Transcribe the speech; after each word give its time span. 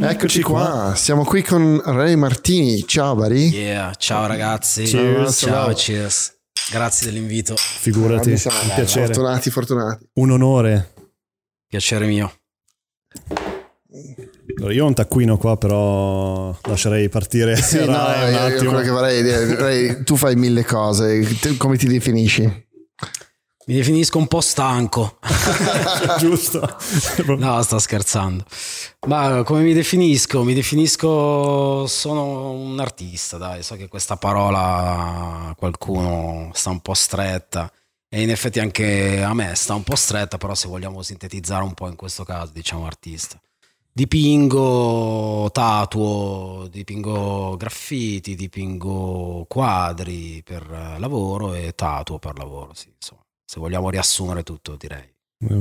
Eccoci 0.00 0.42
qua, 0.42 0.92
siamo 0.96 1.24
qui 1.24 1.42
con 1.42 1.80
Ray 1.84 2.14
Martini. 2.14 2.86
Ciao 2.86 3.14
Bari. 3.14 3.48
Yeah, 3.48 3.92
ciao 3.94 4.26
ragazzi. 4.26 4.84
Cheers. 4.84 5.38
Ciao, 5.38 5.50
Ciao. 5.66 5.72
cheers. 5.74 6.36
Grazie 6.70 7.06
dell'invito. 7.10 7.54
Figurati, 7.56 8.30
un 8.30 8.36
piacere. 8.74 9.06
Fortunati, 9.06 9.50
fortunati. 9.50 10.08
Un 10.14 10.30
onore. 10.30 10.92
Piacere 11.66 12.06
mio. 12.06 12.32
Allora, 14.58 14.72
io 14.72 14.84
ho 14.84 14.86
un 14.88 14.94
taccuino 14.94 15.36
qua, 15.36 15.56
però 15.56 16.56
lascerei 16.64 17.08
partire 17.08 17.56
Sì, 17.56 17.78
no, 17.78 17.84
un 17.84 17.90
io- 17.90 18.28
io 18.28 18.38
attimo. 18.38 18.70
quello 18.70 18.84
che 18.84 18.90
vorrei 18.90 19.22
dire, 19.22 19.54
Ray, 19.56 20.02
tu 20.04 20.16
fai 20.16 20.36
mille 20.36 20.64
cose, 20.64 21.26
come 21.56 21.76
ti 21.76 21.86
definisci? 21.86 22.66
Mi 23.68 23.74
definisco 23.74 24.16
un 24.16 24.28
po' 24.28 24.40
stanco. 24.40 25.18
Giusto. 26.18 26.78
No, 27.36 27.62
sto 27.62 27.78
scherzando. 27.78 28.42
Ma 29.06 29.42
come 29.42 29.60
mi 29.60 29.74
definisco? 29.74 30.42
Mi 30.42 30.54
definisco 30.54 31.86
sono 31.86 32.52
un 32.52 32.80
artista, 32.80 33.36
dai, 33.36 33.62
so 33.62 33.76
che 33.76 33.88
questa 33.88 34.16
parola 34.16 35.48
a 35.50 35.54
qualcuno 35.54 36.50
sta 36.54 36.70
un 36.70 36.80
po' 36.80 36.94
stretta 36.94 37.70
e 38.08 38.22
in 38.22 38.30
effetti 38.30 38.58
anche 38.58 39.22
a 39.22 39.34
me 39.34 39.54
sta 39.54 39.74
un 39.74 39.82
po' 39.82 39.96
stretta, 39.96 40.38
però 40.38 40.54
se 40.54 40.66
vogliamo 40.66 41.02
sintetizzare 41.02 41.62
un 41.62 41.74
po' 41.74 41.88
in 41.88 41.96
questo 41.96 42.24
caso, 42.24 42.52
diciamo 42.54 42.86
artista. 42.86 43.38
Dipingo, 43.92 45.50
tatuo, 45.52 46.68
dipingo 46.70 47.54
graffiti, 47.58 48.34
dipingo 48.34 49.44
quadri 49.46 50.42
per 50.42 50.96
lavoro 50.98 51.52
e 51.52 51.74
tatuo 51.74 52.18
per 52.18 52.38
lavoro, 52.38 52.72
sì, 52.72 52.90
insomma. 52.96 53.26
Se 53.50 53.60
vogliamo 53.60 53.88
riassumere 53.88 54.42
tutto, 54.42 54.76
direi. 54.76 55.02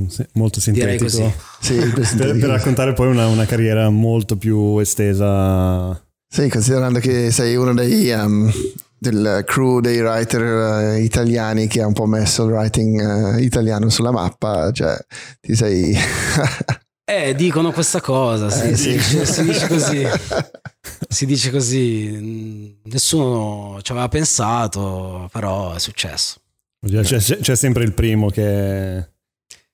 Sì, 0.09 0.25
Molto 0.33 0.59
sintetico. 0.59 1.07
Sì, 1.61 1.75
Per, 1.77 2.15
per 2.37 2.49
raccontare 2.49 2.91
poi 2.91 3.07
una, 3.07 3.27
una 3.27 3.45
carriera 3.45 3.89
molto 3.89 4.35
più 4.35 4.77
estesa. 4.79 5.93
Sì, 6.27 6.49
considerando 6.49 6.99
che 6.99 7.31
sei 7.31 7.55
uno 7.55 7.73
dei 7.73 8.09
um, 8.11 8.51
del 8.97 9.43
crew 9.45 9.79
dei 9.79 10.01
writer 10.01 10.95
eh, 10.95 11.01
italiani 11.01 11.67
che 11.67 11.81
ha 11.81 11.87
un 11.87 11.93
po' 11.93 12.05
messo 12.07 12.43
il 12.43 12.51
writing 12.51 13.37
eh, 13.37 13.41
italiano 13.41 13.87
sulla 13.89 14.11
mappa, 14.11 14.69
cioè 14.73 14.97
ti 15.39 15.55
sei 15.55 15.95
Eh, 17.09 17.35
dicono 17.35 17.71
questa 17.71 18.01
cosa, 18.01 18.49
sì, 18.49 18.67
Eh, 18.71 18.75
si, 18.75 18.83
sì. 18.83 18.91
dice, 18.97 19.25
si 19.25 19.43
dice 19.43 19.67
così. 19.67 20.05
Si 21.09 21.25
dice 21.25 21.51
così. 21.51 22.09
Mm, 22.13 22.65
Nessuno 22.91 23.79
ci 23.81 23.91
aveva 23.93 24.09
pensato, 24.09 25.29
però 25.31 25.73
è 25.73 25.79
successo. 25.79 26.39
C'è, 26.87 27.19
c'è- 27.19 27.55
sempre 27.55 27.83
il 27.83 27.93
primo 27.93 28.29
che. 28.29 29.09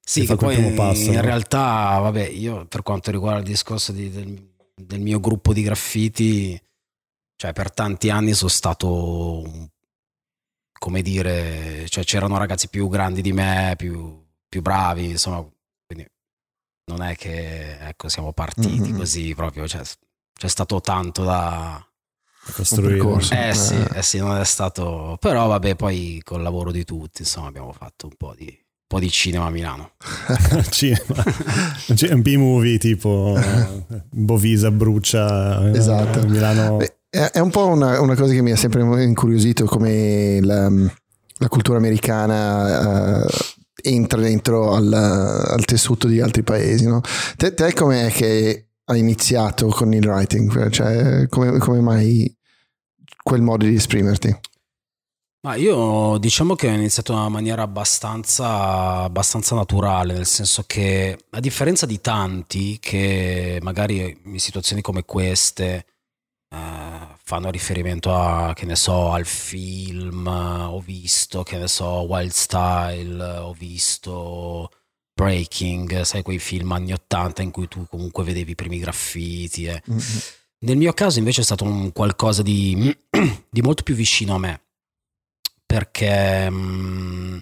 Sì, 0.06 0.22
Che 0.22 0.26
fa 0.28 0.36
che 0.36 0.46
poi 0.46 0.56
primo 0.56 0.74
passo, 0.74 1.10
in 1.12 1.16
no? 1.16 1.22
realtà, 1.22 1.98
vabbè, 2.00 2.28
io 2.28 2.66
per 2.66 2.82
quanto 2.82 3.10
riguarda 3.12 3.40
il 3.40 3.46
discorso 3.46 3.92
di- 3.94 4.10
del, 4.10 4.52
del 4.76 5.00
mio 5.00 5.20
gruppo 5.22 5.54
di 5.54 5.62
graffiti, 5.64 6.62
cioè 7.38 7.54
per 7.54 7.72
tanti 7.72 8.10
anni 8.10 8.34
sono 8.34 8.50
stato, 8.50 9.70
come 10.78 11.02
dire, 11.02 11.86
cioè 11.88 12.04
c'erano 12.04 12.38
ragazzi 12.38 12.68
più 12.68 12.90
grandi 12.90 13.22
di 13.22 13.32
me, 13.32 13.76
più, 13.78 14.22
più 14.50 14.62
bravi, 14.62 15.12
insomma, 15.12 15.42
quindi 15.86 16.06
non 16.92 17.02
è 17.02 17.16
che, 17.16 17.78
ecco, 17.88 18.10
siamo 18.10 18.34
partiti 18.34 18.92
Mhm. 18.92 18.98
così 18.98 19.34
proprio, 19.36 19.68
cioè, 19.68 19.82
c'è 20.34 20.48
stato 20.50 20.82
tanto 20.82 21.24
da... 21.24 21.86
costruire. 22.52 22.94
percorso. 22.96 23.34
Eh 23.34 23.50
Eh. 23.50 23.54
sì, 23.54 23.76
eh 23.94 24.02
sì, 24.04 24.18
non 24.20 24.38
è 24.38 24.46
stato... 24.46 25.18
Però 25.20 25.48
vabbè, 25.48 25.76
poi 25.76 26.22
col 26.24 26.42
lavoro 26.42 26.72
di 26.72 26.84
tutti, 26.84 27.22
insomma, 27.22 27.48
abbiamo 27.48 27.72
fatto 27.72 28.08
un 28.08 28.14
po' 28.18 28.34
di, 28.38 28.46
un 28.46 28.88
po' 28.88 29.00
di 29.00 29.10
cinema 29.10 29.46
a 29.46 29.50
Milano. 29.50 29.92
cinema. 30.70 31.24
Un 32.12 32.22
B-movie 32.22 32.78
tipo 32.78 33.38
eh, 33.38 34.04
Bovisa 34.12 34.72
brucia 34.72 35.70
eh, 35.72 35.78
Esatto. 35.78 36.26
Milano. 36.28 36.78
Beh, 36.78 37.30
È 37.32 37.40
un 37.40 37.50
po' 37.52 37.68
una, 37.68 38.00
una 38.02 38.16
cosa 38.16 38.34
che 38.34 38.42
mi 38.42 38.52
ha 38.52 38.56
sempre 38.56 38.82
incuriosito 39.04 39.66
come 39.66 40.40
la, 40.42 40.68
la 40.70 41.48
cultura 41.48 41.78
americana 41.78 43.24
eh, 43.24 43.28
entra 43.86 44.20
dentro 44.22 44.74
al, 44.74 44.92
al 44.94 45.66
tessuto 45.66 46.08
di 46.08 46.20
altri 46.22 46.42
paesi. 46.44 46.88
No? 46.88 47.02
Te, 47.38 47.54
te 47.54 47.74
com'è 47.74 48.10
che 48.12 48.68
hai 48.86 49.00
iniziato 49.00 49.68
con 49.68 49.94
il 49.94 50.06
writing? 50.08 50.70
Cioè, 50.70 51.28
come, 51.30 51.58
come 51.60 51.80
mai 51.82 52.33
quel 53.24 53.42
modo 53.42 53.66
di 53.66 53.76
esprimerti? 53.76 54.38
Ma 55.46 55.56
io 55.56 56.18
diciamo 56.20 56.56
che 56.56 56.68
ho 56.70 56.72
iniziato 56.72 57.12
in 57.12 57.18
una 57.18 57.28
maniera 57.28 57.64
abbastanza, 57.64 59.02
abbastanza 59.04 59.56
naturale, 59.56 60.14
nel 60.14 60.26
senso 60.26 60.64
che 60.66 61.18
a 61.32 61.40
differenza 61.42 61.86
di 61.86 62.00
tanti 62.00 62.78
che 62.80 63.60
magari 63.62 64.22
in 64.24 64.40
situazioni 64.40 64.82
come 64.82 65.04
queste 65.04 65.86
eh, 66.50 67.08
fanno 67.22 67.50
riferimento 67.52 68.16
a, 68.16 68.54
che 68.54 68.66
ne 68.66 68.78
so, 68.78 69.12
al 69.12 69.26
film, 69.26 70.28
ho 70.28 70.80
visto, 70.80 71.44
che 71.44 71.58
ne 71.58 71.68
so, 71.68 72.06
Wild 72.08 72.32
Style, 72.32 73.22
ho 73.22 73.52
visto 73.52 74.72
Breaking, 75.14 76.02
sai 76.04 76.22
quei 76.22 76.40
film 76.40 76.72
anni 76.72 76.94
80 76.94 77.42
in 77.42 77.52
cui 77.52 77.68
tu 77.68 77.86
comunque 77.90 78.24
vedevi 78.24 78.52
i 78.52 78.56
primi 78.56 78.80
graffiti. 78.80 79.66
eh. 79.66 79.82
Nel 80.64 80.78
mio 80.78 80.94
caso 80.94 81.20
invece 81.20 81.42
è 81.42 81.44
stato 81.44 81.66
un 81.66 81.92
qualcosa 81.92 82.42
di, 82.42 82.96
di 83.50 83.62
molto 83.62 83.84
più 83.84 83.96
vicino 83.96 84.36
a 84.36 84.40
me, 84.40 84.62
perché 85.66 86.50
mm, 86.50 87.38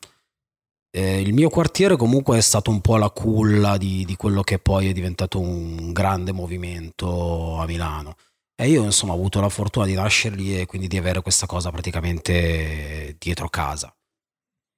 eh, 0.90 1.22
il 1.22 1.32
mio 1.34 1.50
quartiere 1.50 1.98
comunque 1.98 2.38
è 2.38 2.42
stato 2.42 2.72
un 2.72 2.82
po' 2.82 2.98
la 2.98 3.12
culla 3.12 3.78
di, 3.78 4.06
di 4.06 4.16
quello 4.16 4.42
che 4.42 4.58
poi 4.58 4.90
è 4.90 4.92
diventato 4.92 5.40
un 5.40 5.92
grande 5.92 6.32
movimento 6.32 7.58
a 7.58 7.66
Milano. 7.68 8.16
E 8.56 8.68
io 8.70 8.84
insomma 8.84 9.14
ho 9.14 9.16
avuto 9.16 9.40
la 9.40 9.50
fortuna 9.50 9.86
di 9.86 9.94
nascere 9.94 10.36
lì 10.36 10.59
e 10.59 10.66
quindi 10.66 10.88
di 10.88 10.98
avere 10.98 11.22
questa 11.22 11.46
cosa 11.46 11.70
praticamente 11.70 13.16
dietro 13.20 13.50
casa. 13.50 13.96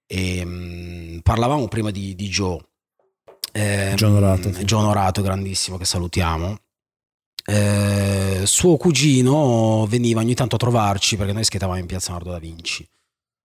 E, 0.05 0.43
mm, 0.45 1.19
parlavamo 1.19 1.69
prima 1.69 1.91
di, 1.91 2.13
di 2.13 2.27
Joe. 2.27 2.59
Ehm, 3.53 3.95
John 3.95 4.15
Orato. 4.15 4.49
John 4.49 4.83
Orato, 4.83 5.21
grandissimo, 5.21 5.77
che 5.77 5.85
salutiamo. 5.85 6.57
Eh, 7.45 8.43
suo 8.45 8.77
cugino 8.77 9.85
veniva 9.87 10.21
ogni 10.21 10.33
tanto 10.33 10.55
a 10.55 10.59
trovarci 10.59 11.17
perché 11.17 11.33
noi 11.33 11.43
skateavamo 11.43 11.79
in 11.79 11.85
piazza 11.85 12.11
Nardo 12.11 12.31
da 12.31 12.39
Vinci. 12.39 12.87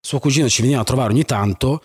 Suo 0.00 0.19
cugino 0.20 0.48
ci 0.48 0.62
veniva 0.62 0.81
a 0.81 0.84
trovare 0.84 1.12
ogni 1.12 1.25
tanto, 1.25 1.82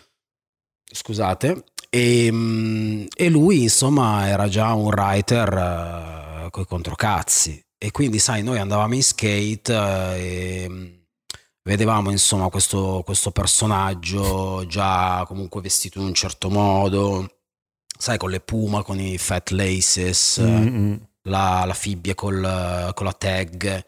scusate, 0.83 1.63
e, 1.89 2.29
mm, 2.31 3.05
e 3.15 3.29
lui 3.29 3.63
insomma 3.63 4.27
era 4.27 4.47
già 4.47 4.73
un 4.73 4.85
writer 4.85 6.49
con 6.51 6.63
i 6.63 6.67
controcazzi. 6.67 7.61
E 7.77 7.91
quindi, 7.91 8.19
sai, 8.19 8.43
noi 8.43 8.59
andavamo 8.59 8.93
in 8.93 9.03
skate 9.03 9.73
eh, 9.73 10.63
e 10.63 10.69
mm, 10.69 10.85
vedevamo 11.63 12.11
insomma 12.11 12.49
questo, 12.49 13.01
questo 13.03 13.31
personaggio 13.31 14.65
già 14.67 15.25
comunque 15.27 15.59
vestito 15.61 15.99
in 15.99 16.05
un 16.05 16.13
certo 16.13 16.49
modo, 16.49 17.27
sai, 17.97 18.17
con 18.17 18.29
le 18.29 18.39
puma, 18.39 18.83
con 18.83 18.99
i 18.99 19.17
fat 19.17 19.49
laces 19.49 20.39
Mm, 20.41 20.67
mm. 20.67 20.95
La, 21.23 21.63
la 21.65 21.73
fibbia 21.73 22.15
col- 22.15 22.91
con 22.93 23.05
la 23.05 23.13
tag. 23.13 23.85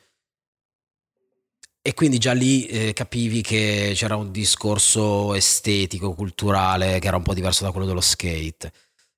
E 1.81 1.93
quindi 1.93 2.17
già 2.17 2.33
lì 2.33 2.65
eh, 2.65 2.93
capivi 2.93 3.41
che 3.41 3.91
c'era 3.93 4.15
un 4.15 4.31
discorso 4.31 5.35
estetico, 5.35 6.13
culturale, 6.13 6.97
che 6.99 7.07
era 7.07 7.17
un 7.17 7.21
po' 7.23 7.35
diverso 7.35 7.63
da 7.63 7.71
quello 7.71 7.85
dello 7.85 8.01
skate. 8.01 8.71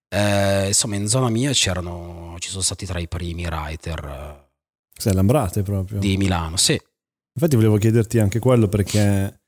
Eh, 0.10 0.68
insomma, 0.68 0.96
in 0.96 1.08
zona 1.08 1.30
mia 1.30 1.52
c'erano, 1.52 2.36
ci 2.40 2.50
sono 2.50 2.62
stati 2.62 2.86
tra 2.86 3.00
i 3.00 3.08
primi 3.08 3.46
writer 3.46 4.50
Sei 4.94 5.14
Lambrate 5.14 5.64
proprio. 5.64 5.98
eh, 5.98 6.02
di 6.02 6.18
Milano. 6.18 6.58
Sì, 6.58 6.78
Infatti 7.34 7.56
volevo 7.56 7.78
chiederti 7.78 8.20
anche 8.20 8.40
quello 8.40 8.68
perché 8.68 9.42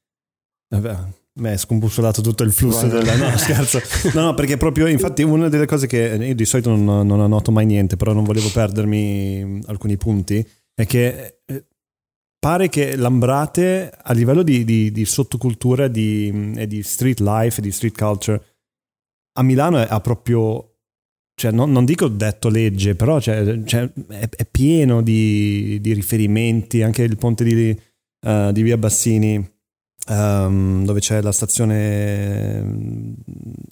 vabbè, 0.69 0.97
è 1.43 1.57
scombussolato 1.57 2.21
tutto 2.21 2.43
il 2.43 2.51
flusso 2.51 2.87
Vai. 2.87 3.03
della 3.03 3.15
no, 3.15 3.35
scherzo. 3.37 3.81
No, 4.13 4.23
no, 4.25 4.33
perché 4.33 4.57
proprio 4.57 4.87
infatti 4.87 5.23
una 5.23 5.49
delle 5.49 5.65
cose 5.65 5.87
che 5.87 6.17
io 6.19 6.35
di 6.35 6.45
solito 6.45 6.75
non, 6.75 7.05
non 7.05 7.19
annoto 7.21 7.51
mai 7.51 7.65
niente, 7.65 7.95
però 7.95 8.13
non 8.13 8.23
volevo 8.23 8.49
perdermi 8.49 9.61
alcuni 9.67 9.97
punti, 9.97 10.45
è 10.73 10.85
che 10.85 11.41
eh, 11.45 11.65
pare 12.39 12.69
che 12.69 12.95
Lambrate 12.95 13.91
a 14.01 14.13
livello 14.13 14.43
di, 14.43 14.63
di- 14.63 14.91
di 14.91 15.05
sottocultura 15.05 15.87
di- 15.87 16.53
e 16.55 16.67
di 16.67 16.83
street 16.83 17.19
life 17.19 17.61
di 17.61 17.71
street 17.71 17.97
culture 17.97 18.43
a 19.37 19.43
Milano 19.43 19.77
ha 19.77 19.99
proprio 20.01 20.69
cioè 21.39 21.51
non, 21.51 21.71
non 21.71 21.85
dico 21.85 22.09
detto 22.09 22.49
legge, 22.49 22.95
però 22.95 23.21
cioè, 23.21 23.63
cioè, 23.63 23.89
è, 24.09 24.27
è 24.27 24.45
pieno 24.45 25.01
di, 25.01 25.77
di 25.79 25.93
riferimenti, 25.93 26.81
anche 26.81 27.03
il 27.03 27.15
ponte 27.15 27.45
di, 27.45 27.79
eh, 28.25 28.49
di 28.51 28.61
Via 28.61 28.77
Bassini, 28.77 29.49
ehm, 30.09 30.85
dove 30.85 30.99
c'è 30.99 31.21
la 31.21 31.31
stazione 31.31 32.61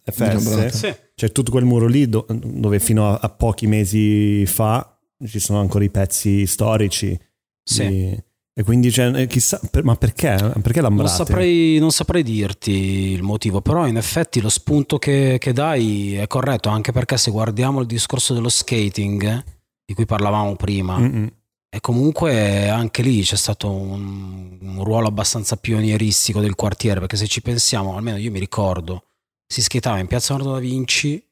Lambrate. 0.03 0.69
FS, 0.69 0.77
sì. 0.77 0.93
c'è 1.15 1.31
tutto 1.31 1.51
quel 1.51 1.65
muro 1.65 1.87
lì 1.87 2.07
do- 2.07 2.25
dove 2.29 2.79
fino 2.79 3.09
a, 3.09 3.19
a 3.21 3.29
pochi 3.29 3.67
mesi 3.67 4.45
fa 4.45 4.97
ci 5.25 5.39
sono 5.39 5.59
ancora 5.59 5.83
i 5.83 5.89
pezzi 5.89 6.45
storici. 6.45 7.17
Sì. 7.63 7.87
di- 7.87 8.25
e 8.57 8.63
quindi 8.63 8.91
cioè, 8.91 9.13
eh, 9.21 9.27
chissà, 9.27 9.59
per- 9.69 9.83
ma 9.83 9.95
perché? 9.95 10.35
Perché 10.63 10.81
Non 10.81 11.07
saprei, 11.07 11.77
non 11.77 11.91
saprei 11.91 12.23
dirti 12.23 12.71
il 13.11 13.21
motivo, 13.21 13.61
però 13.61 13.85
in 13.85 13.97
effetti 13.97 14.41
lo 14.41 14.49
spunto 14.49 14.97
che, 14.97 15.37
che 15.39 15.53
dai 15.53 16.15
è 16.15 16.25
corretto, 16.25 16.69
anche 16.69 16.91
perché 16.91 17.17
se 17.17 17.29
guardiamo 17.29 17.81
il 17.81 17.85
discorso 17.85 18.33
dello 18.33 18.49
skating, 18.49 19.43
di 19.85 19.93
cui 19.93 20.05
parlavamo 20.07 20.55
prima. 20.55 20.97
Mm-mm. 20.97 21.27
E 21.77 21.79
comunque 21.79 22.69
anche 22.69 23.03
lì 23.03 23.21
c'è 23.21 23.35
stato 23.35 23.69
un, 23.69 24.57
un 24.59 24.83
ruolo 24.83 25.05
abbastanza 25.05 25.57
pionieristico 25.57 26.39
del 26.39 26.55
quartiere, 26.55 26.99
perché 26.99 27.17
se 27.17 27.27
ci 27.27 27.39
pensiamo, 27.43 27.95
almeno 27.95 28.17
io 28.17 28.31
mi 28.31 28.39
ricordo, 28.39 29.03
si 29.45 29.61
skateava 29.61 29.99
in 29.99 30.07
Piazza 30.07 30.33
Leonardo 30.33 30.59
da 30.59 30.59
Vinci 30.67 31.23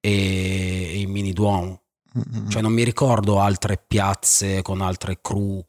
e, 0.00 0.98
in 0.98 1.10
Mini 1.10 1.34
Duomo. 1.34 1.82
Mm, 2.16 2.38
mm. 2.38 2.48
Cioè 2.48 2.62
non 2.62 2.72
mi 2.72 2.84
ricordo 2.84 3.38
altre 3.38 3.76
piazze 3.86 4.62
con 4.62 4.80
altre 4.80 5.18
crew 5.20 5.62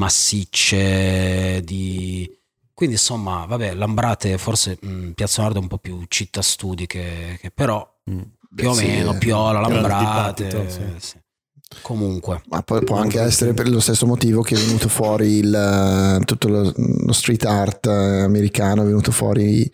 massicce 0.00 1.62
di... 1.62 2.28
Quindi 2.74 2.96
insomma, 2.96 3.44
vabbè, 3.46 3.74
Lambrate 3.74 4.38
forse 4.38 4.76
mh, 4.80 5.10
Piazza 5.10 5.42
Nord 5.42 5.54
è 5.54 5.60
un 5.60 5.68
po' 5.68 5.78
più 5.78 6.02
città 6.08 6.42
studi 6.42 6.88
che, 6.88 7.38
che 7.40 7.50
però 7.52 7.88
Mm. 8.10 8.22
più 8.54 8.68
o 8.70 8.72
Sì, 8.72 8.86
meno. 8.86 9.16
Piola, 9.18 9.60
Lambrate. 9.60 10.70
sì. 10.70 10.80
sì. 10.98 11.18
Comunque, 11.82 12.42
Ma 12.48 12.62
poi 12.62 12.82
può 12.84 12.96
anche 12.96 13.20
essere 13.20 13.52
per 13.52 13.68
lo 13.68 13.80
stesso 13.80 14.06
motivo 14.06 14.40
che 14.42 14.54
è 14.54 14.58
venuto 14.58 14.88
fuori 14.88 15.38
il, 15.38 15.54
eh, 16.20 16.24
tutto 16.24 16.48
lo, 16.48 16.72
lo 16.76 17.12
street 17.12 17.44
art 17.44 17.86
eh, 17.86 18.20
americano, 18.22 18.82
è 18.82 18.86
venuto 18.86 19.10
fuori 19.10 19.68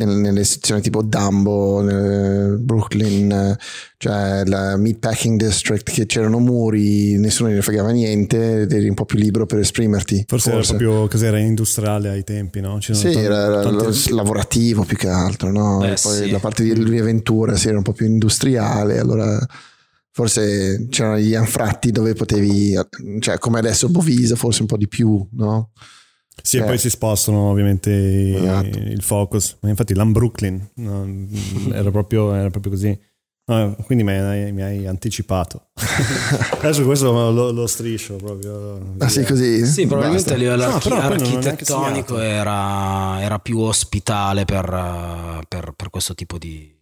nel- 0.00 0.16
nelle 0.16 0.44
sezioni 0.44 0.80
tipo 0.80 1.02
Dumbo, 1.02 1.82
Brooklyn, 2.58 3.56
cioè 3.96 4.44
la 4.46 4.76
Meatpacking 4.76 5.38
District, 5.42 5.90
che 5.90 6.06
c'erano 6.06 6.38
muri, 6.38 7.16
nessuno 7.18 7.48
ne 7.50 7.62
fregava 7.62 7.90
niente 7.90 8.62
ed 8.62 8.72
eri 8.72 8.88
un 8.88 8.94
po' 8.94 9.04
più 9.04 9.18
libero 9.18 9.46
per 9.46 9.58
esprimerti. 9.58 10.24
Forse, 10.28 10.52
era 10.52 10.60
proprio 10.62 11.08
cos'era 11.08 11.38
industriale 11.38 12.08
ai 12.10 12.22
tempi, 12.24 12.60
no? 12.60 12.78
C'erano 12.78 13.04
Sì, 13.08 13.12
tan- 13.12 13.22
era, 13.24 13.44
era 13.44 13.62
tanti- 13.62 14.10
lo- 14.10 14.16
lavorativo 14.16 14.84
più 14.84 14.96
che 14.96 15.08
altro, 15.08 15.50
no? 15.50 15.84
Eh, 15.84 15.92
E 15.92 15.96
poi 16.00 16.16
sì. 16.24 16.30
da 16.30 16.38
parte 16.38 16.62
di 16.62 16.76
Louis 16.76 17.02
Ventura 17.02 17.56
si 17.56 17.68
era 17.68 17.76
un 17.76 17.82
po' 17.82 17.92
più 17.92 18.06
industriale, 18.06 18.98
allora 18.98 19.36
forse 20.18 20.88
c'erano 20.90 21.18
gli 21.18 21.36
anfratti 21.36 21.92
dove 21.92 22.12
potevi, 22.14 22.74
cioè 23.20 23.38
come 23.38 23.60
adesso 23.60 23.88
Bovisa 23.88 24.34
forse 24.34 24.62
un 24.62 24.66
po' 24.66 24.76
di 24.76 24.88
più, 24.88 25.24
no? 25.34 25.70
Sì, 26.42 26.56
e 26.56 26.60
Eh. 26.62 26.64
poi 26.64 26.76
si 26.76 26.90
spostano 26.90 27.50
ovviamente 27.50 28.36
Esatto. 28.36 28.78
il 28.78 29.00
focus. 29.02 29.58
Ma 29.60 29.68
infatti 29.68 29.94
l'Am 29.94 30.10
Brooklyn 30.10 30.70
no, 30.74 31.06
era, 31.72 31.92
proprio, 31.92 32.34
era 32.34 32.50
proprio 32.50 32.72
così. 32.72 32.98
No, 33.46 33.76
quindi 33.86 34.02
mi 34.02 34.10
hai, 34.12 34.52
mi 34.52 34.62
hai 34.62 34.86
anticipato. 34.88 35.68
Adesso 36.60 36.84
questo 36.84 37.12
lo, 37.30 37.50
lo 37.52 37.66
striscio 37.68 38.16
proprio. 38.16 38.94
Ah 38.98 39.08
sì, 39.08 39.22
così? 39.24 39.64
sì, 39.66 39.86
probabilmente 39.86 40.34
a 40.34 40.36
Basta. 40.36 40.56
livello 40.56 40.66
No, 40.66 40.74
archi- 41.00 41.34
architettonico 41.34 42.18
era, 42.18 43.22
era 43.22 43.38
più 43.38 43.58
ospitale 43.60 44.44
per, 44.44 44.64
per- 45.48 45.72
per 45.76 45.90
questo 45.90 46.14
tipo 46.14 46.38
di, 46.38 46.76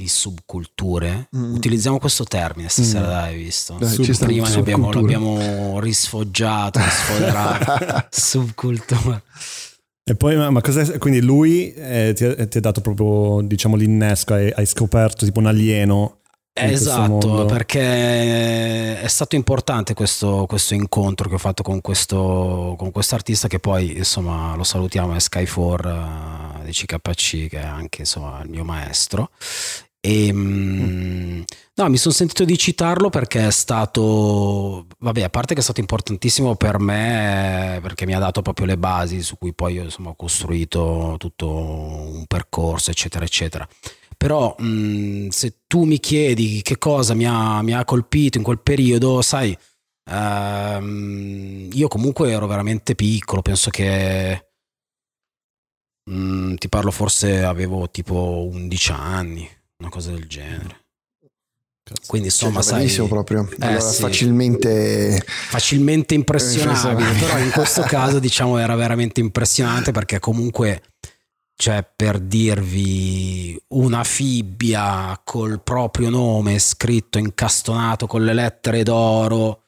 di 0.00 0.06
subculture. 0.06 1.28
Mm. 1.36 1.54
Utilizziamo 1.54 1.98
questo 1.98 2.22
termine 2.22 2.68
stasera, 2.68 3.04
Mm. 3.04 3.08
dai, 3.10 3.32
hai 3.34 3.42
visto? 3.42 3.74
Dai, 3.80 3.88
Sub- 3.92 4.10
sta, 4.12 4.26
Prima 4.26 4.48
ne 4.48 4.54
abbiamo, 4.54 4.84
subculture. 4.92 5.18
l'abbiamo 5.18 5.80
risfoggiato, 5.80 6.78
sfoderato. 6.80 8.06
subcultura. 8.10 9.20
E 10.04 10.14
poi, 10.14 10.36
ma, 10.36 10.50
ma 10.50 10.60
cos'è? 10.60 10.98
Quindi 10.98 11.20
lui 11.20 11.74
eh, 11.74 12.12
ti, 12.14 12.24
ha, 12.24 12.46
ti 12.46 12.58
ha 12.58 12.60
dato 12.60 12.80
proprio, 12.80 13.40
diciamo, 13.44 13.74
l'innesco, 13.74 14.34
hai, 14.34 14.52
hai 14.54 14.66
scoperto 14.66 15.24
tipo 15.24 15.40
un 15.40 15.46
alieno. 15.46 16.18
Esatto, 16.60 17.44
perché 17.44 19.00
è 19.00 19.06
stato 19.06 19.36
importante 19.36 19.94
questo, 19.94 20.44
questo 20.48 20.74
incontro 20.74 21.28
che 21.28 21.36
ho 21.36 21.38
fatto 21.38 21.62
con 21.62 21.80
questo 21.80 22.74
con 22.76 22.90
quest'artista 22.90 23.46
che 23.46 23.60
poi 23.60 23.96
insomma 23.98 24.56
lo 24.56 24.64
salutiamo 24.64 25.14
è 25.14 25.18
Sky4 25.18 26.64
di 26.64 26.72
CKC 26.72 27.46
che 27.48 27.60
è 27.60 27.64
anche 27.64 28.00
insomma 28.00 28.40
il 28.42 28.50
mio 28.50 28.64
maestro 28.64 29.30
e 30.00 30.32
mm, 30.32 31.42
no 31.74 31.88
mi 31.88 31.96
sono 31.96 32.14
sentito 32.14 32.44
di 32.44 32.56
citarlo 32.56 33.08
perché 33.10 33.46
è 33.46 33.50
stato 33.50 34.86
vabbè 34.98 35.22
a 35.22 35.28
parte 35.28 35.54
che 35.54 35.60
è 35.60 35.62
stato 35.62 35.80
importantissimo 35.80 36.54
per 36.54 36.78
me 36.78 37.80
perché 37.82 38.06
mi 38.06 38.14
ha 38.14 38.18
dato 38.20 38.42
proprio 38.42 38.66
le 38.66 38.78
basi 38.78 39.22
su 39.22 39.36
cui 39.38 39.54
poi 39.54 39.74
io 39.74 39.82
insomma 39.82 40.10
ho 40.10 40.14
costruito 40.16 41.16
tutto 41.18 41.48
un 41.48 42.24
percorso 42.26 42.90
eccetera 42.90 43.24
eccetera. 43.24 43.68
Però 44.18 44.54
mh, 44.58 45.28
se 45.28 45.60
tu 45.68 45.84
mi 45.84 46.00
chiedi 46.00 46.60
che 46.62 46.76
cosa 46.76 47.14
mi 47.14 47.24
ha, 47.26 47.62
mi 47.62 47.72
ha 47.72 47.84
colpito 47.84 48.36
in 48.36 48.42
quel 48.44 48.58
periodo, 48.60 49.22
sai, 49.22 49.56
ehm, 50.10 51.68
io 51.72 51.88
comunque 51.88 52.30
ero 52.32 52.46
veramente 52.48 52.96
piccolo, 52.96 53.42
penso 53.42 53.70
che 53.70 54.48
mh, 56.10 56.54
ti 56.54 56.68
parlo 56.68 56.90
forse 56.90 57.44
avevo 57.44 57.88
tipo 57.90 58.48
11 58.50 58.92
anni, 58.92 59.48
una 59.78 59.90
cosa 59.90 60.10
del 60.10 60.26
genere. 60.26 60.84
Quindi 62.06 62.28
insomma, 62.28 62.60
Cioè, 62.60 62.86
sai, 62.86 63.08
proprio. 63.08 63.48
Eh, 63.50 63.56
allora 63.66 63.80
sì. 63.80 64.02
facilmente 64.02 65.22
facilmente 65.24 66.14
Impressionabile. 66.14 67.12
però 67.18 67.38
in 67.38 67.50
questo 67.50 67.80
caso 67.88 68.18
diciamo 68.18 68.58
era 68.58 68.74
veramente 68.74 69.20
impressionante 69.20 69.90
perché 69.90 70.18
comunque 70.18 70.82
cioè 71.54 71.84
per 71.96 72.18
dirvi 72.20 73.58
una 73.68 74.04
fibbia 74.04 75.18
col 75.24 75.62
proprio 75.62 76.10
nome 76.10 76.58
scritto 76.58 77.16
incastonato 77.18 78.06
con 78.06 78.22
le 78.22 78.34
lettere 78.34 78.82
d'oro 78.82 79.62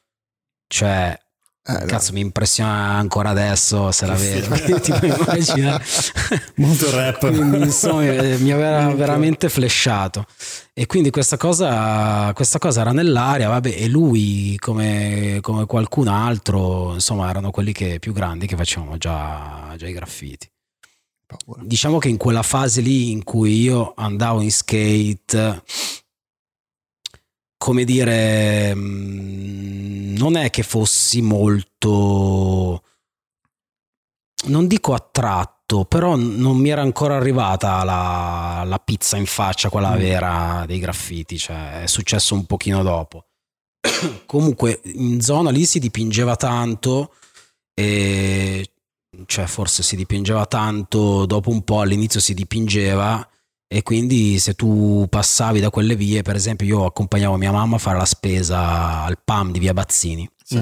cioè 0.67 1.19
eh, 1.63 1.85
cazzo 1.85 2.11
mi 2.13 2.21
impressiona 2.21 2.95
ancora 2.95 3.29
adesso 3.29 3.91
se 3.91 4.05
la 4.07 4.15
vedo. 4.15 4.55
immagina 5.05 5.79
Molto 6.55 6.89
rap. 6.89 7.19
quindi 7.19 7.57
insomma 7.59 8.03
eh, 8.03 8.37
mi 8.39 8.51
aveva 8.51 8.91
veramente 8.95 9.47
flashato 9.47 10.25
e 10.73 10.87
quindi 10.87 11.11
questa 11.11 11.37
cosa, 11.37 12.31
questa 12.33 12.57
cosa 12.57 12.81
era 12.81 12.91
nell'aria 12.93 13.47
vabbè 13.49 13.75
e 13.77 13.87
lui 13.87 14.55
come, 14.57 15.37
come 15.41 15.65
qualcun 15.65 16.07
altro 16.07 16.93
insomma 16.93 17.29
erano 17.29 17.51
quelli 17.51 17.73
che, 17.73 17.99
più 17.99 18.11
grandi 18.11 18.47
che 18.47 18.55
facevano 18.55 18.97
già, 18.97 19.73
già 19.77 19.87
i 19.87 19.93
graffiti. 19.93 20.49
Paura. 21.27 21.61
diciamo 21.63 21.97
che 21.97 22.09
in 22.09 22.17
quella 22.17 22.43
fase 22.43 22.81
lì 22.81 23.11
in 23.11 23.23
cui 23.23 23.61
io 23.61 23.93
andavo 23.95 24.41
in 24.41 24.51
skate 24.51 25.63
come 27.61 27.83
dire 27.83 28.73
mh, 28.73 30.15
non 30.17 30.35
è 30.35 30.49
che 30.49 30.63
fossi 30.63 31.21
molto 31.21 32.81
non 34.45 34.65
dico 34.65 34.95
attratto 34.95 35.85
però 35.85 36.15
non 36.15 36.57
mi 36.57 36.69
era 36.69 36.81
ancora 36.81 37.17
arrivata 37.17 37.83
la, 37.83 38.63
la 38.65 38.79
pizza 38.79 39.15
in 39.15 39.27
faccia 39.27 39.69
quella 39.69 39.95
Mm. 39.95 39.99
vera 39.99 40.63
dei 40.65 40.79
graffiti 40.79 41.37
cioè 41.37 41.83
è 41.83 41.87
successo 41.87 42.33
un 42.33 42.47
pochino 42.47 42.81
dopo 42.81 43.27
comunque 44.25 44.81
in 44.85 45.21
zona 45.21 45.51
lì 45.51 45.65
si 45.67 45.77
dipingeva 45.77 46.35
tanto 46.35 47.13
e 47.75 48.71
cioè 49.27 49.45
forse 49.45 49.83
si 49.83 49.95
dipingeva 49.95 50.47
tanto 50.47 51.27
dopo 51.27 51.51
un 51.51 51.63
po' 51.63 51.81
all'inizio 51.81 52.19
si 52.19 52.33
dipingeva 52.33 53.29
e 53.73 53.83
quindi 53.83 54.37
se 54.37 54.53
tu 54.53 55.05
passavi 55.09 55.61
da 55.61 55.69
quelle 55.69 55.95
vie 55.95 56.23
per 56.23 56.35
esempio 56.35 56.67
io 56.67 56.83
accompagnavo 56.85 57.37
mia 57.37 57.53
mamma 57.53 57.77
a 57.77 57.79
fare 57.79 57.97
la 57.97 58.05
spesa 58.05 59.03
al 59.03 59.17
PAM 59.23 59.51
di 59.53 59.59
via 59.59 59.73
Bazzini 59.73 60.27
Mm. 60.53 60.57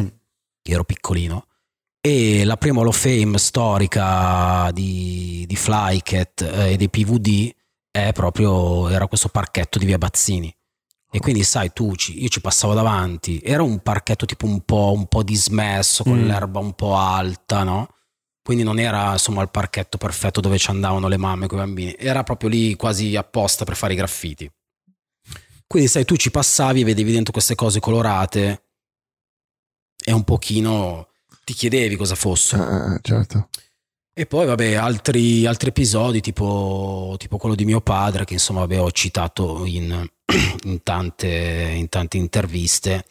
io 0.67 0.73
ero 0.75 0.83
piccolino 0.83 1.45
e 1.99 2.43
la 2.45 2.57
prima 2.57 2.81
Hall 2.81 2.87
of 2.89 2.99
Fame 2.99 3.39
storica 3.39 4.69
di, 4.71 5.43
di 5.47 5.55
Flycat 5.55 6.41
eh, 6.41 6.71
e 6.73 6.77
dei 6.77 6.89
PVD 6.89 7.51
è 7.91 8.11
proprio 8.13 8.87
era 8.89 9.07
questo 9.07 9.29
parchetto 9.29 9.79
di 9.79 9.85
via 9.85 9.97
Bazzini 9.97 10.53
e 11.11 11.19
quindi 11.19 11.41
sai 11.43 11.73
tu 11.73 11.95
ci- 11.95 12.21
io 12.21 12.27
ci 12.29 12.39
passavo 12.39 12.75
davanti 12.75 13.41
era 13.43 13.63
un 13.63 13.79
parchetto 13.79 14.27
tipo 14.27 14.45
un 14.45 14.61
po', 14.61 14.93
un 14.95 15.07
po 15.07 15.23
dismesso 15.23 16.03
con 16.03 16.19
Mm. 16.19 16.27
l'erba 16.27 16.59
un 16.59 16.73
po' 16.73 16.95
alta 16.95 17.63
no? 17.63 17.87
Quindi 18.49 18.65
non 18.65 18.79
era 18.79 19.11
insomma 19.11 19.43
il 19.43 19.51
parchetto 19.51 19.99
perfetto 19.99 20.41
dove 20.41 20.57
ci 20.57 20.71
andavano 20.71 21.07
le 21.07 21.17
mamme 21.17 21.45
con 21.45 21.59
i 21.59 21.61
bambini 21.61 21.95
era 21.95 22.23
proprio 22.23 22.49
lì 22.49 22.75
quasi 22.75 23.15
apposta 23.15 23.63
per 23.63 23.75
fare 23.75 23.93
i 23.93 23.95
graffiti 23.95 24.51
quindi 25.67 25.87
sai 25.87 26.03
tu 26.03 26.15
ci 26.15 26.31
passavi 26.31 26.81
e 26.81 26.83
vedevi 26.83 27.11
dentro 27.11 27.31
queste 27.31 27.53
cose 27.53 27.79
colorate 27.79 28.63
e 30.03 30.11
un 30.11 30.23
pochino 30.23 31.09
ti 31.43 31.53
chiedevi 31.53 31.95
cosa 31.95 32.15
fossero 32.15 32.63
Ah, 32.63 32.93
ah, 32.93 32.99
certo. 33.03 33.49
e 34.15 34.25
poi, 34.25 34.47
vabbè, 34.47 34.73
altri, 34.73 35.45
altri 35.45 35.69
episodi, 35.69 36.19
tipo, 36.19 37.13
tipo 37.19 37.37
quello 37.37 37.53
di 37.53 37.65
mio 37.65 37.81
padre, 37.81 38.25
che 38.25 38.33
insomma 38.33 38.61
vabbè, 38.61 38.81
ho 38.81 38.91
citato 38.91 39.63
in, 39.65 40.09
in 40.63 40.81
tante, 40.81 41.27
in 41.75 41.87
tante 41.87 42.17
interviste. 42.17 43.05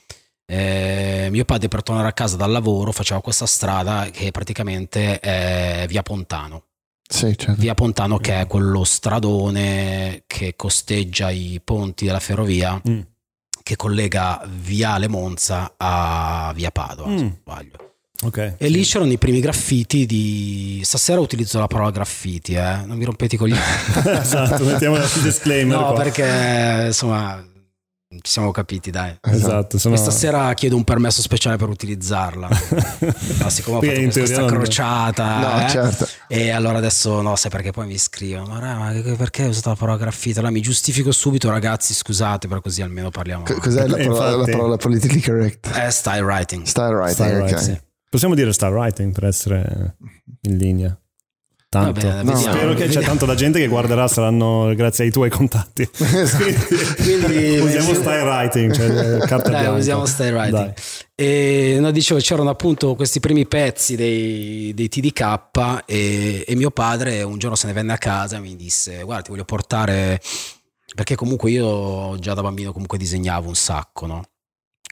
Eh, 0.50 1.28
mio 1.30 1.44
padre, 1.44 1.68
per 1.68 1.82
tornare 1.82 2.08
a 2.08 2.12
casa 2.14 2.36
dal 2.36 2.50
lavoro, 2.50 2.90
faceva 2.90 3.20
questa 3.20 3.44
strada 3.44 4.08
che 4.10 4.30
praticamente 4.30 5.20
è 5.20 5.84
via 5.86 6.02
Pontano. 6.02 6.62
Sì, 7.06 7.36
certo. 7.36 7.60
Via 7.60 7.74
Pontano, 7.74 8.16
che 8.18 8.40
è 8.40 8.46
quello 8.46 8.82
stradone 8.84 10.22
che 10.26 10.54
costeggia 10.56 11.30
i 11.30 11.60
ponti 11.62 12.06
della 12.06 12.20
ferrovia, 12.20 12.80
Mm. 12.88 13.00
che 13.62 13.76
collega 13.76 14.42
Viale 14.46 15.08
Monza 15.08 15.74
a 15.76 16.50
Via 16.54 16.70
Padova, 16.70 17.08
se 17.10 17.14
Mm. 17.16 17.18
non 17.26 17.36
sbaglio. 17.40 17.76
Ok. 18.24 18.54
E 18.58 18.68
lì 18.68 18.82
c'erano 18.82 19.12
i 19.12 19.18
primi 19.18 19.38
graffiti 19.40 20.04
di... 20.04 20.80
Stasera 20.82 21.20
utilizzo 21.20 21.58
la 21.60 21.66
parola 21.68 21.90
graffiti, 21.92 22.54
eh? 22.54 22.82
Non 22.84 22.96
mi 22.96 23.04
rompete 23.04 23.36
con 23.36 23.48
gli... 23.48 23.54
esatto, 24.18 24.64
mettiamo 24.64 24.96
il 24.96 25.08
disclaimer. 25.22 25.78
no, 25.78 25.86
qua. 25.92 26.02
perché 26.02 26.84
insomma 26.86 27.42
ci 28.10 28.30
siamo 28.32 28.50
capiti, 28.52 28.90
dai. 28.90 29.14
Esatto. 29.20 29.76
Questa 29.78 30.10
sera 30.10 30.52
chiedo 30.54 30.76
un 30.76 30.84
permesso 30.84 31.20
speciale 31.20 31.56
per 31.56 31.68
utilizzarla. 31.68 32.48
No, 32.48 33.48
siccome 33.50 33.76
ho 33.76 33.80
fatto 33.82 34.18
questa 34.18 34.44
crociata, 34.46 35.38
No, 35.58 35.66
eh, 35.66 35.68
certo. 35.68 36.06
e 36.26 36.50
allora 36.50 36.78
adesso 36.78 37.20
no, 37.20 37.36
sai 37.36 37.50
perché 37.50 37.70
poi 37.70 37.86
mi 37.86 37.98
scrivono: 37.98 38.46
Ma, 38.46 38.60
ma 38.60 39.14
perché 39.16 39.42
hai 39.42 39.48
usato 39.50 39.68
la 39.68 39.74
parola 39.76 39.98
graffito? 39.98 40.38
Allora 40.38 40.52
mi 40.54 40.62
giustifico 40.62 41.12
subito, 41.12 41.50
ragazzi. 41.50 41.92
Scusate, 41.92 42.48
però 42.48 42.60
così 42.62 42.80
almeno 42.80 43.10
parliamo. 43.10 43.42
C- 43.44 43.58
Cos'è 43.58 43.86
la 43.86 43.96
Eh, 43.98 44.04
parola, 44.06 44.24
la 44.24 44.30
infatti- 44.36 44.50
parola 44.52 44.76
politically 44.76 45.20
correct? 45.20 45.70
Eh, 45.76 45.90
style 45.90 46.22
writing. 46.22 46.64
Style 46.64 46.94
writing, 46.94 47.14
Style 47.14 47.40
ok. 47.42 47.50
writing. 47.52 47.82
Possiamo 48.08 48.34
dire 48.34 48.52
star 48.54 48.72
writing 48.72 49.12
per 49.12 49.24
essere 49.24 49.96
in 50.42 50.56
linea. 50.56 50.98
Tanto. 51.70 52.00
Va 52.00 52.06
bene, 52.14 52.22
No, 52.22 52.32
vediamo. 52.32 52.56
Spero 52.56 52.74
che 52.74 52.86
c'è 52.88 53.02
tanto 53.02 53.26
la 53.26 53.34
gente 53.34 53.58
che 53.58 53.68
guarderà 53.68 54.08
saranno 54.08 54.74
grazie 54.74 55.04
ai 55.04 55.10
tuoi 55.10 55.28
contatti. 55.28 55.86
Quindi 56.96 57.58
usiamo 57.60 57.92
style 57.92 58.22
writing, 58.22 58.72
cioè 58.72 59.18
carta 59.26 59.50
Dai, 59.50 59.60
bianca. 59.60 59.78
usiamo 59.78 60.06
style 60.06 60.32
writing. 60.32 60.50
Dai. 60.52 60.72
E 61.14 61.76
no, 61.78 61.90
dicevo, 61.90 62.20
c'erano 62.20 62.48
appunto 62.48 62.94
questi 62.94 63.20
primi 63.20 63.46
pezzi 63.46 63.96
dei, 63.96 64.72
dei 64.74 64.88
TDK 64.88 65.82
e, 65.84 66.44
e 66.46 66.54
mio 66.56 66.70
padre 66.70 67.22
un 67.22 67.36
giorno 67.36 67.56
se 67.56 67.66
ne 67.66 67.74
venne 67.74 67.92
a 67.92 67.98
casa 67.98 68.36
e 68.36 68.40
mi 68.40 68.56
disse: 68.56 69.02
Guarda, 69.02 69.24
ti 69.24 69.30
voglio 69.30 69.44
portare. 69.44 70.20
Perché 70.94 71.16
comunque 71.16 71.50
io 71.50 72.18
già 72.18 72.32
da 72.32 72.40
bambino 72.40 72.72
comunque 72.72 72.96
disegnavo 72.96 73.46
un 73.46 73.54
sacco, 73.54 74.06
no? 74.06 74.22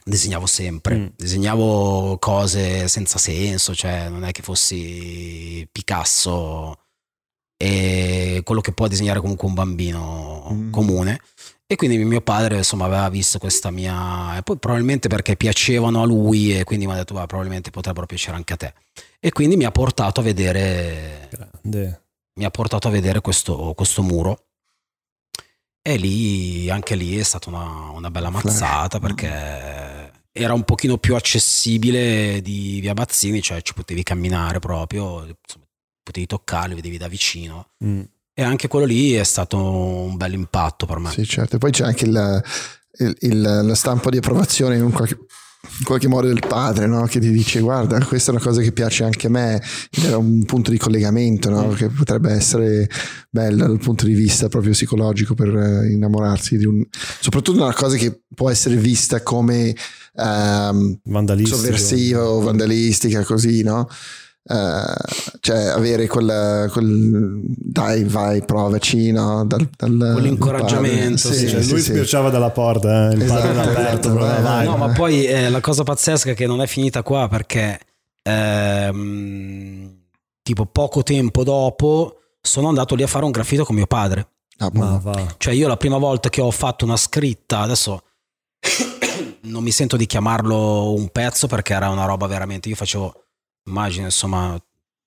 Disegnavo 0.07 0.45
sempre, 0.45 0.95
Mm. 0.95 1.05
disegnavo 1.17 2.17
cose 2.17 2.87
senza 2.87 3.17
senso, 3.17 3.75
cioè 3.75 4.07
non 4.07 4.23
è 4.23 4.31
che 4.31 4.41
fossi 4.41 5.67
Picasso 5.69 6.79
e 7.57 8.41
quello 8.45 8.61
che 8.61 8.71
può 8.71 8.87
disegnare 8.87 9.19
comunque 9.19 9.47
un 9.49 9.53
bambino 9.53 10.47
Mm. 10.51 10.71
comune. 10.71 11.19
E 11.69 11.75
quindi 11.75 11.97
mio 11.97 12.21
padre 12.21 12.55
insomma 12.57 12.85
aveva 12.85 13.09
visto 13.09 13.37
questa 13.39 13.69
mia... 13.69 14.37
E 14.37 14.41
poi 14.43 14.57
probabilmente 14.57 15.09
perché 15.09 15.35
piacevano 15.35 16.01
a 16.01 16.05
lui 16.05 16.57
e 16.57 16.63
quindi 16.63 16.85
mi 16.85 16.93
ha 16.93 16.95
detto 16.95 17.11
"Guarda, 17.11 17.27
probabilmente 17.27 17.69
potrebbero 17.71 18.05
piacere 18.05 18.37
anche 18.37 18.53
a 18.53 18.55
te. 18.57 18.73
E 19.19 19.31
quindi 19.33 19.57
mi 19.57 19.65
ha 19.65 19.71
portato 19.71 20.21
a 20.21 20.23
vedere, 20.23 21.27
Grande. 21.29 22.03
mi 22.35 22.45
ha 22.45 22.49
portato 22.49 22.87
a 22.87 22.91
vedere 22.91 23.19
questo, 23.19 23.73
questo 23.75 24.01
muro. 24.01 24.45
E 25.81 25.97
lì, 25.97 26.69
anche 26.69 26.95
lì 26.95 27.17
è 27.17 27.23
stata 27.23 27.49
una, 27.49 27.89
una 27.91 28.11
bella 28.11 28.29
mazzata 28.29 28.99
perché 28.99 29.27
era 30.37 30.53
un 30.53 30.63
pochino 30.63 30.97
più 30.97 31.15
accessibile 31.15 32.41
di 32.41 32.79
via 32.79 32.93
Bazzini, 32.93 33.41
cioè 33.41 33.61
ci 33.61 33.73
potevi 33.73 34.03
camminare 34.03 34.59
proprio, 34.59 35.19
insomma, 35.25 35.65
potevi 36.03 36.25
toccarli, 36.25 36.75
vedevi 36.75 36.97
da 36.97 37.07
vicino. 37.07 37.69
Mm. 37.83 38.01
E 38.33 38.43
anche 38.43 38.67
quello 38.67 38.85
lì 38.85 39.13
è 39.13 39.23
stato 39.23 39.57
un 39.57 40.15
bel 40.15 40.33
impatto 40.33 40.85
per 40.85 40.99
me. 40.99 41.09
Sì, 41.11 41.25
certo. 41.25 41.55
E 41.55 41.59
poi 41.59 41.71
c'è 41.71 41.83
anche 41.85 42.05
il, 42.05 42.43
il- 42.99 43.15
il- 43.21 43.41
la 43.41 43.75
stampa 43.75 44.09
di 44.09 44.17
approvazione 44.17 44.77
in 44.77 44.91
qualche, 44.91 45.17
in 45.79 45.85
qualche 45.85 46.07
modo 46.07 46.27
del 46.27 46.43
padre, 46.47 46.87
no? 46.87 47.05
che 47.05 47.19
ti 47.19 47.29
dice 47.31 47.59
guarda, 47.59 48.03
questa 48.03 48.31
è 48.31 48.35
una 48.35 48.43
cosa 48.43 48.61
che 48.61 48.71
piace 48.71 49.03
anche 49.03 49.27
a 49.27 49.29
me, 49.29 49.61
era 50.03 50.17
un 50.17 50.43
punto 50.45 50.71
di 50.71 50.77
collegamento 50.77 51.49
no? 51.49 51.69
che 51.69 51.89
potrebbe 51.89 52.31
essere 52.31 52.89
bello 53.29 53.67
dal 53.67 53.79
punto 53.79 54.05
di 54.05 54.13
vista 54.13 54.47
proprio 54.47 54.71
psicologico 54.71 55.33
per 55.33 55.55
eh, 55.55 55.91
innamorarsi 55.91 56.57
di 56.57 56.65
un... 56.65 56.83
soprattutto 57.19 57.61
una 57.61 57.73
cosa 57.73 57.97
che 57.97 58.21
può 58.33 58.49
essere 58.49 58.75
vista 58.75 59.21
come 59.21 59.75
Vandalistico. 61.03 61.57
sovversiva 61.57 62.27
o 62.27 62.41
vandalistica, 62.41 63.23
così, 63.23 63.61
no? 63.61 63.87
Eh, 64.49 65.37
cioè 65.41 65.57
avere 65.65 66.07
quel, 66.07 66.69
quel 66.71 67.41
dai 67.43 68.05
vai 68.05 68.45
provaci 68.45 69.11
no? 69.11 69.43
dal, 69.45 69.67
dal 69.75 70.11
Quell'incoraggiamento, 70.13 71.33
sì, 71.33 71.49
Cioè, 71.49 71.63
lui 71.63 71.81
sbirciava 71.81 72.29
dalla 72.29 72.51
porta, 72.51 73.09
eh, 73.09 73.15
il 73.15 73.21
Esatto, 73.23 73.41
padre 73.41 73.71
aperto, 73.71 74.07
esatto, 74.07 74.13
vai, 74.13 74.41
vai. 74.41 74.65
No, 74.65 74.77
ma 74.77 74.89
poi 74.93 75.25
eh, 75.25 75.49
la 75.49 75.59
cosa 75.59 75.83
pazzesca 75.83 76.31
è 76.31 76.33
che 76.33 76.47
non 76.47 76.61
è 76.61 76.67
finita 76.67 77.03
qua 77.03 77.27
perché 77.27 77.77
ehm, 78.23 79.95
tipo 80.41 80.65
poco 80.65 81.03
tempo 81.03 81.43
dopo 81.43 82.19
sono 82.41 82.69
andato 82.69 82.95
lì 82.95 83.03
a 83.03 83.07
fare 83.07 83.25
un 83.25 83.31
graffito 83.31 83.65
con 83.65 83.75
mio 83.75 83.87
padre. 83.87 84.29
Ah, 84.59 84.69
Ma 84.73 84.97
va. 84.97 85.35
Cioè 85.37 85.53
io 85.53 85.67
la 85.67 85.77
prima 85.77 85.97
volta 85.97 86.29
che 86.29 86.41
ho 86.41 86.51
fatto 86.51 86.85
una 86.85 86.97
scritta, 86.97 87.59
adesso 87.59 88.01
non 89.41 89.61
mi 89.61 89.71
sento 89.71 89.97
di 89.97 90.05
chiamarlo 90.05 90.93
un 90.93 91.09
pezzo 91.09 91.47
perché 91.47 91.73
era 91.73 91.89
una 91.89 92.05
roba 92.05 92.27
veramente, 92.27 92.69
io 92.69 92.75
facevo, 92.75 93.26
immagino 93.67 94.05
insomma, 94.05 94.59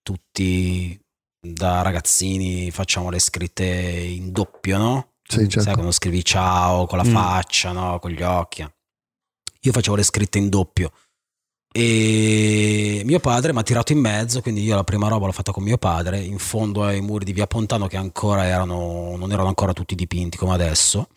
tutti 0.02 0.98
da 1.40 1.82
ragazzini 1.82 2.70
facciamo 2.70 3.10
le 3.10 3.18
scritte 3.18 3.64
in 3.64 4.30
doppio, 4.32 4.78
no? 4.78 5.08
Sì, 5.26 5.40
certo. 5.48 5.60
Sai 5.60 5.72
quando 5.74 5.92
scrivi 5.92 6.24
ciao 6.24 6.86
con 6.86 6.98
la 6.98 7.04
Mm. 7.04 7.12
faccia, 7.12 7.72
no? 7.72 7.98
Con 7.98 8.10
gli 8.10 8.22
occhi. 8.22 8.66
Io 9.62 9.72
facevo 9.72 9.96
le 9.96 10.02
scritte 10.02 10.38
in 10.38 10.48
doppio. 10.48 10.90
E 11.72 13.02
mio 13.04 13.20
padre 13.20 13.52
mi 13.52 13.60
ha 13.60 13.62
tirato 13.62 13.92
in 13.92 14.00
mezzo, 14.00 14.40
quindi 14.42 14.62
io 14.62 14.74
la 14.74 14.82
prima 14.84 15.06
roba 15.08 15.26
l'ho 15.26 15.32
fatta 15.32 15.52
con 15.52 15.62
mio 15.62 15.78
padre, 15.78 16.20
in 16.20 16.38
fondo 16.38 16.82
ai 16.82 17.00
muri 17.00 17.24
di 17.24 17.32
Via 17.32 17.46
Pontano 17.46 17.86
che 17.86 17.96
ancora 17.96 18.44
erano, 18.44 19.14
non 19.16 19.30
erano 19.30 19.48
ancora 19.48 19.72
tutti 19.72 19.94
dipinti 19.94 20.36
come 20.36 20.52
adesso. 20.52 21.08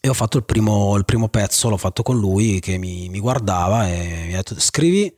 E 0.00 0.08
ho 0.08 0.14
fatto 0.14 0.38
il 0.38 0.44
primo, 0.44 0.96
il 0.96 1.04
primo 1.04 1.28
pezzo, 1.28 1.68
l'ho 1.68 1.76
fatto 1.76 2.02
con 2.02 2.18
lui 2.18 2.58
che 2.60 2.78
mi, 2.78 3.08
mi 3.08 3.20
guardava 3.20 3.88
e 3.88 4.24
mi 4.26 4.32
ha 4.34 4.38
detto 4.38 4.58
scrivi 4.58 5.12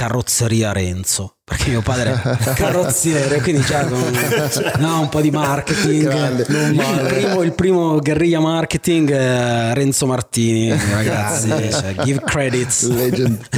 carrozzeria 0.00 0.72
Renzo, 0.72 1.39
perché 1.50 1.70
mio 1.70 1.82
padre 1.82 2.12
è 2.12 2.38
carrozziere, 2.54 3.40
quindi 3.40 3.62
c'è 3.62 3.82
un, 3.82 4.12
no, 4.78 5.00
un 5.00 5.08
po' 5.08 5.20
di 5.20 5.32
marketing. 5.32 6.02
Grande. 6.08 6.42
il, 6.48 7.06
primo, 7.08 7.42
il 7.42 7.52
primo 7.52 7.98
guerriglia 7.98 8.38
marketing 8.38 9.10
eh, 9.10 9.74
Renzo 9.74 10.06
Martini, 10.06 10.70
ragazzi, 10.70 11.48
cioè, 11.72 11.94
give 12.04 12.22
credits. 12.24 12.86
Legend. 12.88 13.48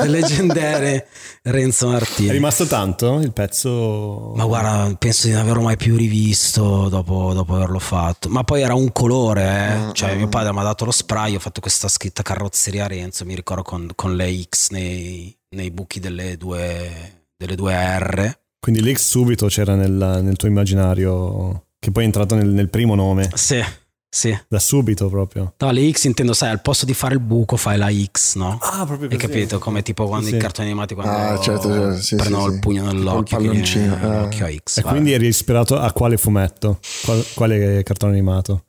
Leggendaire 0.08 1.06
Renzo 1.42 1.88
È 1.88 1.92
Martini. 1.92 2.30
rimasto 2.30 2.66
tanto 2.66 3.20
il 3.20 3.32
pezzo? 3.32 4.32
Ma 4.34 4.46
guarda, 4.46 4.94
penso 4.98 5.26
di 5.26 5.34
non 5.34 5.42
averlo 5.42 5.62
mai 5.62 5.76
più 5.76 5.96
rivisto 5.96 6.88
dopo, 6.88 7.32
dopo 7.34 7.54
averlo 7.54 7.78
fatto. 7.78 8.30
Ma 8.30 8.42
poi 8.42 8.62
era 8.62 8.74
un 8.74 8.90
colore, 8.90 9.42
eh. 9.42 9.76
Mm, 9.76 9.90
cioè 9.92 10.14
mm. 10.14 10.16
mio 10.16 10.28
padre 10.28 10.52
mi 10.52 10.60
ha 10.60 10.62
dato 10.62 10.86
lo 10.86 10.90
spray, 10.90 11.34
ho 11.34 11.40
fatto 11.40 11.60
questa 11.60 11.88
scritta 11.88 12.22
carrozzeria 12.22 12.86
Renzo, 12.86 13.26
mi 13.26 13.34
ricordo 13.34 13.62
con, 13.62 13.90
con 13.94 14.16
le 14.16 14.42
X 14.48 14.70
nei, 14.70 15.36
nei 15.50 15.70
buchi 15.70 16.00
delle 16.00 16.36
due, 16.36 17.01
delle 17.42 17.54
due 17.56 17.74
R. 17.74 18.38
Quindi 18.60 18.80
l'X 18.82 19.00
subito 19.00 19.46
c'era 19.46 19.74
nel, 19.74 20.20
nel 20.22 20.36
tuo 20.36 20.48
immaginario, 20.48 21.66
che 21.78 21.90
poi 21.90 22.04
è 22.04 22.06
entrato 22.06 22.34
nel, 22.36 22.48
nel 22.48 22.68
primo 22.70 22.94
nome, 22.94 23.28
Sì, 23.34 23.60
sì. 24.08 24.38
da 24.48 24.60
subito 24.60 25.08
proprio. 25.08 25.54
No, 25.58 25.70
le 25.72 25.90
X 25.90 26.04
intendo, 26.04 26.32
sai, 26.32 26.50
al 26.50 26.60
posto 26.62 26.86
di 26.86 26.94
fare 26.94 27.14
il 27.14 27.20
buco 27.20 27.56
fai 27.56 27.76
la 27.76 27.90
X, 27.92 28.36
no? 28.36 28.58
Ah, 28.62 28.86
proprio 28.86 29.08
Hai 29.08 29.16
capito? 29.16 29.58
Come 29.58 29.82
tipo 29.82 30.06
quando 30.06 30.28
Sì, 30.28 30.36
i 30.36 30.38
cartoni 30.38 30.68
animati 30.68 30.94
quando 30.94 31.12
Ah, 31.12 31.38
certo, 31.40 31.68
certo, 31.72 32.00
sì, 32.00 32.14
prendono 32.16 32.46
sì, 32.48 32.52
il 32.54 32.60
pugno 32.60 32.84
nell'occhio, 32.84 33.36
Col 33.36 33.46
palloncino, 33.46 33.98
l'occhio 34.20 34.46
a 34.46 34.50
X. 34.50 34.78
E 34.78 34.80
vabbè. 34.82 34.92
quindi 34.94 35.12
eri 35.12 35.26
ispirato 35.26 35.76
a 35.76 35.90
quale 35.92 36.16
fumetto? 36.16 36.78
Qual- 37.04 37.24
quale 37.34 37.82
cartone 37.82 38.12
animato? 38.12 38.64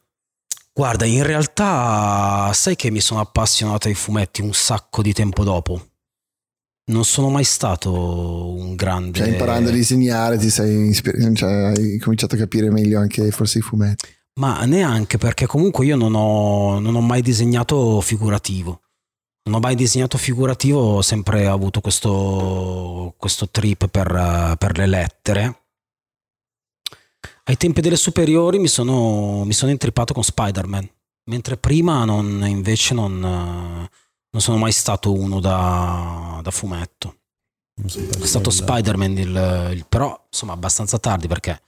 Guarda, 0.73 1.05
in 1.05 1.21
realtà 1.21 2.49
sai 2.53 2.75
che 2.75 2.89
mi 2.89 2.99
sono 2.99 3.19
appassionato 3.19 3.87
ai 3.89 3.93
fumetti 3.93 4.41
un 4.41 4.53
sacco 4.53 5.03
di 5.03 5.13
tempo 5.13 5.43
dopo. 5.43 5.79
Non 6.85 7.05
sono 7.05 7.29
mai 7.29 7.45
stato 7.45 7.93
un 8.53 8.75
grande... 8.75 9.19
Cioè, 9.19 9.29
imparando 9.29 9.69
a 9.69 9.71
disegnare, 9.71 10.37
ti 10.37 10.49
sei 10.49 10.89
ispir- 10.89 11.33
cioè, 11.33 11.49
hai 11.49 11.97
cominciato 11.97 12.35
a 12.35 12.37
capire 12.37 12.69
meglio 12.69 12.99
anche 12.99 13.31
forse 13.31 13.59
i 13.59 13.61
fumetti. 13.61 14.09
Ma 14.39 14.65
neanche 14.65 15.17
perché 15.17 15.45
comunque 15.45 15.85
io 15.85 15.95
non 15.95 16.13
ho, 16.15 16.79
non 16.79 16.95
ho 16.95 17.01
mai 17.01 17.21
disegnato 17.21 18.01
figurativo. 18.01 18.81
Non 19.45 19.55
ho 19.55 19.59
mai 19.59 19.75
disegnato 19.75 20.17
figurativo, 20.17 20.97
ho 20.97 21.01
sempre 21.01 21.47
avuto 21.47 21.79
questo, 21.81 23.13
questo 23.17 23.49
trip 23.49 23.87
per, 23.87 24.55
per 24.57 24.77
le 24.77 24.87
lettere. 24.87 25.61
Ai 27.45 27.57
tempi 27.57 27.81
delle 27.81 27.97
superiori 27.97 28.57
mi 28.59 28.69
sono, 28.69 29.43
mi 29.45 29.53
sono 29.53 29.71
intrippato 29.71 30.13
con 30.13 30.23
Spider-Man, 30.23 30.89
mentre 31.29 31.57
prima 31.57 32.05
non- 32.05 32.43
invece 32.47 32.93
non, 32.93 33.87
non 34.33 34.41
sono 34.41 34.57
mai 34.57 34.71
stato 34.71 35.13
uno 35.13 35.39
da, 35.39 36.39
da 36.43 36.51
fumetto. 36.51 37.15
È 37.83 38.25
stato. 38.25 38.49
Spider-Man, 38.51 39.17
il, 39.17 39.69
il- 39.73 39.85
però 39.87 40.25
insomma 40.29 40.53
abbastanza 40.53 40.99
tardi 40.99 41.27
perché 41.27 41.59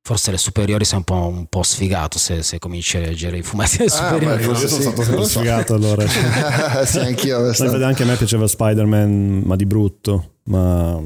forse 0.00 0.28
alle 0.28 0.38
superiori 0.38 0.84
sei 0.84 0.98
un 0.98 1.04
po', 1.04 1.14
un 1.26 1.46
po' 1.46 1.62
sfigato 1.62 2.18
se, 2.18 2.42
se 2.42 2.58
cominci 2.58 2.98
a 2.98 3.00
leggere 3.00 3.38
i 3.38 3.42
fumetti 3.42 3.78
alle 3.78 3.86
Ah, 3.86 3.90
superiori. 3.90 4.36
beh? 4.36 4.42
Io 4.50 4.54
sono 4.54 4.68
Sì, 4.68 4.80
stato 4.82 5.02
so. 5.02 5.24
sfigato 5.24 5.74
allora. 5.74 6.06
sì, 6.84 6.98
anch'io. 6.98 7.46
Infatti 7.46 7.82
anche 7.82 8.02
a 8.02 8.06
me 8.06 8.16
piaceva 8.16 8.46
Spider-Man, 8.46 9.42
ma 9.44 9.56
di 9.56 9.66
brutto. 9.66 10.34
Ma 10.44 11.00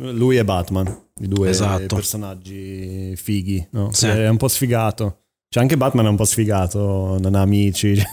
lui 0.00 0.36
è 0.36 0.44
Batman, 0.44 0.86
i 1.20 1.28
due 1.28 1.48
Esatto. 1.48 1.94
personaggi 1.96 3.14
fighi. 3.16 3.66
No? 3.70 3.90
Sì. 3.92 4.06
È 4.06 4.28
un 4.28 4.36
po' 4.36 4.48
sfigato. 4.48 5.22
Cioè, 5.48 5.62
anche 5.62 5.76
Batman 5.76 6.06
è 6.06 6.08
un 6.08 6.16
po' 6.16 6.24
sfigato, 6.24 7.16
non 7.20 7.34
ha 7.34 7.40
amici. 7.40 7.96
cioè, 7.98 8.10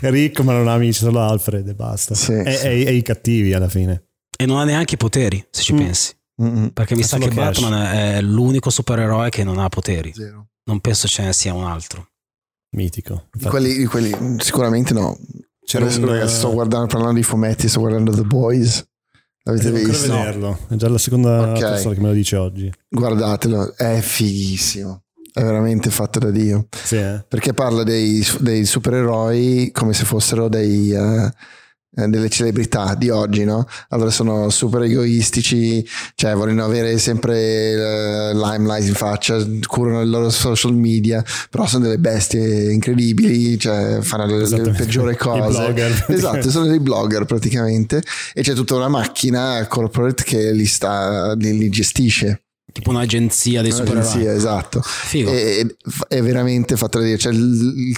è 0.00 0.10
ricco, 0.10 0.42
ma 0.42 0.52
non 0.52 0.68
ha 0.68 0.74
amici, 0.74 1.00
solo 1.00 1.20
Alfred 1.20 1.66
e 1.68 1.74
basta. 1.74 2.14
Sì, 2.14 2.32
e, 2.32 2.52
sì. 2.52 2.66
e- 2.66 2.84
e 2.86 2.94
i 2.94 3.02
cattivi 3.02 3.52
alla 3.52 3.68
fine. 3.68 4.04
E 4.38 4.46
non 4.46 4.58
ha 4.58 4.64
neanche 4.64 4.94
i 4.94 4.98
poteri, 4.98 5.44
se 5.50 5.62
ci 5.62 5.72
Mm. 5.74 5.76
pensi. 5.78 6.12
Mm-mm. 6.40 6.68
Perché 6.68 6.94
mi 6.94 7.02
sa 7.02 7.18
che 7.18 7.26
cash. 7.28 7.34
Batman 7.60 7.82
è 7.82 8.20
l'unico 8.20 8.70
supereroe 8.70 9.28
che 9.28 9.42
non 9.42 9.58
ha 9.58 9.68
poteri. 9.68 10.12
Zero. 10.14 10.46
Non 10.64 10.80
penso 10.80 11.08
ce 11.08 11.24
ne 11.24 11.32
sia 11.32 11.52
un 11.52 11.64
altro. 11.64 12.06
Mitico. 12.76 13.28
Di 13.32 13.46
quelli, 13.46 13.74
di 13.76 13.84
quelli 13.86 14.14
sicuramente 14.38 14.94
no. 14.94 15.18
C'era 15.64 15.84
un- 15.86 16.04
ragazzi, 16.06 16.36
sto 16.36 16.52
guardando, 16.52 16.86
parlando 16.86 17.16
di 17.16 17.22
fumetti, 17.24 17.68
sto 17.68 17.80
guardando 17.80 18.12
The 18.12 18.22
Boys. 18.22 18.86
L'avete 19.42 19.72
visto? 19.72 20.12
vederlo. 20.12 20.58
È 20.68 20.74
già 20.76 20.88
la 20.88 20.98
seconda 20.98 21.52
Ok. 21.52 21.58
persona 21.58 21.94
che 21.94 22.00
me 22.00 22.08
lo 22.08 22.12
dice 22.14 22.36
oggi. 22.36 22.72
Guardatelo, 22.88 23.74
è 23.76 23.98
fighissimo. 24.00 25.02
È 25.38 25.42
veramente 25.44 25.88
fatto 25.90 26.18
da 26.18 26.30
Dio. 26.30 26.66
Sì, 26.70 26.96
eh? 26.96 27.24
Perché 27.28 27.54
parla 27.54 27.84
dei, 27.84 28.26
dei 28.40 28.64
supereroi 28.64 29.70
come 29.72 29.92
se 29.94 30.04
fossero 30.04 30.48
dei, 30.48 30.90
eh, 30.90 31.30
eh, 31.94 32.08
delle 32.08 32.28
celebrità 32.28 32.96
di 32.96 33.08
oggi, 33.08 33.44
no? 33.44 33.64
Allora 33.90 34.10
sono 34.10 34.50
super 34.50 34.82
egoistici, 34.82 35.86
cioè 36.16 36.34
vogliono 36.34 36.64
avere 36.64 36.98
sempre 36.98 37.38
eh, 37.38 38.34
limelight 38.34 38.88
in 38.88 38.94
faccia, 38.94 39.38
curano 39.64 40.00
il 40.00 40.10
loro 40.10 40.28
social 40.28 40.74
media, 40.74 41.24
però 41.48 41.66
sono 41.66 41.84
delle 41.84 41.98
bestie 41.98 42.72
incredibili, 42.72 43.56
cioè 43.60 43.98
fanno 44.00 44.26
le, 44.26 44.48
le 44.48 44.70
peggiori 44.72 45.12
I 45.14 45.16
cose. 45.16 46.04
Esatto, 46.08 46.50
sono 46.50 46.66
dei 46.66 46.80
blogger 46.80 47.26
praticamente 47.26 48.02
e 48.34 48.42
c'è 48.42 48.54
tutta 48.54 48.74
una 48.74 48.88
macchina 48.88 49.64
corporate 49.68 50.24
che 50.24 50.50
li, 50.50 50.66
sta, 50.66 51.32
li, 51.34 51.56
li 51.56 51.68
gestisce. 51.68 52.42
Tipo 52.72 52.90
un'agenzia 52.90 53.62
dei 53.62 53.70
supereroi. 53.72 54.02
Un'agenzia, 54.02 54.32
esatto. 54.34 54.80
Figo. 54.82 55.30
E- 55.30 55.76
è 56.08 56.22
veramente 56.22 56.76
fatto 56.76 56.98
da 56.98 57.04
dire. 57.04 57.18
Cioè, 57.18 57.32
il, 57.32 57.94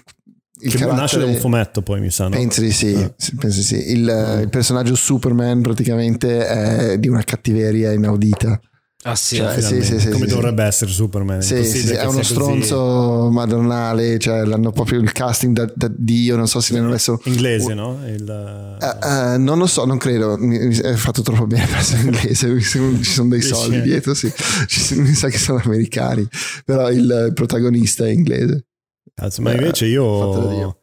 il, 0.60 0.72
Che 0.74 0.86
nasce 0.86 1.18
da 1.18 1.24
un 1.26 1.34
fumetto 1.36 1.82
poi, 1.82 2.00
mi 2.00 2.10
sa, 2.10 2.24
no? 2.24 2.30
Penso 2.30 2.60
di 2.60 2.70
sì, 2.70 2.92
Eh. 2.92 3.12
sì, 3.16 3.34
penso 3.36 3.58
di 3.58 3.64
sì. 3.64 3.90
Il, 3.92 4.38
il 4.42 4.48
personaggio 4.48 4.94
Superman 4.94 5.60
praticamente 5.60 6.46
è 6.46 6.98
di 6.98 7.08
una 7.08 7.22
cattiveria 7.22 7.92
inaudita. 7.92 8.60
Ah 9.02 9.14
sì, 9.16 9.36
Cioè, 9.36 9.62
sì, 9.62 9.82
sì, 9.82 9.98
sì, 9.98 10.10
Come 10.10 10.26
sì, 10.28 10.34
dovrebbe 10.34 10.62
essere 10.62 10.90
Superman. 10.90 11.38
È 11.38 11.42
Sì, 11.42 11.64
sì, 11.64 11.90
è 11.94 12.02
uno 12.02 12.10
sia 12.10 12.34
così- 12.34 12.34
stronzo 12.34 13.30
madonnale, 13.30 14.18
cioè 14.18 14.44
l'hanno 14.44 14.72
proprio 14.72 15.00
il 15.00 15.10
casting 15.12 15.54
da, 15.56 15.72
da 15.74 15.90
Dio, 15.90 16.36
non 16.36 16.46
so 16.46 16.60
se 16.60 16.74
ne 16.74 16.80
hanno 16.80 16.90
messo... 16.90 17.18
Inglese, 17.24 17.72
no? 17.72 17.98
Il, 18.06 18.76
Eh, 18.78 19.32
eh, 19.34 19.38
non 19.38 19.56
lo 19.56 19.66
so, 19.66 19.86
non 19.86 19.96
credo, 19.96 20.36
mi, 20.36 20.58
mi 20.58 20.76
è 20.76 20.92
fatto 20.96 21.22
troppo 21.22 21.46
bene 21.46 21.64
per 21.64 21.76
essere 21.78 22.02
inglese, 22.02 22.60
ci 22.60 23.02
sono 23.04 23.28
dei 23.30 23.40
soldi 23.40 23.80
dietro, 23.80 24.12
sì. 24.12 24.30
Ci- 24.66 24.94
mi 24.96 25.14
sa 25.14 25.28
che 25.28 25.38
sono 25.38 25.62
americani, 25.64 26.28
però 26.66 26.90
il 26.90 27.30
protagonista 27.34 28.04
è 28.04 28.10
inglese. 28.10 28.66
Cazzo, 29.14 29.40
ma 29.40 29.52
invece 29.52 29.86
io 29.86 30.76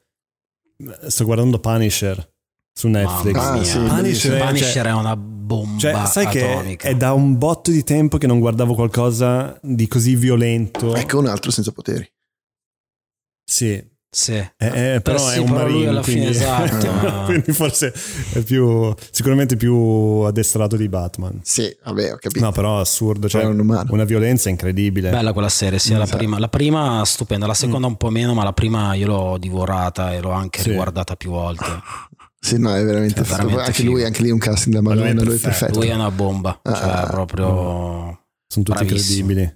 sto 1.08 1.24
guardando 1.26 1.60
Punisher 1.60 2.32
su 2.74 2.88
Netflix. 2.88 3.36
Ah, 3.36 3.64
sì, 3.64 3.78
Punisher, 3.78 4.34
è- 4.34 4.46
Punisher 4.46 4.72
cioè- 4.72 4.86
è 4.86 4.94
una 4.94 5.16
bomba 5.48 5.80
Cioè, 5.80 6.06
sai 6.06 6.28
che 6.28 6.52
atomica. 6.52 6.88
è 6.88 6.96
da 6.96 7.14
un 7.14 7.38
botto 7.38 7.72
di 7.72 7.84
tempo 7.84 8.18
che 8.18 8.28
non 8.28 8.40
guardavo 8.40 8.76
qualcosa 8.76 9.58
di 9.64 9.88
così 9.88 10.16
violento. 10.16 10.94
Ecco 10.94 11.18
un 11.18 11.26
altro 11.28 11.50
senza 11.50 11.72
poteri. 11.72 12.08
Sì, 13.50 13.82
Sì. 14.10 14.34
è- 14.34 14.52
è- 14.58 15.02
però 15.02 15.18
Eh 15.28 15.32
è 15.32 15.34
sì, 15.36 15.40
un 15.40 15.46
però 15.46 15.60
lui 15.64 15.72
marine. 15.72 15.88
alla 15.90 16.04
fine, 16.04 16.20
quindi, 16.28 16.38
esatto. 16.38 16.88
quindi 17.26 17.52
forse 17.54 17.94
è 18.34 18.42
più, 18.42 18.94
sicuramente 19.12 19.56
più 19.56 19.74
addestrato 20.26 20.76
di 20.76 20.90
Batman. 20.90 21.40
Sì, 21.44 21.74
vabbè, 21.84 22.14
ho 22.14 22.18
capito. 22.18 22.44
No, 22.44 22.52
però 22.52 22.80
assurdo, 22.80 23.30
cioè 23.30 23.42
Però 23.42 23.54
è 23.54 23.56
un 23.56 23.62
umano. 23.62 23.94
una 23.94 24.04
violenza 24.04 24.50
incredibile. 24.50 25.10
Bella 25.12 25.32
quella 25.34 25.50
serie, 25.50 25.80
sì, 25.80 25.94
la 25.94 26.06
Sì. 26.06 26.16
prima, 26.16 26.40
la 26.40 26.50
prima 26.50 27.04
stupenda, 27.06 27.48
la 27.48 27.54
seconda 27.54 27.88
un 27.88 27.96
po' 27.96 28.10
meno, 28.10 28.34
ma 28.34 28.44
la 28.44 28.54
prima 28.54 28.94
io 28.96 29.08
l'ho 29.08 29.38
divorata 29.38 30.14
e 30.14 30.20
l'ho 30.20 30.32
anche 30.32 30.62
Sì. 30.62 30.70
riguardata 30.70 31.16
più 31.16 31.30
volte. 31.32 31.66
Sì, 32.48 32.58
no, 32.60 32.74
è 32.74 32.84
veramente, 32.84 33.22
È 33.22 33.24
fatto. 33.24 33.36
veramente 33.44 33.62
anche 33.68 33.82
figo. 33.82 33.92
lui, 33.92 34.04
anche 34.06 34.22
lì 34.24 34.32
un 34.32 34.40
casting 34.40 34.74
da 34.76 34.82
Ma 34.82 34.94
lui 34.94 35.04
è 35.04 35.08
Madonna, 35.14 35.24
lui 35.30 35.36
è 35.36 35.40
perfetto. 35.42 35.80
Lui 35.80 35.88
è 35.90 35.94
una 35.96 36.12
bomba, 36.12 36.60
cioè 36.64 36.74
Ah. 36.76 37.08
proprio 37.08 37.46
Sono 38.48 38.66
tutti 38.66 38.72
bravissimo. 38.72 39.20
incredibili. 39.20 39.56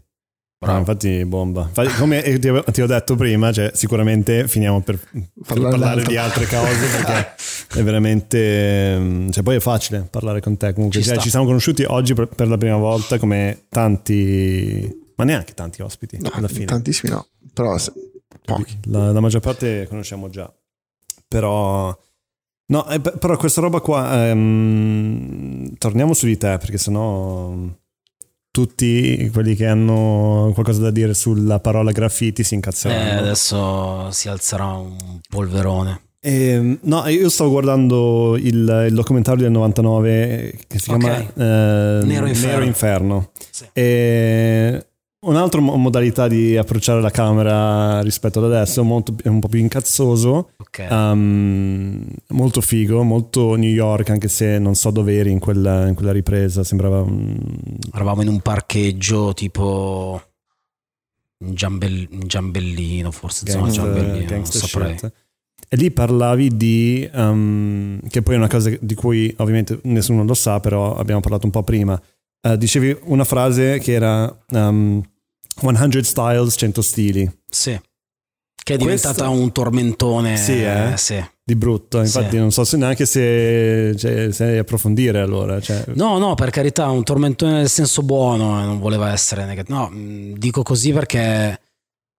bravo. 0.60 0.74
No, 0.74 0.79
infatti, 0.79 1.25
bomba. 1.25 1.62
Infatti, 1.63 1.93
come 1.98 2.21
ti 2.39 2.48
ho, 2.50 2.63
ti 2.63 2.81
ho 2.81 2.86
detto 2.86 3.15
prima, 3.15 3.51
cioè, 3.51 3.71
sicuramente 3.74 4.48
finiamo 4.48 4.81
per 4.81 5.00
per 5.45 5.60
Parlare 5.60 6.03
di 6.03 6.17
altre 6.17 6.45
cose 6.48 6.86
perché 6.88 7.36
è 7.79 7.83
veramente. 7.83 8.96
mm, 9.00 9.29
Cioè, 9.31 9.42
poi 9.44 9.55
è 9.55 9.59
facile 9.59 10.05
parlare 10.09 10.39
con 10.42 10.57
te. 10.57 10.74
Comunque, 10.74 11.00
Ci 11.01 11.07
Cioè, 11.07 11.18
ci 11.18 11.29
siamo 11.29 11.46
conosciuti 11.46 11.83
oggi 11.83 12.13
per, 12.13 12.27
per 12.27 12.48
la 12.48 12.57
prima 12.57 12.75
volta, 12.77 13.18
come 13.18 13.66
tanti, 13.70 15.13
ma 15.16 15.24
neanche 15.24 15.53
tanti 15.53 15.81
ospiti 15.81 16.18
No, 16.20 16.29
alla 16.33 16.48
fine. 16.48 16.66
tantissimi 16.66 17.11
no, 17.13 17.25
però 17.53 17.77
se- 17.77 17.94
pochi. 18.44 18.77
La, 18.85 19.11
la 19.13 19.20
maggior 19.20 19.39
parte 19.42 19.87
conosciamo 19.87 20.29
già, 20.29 20.51
però. 21.27 21.98
No, 22.72 22.88
eh, 22.90 23.00
però 23.01 23.36
questa 23.38 23.60
roba 23.62 23.79
qua. 23.81 24.27
ehm, 24.29 25.75
torniamo 25.77 26.14
su 26.14 26.25
di 26.25 26.38
te 26.38 26.57
perché 26.57 26.77
sennò. 26.77 27.53
Tutti 28.50 29.29
quelli 29.31 29.55
che 29.55 29.66
hanno 29.66 30.51
qualcosa 30.53 30.81
da 30.81 30.92
dire 30.92 31.14
sulla 31.14 31.62
parola 31.62 31.92
graffiti 31.92 32.44
si 32.44 32.53
Eh, 32.53 32.57
incazzeranno. 32.57 33.20
adesso 33.20 34.12
si 34.12 34.27
alzerà 34.27 34.66
un 34.74 34.96
polverone. 35.29 36.01
Ehm, 36.20 36.79
no, 36.81 37.07
io 37.07 37.29
stavo 37.29 37.50
guardando 37.50 38.36
il, 38.38 38.86
il 38.90 38.94
documentario 38.94 39.44
del 39.44 39.51
99 39.53 40.53
che 40.68 40.79
si 40.79 40.92
Ok. 40.92 40.98
chiama 41.00 41.20
eh, 41.20 42.05
Nero 42.05 42.25
Inferno. 42.27 42.66
Inferno. 42.66 43.31
Sì. 43.50 43.66
E 43.72 44.86
un'altra 45.24 45.62
mo- 45.62 45.75
modalità 45.75 46.27
di 46.27 46.57
approcciare 46.57 47.01
la 47.01 47.12
camera 47.12 48.01
rispetto 48.01 48.40
ad 48.40 48.46
adesso, 48.46 48.84
molto, 48.84 49.16
è 49.22 49.27
un 49.27 49.40
po' 49.40 49.48
più 49.48 49.60
incazzoso, 49.60 50.51
Ok. 50.57 50.88
um, 50.90 52.05
molto 52.29 52.62
figo, 52.62 53.03
molto 53.03 53.55
New 53.55 53.70
York, 53.70 54.10
anche 54.10 54.27
se 54.27 54.57
non 54.57 54.75
so 54.75 54.90
dove 54.92 55.16
eri 55.16 55.31
in 55.31 55.40
quella, 55.40 55.88
in 55.88 55.94
quella 55.96 56.12
ripresa, 56.12 56.64
sembrava 56.64 57.01
un... 57.01 57.38
Eravamo 57.94 58.22
in 58.22 58.27
un 58.29 58.40
parcheggio 58.40 59.34
tipo 59.34 60.22
in, 61.46 61.53
Giambell- 61.53 62.12
in 62.12 62.27
Giambellino, 62.27 63.12
forse 63.12 63.50
zona 63.50 63.66
gangster, 63.66 63.84
Giambellino, 63.94 64.25
gangster 64.25 64.70
saprei. 64.70 64.98
shit. 64.98 65.14
E 65.74 65.77
lì 65.77 65.92
parlavi 65.92 66.57
di, 66.57 67.10
um, 67.14 68.00
che 68.10 68.22
poi 68.22 68.34
è 68.34 68.38
una 68.38 68.50
cosa 68.50 68.72
di 68.77 68.94
cui 68.96 69.34
ovviamente 69.38 69.79
nessuno 69.84 70.24
lo 70.24 70.34
sa, 70.34 70.60
però 70.60 70.96
abbiamo 70.98 71.22
parlato 71.22 71.46
un 71.46 71.51
po' 71.51 71.64
prima. 71.64 72.01
Eh, 72.42 72.58
dicevi 72.58 72.98
una 73.04 73.24
frase 73.24 73.77
che 73.80 73.92
era 73.94 74.36
um, 74.50 75.01
100 75.60 76.04
styles, 76.04 76.56
100 76.58 76.82
stili, 76.82 77.32
Sì. 77.50 77.80
Che 78.64 78.75
è 78.75 78.77
diventata 78.77 79.25
Questo- 79.25 79.42
un 79.42 79.51
tormentone. 79.51 80.38
Sì, 80.38 80.64
eh? 80.64 80.94
sì. 80.96 81.24
di 81.44 81.56
brutto. 81.56 82.00
Infatti 82.00 82.30
Sì. 82.32 82.38
non 82.38 82.51
so 82.51 82.64
se 82.64 82.77
neanche 82.77 83.06
se, 83.08 83.96
cioè, 83.98 84.32
se 84.32 84.60
approfondire 84.60 85.20
allora. 85.20 85.60
Cioè, 85.60 85.84
No, 85.96 86.20
no, 86.20 86.36
per 86.36 86.51
carità, 86.51 86.88
un 86.90 87.04
tormentone 87.04 87.54
nel 87.54 87.70
senso 87.70 88.04
buono, 88.04 88.62
eh, 88.62 88.66
non 88.66 88.80
voleva 88.80 89.12
essere 89.12 89.46
negativo. 89.46 89.77
No, 89.80 89.90
mh, 89.90 90.34
dico 90.38 90.62
così 90.62 90.94
perché 90.94 91.60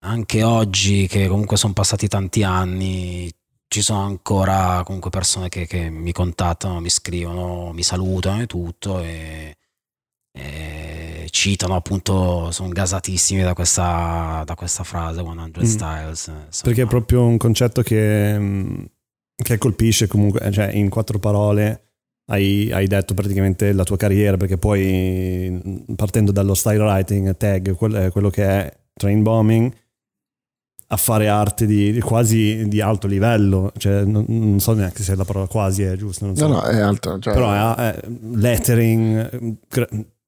anche 0.05 0.43
oggi, 0.43 1.07
che 1.07 1.29
comunque 1.29 1.57
sono 1.57 1.73
passati 1.73 2.09
tanti 2.09 2.43
anni, 2.43 3.33
ci 3.69 3.81
sono 3.81 4.03
ancora 4.05 4.83
comunque 4.85 5.11
persone 5.11 5.49
che, 5.49 5.67
che 5.69 5.89
mi 5.91 6.11
contattano, 6.13 6.81
mi 6.81 6.91
scrivono, 6.91 7.71
mi 7.73 7.85
salutano 7.85 8.43
e 8.43 8.47
tutto 8.47 8.99
e, 9.01 9.57
e 10.35 11.27
citano 11.31 11.75
appunto, 11.75 12.51
sono 12.51 12.69
gasatissimi 12.71 13.43
da 13.43 13.53
questa, 13.55 14.43
da 14.45 14.55
questa 14.55 14.83
frase 14.85 15.23
100 15.23 15.61
Mm. 15.61 15.65
Styles. 15.65 16.27
insomma. 16.27 16.47
Perché 16.63 16.83
è 16.83 16.87
proprio 16.87 17.25
un 17.25 17.37
concetto 17.37 17.83
che, 17.83 18.39
mm, 18.39 18.85
che 19.35 19.59
colpisce 19.59 20.07
comunque, 20.07 20.51
cioè 20.51 20.71
in 20.73 20.89
quattro 20.89 21.19
parole 21.19 21.81
hai, 22.31 22.71
hai 22.73 22.87
detto 22.87 23.15
praticamente 23.15 23.73
la 23.73 23.85
tua 23.85 23.97
carriera, 23.97 24.37
perché 24.37 24.57
poi 24.57 25.51
mm, 25.51 25.95
partendo 25.95 26.33
dallo 26.33 26.55
style 26.55 26.83
writing, 26.83 27.37
tag, 27.37 27.69
eh, 27.69 28.11
quello 28.11 28.31
che 28.31 28.45
è 28.45 28.77
train 28.95 29.23
bombing, 29.23 29.73
a 30.89 30.97
fare 30.97 31.27
arte 31.29 31.65
di, 31.65 31.91
di 31.91 32.01
quasi 32.01 32.69
di 32.69 32.81
alto 32.83 33.07
livello, 33.07 33.73
cioè 33.79 34.05
non, 34.05 34.27
non 34.29 34.61
so 34.61 34.75
neanche 34.75 35.03
se 35.03 35.15
la 35.15 35.25
parola 35.25 35.47
quasi 35.47 35.83
è 35.83 35.97
giusta, 35.97 36.27
non 36.27 36.37
so. 36.37 36.47
No, 36.47 36.55
no, 36.57 36.63
è 36.65 36.79
alto. 36.81 37.19
Cioè, 37.19 37.33
però 37.33 37.75
è, 37.75 37.93
è 37.93 38.09
lettering, 38.35 39.57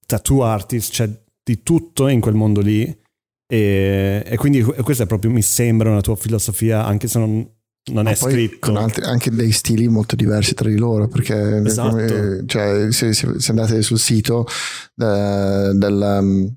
tattoo 0.07 0.45
artist, 0.45 0.93
c'è 0.93 1.09
di 1.43 1.63
tutto 1.63 2.09
in 2.09 2.21
quel 2.21 2.35
mondo 2.35 2.61
lì 2.61 2.85
e, 3.47 4.23
e 4.25 4.37
quindi 4.37 4.63
questa 4.63 5.05
è 5.05 5.07
proprio 5.07 5.31
mi 5.31 5.43
sembra 5.43 5.91
una 5.91 6.01
tua 6.01 6.17
filosofia 6.17 6.87
anche 6.87 7.07
se 7.09 7.19
non, 7.19 7.47
non 7.93 8.07
è 8.09 8.15
scritto 8.15 8.73
altri- 8.75 9.05
anche 9.05 9.31
dei 9.31 9.53
stili 9.53 9.87
molto 9.89 10.17
diversi 10.17 10.55
tra 10.55 10.69
di 10.71 10.79
loro 10.79 11.07
perché 11.09 11.61
Esatto. 11.65 11.91
come- 11.97 12.45
cioè, 12.47 12.91
se, 12.91 13.13
se- 13.13 13.37
andate 13.51 13.83
sul 13.83 13.99
sito 13.99 14.47
eh, 14.97 15.71
del 15.75 16.19
um, 16.23 16.55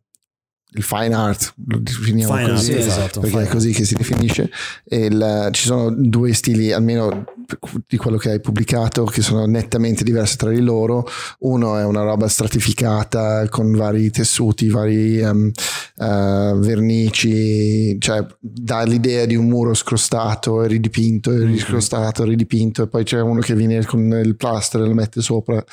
il 0.74 0.84
fine 0.84 1.14
art 1.16 1.54
lo 1.68 1.80
definiamo 1.80 2.36
Fine 2.36 2.50
così 2.50 2.74
art, 2.74 2.82
Sì, 2.82 2.88
esatto. 2.90 3.20
perché 3.22 3.42
è 3.44 3.48
così 3.48 3.72
che 3.72 3.86
si 3.86 3.96
definisce 3.96 4.50
e 4.84 5.06
il- 5.06 5.50
ci 5.54 5.66
sono 5.66 5.90
due 5.92 6.34
stili 6.34 6.72
almeno 6.74 7.24
di 7.88 7.96
quello 7.96 8.18
che 8.18 8.32
hai 8.32 8.42
pubblicato 8.42 9.06
che 9.06 9.22
sono 9.22 9.46
nettamente 9.46 10.04
diversi 10.04 10.36
tra 10.36 10.50
di 10.50 10.60
loro 10.60 11.08
uno 11.40 11.78
è 11.78 11.86
una 11.86 12.02
roba 12.04 12.28
stratificata 12.28 13.48
con 13.48 13.72
vari 13.72 14.12
tessuti 14.12 14.68
vari 14.68 15.22
um, 15.22 15.50
eh, 15.98 16.54
vernici 16.56 17.98
cioè 18.00 18.26
dà 18.40 18.84
l'idea 18.84 19.26
di 19.26 19.36
un 19.36 19.46
muro 19.48 19.74
scrostato 19.74 20.64
e 20.64 20.68
ridipinto 20.68 21.32
e 21.32 21.38
Mhm. 21.38 21.46
riscrostato 21.54 22.24
ridipinto 22.26 22.84
e 22.84 22.88
poi 22.88 23.04
c'è 23.06 23.22
uno 23.22 23.40
che 23.40 23.56
viene 23.56 23.86
con 23.86 24.02
il 24.24 24.36
plaster 24.36 24.82
e 24.82 24.86
lo 24.88 24.94
mette 24.94 25.22
sopra 25.22 25.64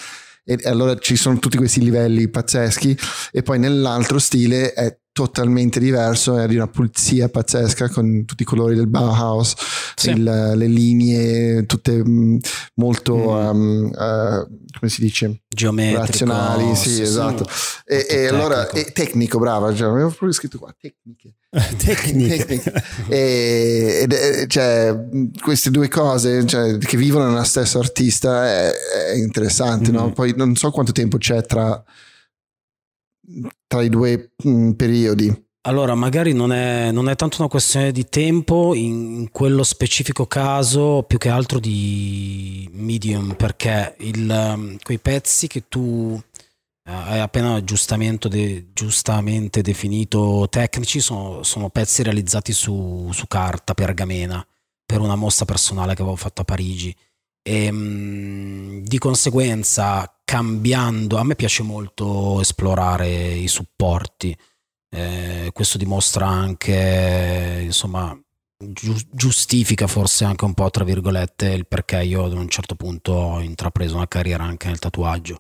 e 0.45 0.59
allora 0.65 0.97
ci 0.99 1.17
sono 1.17 1.39
tutti 1.39 1.57
questi 1.57 1.81
livelli 1.81 2.29
pazzeschi. 2.29 2.97
E 3.33 3.43
poi 3.43 3.59
nell'altro 3.59 4.19
stile 4.19 4.73
è 4.73 4.97
totalmente 5.15 5.79
diverso, 5.79 6.37
è 6.39 6.49
di 6.49 6.57
una 6.57 6.67
pulizia 6.67 7.29
pazzesca 7.29 7.89
con 7.89 8.25
tutti 8.25 8.43
i 8.43 8.45
colori 8.45 8.75
del 8.75 8.89
Bauhaus, 8.89 9.55
sì. 9.95 10.11
il, 10.11 10.25
le 10.25 10.67
linee 10.67 11.67
tutte 11.67 12.03
mm, 12.05 12.39
molto, 12.75 13.17
mm. 13.17 13.23
Um, 13.23 13.91
uh, 13.93 14.69
come 14.77 14.91
si 14.91 15.01
dice? 15.01 15.43
Geometrico. 15.47 16.01
Razionali, 16.01 16.75
sì, 16.75 16.95
sì 16.95 17.03
esatto. 17.03 17.47
E, 17.85 18.07
e 18.11 18.27
allora, 18.27 18.69
e 18.71 18.91
tecnico, 18.93 19.39
brava, 19.39 19.73
cioè, 19.73 19.89
avevo 19.89 20.09
proprio 20.09 20.33
scritto 20.33 20.59
qua, 20.59 20.75
tecniche. 20.77 21.35
tecniche. 21.79 22.73
e, 23.07 24.09
e, 24.11 24.47
cioè, 24.49 24.99
queste 25.41 25.71
due 25.71 25.87
cose 25.87 26.45
cioè, 26.45 26.77
che 26.77 26.97
vivono 26.97 27.29
nella 27.29 27.45
stessa 27.45 27.79
artista 27.79 28.49
è, 28.49 28.73
è 29.13 29.15
interessante, 29.15 29.93
mm. 29.93 29.95
no? 29.95 30.11
Poi 30.11 30.35
non 30.37 30.57
so 30.57 30.73
quanto 30.73 30.91
tempo 30.91 31.19
c'è 31.19 31.41
tra 31.47 31.81
tra 33.75 33.83
i 33.83 33.89
due 33.89 34.31
mh, 34.37 34.51
mm, 34.51 34.71
periodi? 34.73 35.43
Allora, 35.67 35.95
magari 35.95 36.33
non 36.35 36.53
è, 36.53 36.93
non 36.93 37.09
è, 37.09 37.17
tanto 37.17 37.39
una 37.41 37.49
questione 37.49 37.91
di 37.91 38.07
tempo 38.09 38.75
in 38.75 39.31
quello 39.33 39.63
specifico 39.63 40.27
caso, 40.27 41.05
più 41.09 41.17
che 41.17 41.31
altro 41.31 41.59
di 41.59 42.69
medium, 42.73 43.35
perché 43.35 43.97
il, 44.01 44.29
um, 44.29 44.77
quei 44.83 44.99
pezzi 44.99 45.47
che 45.47 45.65
tu 45.69 46.21
eh, 46.87 46.93
hai 46.93 47.19
appena 47.21 47.61
de, 47.61 48.67
giustamente 48.75 49.63
definito 49.63 50.47
tecnici 50.51 51.01
sono, 51.01 51.43
sono 51.43 51.71
pezzi 51.71 52.03
realizzati 52.03 52.53
su, 52.53 53.09
su, 53.11 53.27
carta 53.27 53.73
pergamena 53.73 54.47
per 54.85 55.01
una 55.01 55.17
mostra 55.17 55.47
personale 55.47 55.95
che 55.95 56.03
avevo 56.03 56.17
fatto 56.17 56.43
a 56.43 56.45
Parigi. 56.45 56.95
E, 57.43 57.71
mh, 57.73 58.83
di 58.83 58.99
conseguenza 58.99 60.14
cambiando, 60.35 61.19
a 61.19 61.23
me 61.23 61.37
piace 61.37 61.63
molto 61.63 62.41
esplorare 62.41 63.35
i 63.35 63.47
supporti, 63.47 64.37
eh, 64.91 65.51
questo 65.53 65.79
dimostra 65.79 66.27
anche, 66.27 67.61
insomma, 67.63 68.19
giustifica 69.13 69.87
forse 69.87 70.25
anche 70.25 70.45
un 70.45 70.55
po', 70.55 70.69
tra 70.71 70.83
virgolette, 70.83 71.47
il 71.51 71.69
perché 71.69 72.03
io 72.03 72.25
ad 72.25 72.33
un 72.33 72.49
certo 72.49 72.75
punto 72.75 73.13
ho 73.13 73.41
intrapreso 73.41 73.95
una 73.95 74.09
carriera 74.09 74.43
anche 74.43 74.67
nel 74.67 74.81
tatuaggio. 74.81 75.39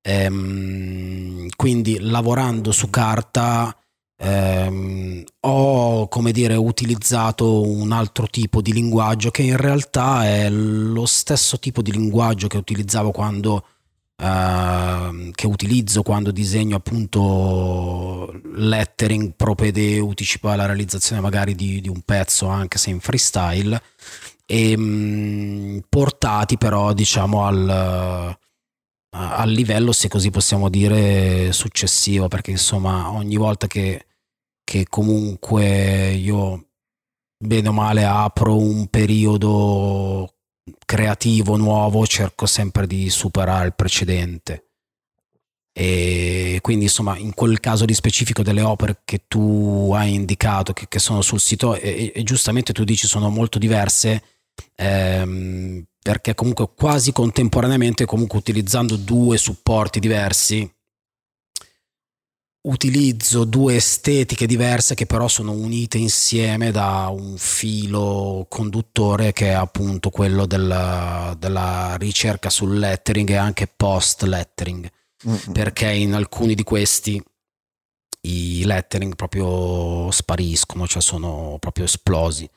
Ehm, 0.00 1.48
quindi 1.54 1.98
lavorando 2.00 2.72
su 2.72 2.88
carta 2.88 3.76
ehm, 4.16 5.24
ho, 5.40 6.08
come 6.08 6.32
dire, 6.32 6.54
utilizzato 6.54 7.68
un 7.68 7.92
altro 7.92 8.26
tipo 8.28 8.62
di 8.62 8.72
linguaggio 8.72 9.30
che 9.30 9.42
in 9.42 9.58
realtà 9.58 10.24
è 10.24 10.48
lo 10.48 11.04
stesso 11.04 11.58
tipo 11.58 11.82
di 11.82 11.92
linguaggio 11.92 12.46
che 12.46 12.56
utilizzavo 12.56 13.10
quando 13.10 13.62
Uh, 14.18 15.30
che 15.32 15.46
utilizzo 15.46 16.00
quando 16.02 16.30
disegno 16.30 16.76
appunto 16.76 18.32
lettering 18.54 19.34
propedeutici 19.36 20.38
poi 20.38 20.52
alla 20.54 20.64
realizzazione 20.64 21.20
magari 21.20 21.54
di, 21.54 21.82
di 21.82 21.88
un 21.90 22.00
pezzo 22.00 22.46
anche 22.46 22.78
se 22.78 22.88
in 22.88 23.00
freestyle 23.00 23.78
e 24.46 24.74
um, 24.74 25.82
portati 25.86 26.56
però 26.56 26.94
diciamo 26.94 27.44
al, 27.44 28.38
uh, 29.10 29.18
al 29.18 29.50
livello 29.50 29.92
se 29.92 30.08
così 30.08 30.30
possiamo 30.30 30.70
dire 30.70 31.52
successivo 31.52 32.28
perché 32.28 32.52
insomma 32.52 33.10
ogni 33.10 33.36
volta 33.36 33.66
che, 33.66 34.06
che 34.64 34.86
comunque 34.88 36.12
io 36.12 36.68
bene 37.36 37.68
o 37.68 37.72
male 37.72 38.04
apro 38.04 38.56
un 38.56 38.86
periodo 38.86 40.35
creativo 40.84 41.56
nuovo 41.56 42.06
cerco 42.06 42.46
sempre 42.46 42.86
di 42.86 43.08
superare 43.10 43.66
il 43.66 43.74
precedente. 43.74 44.62
E 45.78 46.58
quindi 46.62 46.84
insomma 46.84 47.18
in 47.18 47.34
quel 47.34 47.60
caso 47.60 47.84
di 47.84 47.92
specifico 47.92 48.42
delle 48.42 48.62
opere 48.62 49.02
che 49.04 49.24
tu 49.28 49.92
hai 49.94 50.14
indicato 50.14 50.72
che, 50.72 50.86
che 50.88 50.98
sono 50.98 51.20
sul 51.20 51.38
sito 51.38 51.74
e, 51.74 52.12
e, 52.14 52.22
giustamente 52.22 52.72
tu 52.72 52.82
dici 52.82 53.06
sono 53.06 53.28
molto 53.28 53.58
diverse 53.58 54.22
ehm, 54.74 55.84
perché 56.02 56.34
comunque 56.34 56.70
quasi 56.74 57.12
contemporaneamente 57.12 58.06
comunque 58.06 58.38
utilizzando 58.38 58.96
due 58.96 59.36
supporti 59.36 60.00
diversi 60.00 60.66
utilizzo 62.66 63.44
due 63.44 63.76
estetiche 63.76 64.46
diverse 64.46 64.94
che 64.94 65.06
però 65.06 65.28
sono 65.28 65.52
unite 65.52 65.98
insieme 65.98 66.70
da 66.70 67.08
un 67.10 67.36
filo 67.38 68.46
conduttore 68.48 69.32
che 69.32 69.50
è 69.50 69.52
appunto 69.52 70.10
quello 70.10 70.46
della, 70.46 71.34
della 71.38 71.96
ricerca 71.96 72.50
sul 72.50 72.78
lettering 72.78 73.30
e 73.30 73.36
anche 73.36 73.68
post 73.68 74.22
lettering 74.22 74.90
mm-hmm. 75.28 75.52
perché 75.52 75.90
in 75.90 76.14
alcuni 76.14 76.54
di 76.54 76.64
questi 76.64 77.22
i 78.22 78.64
lettering 78.64 79.14
proprio 79.14 80.10
spariscono 80.10 80.88
cioè 80.88 81.00
sono 81.00 81.58
proprio 81.60 81.84
esplosi 81.84 82.48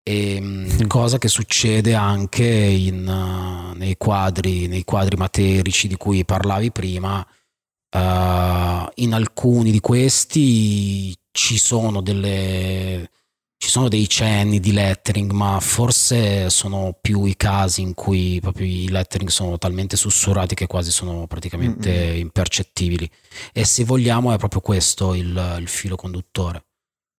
e 0.00 0.40
mm. 0.40 0.86
cosa 0.86 1.18
che 1.18 1.28
succede 1.28 1.94
anche 1.94 2.46
in, 2.46 3.04
uh, 3.04 3.76
nei 3.76 3.96
quadri 3.96 4.68
nei 4.68 4.84
quadri 4.84 5.16
materici 5.16 5.88
di 5.88 5.96
cui 5.96 6.24
parlavi 6.24 6.70
prima 6.70 7.26
Uh, 7.92 8.88
in 8.96 9.12
alcuni 9.12 9.72
di 9.72 9.80
questi 9.80 11.12
ci 11.32 11.58
sono 11.58 12.00
delle 12.00 13.10
ci 13.62 13.68
sono 13.68 13.88
dei 13.88 14.08
cenni 14.08 14.58
di 14.58 14.72
lettering, 14.72 15.32
ma 15.32 15.60
forse 15.60 16.48
sono 16.48 16.96
più 16.98 17.26
i 17.26 17.36
casi 17.36 17.82
in 17.82 17.92
cui 17.92 18.38
proprio 18.40 18.64
i 18.64 18.88
lettering 18.88 19.28
sono 19.28 19.58
talmente 19.58 19.98
sussurrati 19.98 20.54
che 20.54 20.66
quasi 20.66 20.90
sono 20.90 21.26
praticamente 21.26 21.90
mm-hmm. 21.90 22.16
impercettibili. 22.20 23.10
E 23.52 23.66
se 23.66 23.84
vogliamo 23.84 24.32
è 24.32 24.38
proprio 24.38 24.62
questo 24.62 25.12
il, 25.12 25.56
il 25.60 25.68
filo 25.68 25.96
conduttore. 25.96 26.64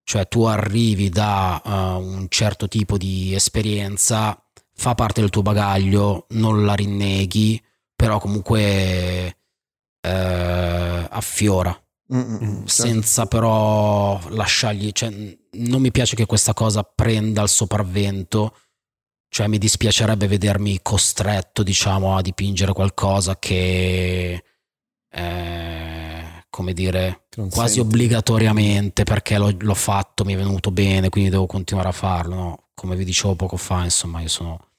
Cioè 0.03 0.27
tu 0.27 0.45
arrivi 0.45 1.09
da 1.09 1.61
uh, 1.63 1.69
un 2.03 2.25
certo 2.27 2.67
tipo 2.67 2.97
di 2.97 3.35
esperienza, 3.35 4.43
fa 4.73 4.95
parte 4.95 5.21
del 5.21 5.29
tuo 5.29 5.43
bagaglio, 5.43 6.25
non 6.29 6.65
la 6.65 6.73
rinneghi, 6.73 7.61
però 7.95 8.19
comunque 8.19 9.40
eh, 10.01 11.07
affiora. 11.09 11.75
Mm-mm, 12.13 12.65
certo. 12.65 12.67
senza 12.67 13.25
però 13.25 14.19
lasciargli, 14.31 14.91
cioè, 14.91 15.09
non 15.51 15.79
mi 15.79 15.91
piace 15.91 16.17
che 16.17 16.25
questa 16.25 16.53
cosa 16.53 16.83
prenda 16.83 17.41
il 17.41 17.47
sopravvento, 17.47 18.53
cioè 19.29 19.47
mi 19.47 19.57
dispiacerebbe 19.57 20.27
vedermi 20.27 20.81
costretto, 20.81 21.63
diciamo, 21.63 22.17
a 22.17 22.21
dipingere 22.21 22.73
qualcosa 22.73 23.39
che, 23.39 24.43
eh, 25.09 26.45
come 26.49 26.73
dire, 26.73 27.27
quasi 27.49 27.75
senti. 27.75 27.79
obbligatoriamente 27.79 29.03
perché 29.03 29.37
l'ho, 29.37 29.55
l'ho, 29.57 29.73
fatto, 29.73 30.25
mi 30.25 30.33
è 30.33 30.37
venuto 30.37 30.69
bene, 30.69 31.07
quindi 31.07 31.29
devo 31.29 31.45
continuare 31.45 31.87
a 31.87 31.93
farlo, 31.93 32.35
no? 32.35 32.63
Come 32.73 32.97
vi 32.97 33.05
dicevo 33.05 33.35
poco 33.35 33.55
fa, 33.55 33.85
insomma, 33.85 34.19
io 34.19 34.27
sono 34.27 34.59
Mm, 34.59 34.70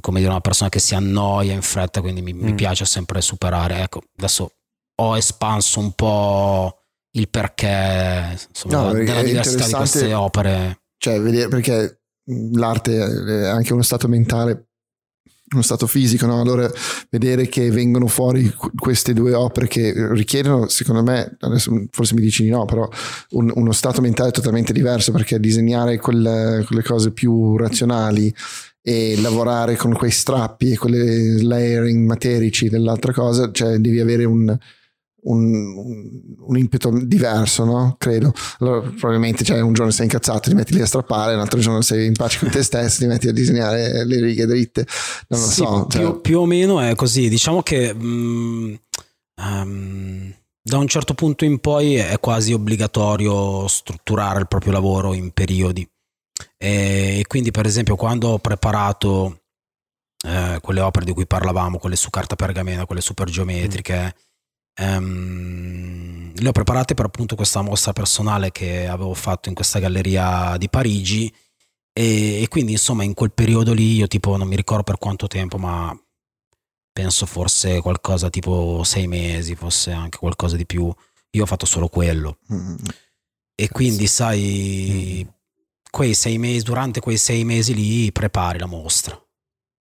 come 0.00 0.18
dire, 0.18 0.30
una 0.30 0.40
persona 0.40 0.68
che 0.68 0.78
si 0.78 0.94
annoia 0.94 1.52
in 1.52 1.62
fretta, 1.62 2.00
quindi 2.00 2.22
mi, 2.22 2.32
mm. 2.32 2.42
mi 2.42 2.54
piace 2.54 2.84
sempre 2.84 3.20
superare. 3.20 3.82
Ecco, 3.82 4.02
adesso 4.16 4.52
ho 4.98 5.16
espanso 5.16 5.80
un 5.80 5.92
po' 5.92 6.78
il 7.12 7.28
perché 7.28 8.38
insomma, 8.48 8.82
no, 8.82 8.92
della 8.92 9.22
diversità 9.22 9.66
di 9.66 9.72
queste 9.72 10.12
opere. 10.14 10.82
Cioè, 10.98 11.20
vedere, 11.20 11.48
perché 11.48 12.00
l'arte 12.52 12.96
è 12.96 13.46
anche 13.46 13.72
uno 13.72 13.82
stato 13.82 14.08
mentale 14.08 14.66
uno 15.52 15.62
stato 15.62 15.86
fisico, 15.86 16.26
no? 16.26 16.40
allora 16.40 16.68
vedere 17.08 17.46
che 17.46 17.70
vengono 17.70 18.08
fuori 18.08 18.52
queste 18.76 19.12
due 19.12 19.32
opere 19.32 19.68
che 19.68 19.94
richiedono, 20.12 20.68
secondo 20.68 21.04
me, 21.04 21.36
adesso 21.40 21.84
forse 21.90 22.14
mi 22.14 22.20
dici 22.20 22.42
di 22.42 22.48
no, 22.48 22.64
però 22.64 22.88
un, 23.30 23.52
uno 23.54 23.72
stato 23.72 24.00
mentale 24.00 24.32
totalmente 24.32 24.72
diverso 24.72 25.12
perché 25.12 25.38
disegnare 25.38 25.98
quelle, 25.98 26.64
quelle 26.66 26.82
cose 26.82 27.12
più 27.12 27.56
razionali 27.56 28.34
e 28.88 29.20
lavorare 29.20 29.74
con 29.74 29.92
quei 29.94 30.12
strappi 30.12 30.70
e 30.70 30.78
quelle 30.78 31.42
layering 31.42 32.06
materici 32.06 32.68
dell'altra 32.68 33.12
cosa, 33.12 33.50
cioè 33.50 33.78
devi 33.78 33.98
avere 33.98 34.22
un, 34.22 34.56
un, 35.22 35.74
un, 36.38 36.56
impeto 36.56 36.96
diverso, 37.02 37.64
no? 37.64 37.96
Credo. 37.98 38.32
Allora, 38.60 38.88
probabilmente 38.96 39.42
cioè, 39.42 39.58
un 39.58 39.72
giorno 39.72 39.90
sei 39.90 40.04
incazzato, 40.04 40.50
ti 40.50 40.54
metti 40.54 40.72
lì 40.72 40.82
a 40.82 40.86
strappare, 40.86 41.34
un 41.34 41.40
altro 41.40 41.58
giorno 41.58 41.80
sei 41.80 42.06
in 42.06 42.12
pace 42.12 42.38
con 42.38 42.48
te 42.48 42.62
stesso, 42.62 43.00
ti 43.00 43.06
metti 43.06 43.26
a 43.26 43.32
disegnare 43.32 44.04
le 44.04 44.20
righe 44.20 44.46
dritte. 44.46 44.86
Non 45.30 45.40
lo 45.40 45.46
sì, 45.46 45.54
so. 45.54 45.86
Cioè... 45.90 46.00
Più, 46.02 46.20
più, 46.20 46.38
o 46.38 46.46
meno 46.46 46.80
è 46.80 46.94
così. 46.94 47.28
Diciamo 47.28 47.62
che 47.62 47.90
um, 47.90 48.78
um, 49.34 50.32
da 50.62 50.78
un 50.78 50.86
certo 50.86 51.14
punto 51.14 51.44
in 51.44 51.58
poi 51.58 51.96
è 51.96 52.20
quasi 52.20 52.52
obbligatorio 52.52 53.66
strutturare 53.66 54.38
il 54.38 54.46
proprio 54.46 54.70
lavoro 54.70 55.12
in 55.12 55.32
periodi. 55.32 55.84
E 56.58 57.24
quindi, 57.26 57.50
per 57.50 57.66
esempio, 57.66 57.96
quando 57.96 58.28
ho 58.28 58.38
preparato 58.38 59.42
eh, 60.26 60.58
quelle 60.60 60.80
opere 60.80 61.04
di 61.04 61.12
cui 61.12 61.26
parlavamo, 61.26 61.78
quelle 61.78 61.96
su 61.96 62.10
carta 62.10 62.36
pergamena, 62.36 62.86
quelle 62.86 63.00
super 63.00 63.28
geometriche, 63.28 64.14
mm. 64.80 64.84
ehm, 64.84 66.32
le 66.34 66.48
ho 66.48 66.52
preparate 66.52 66.94
per 66.94 67.06
appunto 67.06 67.34
questa 67.36 67.62
mostra 67.62 67.92
personale 67.92 68.52
che 68.52 68.86
avevo 68.86 69.14
fatto 69.14 69.48
in 69.48 69.54
questa 69.54 69.78
galleria 69.78 70.56
di 70.58 70.68
Parigi. 70.68 71.32
E, 71.92 72.42
e 72.42 72.48
quindi, 72.48 72.72
insomma, 72.72 73.04
in 73.04 73.14
quel 73.14 73.32
periodo 73.32 73.72
lì, 73.72 73.96
io 73.96 74.06
tipo 74.06 74.36
non 74.36 74.48
mi 74.48 74.56
ricordo 74.56 74.82
per 74.84 74.98
quanto 74.98 75.26
tempo, 75.28 75.58
ma 75.58 75.98
penso 76.92 77.26
forse 77.26 77.80
qualcosa 77.80 78.30
tipo 78.30 78.82
sei 78.84 79.06
mesi, 79.06 79.54
fosse 79.54 79.92
anche 79.92 80.18
qualcosa 80.18 80.56
di 80.56 80.64
più 80.64 80.92
io 81.36 81.42
ho 81.42 81.46
fatto 81.46 81.66
solo 81.66 81.88
quello. 81.88 82.38
Mm. 82.52 82.76
E 83.54 83.68
quindi, 83.68 84.06
sai, 84.06 85.26
quei 85.96 86.12
sei 86.12 86.36
mesi, 86.36 86.62
durante 86.62 87.00
quei 87.00 87.16
sei 87.16 87.42
mesi 87.42 87.72
lì 87.72 88.12
prepari 88.12 88.58
la 88.58 88.66
mostra. 88.66 89.18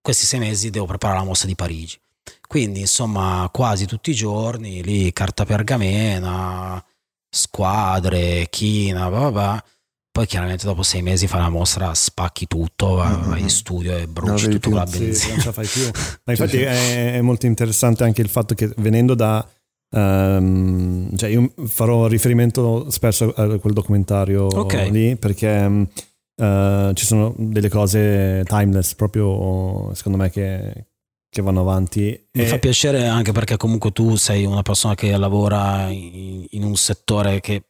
Questi 0.01 0.25
sei 0.25 0.39
mesi 0.39 0.69
devo 0.69 0.85
preparare 0.85 1.19
la 1.19 1.25
mostra 1.25 1.45
di 1.45 1.55
Parigi. 1.55 1.99
Quindi, 2.47 2.79
insomma, 2.79 3.49
quasi 3.51 3.85
tutti 3.85 4.11
i 4.11 4.15
giorni 4.15 4.81
lì, 4.81 5.11
carta 5.11 5.43
pergamena, 5.43 6.81
squadre, 7.29 8.47
china, 8.49 9.09
blah, 9.09 9.19
blah, 9.19 9.31
blah. 9.31 9.63
Poi 10.09 10.25
chiaramente 10.25 10.65
dopo 10.65 10.83
sei 10.83 11.01
mesi 11.01 11.27
fai 11.27 11.41
la 11.41 11.49
mostra, 11.49 11.93
spacchi 11.93 12.47
tutto, 12.47 12.93
vai 12.93 13.13
Mm-hmm. 13.13 13.37
in 13.37 13.49
studio 13.49 13.97
e 13.97 14.05
No, 14.05 14.11
bruci 14.13 14.45
vedi 14.45 14.53
tutto 14.59 14.69
con 14.69 14.79
la 14.79 14.85
Sì, 14.85 14.99
benzina. 14.99 15.33
non 15.33 15.39
ce 15.41 15.45
la 15.47 15.51
fai 15.51 15.67
più. 15.67 15.83
Ma 16.23 16.31
infatti 16.31 16.51
sì. 16.51 16.61
È, 16.61 17.13
è 17.15 17.21
molto 17.21 17.45
interessante 17.45 18.05
anche 18.05 18.21
il 18.21 18.29
fatto 18.29 18.55
che 18.55 18.71
venendo 18.77 19.15
da... 19.15 19.45
ehm, 19.89 21.15
cioè 21.15 21.29
io 21.29 21.51
farò 21.67 22.07
riferimento 22.07 22.89
spesso 22.89 23.31
a 23.35 23.57
quel 23.59 23.73
documentario 23.73 24.43
Ok. 24.45 24.89
lì 24.91 25.15
perché 25.15 25.87
eh, 26.35 26.91
ci 26.93 27.05
sono 27.05 27.33
delle 27.37 27.69
cose 27.69 28.43
timeless 28.45 28.93
proprio 28.95 29.91
secondo 29.93 30.17
me 30.17 30.29
che, 30.29 30.87
che 31.29 31.41
vanno 31.41 31.61
avanti. 31.61 32.27
Mi 32.33 32.43
E- 32.43 32.47
fa 32.47 32.57
piacere 32.59 33.07
anche 33.07 33.31
perché 33.31 33.57
comunque 33.57 33.91
tu 33.91 34.15
sei 34.15 34.45
una 34.45 34.61
persona 34.61 34.95
che 34.95 35.15
lavora 35.17 35.87
in, 35.89 36.45
in 36.49 36.63
un 36.63 36.75
settore 36.75 37.39
che 37.39 37.63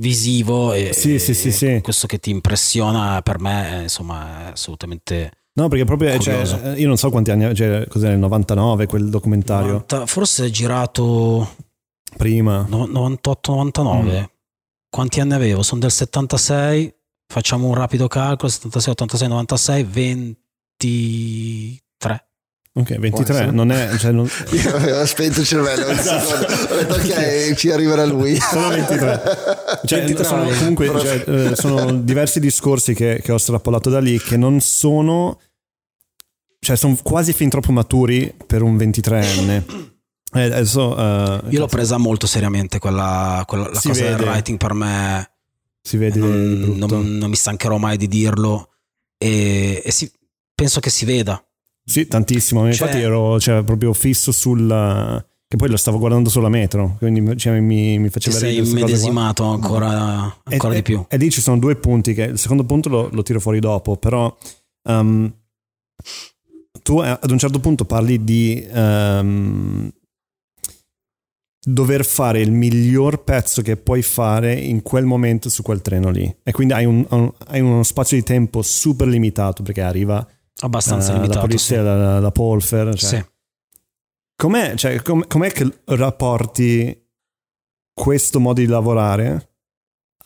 visivo 0.00 0.72
e, 0.72 0.92
Sì, 0.92 1.18
sì, 1.18 1.34
sì, 1.34 1.48
e 1.48 1.52
sì. 1.52 1.80
questo 1.80 2.06
che 2.06 2.18
ti 2.18 2.30
impressiona 2.30 3.22
per 3.22 3.38
me 3.40 3.70
è, 3.78 3.82
insomma 3.82 4.48
è 4.48 4.50
assolutamente 4.52 5.30
No, 5.56 5.68
perché 5.68 5.84
proprio 5.84 6.10
eh, 6.10 6.18
cioè, 6.18 6.40
Curioso. 6.42 6.68
io 6.80 6.88
non 6.88 6.96
so 6.96 7.10
quanti 7.10 7.30
anni, 7.30 7.54
cioè, 7.54 7.86
cos'era 7.88 8.12
il 8.12 8.18
99 8.18 8.86
quel 8.86 9.08
documentario 9.08 9.84
90 9.88 10.06
forse 10.06 10.46
è 10.46 10.50
girato 10.50 11.48
prima. 12.16 12.66
no- 12.68 12.86
98-99 12.88 14.20
Mm. 14.20 14.24
quanti 14.90 15.20
anni 15.20 15.32
avevo? 15.34 15.62
sono 15.62 15.80
del 15.80 15.92
76 15.92 16.92
facciamo 17.32 17.68
un 17.68 17.74
rapido 17.74 18.08
calcolo 18.08 18.50
76, 18.50 18.92
86, 18.92 19.28
96 19.28 19.82
23 19.84 21.82
Ok, 22.76 22.98
23, 22.98 23.34
essere. 23.34 23.50
non 23.52 23.70
è... 23.70 23.96
Cioè, 23.98 24.10
non, 24.10 24.28
Io 24.50 24.74
avevo 24.74 25.06
spento 25.06 25.40
il 25.40 25.46
cervello. 25.46 25.94
secondo. 25.94 26.46
Ho 26.72 26.76
detto 26.76 26.94
ok, 26.94 27.54
ci 27.56 27.70
arriverà 27.70 28.04
lui. 28.04 28.36
Sono 28.36 28.68
23. 28.70 29.22
Cioè, 29.84 29.98
23 30.00 30.24
sono, 30.24 30.48
comunque 30.48 30.86
cioè, 30.98 31.24
eh, 31.26 31.54
sono 31.56 31.92
diversi 31.94 32.40
discorsi 32.40 32.92
che, 32.94 33.20
che 33.22 33.30
ho 33.32 33.38
strappolato 33.38 33.90
da 33.90 34.00
lì 34.00 34.18
che 34.18 34.36
non 34.36 34.60
sono 34.60 35.38
cioè 36.58 36.76
sono 36.76 36.96
quasi 37.02 37.32
fin 37.34 37.50
troppo 37.50 37.72
maturi 37.72 38.34
per 38.46 38.62
un 38.62 38.74
23enne 38.76 39.62
Eh, 40.32 40.42
adesso 40.42 40.96
eh, 40.96 41.40
io 41.50 41.58
l'ho 41.58 41.66
presa 41.66 41.98
molto 41.98 42.26
seriamente 42.26 42.78
quella, 42.78 43.44
quella 43.46 43.68
cosa 43.68 43.92
del 43.92 44.16
vede. 44.16 44.24
writing 44.24 44.56
per 44.58 44.72
me 44.72 45.30
si 45.82 45.98
vede 45.98 46.18
non, 46.18 46.74
non- 46.78 47.18
non 47.18 47.28
mi 47.28 47.36
stancherò 47.36 47.76
mai 47.76 47.98
di 47.98 48.08
dirlo 48.08 48.70
e, 49.18 49.82
e 49.84 49.90
si- 49.92 50.10
penso 50.54 50.80
che 50.80 50.88
si 50.88 51.04
veda 51.04 51.40
sì 51.84 52.06
tantissimo 52.06 52.66
infatti 52.66 52.92
Cioè- 52.92 53.02
ero 53.02 53.38
cioè, 53.40 53.62
proprio 53.62 53.92
fisso 53.92 54.32
sul 54.32 55.22
che 55.46 55.56
poi 55.56 55.68
lo 55.68 55.76
stavo 55.76 55.98
guardando 55.98 56.30
sulla 56.30 56.48
metro 56.48 56.96
quindi 56.98 57.36
cioè, 57.36 57.60
mi, 57.60 57.98
mi 57.98 58.04
ti 58.06 58.10
faceva 58.10 58.36
sei 58.36 58.48
ridere 58.56 58.64
cosa 58.64 58.76
qua. 58.76 58.80
immedesimato 58.88 59.44
ancora, 59.44 60.26
E- 60.48 60.52
ancora 60.54 60.72
e, 60.72 60.76
di 60.76 60.82
più 60.82 61.04
E 61.08 61.16
lì 61.18 61.30
ci 61.30 61.40
sono 61.40 61.58
due 61.58 61.76
punti 61.76 62.14
che 62.14 62.22
il 62.22 62.38
secondo 62.38 62.64
punto 62.64 62.88
lo, 62.88 63.08
lo 63.12 63.22
tiro 63.22 63.38
fuori 63.40 63.60
dopo, 63.60 63.96
però 63.96 64.34
um, 64.88 65.32
tu 66.82 66.98
ad 66.98 67.30
un 67.30 67.38
certo 67.38 67.60
punto 67.60 67.84
parli 67.84 68.24
di 68.24 68.66
um, 68.72 69.90
dover 71.66 72.04
fare 72.04 72.40
il 72.40 72.50
miglior 72.52 73.22
pezzo 73.24 73.62
che 73.62 73.76
puoi 73.76 74.02
fare 74.02 74.54
in 74.54 74.82
quel 74.82 75.04
momento 75.06 75.48
su 75.48 75.62
quel 75.62 75.80
treno 75.80 76.10
lì. 76.10 76.34
E 76.42 76.52
quindi 76.52 76.74
hai, 76.74 76.84
un- 76.84 77.06
un- 77.10 77.32
hai 77.46 77.60
uno 77.60 77.82
spazio 77.82 78.16
di 78.18 78.22
tempo 78.22 78.60
super 78.62 79.06
limitato 79.08 79.62
perché 79.62 79.80
arriva 79.80 80.26
abbastanza 80.60 81.12
la 81.12 81.20
limitato 81.20 81.46
polizia, 81.46 81.78
sì. 81.78 81.82
la, 81.82 82.20
la 82.20 82.30
Polfer. 82.30 82.94
Cioè, 82.94 83.08
Sì. 83.08 83.24
Com'è, 84.36 84.74
cioè, 84.74 85.00
com- 85.02 85.26
com'è 85.26 85.50
che 85.52 85.82
rapporti 85.86 87.02
questo 87.92 88.40
modo 88.40 88.60
di 88.60 88.66
lavorare 88.66 89.50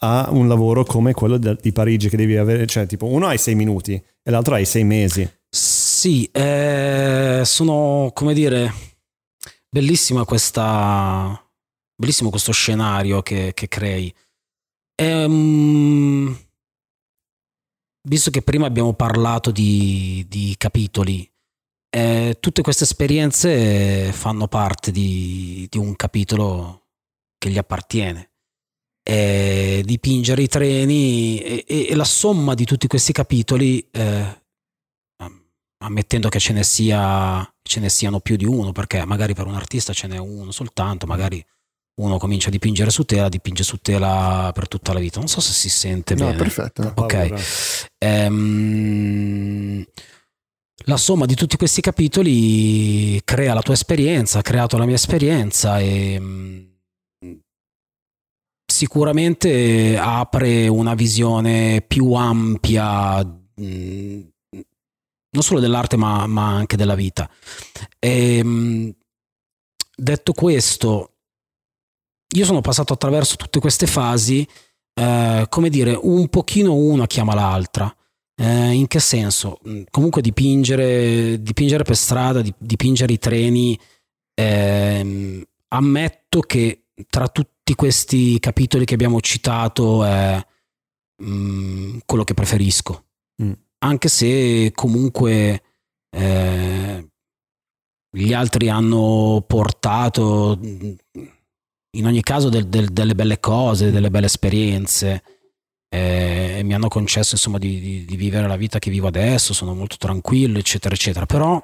a 0.00 0.28
un 0.30 0.48
lavoro 0.48 0.84
come 0.84 1.12
quello 1.12 1.36
di 1.38 1.72
Parigi 1.72 2.08
che 2.08 2.16
devi 2.16 2.36
avere, 2.36 2.66
cioè 2.66 2.86
tipo 2.86 3.06
uno 3.06 3.26
hai 3.26 3.38
sei 3.38 3.54
minuti 3.54 3.92
e 3.94 4.30
l'altro 4.30 4.54
hai 4.54 4.64
sei 4.64 4.84
mesi. 4.84 5.28
Sì, 5.50 6.24
eh, 6.32 7.42
sono 7.44 8.10
come 8.14 8.32
dire, 8.32 8.72
bellissima 9.68 10.24
questa, 10.24 11.38
bellissimo 11.94 12.30
questo 12.30 12.52
scenario 12.52 13.22
che, 13.22 13.52
che 13.54 13.68
crei. 13.68 14.14
Ehm, 14.94 16.36
visto 18.02 18.30
che 18.30 18.42
prima 18.42 18.66
abbiamo 18.66 18.94
parlato 18.94 19.50
di, 19.50 20.24
di 20.28 20.54
capitoli, 20.56 21.28
eh, 21.90 22.36
tutte 22.40 22.62
queste 22.62 22.84
esperienze 22.84 24.12
fanno 24.12 24.46
parte 24.48 24.90
di, 24.90 25.66
di 25.70 25.78
un 25.78 25.96
capitolo 25.96 26.88
che 27.38 27.50
gli 27.50 27.58
appartiene. 27.58 28.30
Eh, 29.02 29.82
dipingere 29.86 30.42
i 30.42 30.48
treni 30.48 31.38
e, 31.40 31.64
e- 31.66 31.94
la 31.94 32.04
somma 32.04 32.52
di 32.52 32.66
tutti 32.66 32.86
questi 32.86 33.10
capitoli 33.12 33.80
eh, 33.90 34.42
ammettendo 35.78 36.28
che 36.28 36.38
ce 36.38 36.52
ne, 36.52 36.62
sia, 36.62 37.54
ce 37.62 37.80
ne 37.80 37.88
siano 37.88 38.20
più 38.20 38.36
di 38.36 38.44
uno, 38.44 38.72
perché 38.72 39.04
magari 39.04 39.34
per 39.34 39.46
un 39.46 39.54
artista 39.54 39.92
ce 39.92 40.06
n'è 40.06 40.18
uno 40.18 40.50
soltanto, 40.50 41.06
magari 41.06 41.44
uno 41.98 42.18
comincia 42.18 42.48
a 42.48 42.50
dipingere 42.50 42.90
su 42.90 43.04
tela, 43.04 43.28
dipinge 43.28 43.62
su 43.62 43.78
tela 43.78 44.50
per 44.54 44.68
tutta 44.68 44.92
la 44.92 45.00
vita. 45.00 45.18
Non 45.18 45.28
so 45.28 45.40
se 45.40 45.52
si 45.52 45.68
sente 45.68 46.14
No, 46.14 46.26
bene. 46.26 46.36
perfetto. 46.36 46.92
Ok. 46.94 47.94
Ehm, 47.98 49.84
la 50.84 50.96
somma 50.96 51.26
di 51.26 51.34
tutti 51.34 51.56
questi 51.56 51.80
capitoli 51.80 53.20
crea 53.24 53.52
la 53.52 53.62
tua 53.62 53.74
esperienza, 53.74 54.38
ha 54.38 54.42
creato 54.42 54.78
la 54.78 54.86
mia 54.86 54.94
esperienza 54.94 55.80
e 55.80 56.18
mm, 56.20 56.62
sicuramente 58.64 59.98
apre 59.98 60.68
una 60.68 60.94
visione 60.94 61.82
più 61.86 62.12
ampia 62.12 63.24
mm, 63.24 64.20
non 65.30 65.42
solo 65.42 65.60
dell'arte 65.60 65.96
ma, 65.96 66.26
ma 66.28 66.54
anche 66.54 66.76
della 66.76 66.94
vita. 66.94 67.28
Ehm, 67.98 68.94
detto 69.96 70.32
questo, 70.32 71.17
io 72.36 72.44
sono 72.44 72.60
passato 72.60 72.92
attraverso 72.92 73.36
tutte 73.36 73.60
queste 73.60 73.86
fasi, 73.86 74.46
eh, 74.94 75.46
come 75.48 75.68
dire, 75.70 75.98
un 76.00 76.28
pochino 76.28 76.74
una 76.74 77.06
chiama 77.06 77.34
l'altra. 77.34 77.92
Eh, 78.40 78.70
in 78.72 78.86
che 78.86 79.00
senso? 79.00 79.58
Mm, 79.68 79.82
Comunque 79.90 80.22
dipingere, 80.22 81.40
dipingere 81.42 81.82
per 81.82 81.96
strada, 81.96 82.40
di- 82.40 82.54
dipingere 82.56 83.12
i 83.12 83.18
treni, 83.18 83.78
ehm, 84.34 85.42
ammetto 85.68 86.40
che 86.40 86.84
tra 87.08 87.28
tutti 87.28 87.74
questi 87.74 88.38
capitoli 88.38 88.84
che 88.84 88.94
abbiamo 88.94 89.20
citato 89.20 90.04
è 90.04 90.40
mm, 91.22 91.98
quello 92.06 92.24
che 92.24 92.34
preferisco. 92.34 93.04
Mm. 93.42 93.52
Anche 93.78 94.08
se 94.08 94.72
comunque 94.74 95.62
eh, 96.10 97.08
gli 98.10 98.32
altri 98.32 98.68
hanno 98.68 99.44
portato 99.46 100.58
mm, 100.62 100.92
in 101.92 102.06
ogni 102.06 102.22
caso 102.22 102.48
del- 102.48 102.68
del- 102.68 102.90
delle 102.90 103.14
belle 103.14 103.40
cose, 103.40 103.90
delle 103.90 104.10
belle 104.10 104.26
esperienze 104.26 105.22
eh, 105.90 106.56
e 106.58 106.62
mi 106.62 106.74
hanno 106.74 106.88
concesso 106.88 107.34
insomma 107.34 107.58
di, 107.58 107.80
di- 107.80 108.04
di 108.04 108.16
vivere 108.16 108.46
la 108.46 108.56
vita 108.56 108.78
che 108.78 108.90
vivo 108.90 109.06
adesso, 109.06 109.54
sono 109.54 109.74
molto 109.74 109.96
tranquillo 109.98 110.58
eccetera 110.58 110.94
eccetera, 110.94 111.24
però 111.26 111.62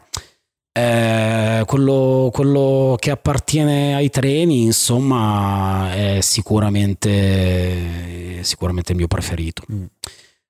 eh, 0.76 1.62
quello, 1.66 2.30
quello 2.32 2.96
che 2.98 3.10
appartiene 3.10 3.94
ai 3.94 4.08
treni 4.10 4.62
insomma 4.62 5.94
è 5.94 6.20
sicuramente, 6.22 8.40
sicuramente 8.42 8.92
il 8.92 8.98
mio 8.98 9.06
preferito. 9.06 9.62
Mm. 9.72 9.84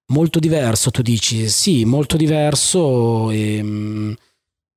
Molto 0.09 0.39
diverso, 0.39 0.91
tu 0.91 1.03
dici 1.03 1.49
sì, 1.49 1.85
molto 1.85 2.17
diverso 2.17 3.31
e, 3.31 3.61
mm, 3.63 4.13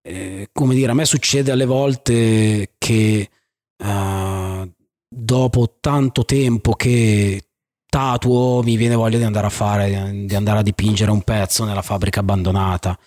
eh, 0.02 0.50
come 0.52 0.74
dire, 0.74 0.92
a 0.92 0.96
me 0.96 1.06
succede 1.06 1.52
alle 1.52 1.66
volte 1.66 2.72
che 2.78 3.30
eh, 3.78 4.70
dopo 5.18 5.78
tanto 5.80 6.26
tempo 6.26 6.74
che 6.74 7.44
tatuo 7.90 8.62
mi 8.62 8.78
viene 8.78 8.96
voglia 8.96 9.18
di 9.18 9.24
andare 9.24 9.48
a 9.48 9.52
fare, 9.52 10.26
di 10.26 10.36
andare 10.36 10.60
a 10.60 10.64
dipingere 10.64 11.10
un 11.10 11.22
pezzo 11.24 11.64
nella 11.66 11.82
fabbrica 11.82 12.20
abbandonata. 12.20 12.98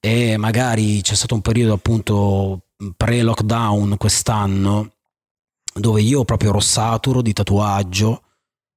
E 0.00 0.36
magari 0.36 1.00
c'è 1.02 1.14
stato 1.14 1.34
un 1.34 1.42
periodo 1.42 1.74
appunto 1.74 2.62
pre-lockdown 2.96 3.96
quest'anno 3.98 4.92
dove 5.72 6.00
io 6.00 6.24
proprio 6.24 6.50
ero 6.50 6.60
saturo 6.60 7.22
di 7.22 7.32
tatuaggio 7.32 8.22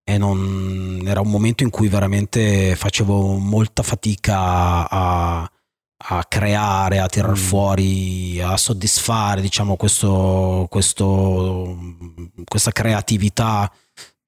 e 0.03 0.17
non 0.17 1.01
era 1.05 1.21
un 1.21 1.29
momento 1.29 1.63
in 1.63 1.69
cui 1.69 1.87
veramente 1.87 2.75
facevo 2.75 3.37
molta 3.37 3.81
fatica 3.83 4.87
a, 4.89 5.49
a 6.05 6.25
creare, 6.25 6.99
a 6.99 7.07
tirar 7.07 7.31
Mm. 7.31 7.35
fuori, 7.35 8.41
a 8.41 8.57
soddisfare, 8.57 9.41
diciamo, 9.41 9.75
questo, 9.75 10.67
questo, 10.69 11.77
questa 12.45 12.71
creatività, 12.71 13.71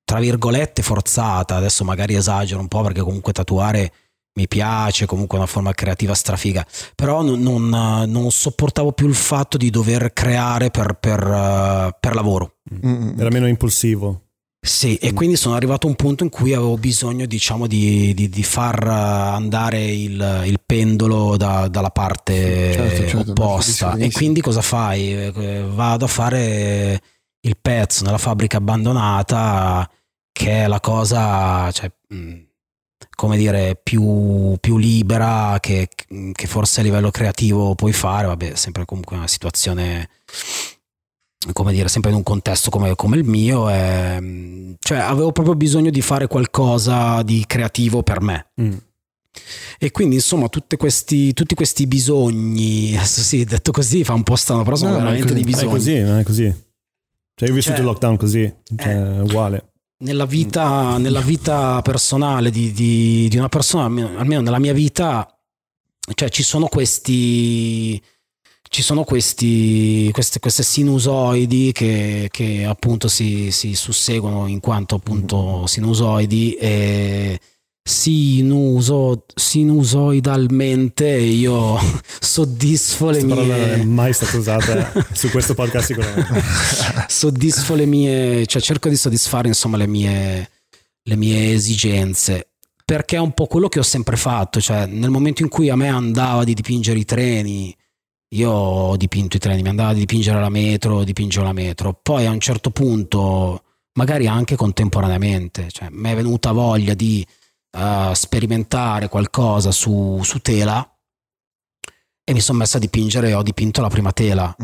tra 0.04 0.20
virgolette, 0.20 0.82
forzata. 0.82 1.56
Adesso 1.56 1.84
magari 1.84 2.16
esagero 2.16 2.62
un 2.62 2.68
po' 2.68 2.82
perché 2.82 3.02
comunque 3.02 3.34
tatuare 3.34 3.92
mi 4.38 4.48
piace, 4.48 5.06
comunque 5.06 5.38
è 5.38 5.42
una 5.42 5.50
forma 5.50 5.74
creativa 5.74 6.14
strafiga, 6.14 6.66
però 6.94 7.22
non, 7.22 7.40
non, 7.42 7.70
non 8.10 8.30
sopportavo 8.32 8.92
più 8.92 9.08
il 9.08 9.16
fatto 9.16 9.58
di 9.58 9.70
dover 9.70 10.12
creare 10.12 10.72
per, 10.72 10.98
per, 11.00 11.20
eh, 11.22 11.96
per 12.00 12.16
lavoro. 12.16 12.56
Mm. 12.86 13.18
Era 13.20 13.30
meno 13.30 13.48
impulsivo. 13.48 14.25
Sì, 14.66 14.96
e 14.96 15.14
quindi 15.14 15.36
sono 15.36 15.56
arrivato 15.56 15.86
a 15.86 15.90
un 15.90 15.96
punto 15.96 16.24
in 16.24 16.30
cui 16.30 16.54
avevo 16.54 16.76
bisogno, 16.78 17.26
diciamo, 17.26 17.68
di, 17.68 18.14
di- 18.14 18.30
di 18.30 18.44
far 18.44 18.84
andare 18.88 19.84
il, 19.86 20.42
il 20.46 20.60
pendolo 20.66 21.38
da- 21.38 21.68
dalla 21.68 21.92
parte 21.92 22.74
Certo, 22.74 23.08
certo, 23.08 23.32
opposta. 23.32 23.96
E 23.96 24.12
quindi 24.12 24.42
cosa 24.42 24.62
fai? 24.62 25.14
Eh, 25.14 25.64
Vado 25.70 26.06
a 26.06 26.08
fare 26.08 27.02
il 27.42 27.58
pezzo 27.62 28.04
nella 28.04 28.18
fabbrica 28.18 28.58
abbandonata, 28.58 29.90
che 30.32 30.64
è 30.64 30.68
la 30.68 30.80
cosa, 30.80 31.72
cioè, 31.72 31.92
mh, 32.10 32.34
come 33.16 33.38
dire, 33.38 33.80
più, 33.82 34.58
più 34.60 34.78
libera 34.78 35.58
che, 35.62 35.88
che 36.32 36.48
forse 36.48 36.80
a 36.80 36.84
livello 36.84 37.12
creativo 37.12 37.76
puoi 37.76 37.94
fare. 37.94 38.26
Vabbè, 38.28 38.56
sempre 38.56 38.84
comunque 38.86 39.16
una 39.16 39.28
situazione 39.28 40.10
come 41.54 41.72
dire, 41.74 41.88
sempre 41.88 42.12
in 42.12 42.18
un 42.18 42.24
contesto 42.24 42.70
come, 42.70 42.96
come 42.96 43.18
il 43.18 43.24
mio, 43.24 43.70
ehm, 43.70 44.76
cioè 44.80 44.98
avevo 45.00 45.32
proprio 45.32 45.56
bisogno 45.56 45.90
di 45.90 46.02
fare 46.02 46.28
qualcosa 46.28 47.22
di 47.24 47.44
creativo 47.48 48.04
per 48.04 48.22
me. 48.22 48.48
Mm. 48.62 48.74
E 49.78 49.92
quindi, 49.92 50.16
insomma, 50.16 50.48
tutti 50.48 50.78
questi, 50.78 51.34
tutti 51.34 51.56
questi 51.56 51.88
bisogni, 51.88 52.98
sì, 53.04 53.44
detto 53.44 53.72
così 53.72 54.04
fa 54.04 54.14
un 54.14 54.24
po' 54.24 54.36
strano, 54.36 54.64
però 54.64 54.76
sono 54.76 54.92
No, 54.92 54.98
è 54.98 55.00
veramente 55.00 55.28
così. 55.28 55.34
dei 55.34 55.44
È 55.44 55.46
bisogni. 55.56 55.72
così, 55.72 56.00
non 56.00 56.18
è 56.20 56.24
così. 56.24 56.44
Cioè, 57.38 57.48
io 57.48 57.54
ho 57.54 57.56
vissuto 57.58 57.76
Cioè- 57.76 57.86
il 57.86 57.92
lockdown 57.92 58.18
così, 58.18 58.54
cioè, 58.78 58.94
Eh. 58.96 59.20
uguale. 59.22 59.66
Nella 59.98 60.26
vita, 60.26 60.98
nella 60.98 61.22
vita 61.22 61.82
personale 61.82 62.50
di, 62.52 62.72
di- 62.72 63.28
di 63.30 63.38
una 63.38 63.50
persona, 63.50 63.86
almeno, 63.86 64.18
almeno 64.18 64.42
nella 64.42 64.60
mia 64.60 64.74
vita, 64.74 65.28
cioè 66.14 66.30
ci 66.30 66.44
sono 66.44 66.68
questi. 66.68 68.02
Ci 68.76 68.82
sono 68.82 69.06
questi, 69.06 70.10
queste, 70.12 70.40
queste 70.40 70.62
sinusoidi 70.62 71.72
che, 71.72 72.28
che 72.30 72.66
appunto 72.66 73.08
si, 73.08 73.50
si 73.50 73.74
susseguono 73.74 74.48
in 74.48 74.60
quanto 74.60 74.96
appunto 74.96 75.66
sinusoidi 75.66 76.56
e 76.56 77.40
sinuso, 77.82 79.24
sinusoidalmente 79.34 81.08
io 81.08 81.80
soddisfo 82.20 83.12
le 83.12 83.24
Questa 83.24 83.34
parola 83.34 83.56
non 83.56 83.70
è 83.70 83.76
mie 83.78 83.86
mai 83.86 84.12
stata 84.12 84.36
usata 84.36 84.92
su 85.14 85.30
questo 85.30 85.54
podcast 85.54 85.86
sicuramente. 85.86 86.44
soddisfo 87.08 87.76
le 87.76 87.86
mie, 87.86 88.46
cioè 88.46 88.62
cerco 88.62 88.90
di 88.90 88.98
soddisfare 88.98 89.48
insomma 89.48 89.78
le 89.78 89.88
mie, 89.88 90.50
le 91.02 91.16
mie 91.16 91.54
esigenze. 91.54 92.50
Perché 92.84 93.16
è 93.16 93.20
un 93.20 93.32
po' 93.32 93.48
quello 93.48 93.70
che 93.70 93.80
ho 93.80 93.84
sempre 93.84 94.18
fatto, 94.18 94.60
cioè 94.60 94.86
nel 94.86 95.12
momento 95.12 95.44
in 95.44 95.48
cui 95.48 95.70
a 95.70 95.78
me 95.78 95.88
andava 95.88 96.44
di 96.44 96.54
dipingere 96.54 97.00
i 97.00 97.06
treni, 97.06 97.74
io 98.36 98.52
ho 98.52 98.98
dipinto 98.98 99.38
i 99.38 99.40
treni, 99.40 99.62
mi 99.62 99.70
andava 99.70 99.94
di 99.94 100.00
dipingere 100.00 100.40
la 100.40 100.50
metro, 100.50 101.04
dipingevo 101.04 101.46
la 101.46 101.54
metro. 101.54 101.98
Poi 102.02 102.26
a 102.26 102.32
un 102.32 102.40
certo 102.40 102.70
punto, 102.72 103.64
magari 103.94 104.28
anche 104.28 104.56
contemporaneamente, 104.56 105.70
cioè 105.72 105.88
mi 105.92 106.10
è 106.10 106.16
venuta 106.16 106.52
voglia 106.52 106.94
di 106.94 107.26
eh, 107.78 108.12
sperimentare 108.14 109.08
qualcosa 109.10 109.72
su, 109.72 110.20
su 110.24 110.40
tela 110.40 110.88
e 112.28 112.34
mi 112.34 112.40
sono 112.40 112.58
messo 112.58 112.78
a 112.78 112.80
dipingere 112.80 113.36
ho 113.36 113.44
dipinto 113.44 113.82
la 113.82 113.88
prima 113.88 114.12
tela. 114.12 114.56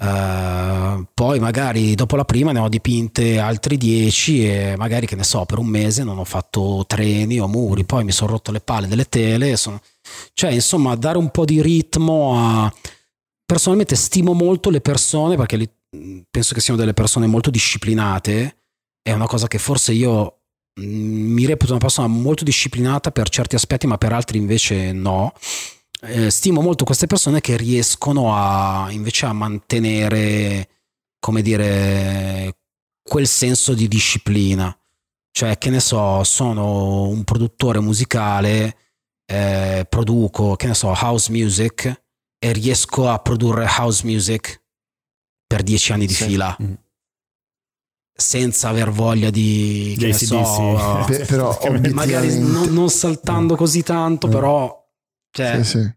Eh, 0.00 1.06
poi 1.14 1.38
magari 1.38 1.94
dopo 1.94 2.16
la 2.16 2.24
prima 2.24 2.50
ne 2.50 2.58
ho 2.58 2.68
dipinte 2.68 3.38
altri 3.38 3.76
10 3.76 4.48
e 4.50 4.74
magari 4.76 5.06
che 5.06 5.14
ne 5.14 5.22
so 5.22 5.44
per 5.44 5.58
un 5.58 5.66
mese 5.66 6.02
non 6.02 6.18
ho 6.18 6.24
fatto 6.24 6.84
treni 6.88 7.38
o 7.38 7.46
muri 7.46 7.84
poi 7.84 8.02
mi 8.04 8.10
sono 8.10 8.32
rotto 8.32 8.50
le 8.50 8.60
palle 8.60 8.88
delle 8.88 9.08
tele 9.08 9.56
sono- 9.56 9.80
cioè 10.34 10.50
insomma 10.50 10.94
dare 10.96 11.18
un 11.18 11.30
po' 11.30 11.44
di 11.44 11.62
ritmo 11.62 12.34
a 12.36 12.72
personalmente 13.48 13.96
stimo 13.96 14.34
molto 14.34 14.68
le 14.68 14.82
persone 14.82 15.36
perché 15.36 15.56
li- 15.56 16.24
penso 16.30 16.52
che 16.52 16.60
siano 16.60 16.78
delle 16.78 16.92
persone 16.92 17.26
molto 17.26 17.48
disciplinate 17.48 18.56
è 19.00 19.12
una 19.12 19.26
cosa 19.26 19.48
che 19.48 19.56
forse 19.56 19.92
io 19.92 20.40
mh, 20.74 20.84
mi 20.84 21.46
reputo 21.46 21.72
una 21.72 21.80
persona 21.80 22.08
molto 22.08 22.44
disciplinata 22.44 23.10
per 23.10 23.30
certi 23.30 23.54
aspetti 23.54 23.86
ma 23.86 23.96
per 23.96 24.12
altri 24.12 24.36
invece 24.36 24.92
no 24.92 25.32
eh, 26.02 26.30
stimo 26.30 26.60
molto 26.60 26.84
queste 26.84 27.06
persone 27.06 27.40
che 27.40 27.56
riescono 27.56 28.34
a 28.34 28.88
invece 28.90 29.26
a 29.26 29.32
mantenere, 29.32 30.68
come 31.18 31.42
dire, 31.42 32.58
quel 33.02 33.26
senso 33.26 33.74
di 33.74 33.88
disciplina. 33.88 34.72
Cioè, 35.30 35.58
che 35.58 35.70
ne 35.70 35.80
so, 35.80 36.22
sono 36.24 37.08
un 37.08 37.24
produttore 37.24 37.80
musicale, 37.80 38.76
eh, 39.26 39.86
produco, 39.88 40.56
che 40.56 40.66
ne 40.68 40.74
so, 40.74 40.88
house 40.88 41.30
music 41.30 42.06
e 42.38 42.52
riesco 42.52 43.08
a 43.08 43.18
produrre 43.18 43.66
house 43.66 44.04
music 44.06 44.62
per 45.46 45.62
dieci 45.62 45.92
anni 45.92 46.06
di 46.06 46.12
Sì. 46.14 46.24
fila 46.24 46.56
Mm. 46.62 46.72
senza 48.14 48.68
aver 48.68 48.90
voglia 48.90 49.30
di, 49.30 49.94
che 49.98 50.08
AC/DC. 50.08 50.26
so, 50.26 51.04
Pe- 51.06 51.24
però 51.24 51.48
Praticamente. 51.50 51.92
magari 51.94 52.38
non, 52.38 52.72
non 52.72 52.90
saltando 52.90 53.54
così 53.56 53.82
tanto, 53.82 54.26
Mm. 54.26 54.30
però 54.30 54.86
cioè, 55.30 55.62
Sì, 55.62 55.78
sì. 55.78 55.96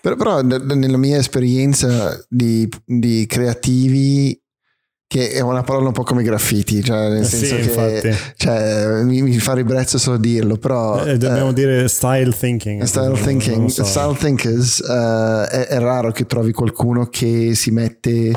Però, 0.00 0.14
però 0.16 0.40
nella 0.42 0.96
mia 0.96 1.18
esperienza 1.18 2.24
di, 2.28 2.66
di 2.86 3.26
creativi, 3.26 4.40
che 5.08 5.30
è 5.30 5.40
una 5.40 5.62
parola 5.62 5.86
un 5.86 5.94
po' 5.94 6.02
come 6.02 6.22
graffiti, 6.22 6.84
cioè 6.84 7.08
nel 7.08 7.22
Eh 7.22 7.24
sì, 7.24 7.46
senso 7.46 7.56
che 7.56 7.62
infatti. 7.62 8.34
cioè, 8.36 9.02
mi, 9.04 9.22
mi 9.22 9.38
fa 9.38 9.54
ribrezzo 9.54 9.96
solo 9.96 10.18
dirlo, 10.18 10.58
però... 10.58 11.02
Eh, 11.02 11.16
dobbiamo 11.16 11.48
eh, 11.48 11.54
dire 11.54 11.88
style 11.88 12.30
thinking. 12.30 12.82
Style 12.82 13.18
thinking, 13.18 13.68
so. 13.70 13.84
style 13.84 14.14
thinkers, 14.14 14.80
eh, 14.80 15.46
è, 15.48 15.66
è 15.68 15.78
raro 15.78 16.12
che 16.12 16.26
trovi 16.26 16.52
qualcuno 16.52 17.06
che 17.06 17.54
si 17.54 17.70
mette 17.70 18.32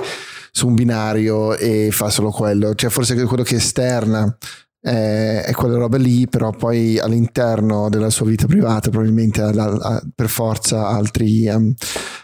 su 0.49 0.67
un 0.67 0.75
binario 0.75 1.57
e 1.57 1.89
fa 1.91 2.09
solo 2.09 2.31
quello, 2.31 2.73
cioè 2.73 2.89
forse 2.89 3.15
che 3.15 3.23
quello 3.25 3.43
che 3.43 3.55
esterna 3.55 4.33
è, 4.81 5.43
è 5.45 5.51
quella 5.53 5.77
roba 5.77 5.97
lì, 5.97 6.27
però 6.27 6.49
poi 6.49 6.97
all'interno 6.97 7.87
della 7.89 8.09
sua 8.09 8.25
vita 8.25 8.47
privata 8.47 8.89
probabilmente 8.89 9.41
ha, 9.41 9.49
ha- 9.49 10.01
per 10.13 10.27
forza 10.27 10.87
altri... 10.87 11.47
um, 11.47 11.73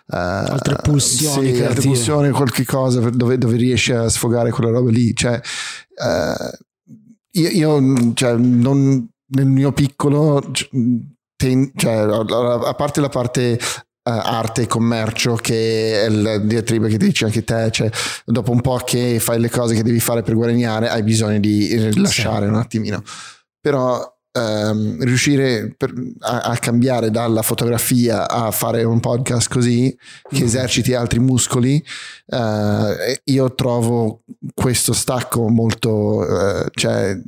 eh, 0.10 0.18
Altre 0.18 0.78
pulsioni 0.82 1.54
sì, 1.54 1.62
altre 1.64 1.82
pulsioni, 1.82 2.30
qualche 2.32 2.66
cosa 2.66 3.10
dove, 3.10 3.38
dove 3.38 3.58
riesce 3.58 3.94
a 3.94 4.10
sfogare 4.10 4.52
quella 4.52 4.72
roba 4.72 4.90
lì, 4.90 5.14
cioè 5.14 5.40
eh, 5.40 6.58
io, 7.40 7.50
io, 7.50 8.14
cioè, 8.14 8.36
non, 8.36 9.08
nel 9.28 9.46
mio 9.46 9.72
piccolo 9.72 10.42
cioè, 11.40 11.92
allora, 11.92 12.68
a 12.68 12.74
parte 12.74 13.00
la 13.00 13.10
parte 13.10 13.52
eh, 13.52 13.60
arte 14.08 14.64
e 14.64 14.68
commercio 14.68 15.36
che 15.36 16.06
è 16.06 16.10
la 16.10 16.38
diatriba 16.38 16.88
che 16.88 16.98
ti 16.98 17.06
dici 17.06 17.24
anche 17.26 17.44
te 17.44 17.70
cioè, 17.72 17.90
dopo 18.26 18.52
un 18.52 18.62
po' 18.62 18.78
che 18.86 19.20
fai 19.20 19.40
le 19.40 19.50
cose 19.50 19.76
che 19.76 19.84
devi 19.84 20.00
fare 20.00 20.22
per 20.22 20.34
guadagnare 20.34 20.90
hai 20.90 21.04
bisogno 21.04 21.40
di 21.40 21.76
rilasciare 21.76 22.48
un 22.48 22.56
attimino 22.56 23.04
però 23.60 24.02
ehm, 24.32 25.04
riuscire 25.04 25.74
per- 25.76 25.94
a, 26.20 26.40
a 26.40 26.58
cambiare 26.58 27.12
dalla 27.12 27.42
fotografia 27.42 28.30
a 28.30 28.52
fare 28.52 28.84
un 28.84 29.00
podcast 29.00 29.50
così 29.50 29.96
che 30.30 30.44
eserciti 30.44 30.94
altri 30.94 31.20
muscoli 31.20 31.84
eh, 32.28 33.22
io 33.26 33.56
trovo 33.56 34.22
questo 34.54 34.94
stacco 34.94 35.50
molto 35.50 36.26
eh, 36.26 36.70
cioè 36.72 37.20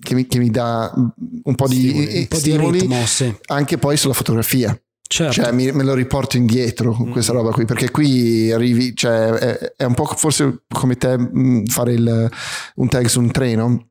che 0.00 0.14
mi, 0.14 0.26
che 0.26 0.38
mi 0.38 0.50
dà 0.50 0.92
un 0.94 1.54
po' 1.54 1.66
di, 1.66 1.88
Stimoli. 1.88 2.18
un 2.18 2.26
po' 2.28 2.34
di 2.36 2.40
stimoli 2.40 2.78
ritmo, 2.80 3.06
sì. 3.06 3.34
anche 3.46 3.78
poi 3.78 3.96
sulla 3.96 4.14
fotografia 4.14 4.78
Certo. 5.12 5.32
cioè 5.32 5.50
mi- 5.50 5.72
me 5.72 5.82
lo 5.82 5.94
riporto 5.94 6.36
indietro 6.36 6.92
con 6.92 7.10
questa 7.10 7.32
roba 7.32 7.50
qui 7.50 7.64
perché 7.64 7.90
qui 7.90 8.52
arrivi 8.52 8.94
cioè 8.94 9.26
è, 9.30 9.72
è 9.78 9.82
un 9.84 9.94
po' 9.94 10.04
forse 10.04 10.62
come 10.68 10.94
te 10.96 11.18
mh, 11.18 11.64
fare 11.66 11.94
il- 11.94 12.30
un 12.76 12.88
tag 12.88 13.06
su 13.06 13.18
un 13.18 13.32
treno 13.32 13.86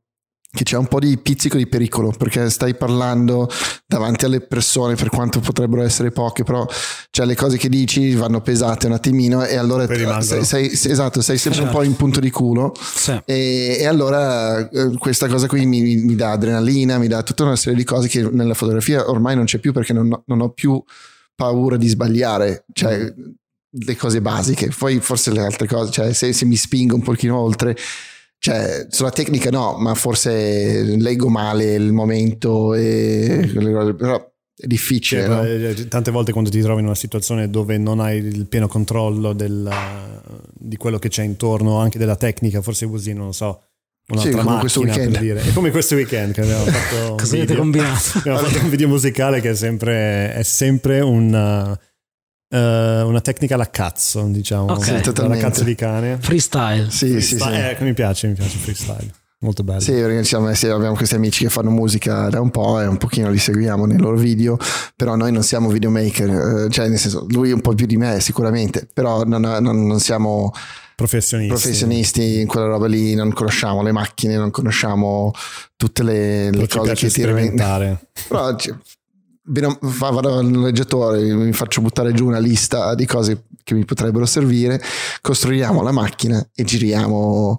che 0.51 0.63
c'è 0.63 0.77
un 0.77 0.87
po' 0.87 0.97
di 0.99 1.15
pizzico 1.19 1.57
di 1.57 1.67
pericolo 1.67 2.11
perché 2.17 2.49
stai 2.49 2.73
parlando 2.73 3.47
davanti 3.85 4.25
alle 4.25 4.39
persone 4.39 4.95
per 4.95 5.09
quanto 5.09 5.39
potrebbero 5.41 5.83
essere 5.83 6.09
poche 6.11 6.43
però 6.43 6.65
cioè, 7.11 7.25
le 7.27 7.35
cose 7.35 7.57
che 7.57 7.67
dici 7.69 8.15
vanno 8.15 8.41
pesate 8.41 8.87
un 8.87 8.93
attimino 8.93 9.43
e 9.45 9.57
allora 9.57 9.85
sei, 10.21 10.43
sei- 10.45 10.75
sei- 10.75 10.91
esatto 10.91 11.21
sei 11.21 11.37
sempre 11.37 11.59
un 11.59 11.65
Certo. 11.67 11.81
po' 11.81 11.85
in 11.85 11.95
punto 11.97 12.19
di 12.21 12.31
culo 12.31 12.73
Sì. 12.81 13.11
e, 13.25 13.77
e 13.79 13.85
allora 13.85 14.67
eh, 14.69 14.97
questa 14.97 15.27
cosa 15.27 15.45
qui 15.47 15.65
mi, 15.67 15.81
mi- 15.97 16.15
dà 16.15 16.31
adrenalina, 16.31 16.97
mi 16.97 17.07
dà 17.07 17.21
tutta 17.23 17.43
una 17.43 17.55
serie 17.57 17.77
di 17.77 17.83
cose 17.83 18.07
che 18.07 18.21
nella 18.31 18.53
fotografia 18.55 19.07
ormai 19.07 19.35
non 19.35 19.43
c'è 19.45 19.59
più 19.59 19.71
perché 19.73 19.91
non 19.93 20.07
non 20.25 20.41
ho 20.41 20.49
più 20.49 20.81
paura 21.39 21.77
di 21.77 21.87
sbagliare, 21.87 22.65
cioè 22.73 23.13
le 23.71 23.95
cose 23.95 24.19
basiche, 24.19 24.73
poi 24.77 24.99
forse 24.99 25.31
le 25.31 25.39
altre 25.39 25.67
cose, 25.67 25.89
cioè 25.89 26.11
se, 26.11 26.33
se 26.33 26.43
mi 26.43 26.57
spingo 26.57 26.95
un 26.95 27.01
pochino 27.01 27.39
oltre, 27.39 27.77
cioè 28.37 28.87
sulla 28.89 29.09
tecnica 29.09 29.49
no, 29.49 29.77
ma 29.77 29.95
forse 29.95 30.83
leggo 30.97 31.29
male 31.29 31.75
il 31.75 31.93
momento 31.93 32.73
e 32.73 33.49
quelle 33.53 33.71
cose, 33.71 33.93
però 33.93 34.31
è 34.53 34.67
difficile. 34.67 35.21
Cioè, 35.21 35.29
no? 35.29 35.43
eh, 35.43 35.87
Tante 35.87 36.11
volte 36.11 36.33
quando 36.33 36.49
ti 36.49 36.59
trovi 36.59 36.81
in 36.81 36.87
una 36.87 36.95
situazione 36.95 37.49
dove 37.49 37.77
non 37.77 38.01
hai 38.01 38.17
il 38.17 38.47
pieno 38.47 38.67
controllo 38.67 39.31
del, 39.31 39.71
di 40.53 40.75
quello 40.75 40.99
che 40.99 41.07
c'è 41.07 41.23
intorno, 41.23 41.79
anche 41.79 41.97
della 41.97 42.17
tecnica, 42.17 42.61
forse 42.61 42.83
usi, 42.83 43.13
non 43.13 43.27
lo 43.27 43.31
so, 43.31 43.68
un'altra 44.13 44.21
Sì, 44.21 44.29
come 44.31 44.43
macchina 44.43 44.59
questo 44.59 44.79
per 44.81 44.89
weekend. 44.89 45.17
dire. 45.19 45.41
È 45.41 45.53
come 45.53 45.71
questo 45.71 45.95
weekend 45.95 46.33
che 46.33 46.41
abbiamo 46.41 46.65
fatto 46.65 46.95
un 47.11 47.17
Cosa 47.17 47.23
avete 47.35 47.39
video. 47.45 47.57
combinato? 47.57 48.17
Abbiamo 48.17 48.37
fatto 48.39 48.63
un 48.63 48.69
video 48.69 48.87
musicale 48.87 49.41
che 49.41 49.49
è 49.51 49.55
sempre, 49.55 50.33
è 50.33 50.43
sempre 50.43 50.99
una, 51.01 51.77
eh, 52.49 53.01
una 53.01 53.21
tecnica 53.21 53.55
alla 53.55 53.69
cazzo, 53.69 54.23
diciamo, 54.25 54.71
Ok. 54.73 54.83
Sì, 55.03 55.21
alla 55.21 55.37
cazzo 55.37 55.63
di 55.63 55.75
cane. 55.75 56.17
Freestyle. 56.19 56.89
Sì, 56.89 57.07
sì, 57.07 57.21
sì. 57.21 57.35
Freestyle, 57.37 57.77
eh, 57.77 57.83
mi 57.83 57.93
piace, 57.93 58.27
mi 58.27 58.33
piace 58.33 58.57
freestyle. 58.57 59.13
Molto 59.41 59.63
bello. 59.63 59.79
Sì, 59.79 59.93
perché 59.93 60.17
diciamo, 60.17 60.53
sì, 60.53 60.67
abbiamo 60.67 60.95
questi 60.95 61.15
amici 61.15 61.45
che 61.45 61.49
fanno 61.49 61.69
musica 61.69 62.27
da 62.27 62.41
un 62.41 62.49
po' 62.51 62.81
e 62.81 62.85
un 62.87 62.97
pochino 62.97 63.29
li 63.29 63.37
seguiamo 63.37 63.85
nei 63.85 63.97
loro 63.97 64.17
video, 64.17 64.57
però 64.97 65.15
noi 65.15 65.31
non 65.31 65.43
siamo 65.43 65.69
videomaker, 65.69 66.65
eh, 66.65 66.69
cioè 66.69 66.89
nel 66.89 66.97
senso 66.99 67.25
lui 67.29 67.53
un 67.53 67.61
po' 67.61 67.73
più 67.73 67.85
di 67.85 67.95
me 67.95 68.19
sicuramente, 68.19 68.85
però 68.93 69.23
non, 69.23 69.39
non- 69.39 69.87
non 69.87 69.99
siamo 70.01 70.51
Professionisti. 70.99 71.53
professionisti 71.53 72.39
in 72.41 72.47
quella 72.47 72.67
roba 72.67 72.87
lì, 72.87 73.15
non 73.15 73.31
conosciamo 73.31 73.81
le 73.81 73.93
macchine, 73.93 74.35
non 74.35 74.51
conosciamo 74.51 75.31
tutte 75.77 76.03
le, 76.03 76.51
le 76.51 76.67
cose 76.67 76.93
che 76.93 77.07
ti 77.07 77.09
sperimentare. 77.09 78.07
Però 78.27 79.77
vado 79.79 80.37
al 80.37 80.45
noleggiatore, 80.45 81.21
mi 81.33 81.53
faccio 81.53 81.81
buttare 81.81 82.11
giù 82.11 82.27
una 82.27 82.37
lista 82.37 82.93
di 82.95 83.05
cose 83.05 83.45
che 83.63 83.73
mi 83.73 83.85
potrebbero 83.85 84.25
servire, 84.25 84.81
costruiamo 85.21 85.81
la 85.81 85.91
macchina 85.91 86.45
e 86.53 86.63
giriamo 86.63 87.57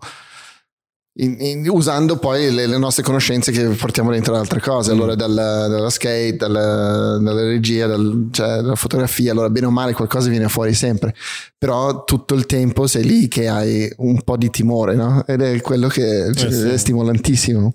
in- 1.14 1.36
in- 1.40 1.68
usando 1.68 2.16
poi 2.18 2.52
le, 2.52 2.66
le 2.66 2.78
nostre 2.78 3.02
conoscenze 3.02 3.50
che 3.52 3.64
portiamo 3.70 4.10
dentro 4.10 4.32
ad 4.34 4.40
altre 4.40 4.60
cose, 4.60 4.92
allora 4.92 5.14
dalla, 5.14 5.66
dalla 5.66 5.90
skate, 5.90 6.36
dalla, 6.36 7.18
dalla 7.18 7.44
regia, 7.44 7.86
dal- 7.86 8.28
cioè, 8.30 8.46
dalla 8.60 8.76
fotografia, 8.76 9.32
allora 9.32 9.50
bene 9.50 9.66
o 9.66 9.70
male 9.70 9.92
qualcosa 9.92 10.28
viene 10.30 10.48
fuori 10.48 10.72
sempre, 10.72 11.14
però 11.58 12.04
tutto 12.04 12.34
il 12.34 12.46
tempo 12.46 12.86
sei 12.86 13.04
lì 13.04 13.28
che 13.28 13.48
hai 13.48 13.92
un 13.98 14.22
po' 14.22 14.36
di 14.36 14.50
timore, 14.50 14.94
no? 14.94 15.24
Ed 15.26 15.42
è 15.42 15.60
quello 15.60 15.88
che 15.88 16.32
cioè, 16.34 16.48
Eh 16.48 16.52
sì. 16.52 16.68
è 16.68 16.76
stimolantissimo. 16.76 17.74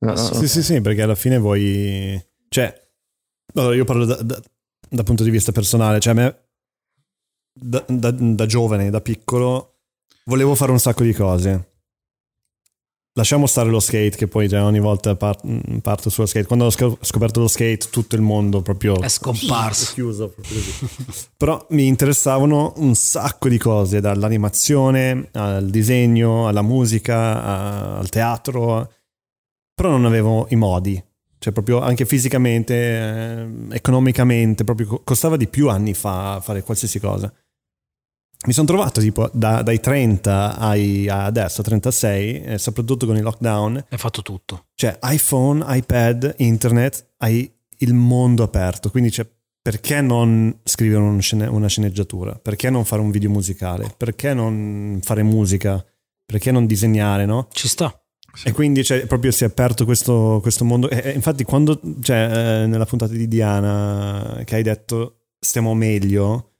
No, 0.00 0.16
Sì, 0.16 0.48
sì, 0.48 0.62
sì, 0.62 0.80
perché 0.80 1.02
alla 1.02 1.14
fine 1.14 1.38
vuoi... 1.38 2.20
Cioè, 2.48 2.74
allora 3.54 3.74
io 3.76 3.84
parlo 3.84 4.04
da, 4.04 4.16
da- 4.22 4.40
dal 4.88 5.04
punto 5.04 5.22
di 5.22 5.30
vista 5.30 5.52
personale, 5.52 6.00
cioè 6.00 6.12
a 6.12 6.16
me 6.16 6.36
da, 7.54 7.84
da- 7.86 8.10
da 8.10 8.46
giovane, 8.46 8.90
da 8.90 9.00
piccolo, 9.00 9.76
volevo 10.24 10.54
fare 10.56 10.72
un 10.72 10.80
sacco 10.80 11.04
di 11.04 11.12
cose. 11.12 11.71
Lasciamo 13.14 13.46
stare 13.46 13.68
lo 13.68 13.78
skate, 13.78 14.16
che 14.16 14.26
poi 14.26 14.48
cioè, 14.48 14.62
ogni 14.62 14.80
volta 14.80 15.14
par- 15.16 15.38
parto 15.82 16.08
sullo 16.08 16.26
skate. 16.26 16.46
Quando 16.46 16.64
ho 16.64 16.70
sc- 16.70 16.96
scoperto 17.00 17.40
lo 17.40 17.46
skate, 17.48 17.88
tutto 17.90 18.14
il 18.16 18.22
mondo 18.22 18.62
proprio 18.62 18.98
È 18.98 19.08
scomparso. 19.08 19.90
è 19.90 19.92
chiuso. 19.94 20.28
proprio. 20.30 20.58
Però 21.36 21.66
mi 21.70 21.86
interessavano 21.88 22.72
un 22.76 22.94
sacco 22.94 23.50
di 23.50 23.58
cose, 23.58 24.00
dall'animazione 24.00 25.28
al 25.32 25.68
disegno, 25.68 26.48
alla 26.48 26.62
musica, 26.62 27.42
a- 27.42 27.98
al 27.98 28.08
teatro, 28.08 28.90
però 29.74 29.90
non 29.90 30.06
avevo 30.06 30.46
i 30.48 30.56
modi. 30.56 31.02
Cioè, 31.38 31.52
proprio 31.52 31.80
anche 31.80 32.06
fisicamente, 32.06 32.74
eh, 32.74 33.46
economicamente, 33.72 34.64
proprio 34.64 34.86
co- 34.86 35.00
costava 35.04 35.36
di 35.36 35.48
più 35.48 35.68
anni 35.68 35.92
fa 35.92 36.40
fare 36.42 36.62
qualsiasi 36.62 36.98
cosa. 36.98 37.30
Mi 38.44 38.52
sono 38.52 38.66
trovato 38.66 39.00
tipo 39.00 39.30
da- 39.32 39.62
dai 39.62 39.78
30 39.78 40.58
ai, 40.58 41.08
adesso, 41.08 41.62
36, 41.62 42.42
eh, 42.42 42.58
soprattutto 42.58 43.06
con 43.06 43.16
il 43.16 43.22
lockdown, 43.22 43.84
Hai 43.88 43.98
fatto 43.98 44.22
tutto. 44.22 44.66
cioè 44.74 44.98
iPhone, 45.02 45.64
iPad, 45.68 46.34
internet, 46.38 47.12
hai 47.18 47.48
il 47.78 47.94
mondo 47.94 48.42
aperto. 48.42 48.90
Quindi 48.90 49.12
cioè, 49.12 49.28
perché 49.62 50.00
non 50.00 50.58
scrivere 50.64 51.00
una 51.46 51.68
sceneggiatura? 51.68 52.34
Perché 52.34 52.68
non 52.68 52.84
fare 52.84 53.00
un 53.00 53.12
video 53.12 53.30
musicale? 53.30 53.94
Perché 53.96 54.34
non 54.34 54.98
fare 55.02 55.22
musica? 55.22 55.84
Perché 56.24 56.50
non 56.50 56.66
disegnare, 56.66 57.26
no? 57.26 57.46
Ci 57.52 57.68
sta. 57.68 57.96
E 58.44 58.50
quindi 58.52 58.82
cioè, 58.82 59.06
proprio 59.06 59.30
si 59.30 59.44
è 59.44 59.46
aperto 59.46 59.84
questo, 59.84 60.38
questo 60.42 60.64
mondo. 60.64 60.88
E, 60.90 61.00
e 61.04 61.10
infatti, 61.12 61.44
quando 61.44 61.78
cioè, 62.00 62.62
eh, 62.62 62.66
nella 62.66 62.86
puntata 62.86 63.12
di 63.12 63.28
Diana 63.28 64.40
che 64.44 64.56
hai 64.56 64.62
detto 64.62 65.26
stiamo 65.38 65.74
meglio 65.74 66.51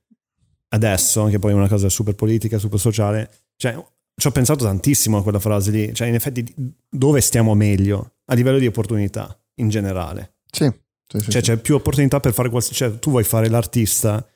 adesso, 0.72 1.22
anche 1.22 1.38
poi 1.38 1.52
è 1.52 1.54
una 1.54 1.68
cosa 1.68 1.88
super 1.88 2.14
politica, 2.14 2.58
super 2.58 2.78
sociale, 2.78 3.30
cioè, 3.56 3.82
ci 4.14 4.26
ho 4.26 4.30
pensato 4.30 4.64
tantissimo 4.64 5.18
a 5.18 5.22
quella 5.22 5.38
frase 5.40 5.70
lì. 5.70 5.94
Cioè, 5.94 6.08
in 6.08 6.14
effetti, 6.14 6.44
dove 6.88 7.20
stiamo 7.20 7.54
meglio 7.54 8.16
a 8.26 8.34
livello 8.34 8.58
di 8.58 8.66
opportunità 8.66 9.36
in 9.56 9.68
generale? 9.68 10.34
Sì, 10.50 10.64
sì, 11.06 11.18
sì, 11.18 11.30
Cioè, 11.30 11.42
sì. 11.42 11.50
c'è 11.50 11.56
più 11.58 11.74
opportunità 11.76 12.20
per 12.20 12.32
fare 12.32 12.48
qualsiasi. 12.50 12.78
Cioè, 12.78 12.98
tu 12.98 13.10
vuoi 13.10 13.24
fare 13.24 13.48
l'artista, 13.48 14.26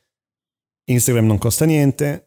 Instagram 0.89 1.27
non 1.27 1.39
costa 1.39 1.65
niente, 1.65 2.23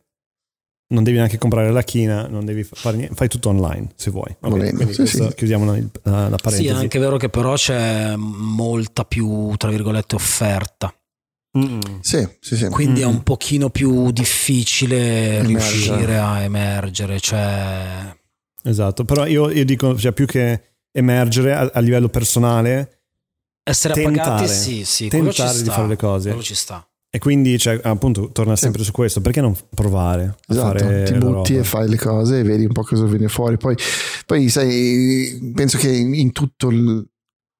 non 0.93 1.03
devi 1.03 1.17
neanche 1.17 1.37
comprare 1.37 1.71
la 1.71 1.83
china, 1.83 2.27
non 2.27 2.45
devi 2.45 2.63
fare 2.63 2.97
niente, 2.97 3.15
fai 3.15 3.27
tutto 3.27 3.49
online 3.49 3.89
se 3.95 4.11
vuoi. 4.11 4.35
Volendo, 4.39 4.75
quindi 4.85 4.93
sì, 4.93 5.05
sì. 5.07 5.33
chiudiamo 5.35 5.75
il- 5.75 5.89
la, 6.03 6.29
la 6.29 6.37
parentesi. 6.37 6.63
Sì, 6.63 6.67
è 6.67 6.71
anche 6.83 6.99
vero 6.99 7.17
che 7.17 7.29
però 7.29 7.53
c'è 7.55 8.15
molta 8.15 9.05
più, 9.05 9.53
tra 9.57 9.69
virgolette, 9.69 10.15
offerta. 10.15 10.93
Sì, 12.01 12.27
sì, 12.39 12.55
sì. 12.57 12.67
Quindi 12.69 13.01
è 13.01 13.05
Mm. 13.05 13.09
un 13.09 13.23
pochino 13.23 13.69
più 13.69 14.11
difficile 14.11 15.37
Emergere. 15.39 15.47
riuscire 15.47 16.17
a 16.19 16.41
emergere. 16.41 17.19
Cioè, 17.19 18.17
Esatto, 18.63 19.03
però 19.05 19.25
io, 19.25 19.49
io 19.49 19.65
dico, 19.65 19.97
cioè, 19.97 20.11
più 20.11 20.25
che 20.25 20.61
emergere 20.91 21.53
a, 21.53 21.69
a 21.73 21.79
livello 21.79 22.09
personale, 22.09 23.03
essere 23.63 23.93
Tentare. 23.93 24.19
appagati, 24.29 24.47
sì, 24.53 24.83
sì. 24.85 25.07
tentare 25.07 25.53
di 25.53 25.63
sta, 25.63 25.71
fare 25.71 25.87
le 25.87 25.95
cose. 25.95 26.29
Quello 26.29 26.43
ci 26.43 26.55
sta. 26.55 26.83
E 27.11 27.17
quindi, 27.17 27.57
cioè, 27.57 27.79
appunto, 27.83 28.31
torna 28.31 28.55
sempre 28.55 28.83
su 28.83 28.91
questo. 28.91 29.19
Perché 29.21 29.41
non 29.41 29.55
provare 29.73 30.23
a 30.25 30.35
Esatto, 30.47 30.77
fare 30.77 31.03
ti 31.05 31.13
butti 31.13 31.53
roba? 31.53 31.61
e 31.61 31.63
fai 31.63 31.89
le 31.89 31.97
cose 31.97 32.39
e 32.39 32.43
vedi 32.43 32.65
un 32.65 32.71
po' 32.73 32.83
cosa 32.83 33.05
viene 33.05 33.27
fuori. 33.29 33.57
Poi, 33.57 33.75
poi 34.27 34.49
sai, 34.49 35.51
penso 35.55 35.77
che 35.79 35.89
in, 35.89 36.31
tutto 36.31 36.69
il- 36.69 37.03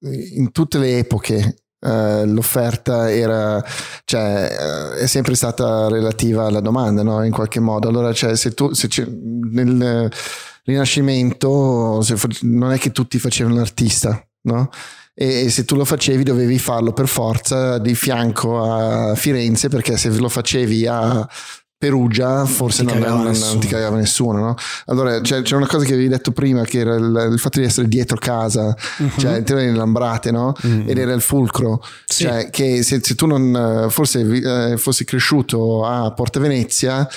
in 0.02 0.52
tutte 0.52 0.78
le 0.78 1.00
epoche 1.00 1.59
eh, 1.80 2.26
l'offerta 2.26 3.12
era, 3.12 3.64
cioè, 4.06 4.94
eh, 4.98 5.00
è 5.00 5.08
sempre 5.08 5.36
stata 5.36 5.88
relativa 5.88 6.46
alla 6.46 6.60
domanda, 6.60 7.04
no? 7.04 7.24
In 7.24 7.32
qualche 7.32 7.60
modo. 7.60 7.88
Allora, 7.88 8.12
cioè, 8.14 8.36
se 8.36 8.54
tu 8.54 8.74
se 8.74 8.90
nel 9.52 10.12
Rinascimento 10.64 12.02
se 12.02 12.16
non 12.42 12.72
è 12.72 12.78
che 12.78 12.92
tutti 12.92 13.18
facevano 13.18 13.56
l'artista, 13.56 14.22
no? 14.42 14.70
E 15.14 15.50
se 15.50 15.66
tu 15.66 15.76
lo 15.76 15.84
facevi 15.84 16.24
dovevi 16.24 16.58
farlo 16.60 16.94
per 16.94 17.08
forza 17.08 17.78
di 17.78 17.94
fianco 17.94 18.64
a 18.64 19.16
Firenze 19.16 19.68
perché 19.68 19.98
se 19.98 20.10
lo 20.12 20.30
facevi 20.30 20.88
a 20.88 21.28
Perugia 21.80 22.46
forse 22.46 22.84
non, 22.84 23.00
non- 23.00 23.14
non 23.16 23.24
nessuno. 23.28 23.60
ti 23.60 23.68
cagava 23.68 23.96
nessuno 23.96 24.40
no? 24.40 24.56
allora 24.88 25.22
c'è, 25.22 25.42
c'è 25.44 25.56
una 25.56 25.66
cosa 25.66 25.86
che 25.86 25.94
avevi 25.94 26.10
detto 26.10 26.32
prima 26.34 26.66
che 26.66 26.80
era 26.80 26.96
il, 26.96 27.30
il 27.32 27.40
fatto 27.40 27.60
di 27.60 27.66
essere 27.66 27.88
dietro 27.88 28.18
casa 28.18 28.76
cioè 29.18 29.42
te 29.44 29.54
eri 29.54 29.70
in 29.70 29.78
Lambrate 29.78 30.30
no? 30.32 30.54
Mm. 30.68 30.90
ed 30.90 30.98
era 30.98 31.14
il 31.14 31.22
fulcro 31.22 31.82
Sì. 32.06 32.24
cioè 32.24 32.50
che 32.50 32.84
se, 32.84 33.00
se 33.02 33.16
tu 33.16 33.26
non 33.28 33.88
forse 33.90 34.20
eh, 34.20 34.78
fossi 34.78 35.06
cresciuto 35.06 35.86
a 35.86 36.12
Porta 36.12 36.42
Venezia 36.42 37.08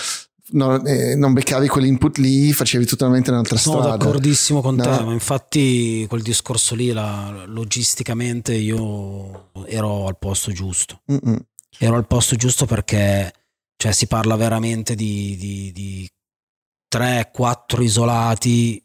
non, 0.55 0.87
eh, 0.87 1.17
non 1.17 1.33
beccavi 1.33 1.67
quell'input 1.67 2.19
lì 2.19 2.53
facevi 2.53 2.85
totalmente 2.85 3.31
un'altra 3.31 3.57
Sono 3.57 3.81
strada 3.81 3.97
d'accordissimo 3.97 4.61
con 4.61 4.75
No. 4.77 4.83
te, 4.85 5.03
ma 5.03 5.13
infatti 5.13 6.05
quel 6.09 6.21
discorso 6.23 6.75
lì, 6.75 6.93
la- 6.93 7.45
logisticamente, 7.47 8.53
io 8.55 9.49
ero 9.67 10.07
al 10.07 10.19
posto 10.19 10.53
giusto. 10.53 11.01
Mm-mm. 11.11 11.39
Ero 11.79 11.97
al 11.97 12.07
posto 12.07 12.37
giusto 12.37 12.67
perché 12.67 13.33
cioè, 13.83 13.91
si 13.91 14.07
parla 14.07 14.37
veramente 14.37 14.95
di, 14.95 15.37
di, 15.37 15.73
di 15.73 16.09
3-4 16.95 17.83
isolati 17.83 18.81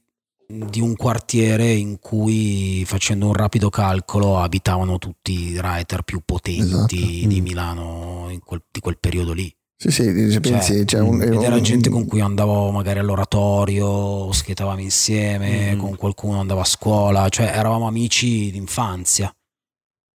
di 0.47 0.79
un 0.81 0.95
quartiere 0.95 1.71
in 1.71 1.99
cui 1.99 2.83
facendo 2.85 3.27
un 3.27 3.33
rapido 3.33 3.69
calcolo 3.69 4.39
abitavano 4.39 4.97
tutti 4.97 5.49
i 5.51 5.57
writer 5.57 6.01
più 6.01 6.21
potenti 6.25 6.61
Esatto. 6.61 6.95
di 6.95 7.27
Mm. 7.27 7.43
Milano 7.43 8.27
in 8.31 8.39
quel- 8.39 8.63
di 8.71 8.79
quel 8.79 8.97
periodo 8.97 9.33
lì. 9.33 9.53
sì 9.79 9.91
sì 9.91 10.31
se 10.31 10.39
pensi 10.39 10.83
c'è 10.85 10.99
un, 10.99 11.21
Ed 11.21 11.33
era 11.43 11.57
un- 11.57 11.61
gente 11.61 11.89
con 11.91 12.07
cui 12.07 12.19
andavo 12.21 12.71
magari 12.71 12.97
all'oratorio, 12.97 14.31
skateavamo 14.31 14.81
insieme, 14.81 15.75
Mm. 15.75 15.79
con 15.79 15.95
qualcuno 15.95 16.39
andavo 16.39 16.61
a 16.61 16.65
scuola, 16.65 17.29
cioè 17.29 17.45
eravamo 17.53 17.85
amici 17.85 18.49
d'infanzia. 18.49 19.31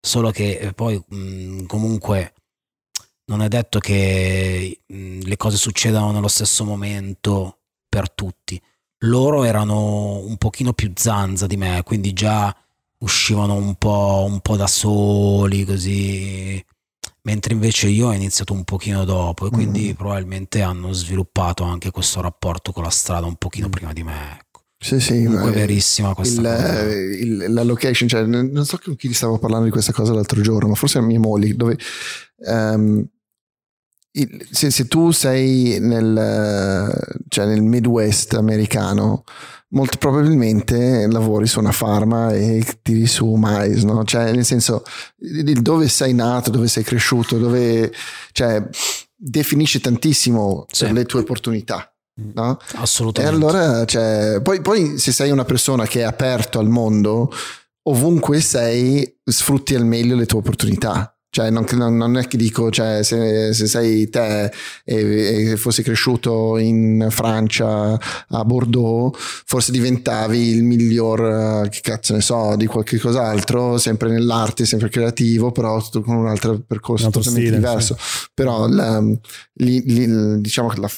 Solo 0.04 0.32
che 0.32 0.58
eh, 0.58 0.72
poi 0.72 1.00
mh, 1.06 1.66
comunque 1.66 2.32
non 3.26 3.42
è 3.42 3.48
detto 3.48 3.78
che 3.78 4.80
le 4.86 5.36
cose 5.36 5.56
succedano 5.56 6.10
nello 6.12 6.28
stesso 6.28 6.64
momento 6.64 7.58
per 7.88 8.10
tutti. 8.10 8.60
Loro 9.04 9.44
erano 9.44 10.18
un 10.18 10.36
pochino 10.36 10.72
più 10.72 10.92
zanza 10.94 11.46
di 11.46 11.56
me, 11.56 11.82
quindi 11.84 12.12
già 12.12 12.54
uscivano 12.98 13.54
un 13.54 13.74
po', 13.74 14.24
un 14.28 14.40
po' 14.40 14.56
da 14.56 14.66
soli, 14.68 15.64
così 15.64 16.64
mentre 17.24 17.54
invece 17.54 17.88
io 17.88 18.08
ho 18.08 18.12
iniziato 18.12 18.52
un 18.52 18.64
pochino 18.64 19.04
dopo 19.04 19.46
e 19.46 19.50
quindi 19.50 19.90
Mm. 19.92 19.94
probabilmente 19.96 20.62
hanno 20.62 20.92
sviluppato 20.92 21.62
anche 21.64 21.90
questo 21.90 22.20
rapporto 22.20 22.72
con 22.72 22.82
la 22.84 22.90
strada 22.90 23.26
un 23.26 23.36
pochino 23.36 23.68
Mm. 23.68 23.70
prima 23.70 23.92
di 23.92 24.02
me. 24.04 24.38
Sì, 24.82 24.98
sì, 24.98 25.22
Comunque 25.24 25.52
verissima 25.52 26.12
questa 26.14 26.82
il, 26.82 27.20
il- 27.20 27.52
la 27.52 27.62
location, 27.62 28.08
cioè, 28.08 28.24
non 28.24 28.64
so 28.64 28.78
con 28.82 28.96
chi 28.96 29.12
stavo 29.14 29.38
parlando 29.38 29.66
di 29.66 29.70
questa 29.70 29.92
cosa 29.92 30.12
l'altro 30.12 30.40
giorno, 30.42 30.68
ma 30.70 30.74
forse 30.74 30.98
a 30.98 31.02
mia 31.02 31.20
moglie, 31.20 31.54
dove 31.54 31.78
ehm, 32.44 33.06
il- 34.14 34.46
se, 34.50 34.70
se 34.70 34.86
tu 34.88 35.10
sei 35.12 35.78
nel, 35.80 36.16
eh, 36.16 37.16
cioè 37.28 37.46
nel 37.46 37.62
Midwest 37.62 38.34
americano, 38.34 39.24
molto 39.68 39.96
probabilmente 39.98 41.06
lavori 41.06 41.46
su 41.46 41.60
una 41.60 41.72
farma 41.72 42.32
e 42.34 42.62
tiri 42.82 43.06
su 43.06 43.32
mais, 43.34 43.84
no? 43.84 44.04
Cioè, 44.04 44.32
nel 44.32 44.44
senso, 44.44 44.82
dove 45.16 45.88
sei 45.88 46.12
nato, 46.12 46.50
dove 46.50 46.68
sei 46.68 46.82
cresciuto, 46.84 47.38
dove, 47.38 47.90
cioè, 48.32 48.62
definisce 49.16 49.80
tantissimo 49.80 50.66
Sì. 50.70 50.92
le 50.92 51.04
tue 51.06 51.20
opportunità. 51.20 51.86
No? 52.14 52.58
E 52.60 52.76
Assolutamente. 52.76 53.34
allora, 53.36 53.84
cioè, 53.86 54.40
poi, 54.42 54.60
poi 54.60 54.98
se 54.98 55.12
sei 55.12 55.30
una 55.30 55.44
persona 55.44 55.86
che 55.86 56.00
è 56.00 56.04
aperto 56.04 56.58
al 56.58 56.68
mondo, 56.68 57.32
ovunque 57.84 58.40
sei, 58.40 59.18
sfrutti 59.24 59.74
al 59.74 59.86
meglio 59.86 60.14
le 60.16 60.26
tue 60.26 60.38
opportunità. 60.40 61.16
Cioè, 61.34 61.48
non, 61.48 61.64
non- 61.96 62.18
è 62.18 62.26
che 62.28 62.36
dico, 62.36 62.70
cioè, 62.70 63.02
se, 63.02 63.54
se 63.54 63.66
sei 63.66 64.10
te 64.10 64.52
e, 64.84 65.52
e 65.52 65.56
fossi 65.56 65.82
cresciuto 65.82 66.58
in 66.58 67.06
Francia 67.08 67.98
a 68.28 68.44
Bordeaux, 68.44 69.16
forse 69.46 69.72
diventavi 69.72 70.48
il 70.50 70.62
miglior, 70.62 71.64
eh, 71.64 71.68
che 71.70 71.80
cazzo 71.80 72.12
ne 72.12 72.20
so, 72.20 72.54
di 72.56 72.66
qualche 72.66 72.98
cos'altro, 72.98 73.78
sempre 73.78 74.10
nell'arte, 74.10 74.66
sempre 74.66 74.90
creativo, 74.90 75.52
però 75.52 75.82
con 76.04 76.16
un 76.16 76.26
altro 76.26 76.60
percorso 76.66 77.08
totalmente 77.08 77.50
diverso. 77.52 77.96
Però 78.34 78.68
la- 78.68 79.00
lì- 79.54 79.82
lì- 79.86 80.38
diciamo 80.42 80.68
che 80.68 80.80
la- 80.80 80.90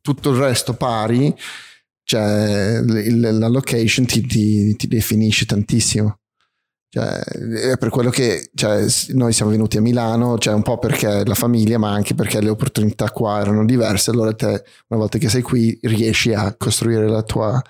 tutto 0.00 0.30
il 0.30 0.36
resto 0.38 0.74
pari, 0.74 1.34
cioè 2.04 2.80
la 2.82 3.48
location 3.48 4.04
ti, 4.06 4.20
ti- 4.26 4.74
ti 4.76 4.88
definisce 4.88 5.46
tantissimo. 5.46 6.16
Cioè, 6.92 7.20
è 7.20 7.76
per 7.78 7.88
quello 7.88 8.10
che 8.10 8.50
cioè, 8.52 8.84
noi 9.10 9.32
siamo 9.32 9.52
venuti 9.52 9.76
a 9.76 9.80
Milano, 9.80 10.38
cioè 10.38 10.54
un 10.54 10.62
po' 10.62 10.78
perché 10.78 11.24
la 11.24 11.34
famiglia, 11.36 11.78
ma 11.78 11.92
anche 11.92 12.14
perché 12.16 12.40
le 12.40 12.48
opportunità 12.48 13.10
qua 13.10 13.38
erano 13.40 13.64
diverse. 13.64 14.10
Allora 14.10 14.34
te, 14.34 14.64
una 14.88 14.98
volta 14.98 15.16
che 15.18 15.28
sei 15.28 15.42
qui, 15.42 15.78
riesci 15.82 16.34
a 16.34 16.52
costruire 16.56 17.06
la 17.08 17.22
tua, 17.22 17.62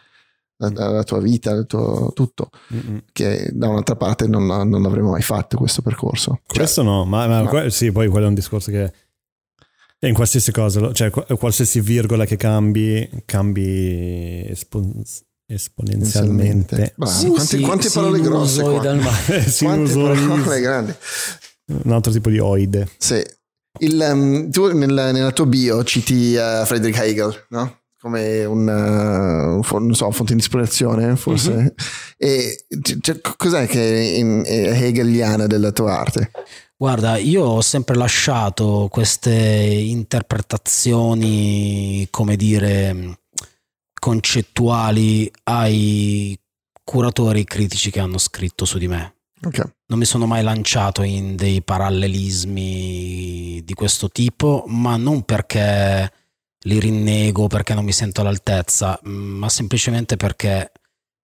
la, 0.56 0.70
la 0.90 1.02
tua 1.02 1.20
vita, 1.20 1.50
il 1.50 1.66
tuo 1.66 2.12
tutto, 2.14 2.48
Mm-mm. 2.72 3.02
che 3.12 3.50
da 3.52 3.68
un'altra 3.68 3.94
parte 3.96 4.26
non, 4.26 4.46
non 4.46 4.86
avremmo 4.86 5.10
mai 5.10 5.20
fatto 5.22 5.58
questo 5.58 5.82
percorso. 5.82 6.40
Cioè, 6.46 6.56
Questo 6.56 6.82
no, 6.82 7.04
ma, 7.04 7.26
ma 7.26 7.42
No. 7.42 7.48
que- 7.50 7.68
sì, 7.70 7.92
poi 7.92 8.08
quello 8.08 8.24
è 8.24 8.28
un 8.28 8.34
discorso 8.34 8.70
che 8.70 8.90
è 10.02 10.06
in 10.06 10.14
qualsiasi 10.14 10.50
cosa, 10.50 10.92
cioè 10.92 11.10
qu- 11.10 11.36
qualsiasi 11.36 11.80
virgola 11.80 12.24
che 12.24 12.36
cambi, 12.36 13.06
cambi 13.26 14.44
espon- 14.48 15.02
esponenzialmente. 15.46 16.94
Sì, 17.06 17.26
quante, 17.28 17.44
sì, 17.44 17.60
quante 17.60 17.90
parole 17.90 18.20
grosse 18.20 18.62
qua. 18.62 18.80
Sì, 19.46 19.64
Quante 19.64 19.92
parole 19.92 20.60
grandi. 20.60 20.94
un 21.84 21.92
altro 21.92 22.10
tipo 22.12 22.30
di 22.30 22.38
oide. 22.38 22.88
Sì. 22.96 23.22
Il, 23.80 24.04
um, 24.10 24.50
tu 24.50 24.72
nel- 24.72 25.10
nella 25.12 25.30
tua 25.32 25.46
bio 25.46 25.84
citi 25.84 26.34
uh, 26.34 26.64
Friedrich 26.64 26.96
Hegel, 26.98 27.46
no? 27.50 27.76
Come 28.00 28.44
un, 28.46 28.66
uh, 28.66 29.74
un 29.76 29.94
so, 29.94 30.10
fonte 30.10 30.32
di 30.32 30.40
ispirazione, 30.40 31.14
forse. 31.16 31.50
Mhm. 31.52 31.72
E 32.16 32.64
c- 32.80 32.98
cioè, 33.00 33.20
cos'è 33.36 33.66
che 33.66 33.80
è, 33.80 34.16
in- 34.18 34.42
è 34.44 34.82
hegeliana 34.82 35.46
della 35.46 35.70
tua 35.70 35.98
arte? 35.98 36.30
Guarda, 36.80 37.18
io 37.18 37.44
ho 37.44 37.60
sempre 37.60 37.94
lasciato 37.94 38.88
queste 38.90 39.30
interpretazioni, 39.30 42.08
come 42.08 42.36
dire, 42.36 43.20
concettuali 43.92 45.30
ai 45.42 46.40
curatori 46.82 47.44
critici 47.44 47.90
che 47.90 48.00
hanno 48.00 48.16
scritto 48.16 48.64
su 48.64 48.78
di 48.78 48.88
me. 48.88 49.16
Ok. 49.42 49.72
Non 49.88 49.98
mi 49.98 50.06
sono 50.06 50.24
mai 50.24 50.42
lanciato 50.42 51.02
in 51.02 51.36
dei 51.36 51.60
parallelismi 51.60 53.60
di 53.62 53.74
questo 53.74 54.08
tipo, 54.08 54.64
ma 54.66 54.96
non 54.96 55.24
perché 55.24 56.10
li 56.60 56.80
rinnego, 56.80 57.46
perché 57.46 57.74
non 57.74 57.84
mi 57.84 57.92
sento 57.92 58.22
all'altezza, 58.22 58.98
ma 59.02 59.50
semplicemente 59.50 60.16
perché 60.16 60.72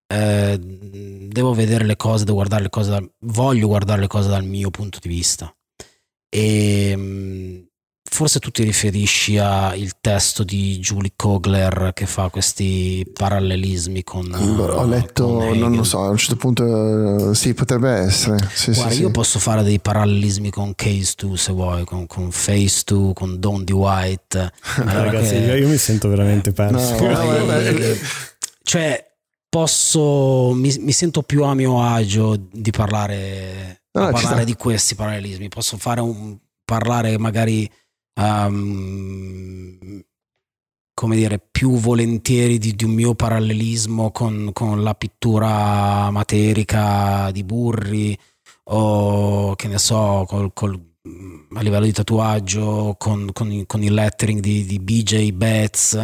eh, 0.07 0.57
devo 0.59 1.53
vedere 1.53 1.83
le 1.85 1.95
cose, 1.95 2.23
devo 2.23 2.37
guardare 2.37 2.63
le 2.63 2.69
cose, 2.69 2.89
dal- 2.91 3.09
voglio 3.21 3.67
guardare 3.67 4.01
le 4.01 4.07
cose 4.07 4.29
dal 4.29 4.43
mio 4.45 4.69
punto 4.69 4.99
di 5.01 5.07
vista. 5.07 5.53
E 6.29 6.93
mm, 6.95 7.59
forse 8.09 8.39
tu 8.39 8.49
ti 8.51 8.63
riferisci 8.63 9.37
al 9.37 9.91
testo 10.01 10.43
di 10.43 10.77
Julie 10.79 11.13
Kogler 11.15 11.91
che 11.93 12.05
fa 12.05 12.29
questi 12.29 13.05
parallelismi 13.11 14.03
con... 14.03 14.31
Allora, 14.33 14.73
ho 14.73 14.77
con 14.81 14.89
letto, 14.89 15.27
non 15.27 15.53
Hegel. 15.53 15.71
lo 15.75 15.83
so, 15.83 16.03
a 16.03 16.09
un 16.09 16.17
certo 16.17 16.35
punto 16.35 17.31
eh, 17.31 17.35
sì, 17.35 17.53
potrebbe 17.53 17.89
essere. 17.89 18.37
Sì, 18.53 18.73
sì, 18.73 18.79
Guarda, 18.79 18.93
sì. 18.93 19.01
io 19.01 19.11
posso 19.11 19.39
fare 19.39 19.63
dei 19.63 19.79
parallelismi 19.79 20.49
con 20.51 20.75
Case 20.75 21.13
2 21.17 21.37
se 21.37 21.51
vuoi, 21.53 21.83
con, 21.83 22.05
con 22.05 22.31
Face 22.31 22.83
2, 22.85 23.13
con 23.13 23.39
Don 23.39 23.63
D. 23.63 23.71
White. 23.71 24.51
Allora 24.85 25.03
Ragazzi, 25.05 25.29
che- 25.33 25.39
io, 25.39 25.55
io 25.55 25.67
mi 25.69 25.77
sento 25.77 26.07
veramente 26.09 26.51
perso. 26.51 26.95
No, 26.97 27.07
no, 27.11 27.45
vabbè, 27.45 27.97
cioè, 28.63 29.04
posso, 29.55 30.51
mi, 30.53 30.75
mi 30.79 30.91
sento 30.91 31.21
più 31.21 31.45
a 31.45 31.53
mio 31.53 31.81
agio 31.81 32.35
di 32.35 32.71
parlare, 32.71 33.83
No, 33.93 34.11
parlare 34.11 34.43
di 34.43 34.53
questi 34.55 34.95
parallelismi. 34.95 35.47
Posso 35.47 35.77
fare 35.77 36.01
un, 36.01 36.37
parlare 36.65 37.17
magari, 37.17 37.71
ehm, 38.19 40.03
come 40.93 41.15
dire, 41.15 41.39
più 41.39 41.77
volentieri 41.77 42.57
di, 42.57 42.75
di 42.75 42.83
un 42.83 42.91
mio 42.91 43.15
parallelismo 43.15 44.11
con, 44.11 44.49
con 44.51 44.83
la 44.83 44.93
pittura 44.93 46.11
materica 46.11 47.31
di 47.31 47.45
Burri 47.45 48.17
o 48.63 49.55
che 49.55 49.69
ne 49.69 49.77
so, 49.77 50.25
col- 50.27 50.51
col- 50.51 50.95
a 51.53 51.61
livello 51.61 51.85
di 51.85 51.93
tatuaggio 51.93 52.95
con, 52.97 53.29
con 53.31 53.63
con 53.65 53.83
il 53.83 53.93
lettering 53.93 54.41
di, 54.41 54.65
di 54.65 54.79
BJ 54.79 55.31
Betts, 55.31 56.03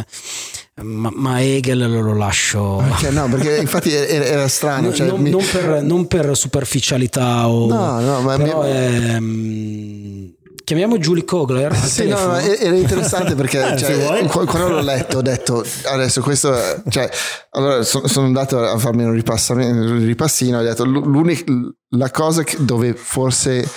ma, 0.80 1.10
ma 1.14 1.40
Hegel 1.42 1.90
lo 1.90 2.14
lascio. 2.16 2.60
Ok, 2.60 3.02
no, 3.10 3.28
perché 3.28 3.56
infatti 3.58 3.92
era, 3.92 4.24
era 4.24 4.48
strano. 4.48 4.82
Non, 4.88 4.94
cioè, 4.94 5.06
non- 5.06 5.20
mi- 5.20 5.30
non 5.30 5.44
per, 5.50 5.82
non 5.82 6.06
per 6.06 6.36
superficialità 6.36 7.48
o 7.48 7.66
No, 7.68 8.00
no, 8.00 8.20
ma 8.22 8.36
però 8.38 8.62
mi- 8.62 8.70
è, 8.70 9.16
mm, 9.20 10.24
chiamiamo 10.64 10.96
Julie 10.98 11.24
Kogler 11.24 11.74
Sì, 11.76 12.08
no, 12.08 12.16
telefono. 12.16 12.38
era 12.38 12.76
interessante 12.76 13.34
perché 13.34 13.58
cioè, 13.76 14.24
quando 14.28 14.68
l'ho 14.68 14.80
letto 14.80 15.18
ho 15.18 15.22
detto 15.22 15.64
adesso 15.86 16.20
questo 16.22 16.54
cioè, 16.88 17.08
allora 17.50 17.82
so- 17.82 18.06
sono 18.08 18.26
andato 18.26 18.58
a 18.58 18.78
farmi 18.78 19.04
un, 19.04 19.12
ripassamento- 19.12 19.92
un 19.92 20.04
ripassino 20.04 20.58
ho 20.58 20.62
detto 20.62 20.84
l'unica 20.84 21.44
la 21.90 22.10
cosa 22.10 22.44
dove 22.58 22.94
forse 22.94 23.68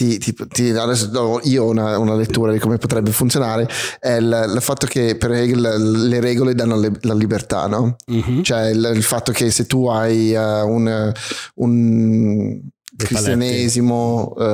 ti, 0.00 0.18
ti- 0.18 0.46
ti- 0.48 0.70
adesso 0.70 1.06
do 1.08 1.40
io 1.44 1.64
una, 1.66 1.98
una 1.98 2.14
lettura 2.14 2.52
di 2.52 2.58
come 2.58 2.78
potrebbe 2.78 3.10
funzionare 3.10 3.68
è 3.98 4.12
il, 4.12 4.52
il 4.54 4.62
fatto 4.62 4.86
che 4.86 5.16
per 5.16 5.30
Hegel 5.32 6.06
le 6.08 6.20
regole 6.20 6.54
danno 6.54 6.78
le- 6.78 6.92
la 7.02 7.12
libertà 7.14 7.66
no? 7.66 7.96
Mhm. 8.06 8.42
cioè 8.42 8.70
il, 8.70 8.92
il 8.94 9.02
fatto 9.02 9.30
che 9.32 9.50
se 9.50 9.66
tu 9.66 9.86
hai 9.88 10.32
eh, 10.32 10.60
un, 10.62 11.12
un 11.54 12.60
cristianesimo, 12.96 14.34
eh, 14.38 14.44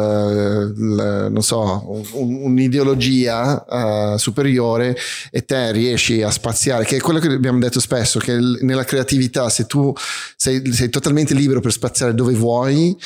il- 0.76 1.28
non 1.30 1.42
so, 1.42 1.84
un- 2.12 2.34
un'ideologia 2.42 3.64
eh, 4.14 4.18
superiore 4.18 4.97
e 5.30 5.44
te 5.44 5.72
riesci 5.72 6.22
a 6.22 6.30
spaziare, 6.30 6.84
che 6.84 6.97
è 6.97 7.01
quello 7.01 7.18
che 7.18 7.28
abbiamo 7.28 7.59
detto 7.59 7.80
spesso, 7.80 8.18
che 8.18 8.32
il- 8.32 8.59
nella 8.62 8.84
creatività 8.84 9.49
se 9.49 9.66
tu 9.66 9.92
sei, 10.36 10.72
sei 10.72 10.90
totalmente 10.90 11.34
libero 11.34 11.61
per 11.61 11.72
spaziare 11.72 12.14
dove 12.14 12.34
vuoi, 12.34 12.97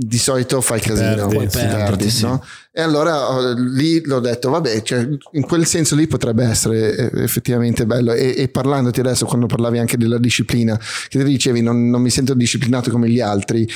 di 0.00 0.16
solito 0.18 0.60
fai 0.60 0.78
casino, 0.78 1.26
perdi, 1.26 1.46
ti 1.48 1.58
sì. 1.58 1.66
perdi, 1.66 2.10
Sì. 2.10 2.22
no? 2.22 2.44
E 2.70 2.82
allora 2.82 3.30
oh, 3.30 3.52
lì 3.54 4.00
l'ho 4.04 4.20
detto, 4.20 4.48
vabbè, 4.48 4.82
cioè, 4.82 5.08
in 5.32 5.42
quel 5.42 5.66
senso 5.66 5.96
lì 5.96 6.06
potrebbe 6.06 6.44
essere 6.44 6.94
eh, 7.10 7.22
effettivamente 7.24 7.84
bello. 7.84 8.12
E, 8.12 8.34
e 8.36 8.48
parlandoti 8.48 9.00
adesso, 9.00 9.26
quando 9.26 9.46
parlavi 9.46 9.78
anche 9.78 9.96
della 9.96 10.18
disciplina, 10.18 10.78
che 11.08 11.18
ti 11.18 11.24
dicevi 11.24 11.62
non, 11.62 11.90
non 11.90 12.00
mi 12.00 12.10
sento 12.10 12.34
disciplinato 12.34 12.92
come 12.92 13.08
gli 13.10 13.20
altri, 13.20 13.68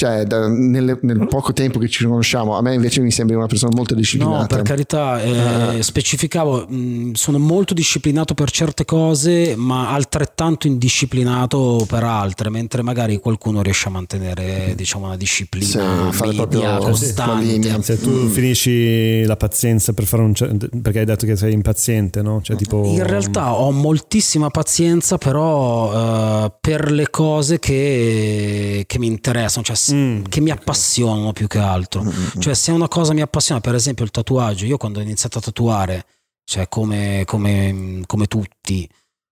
cioè 0.00 0.24
da- 0.24 0.48
nelle- 0.48 0.98
nel 1.02 1.26
poco 1.28 1.52
tempo 1.52 1.78
che 1.78 1.86
ci 1.90 2.04
conosciamo, 2.04 2.56
a 2.56 2.62
me 2.62 2.72
invece 2.72 3.02
mi 3.02 3.10
sembri 3.10 3.36
una 3.36 3.44
persona 3.46 3.72
molto 3.76 3.92
No, 3.92 4.00
disciplinata. 4.00 4.46
per 4.56 4.62
carità, 4.62 5.20
eh, 5.20 5.38
Ah. 5.78 5.82
specificavo, 5.82 6.64
mh, 6.66 7.12
sono 7.12 7.38
molto 7.38 7.74
disciplinato 7.74 8.32
per 8.32 8.50
certe 8.50 8.86
cose, 8.86 9.54
ma 9.56 9.90
altrettanto 9.92 10.66
indisciplinato 10.68 11.84
per 11.86 12.02
altre, 12.04 12.48
mentre 12.48 12.80
magari 12.80 13.18
qualcuno 13.18 13.60
riesce 13.60 13.88
a 13.88 13.90
mantenere, 13.90 14.72
diciamo, 14.74 15.04
una 15.04 15.16
disciplina 15.18 15.66
Sì, 16.10 16.16
fare 16.16 16.32
media, 16.34 16.76
costante. 16.78 17.82
Se 17.82 18.00
tu 18.00 18.08
Mm. 18.10 18.28
finisci 18.28 19.24
la 19.24 19.36
pazienza 19.36 19.92
per 19.92 20.04
fare 20.06 20.22
un 20.22 20.34
cer- 20.34 20.68
perché 20.80 21.00
hai 21.00 21.04
detto 21.04 21.26
che 21.26 21.36
sei 21.36 21.52
impaziente, 21.52 22.22
no? 22.22 22.40
Cioè, 22.42 22.56
tipo 22.56 22.84
In 22.86 23.06
realtà 23.06 23.52
ho 23.52 23.70
moltissima 23.70 24.48
pazienza, 24.48 25.18
però 25.18 26.44
eh, 26.46 26.52
per 26.58 26.90
le 26.90 27.10
cose 27.10 27.58
che, 27.58 28.84
che 28.86 28.98
mi 28.98 29.06
interessano, 29.06 29.64
cioè 29.64 29.76
Mm, 29.94 30.24
che 30.24 30.40
mi 30.40 30.50
appassionano 30.50 31.32
più 31.32 31.46
che 31.46 31.58
altro. 31.58 32.02
Mm, 32.02 32.40
Cioè, 32.40 32.54
se 32.54 32.70
una 32.72 32.88
cosa 32.88 33.12
mi 33.12 33.20
appassiona, 33.20 33.60
per 33.60 33.74
esempio 33.74 34.04
il 34.04 34.10
tatuaggio, 34.10 34.66
io 34.66 34.76
quando 34.76 34.98
ho 34.98 35.02
iniziato 35.02 35.38
a 35.38 35.42
tatuare, 35.42 36.06
cioè 36.44 36.68
come, 36.68 37.22
come- 37.26 38.02
come 38.06 38.26
tutti, 38.26 38.88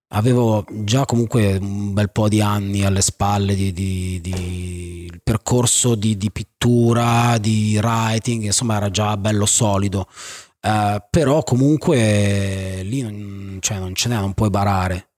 avevo 0.08 0.64
già 0.70 1.04
comunque 1.04 1.56
un 1.56 1.92
bel 1.92 2.10
po' 2.10 2.28
di 2.28 2.40
anni 2.40 2.84
alle 2.84 3.02
spalle 3.02 3.54
di, 3.54 3.72
di, 3.72 4.20
di 4.20 5.20
percorso 5.22 5.94
di, 5.94 6.16
di, 6.16 6.30
pittura, 6.30 7.36
di 7.38 7.78
writing, 7.82 8.44
insomma 8.44 8.76
era 8.76 8.90
già 8.90 9.16
bello 9.16 9.46
solido. 9.46 10.06
Uh, 10.60 10.98
però 11.10 11.42
comunque 11.44 12.82
lì 12.82 13.02
non, 13.02 13.58
cioè, 13.60 13.78
non 13.78 13.94
ce 13.94 14.08
n'è, 14.08 14.16
non 14.16 14.34
puoi 14.34 14.50
barare. 14.50 15.10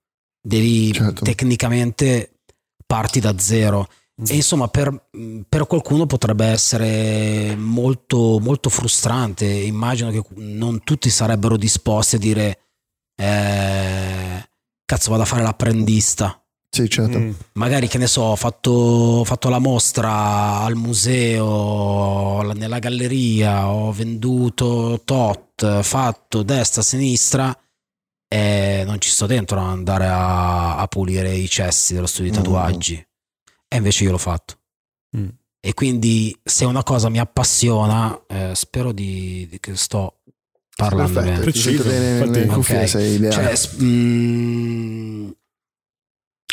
Devi 0.43 0.93
certo. 0.93 1.25
tecnicamente 1.25 2.41
parti 2.87 3.21
da 3.21 3.39
zero. 3.39 3.87
E 4.27 4.35
insomma, 4.35 4.69
per, 4.69 5.09
per, 5.49 5.67
qualcuno 5.67 6.07
potrebbe 6.07 6.47
essere 6.47 7.55
molto, 7.57 8.39
molto 8.41 8.69
frustrante. 8.69 9.47
Immagino 9.47 10.11
che 10.11 10.23
non 10.37 10.83
tutti 10.85 11.09
sarebbero 11.11 11.57
disposti 11.57 12.17
a 12.17 12.19
dire 12.19 12.59
eh, 13.17 14.49
cazzo 14.85 15.11
vado 15.11 15.23
a 15.23 15.27
fare 15.27 15.43
l'apprendista. 15.43 16.43
Sì, 16.73 16.89
certo. 16.89 17.19
Mm. 17.19 17.33
Magari 17.55 17.89
che 17.89 17.99
ne 17.99 18.07
so, 18.07 18.23
ho 18.23 18.37
fatto, 18.37 19.25
fatto, 19.25 19.49
la 19.49 19.59
mostra 19.59 20.61
al 20.61 20.77
museo, 20.77 22.43
nella 22.53 22.79
galleria, 22.79 23.69
ho 23.69 23.91
venduto 23.93 25.03
tot, 25.05 25.83
fatto 25.83 26.43
destra, 26.43 26.83
sinistra 26.83 27.57
e 28.33 28.85
non 28.87 29.01
ci 29.01 29.11
sto 29.11 29.27
dentro 29.27 29.59
ad 29.61 29.67
andare 29.67 30.07
a, 30.07 30.77
a 30.77 30.87
pulire 30.87 31.35
i 31.35 31.49
cessi 31.49 31.95
dello 31.95 32.07
studio 32.07 32.31
di 32.31 32.37
tatuaggi. 32.37 32.95
Mm. 32.95 33.10
E 33.73 33.77
invece 33.77 34.03
io 34.05 34.11
l'ho 34.11 34.19
fatto. 34.19 34.59
Mm. 35.17 35.29
E 35.61 35.75
quindi 35.75 36.37
se 36.43 36.65
una 36.65 36.83
cosa 36.83 37.09
mi 37.09 37.21
appassiona, 37.21 38.19
eh, 38.27 38.53
spero 38.55 38.91
di, 38.93 39.47
di, 39.49 39.61
che 39.61 39.77
sto 39.77 40.23
parlando 40.75 41.21
Perfetto, 41.21 41.31
bene. 41.31 41.51
Preciso, 41.51 41.83
bene 41.85 42.25
nelle 42.27 42.47
cuffie, 42.47 42.87
sei 42.89 43.15
ideale. 43.15 43.57
Cioè, 43.57 43.83
mm, 43.83 45.31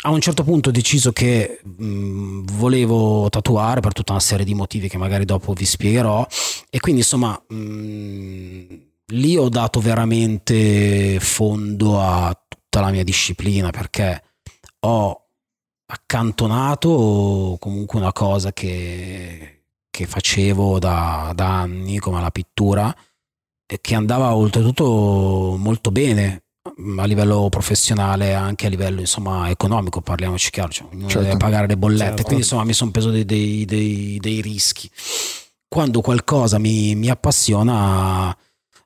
a 0.02 0.10
un 0.10 0.20
certo 0.20 0.44
punto 0.44 0.68
ho 0.68 0.72
deciso 0.72 1.10
che 1.10 1.60
mh, 1.64 1.84
mm, 1.84 2.44
volevo 2.52 3.28
tatuare 3.30 3.80
per 3.80 3.92
tutta 3.92 4.12
una 4.12 4.20
serie 4.20 4.44
di 4.44 4.54
motivi 4.54 4.88
che 4.88 4.98
magari 4.98 5.24
dopo 5.24 5.52
vi 5.54 5.64
spiegherò 5.64 6.24
e 6.70 6.78
quindi 6.78 7.00
insomma 7.00 7.40
mh, 7.48 7.56
mm, 7.56 8.66
lì 9.06 9.36
ho 9.36 9.48
dato 9.48 9.80
veramente 9.80 11.18
fondo 11.18 12.00
a 12.00 12.38
tutta 12.46 12.80
la 12.80 12.90
mia 12.90 13.02
disciplina 13.02 13.70
perché 13.70 14.22
ho 14.80 15.27
accantonato 15.90 17.56
comunque 17.58 17.98
una 17.98 18.12
cosa 18.12 18.52
che, 18.52 19.62
che 19.90 20.06
facevo 20.06 20.78
da, 20.78 21.32
da 21.34 21.60
anni 21.60 21.98
come 21.98 22.20
la 22.20 22.30
pittura 22.30 22.94
e 23.66 23.80
che 23.80 23.94
andava 23.94 24.34
oltretutto 24.34 25.56
molto 25.58 25.90
bene 25.90 26.42
a 26.98 27.04
livello 27.06 27.48
professionale 27.48 28.34
anche 28.34 28.66
a 28.66 28.68
livello 28.68 29.00
insomma 29.00 29.48
economico 29.48 30.02
parliamoci 30.02 30.50
chiaro 30.50 30.70
cioè, 30.70 30.88
ognuno 30.92 31.08
certo. 31.08 31.22
deve 31.26 31.36
pagare 31.38 31.66
le 31.66 31.78
bollette 31.78 32.04
certo. 32.04 32.22
quindi 32.24 32.42
insomma 32.42 32.64
mi 32.64 32.74
sono 32.74 32.90
preso 32.90 33.10
dei, 33.10 33.24
dei, 33.24 33.64
dei, 33.64 34.18
dei, 34.20 34.40
rischi 34.42 34.90
quando 35.66 36.02
qualcosa 36.02 36.58
mi, 36.58 36.94
mi 36.94 37.08
appassiona 37.08 38.36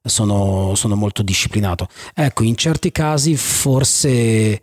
sono, 0.05 0.75
sono, 0.77 0.95
molto 0.95 1.23
disciplinato 1.23 1.89
ecco 2.15 2.45
in 2.45 2.57
certi 2.57 2.93
casi 2.93 3.37
forse 3.37 4.63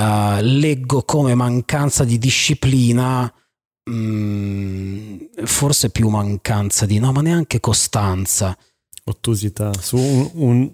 uh, 0.00 0.40
leggo 0.40 1.02
come 1.02 1.34
mancanza 1.34 2.04
di 2.04 2.18
disciplina 2.18 3.32
mh, 3.84 3.92
mm, 3.92 5.16
forse 5.44 5.90
più 5.90 6.08
mancanza 6.08 6.86
di 6.86 6.98
no 6.98 7.12
ma 7.12 7.20
neanche 7.20 7.60
costanza 7.60 8.56
ottusità 9.04 9.72
su 9.74 9.96
un, 9.96 10.30
un 10.34 10.70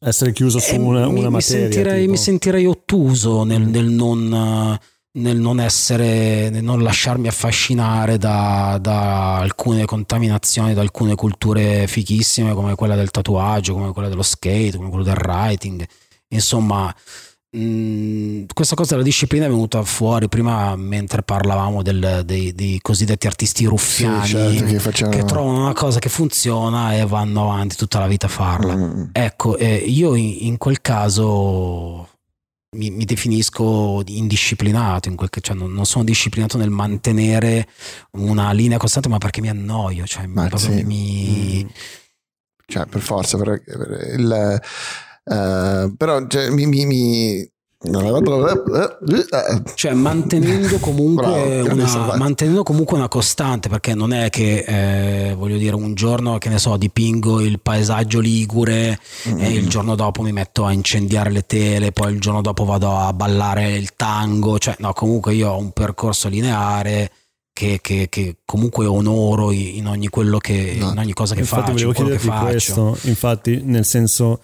essere 0.00 0.32
chiuso 0.32 0.58
su 0.58 0.80
una, 0.80 1.06
una 1.06 1.28
mi, 1.28 1.28
materia. 1.28 1.36
Mi 1.36 1.42
sentirei, 1.42 2.08
mi 2.08 2.16
sentirei 2.16 2.66
ottuso 2.66 3.42
nel, 3.44 3.62
nel, 3.62 3.86
non, 3.86 4.78
nel, 5.12 5.36
non, 5.38 5.60
essere, 5.60 6.50
nel 6.50 6.62
non 6.62 6.82
lasciarmi 6.82 7.26
affascinare 7.28 8.16
da, 8.16 8.78
da, 8.80 9.38
alcune 9.38 9.84
contaminazioni, 9.84 10.74
da 10.74 10.80
alcune 10.80 11.14
culture 11.14 11.86
fichissime 11.86 12.54
come 12.54 12.74
quella 12.74 12.94
del 12.94 13.10
tatuaggio, 13.10 13.72
come 13.72 13.92
quella 13.92 14.08
dello 14.08 14.22
skate, 14.22 14.76
come 14.76 14.88
quello 14.88 15.04
del 15.04 15.16
writing. 15.16 15.84
Insomma, 16.28 16.94
Mm, 17.56 18.44
questa 18.52 18.76
cosa 18.76 18.90
della 18.90 19.04
disciplina 19.04 19.46
è 19.46 19.48
venuta 19.48 19.82
fuori 19.82 20.28
prima 20.28 20.76
mentre 20.76 21.22
parlavamo 21.22 21.82
del, 21.82 22.20
dei, 22.26 22.52
dei, 22.52 22.78
cosiddetti 22.82 23.26
artisti 23.26 23.64
ruffiani 23.64 24.26
sì, 24.26 24.32
certo, 24.32 24.64
che, 24.66 24.78
facciamo... 24.78 25.10
che, 25.10 25.24
trovano 25.24 25.62
una 25.62 25.72
cosa 25.72 25.98
che 25.98 26.10
funziona 26.10 26.94
e 26.94 27.06
vanno 27.06 27.50
avanti 27.50 27.76
tutta 27.76 28.00
la 28.00 28.06
vita 28.06 28.26
a 28.26 28.28
farla. 28.28 28.76
Mm. 28.76 29.04
Ecco, 29.12 29.56
eh, 29.56 29.76
io 29.76 30.14
in, 30.14 30.36
in, 30.40 30.58
quel 30.58 30.82
caso 30.82 32.06
mi, 32.76 32.90
mi 32.90 33.06
definisco 33.06 34.02
indisciplinato, 34.04 35.08
in 35.08 35.16
quel, 35.16 35.30
cioè 35.40 35.56
non, 35.56 35.72
non, 35.72 35.86
sono 35.86 36.04
disciplinato 36.04 36.58
nel 36.58 36.68
mantenere 36.68 37.66
una 38.10 38.52
linea 38.52 38.76
costante, 38.76 39.08
ma 39.08 39.16
perché 39.16 39.40
mi 39.40 39.48
annoio, 39.48 40.04
cioè 40.04 40.26
ma 40.26 40.54
sì. 40.54 40.82
mi... 40.84 41.64
Mm. 41.64 41.68
Cioè, 42.66 42.84
per 42.84 43.00
forza, 43.00 43.38
per, 43.38 43.62
per 43.64 44.18
il 44.18 44.60
Uh, 45.28 45.94
però 45.96 46.26
cioè, 46.26 46.50
mi, 46.50 46.66
mi, 46.66 46.86
mi, 46.86 47.50
cioè 49.74 49.92
mantenendo 49.92 50.78
comunque, 50.78 51.62
Bravo, 51.62 51.74
una, 51.74 52.16
mantenendo 52.16 52.64
comunque 52.64 52.96
una 52.96 53.06
costante 53.06 53.68
perché 53.68 53.94
non 53.94 54.12
è 54.12 54.30
che 54.30 54.64
eh, 54.66 55.34
voglio 55.34 55.58
dire 55.58 55.76
un 55.76 55.94
giorno 55.94 56.38
che 56.38 56.48
ne 56.48 56.58
so 56.58 56.76
dipingo 56.76 57.40
il 57.40 57.60
paesaggio 57.60 58.18
ligure 58.18 58.98
mm-hmm. 59.28 59.38
e 59.38 59.52
il 59.52 59.68
giorno 59.68 59.94
dopo 59.94 60.22
mi 60.22 60.32
metto 60.32 60.64
a 60.64 60.72
incendiare 60.72 61.30
le 61.30 61.46
tele 61.46 61.92
poi 61.92 62.14
il 62.14 62.20
giorno 62.20 62.40
dopo 62.40 62.64
vado 62.64 62.96
a 62.98 63.12
ballare 63.12 63.76
il 63.76 63.94
tango 63.94 64.58
cioè 64.58 64.74
no 64.80 64.92
comunque 64.92 65.34
io 65.34 65.50
ho 65.50 65.58
un 65.58 65.70
percorso 65.70 66.28
lineare 66.28 67.12
che, 67.52 67.78
che, 67.80 68.08
che, 68.08 68.36
comunque 68.44 68.86
onoro 68.86 69.50
in 69.50 69.88
ogni, 69.88 70.08
quello 70.08 70.38
che, 70.38 70.76
no. 70.78 70.92
in 70.92 70.98
ogni 70.98 71.12
cosa 71.12 71.34
che 71.34 71.40
infatti 71.40 71.72
faccio. 71.72 71.86
Volevo 71.86 71.92
chiederti 71.92 72.28
questo, 72.28 72.96
infatti, 73.02 73.60
nel 73.64 73.84
senso, 73.84 74.42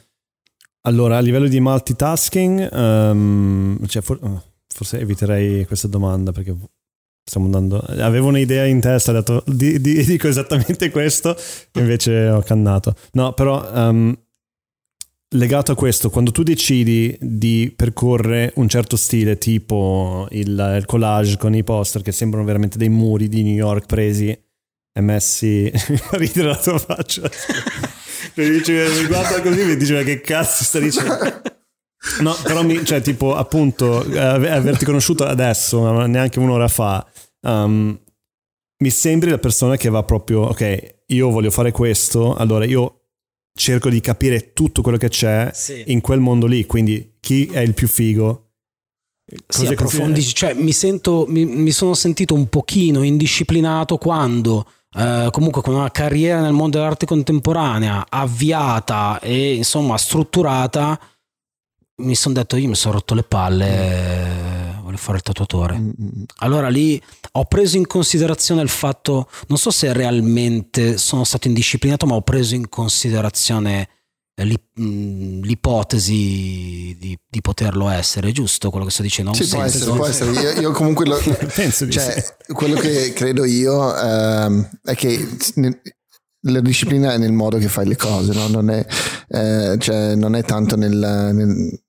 allora, 0.87 1.16
a 1.16 1.20
livello 1.20 1.49
di 1.49 1.61
multitasking, 1.61 2.68
um, 2.72 3.87
cioè 3.87 4.03
for- 4.03 4.18
oh, 4.22 4.43
forse 4.66 4.99
eviterei 4.99 5.64
questa 5.64 5.89
domanda 5.89 6.30
perché 6.30 6.55
stiamo 7.24 7.47
andando. 7.47 7.78
Avevo 7.78 8.28
un'idea 8.28 8.66
in 8.66 8.80
testa, 8.80 9.11
ho 9.11 9.14
detto 9.14 9.43
di, 9.47 9.80
di, 9.80 10.05
dico 10.05 10.28
esattamente 10.28 10.91
questo, 10.91 11.35
invece 11.72 12.28
ho 12.28 12.43
cannato. 12.43 12.95
No, 13.12 13.32
però 13.32 13.66
um, 13.72 14.14
legato 15.35 15.72
a 15.72 15.74
questo, 15.74 16.11
quando 16.11 16.32
tu 16.32 16.43
decidi 16.43 17.16
di 17.18 17.72
percorrere 17.74 18.53
un 18.57 18.68
certo 18.68 18.97
stile, 18.97 19.39
tipo 19.39 20.26
il, 20.32 20.76
il 20.78 20.85
collage 20.85 21.39
con 21.39 21.55
i 21.55 21.64
poster 21.64 22.03
che 22.03 22.12
sembrano 22.12 22.45
veramente 22.45 22.76
dei 22.76 22.91
muri 22.91 23.28
di 23.28 23.43
New 23.43 23.55
York 23.55 23.87
presi 23.87 24.28
e 24.28 25.01
messi. 25.01 25.72
ridere 26.12 26.49
la 26.49 26.57
tua 26.59 26.78
faccia 26.78 27.22
mi, 28.37 28.51
dice, 28.51 28.89
mi 29.01 29.07
guarda 29.07 29.41
così 29.41 29.61
e 29.61 29.64
mi 29.64 29.76
dice: 29.76 29.95
Ma 29.95 30.03
che 30.03 30.20
cazzo 30.20 30.64
sta 30.64 30.78
dicendo? 30.78 31.43
No, 32.20 32.37
però 32.43 32.62
mi, 32.62 32.85
cioè, 32.85 33.01
tipo, 33.01 33.35
appunto, 33.35 34.01
averti 34.01 34.85
conosciuto 34.85 35.24
adesso, 35.24 36.05
neanche 36.07 36.39
un'ora 36.39 36.68
fa, 36.68 37.07
um, 37.43 37.99
mi 38.82 38.91
sembri 38.91 39.30
la 39.30 39.39
persona 39.39 39.76
che 39.76 39.89
va 39.89 40.03
proprio, 40.03 40.43
ok, 40.43 40.97
io 41.07 41.30
voglio 41.30 41.51
fare 41.51 41.72
questo, 41.72 42.35
allora 42.35 42.64
io 42.64 43.05
cerco 43.57 43.89
di 43.89 44.01
capire 44.01 44.53
tutto 44.53 44.82
quello 44.82 44.99
che 44.99 45.09
c'è 45.09 45.51
sì. 45.53 45.85
in 45.87 46.01
quel 46.01 46.20
mondo 46.20 46.47
lì, 46.47 46.66
quindi 46.66 47.14
chi 47.20 47.47
è 47.47 47.61
il 47.61 47.74
più 47.74 47.89
figo. 47.89 48.41
Sì, 49.49 49.66
approfondisci, 49.66 50.35
cioè 50.35 50.53
mi, 50.53 50.72
sento, 50.72 51.24
mi, 51.28 51.47
mi 51.47 51.70
sono 51.70 51.95
sentito 51.95 52.35
un 52.35 52.49
pochino 52.49 53.03
indisciplinato 53.03 53.97
quando 53.97 54.66
eh, 54.97 55.29
comunque 55.31 55.63
con 55.63 55.75
una 55.75 55.91
carriera 55.91 56.41
nel 56.41 56.53
mondo 56.53 56.79
dell'arte 56.79 57.07
contemporanea 57.07 58.07
avviata 58.09 59.19
e 59.21 59.55
insomma 59.55 59.97
strutturata, 59.99 60.99
mi 61.97 62.15
sono 62.15 62.35
detto 62.35 62.57
io 62.57 62.69
mi 62.69 62.75
sono 62.75 62.95
rotto 62.95 63.15
le 63.15 63.23
palle, 63.23 64.79
voglio 64.83 64.97
fare 64.97 65.19
il 65.19 65.23
tatuatore. 65.23 65.77
Mm, 65.77 65.87
mm, 65.89 66.07
mm. 66.07 66.23
Allora 66.39 66.69
lì 66.69 67.01
ho 67.33 67.45
preso 67.45 67.77
in 67.77 67.87
considerazione 67.87 68.63
il 68.63 68.69
fatto, 68.69 69.29
non 69.49 69.59
so 69.59 69.71
se 69.71 69.93
realmente 69.93 70.97
sono 70.99 71.25
stato 71.25 71.49
indisciplinato, 71.49 72.07
ma 72.07 72.15
ho 72.15 72.23
preso 72.23 72.55
in 72.55 72.69
considerazione 72.69 73.89
l'ipotesi 75.43 76.12
di, 76.99 77.16
di, 77.28 77.41
poterlo 77.41 77.89
essere, 77.89 78.32
giusto 78.32 78.70
quello 78.70 78.85
che 78.87 78.91
sto 78.91 79.03
dicendo? 79.03 79.32
Sì, 79.32 79.47
può 79.47 79.62
essere, 79.62 79.97
può 79.97 80.07
essere. 80.07 80.32
Io, 80.32 80.61
io 80.61 80.72
comunque 80.72 81.07
lo, 81.07 81.16
Penso 81.55 81.89
cioè, 81.89 82.20
sì. 82.20 82.53
quello 82.53 82.74
che 82.74 83.12
credo 83.12 83.45
io 83.45 83.97
ehm, 83.97 84.70
è 84.82 84.95
che 84.95 85.28
la 86.47 86.61
disciplina 86.61 87.12
è 87.12 87.18
nel 87.18 87.32
modo 87.32 87.59
che 87.59 87.68
fai 87.68 87.87
le 87.87 87.97
cose, 87.97 88.32
no? 88.32 88.49
non, 88.49 88.70
è, 88.70 88.85
eh, 89.28 89.76
cioè, 89.78 90.14
non 90.14 90.35
è 90.35 90.43
tanto 90.43 90.76
nel, 90.76 91.30
nel 91.32 91.80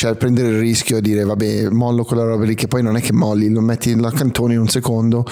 cioè 0.00 0.14
prendere 0.14 0.48
il 0.48 0.58
rischio 0.58 0.96
e 0.96 1.02
dire 1.02 1.24
vabbè 1.24 1.68
mollo 1.68 2.04
quella 2.04 2.24
roba 2.24 2.46
lì 2.46 2.54
che 2.54 2.68
poi 2.68 2.82
non 2.82 2.96
è 2.96 3.02
che 3.02 3.12
molli 3.12 3.50
lo 3.50 3.60
metti 3.60 3.94
la 3.94 4.10
cantone 4.10 4.54
in 4.54 4.60
un 4.60 4.68
secondo 4.68 5.26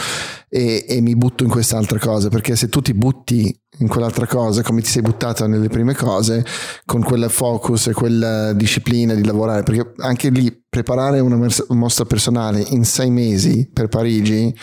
e, 0.47 0.85
e, 0.87 1.01
mi 1.01 1.17
butto 1.17 1.43
in 1.43 1.49
quest'altra 1.49 1.99
cosa 1.99 2.29
perché 2.29 2.55
se 2.55 2.69
tu 2.69 2.83
ti 2.83 2.93
butti 2.93 3.59
in 3.79 3.89
quell'altra 3.89 4.27
cosa 4.27 4.61
come 4.61 4.83
ti 4.83 4.91
sei 4.91 5.01
buttato 5.01 5.47
nelle 5.47 5.69
prime 5.69 5.95
cose 5.95 6.45
con 6.85 7.03
quel 7.03 7.31
focus 7.31 7.87
e 7.87 7.93
quella 7.95 8.53
disciplina 8.53 9.15
di 9.15 9.25
lavorare 9.25 9.63
perché 9.63 9.95
anche 10.03 10.29
lì 10.29 10.55
preparare 10.69 11.21
una 11.21 11.49
mostra 11.69 12.05
personale 12.05 12.63
in 12.69 12.85
sei 12.85 13.11
mesi 13.11 13.71
per 13.73 13.89
Parigi 13.89 14.55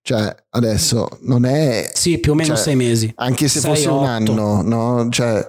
cioè 0.00 0.34
adesso 0.52 1.06
non 1.24 1.44
è 1.44 1.90
sì 1.92 2.16
più 2.16 2.32
o 2.32 2.34
meno 2.34 2.54
cioè, 2.54 2.64
sei 2.64 2.76
mesi 2.76 3.12
anche 3.16 3.46
se 3.46 3.60
sei, 3.60 3.74
fosse 3.74 3.88
otto. 3.88 4.00
un 4.00 4.06
anno 4.06 4.62
no 4.62 5.08
cioè 5.10 5.46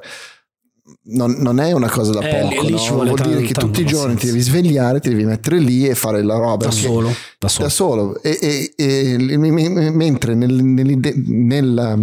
non, 1.03 1.35
non, 1.39 1.59
è 1.59 1.71
una 1.71 1.89
cosa 1.89 2.11
da 2.11 2.21
eh, 2.21 2.41
poco, 2.41 2.69
no? 2.69 2.77
vuol 2.77 3.07
tanto, 3.07 3.27
dire 3.29 3.41
che 3.41 3.53
tutti 3.53 3.81
i 3.81 3.85
giorni 3.85 4.15
ti 4.15 4.27
devi 4.27 4.39
svegliare, 4.39 4.99
ti 4.99 5.09
devi 5.09 5.25
mettere 5.25 5.59
lì 5.59 5.87
e 5.87 5.95
fare 5.95 6.23
la 6.23 6.35
roba. 6.35 6.65
Da 6.65 6.71
solo. 6.71 7.13
Da 7.37 7.47
solo. 7.47 7.65
Da 7.65 7.69
solo. 7.69 8.21
E, 8.21 8.37
e, 8.41 8.73
e, 8.75 9.17
mentre 9.37 10.35
nel, 10.35 10.53
nella 10.53 11.97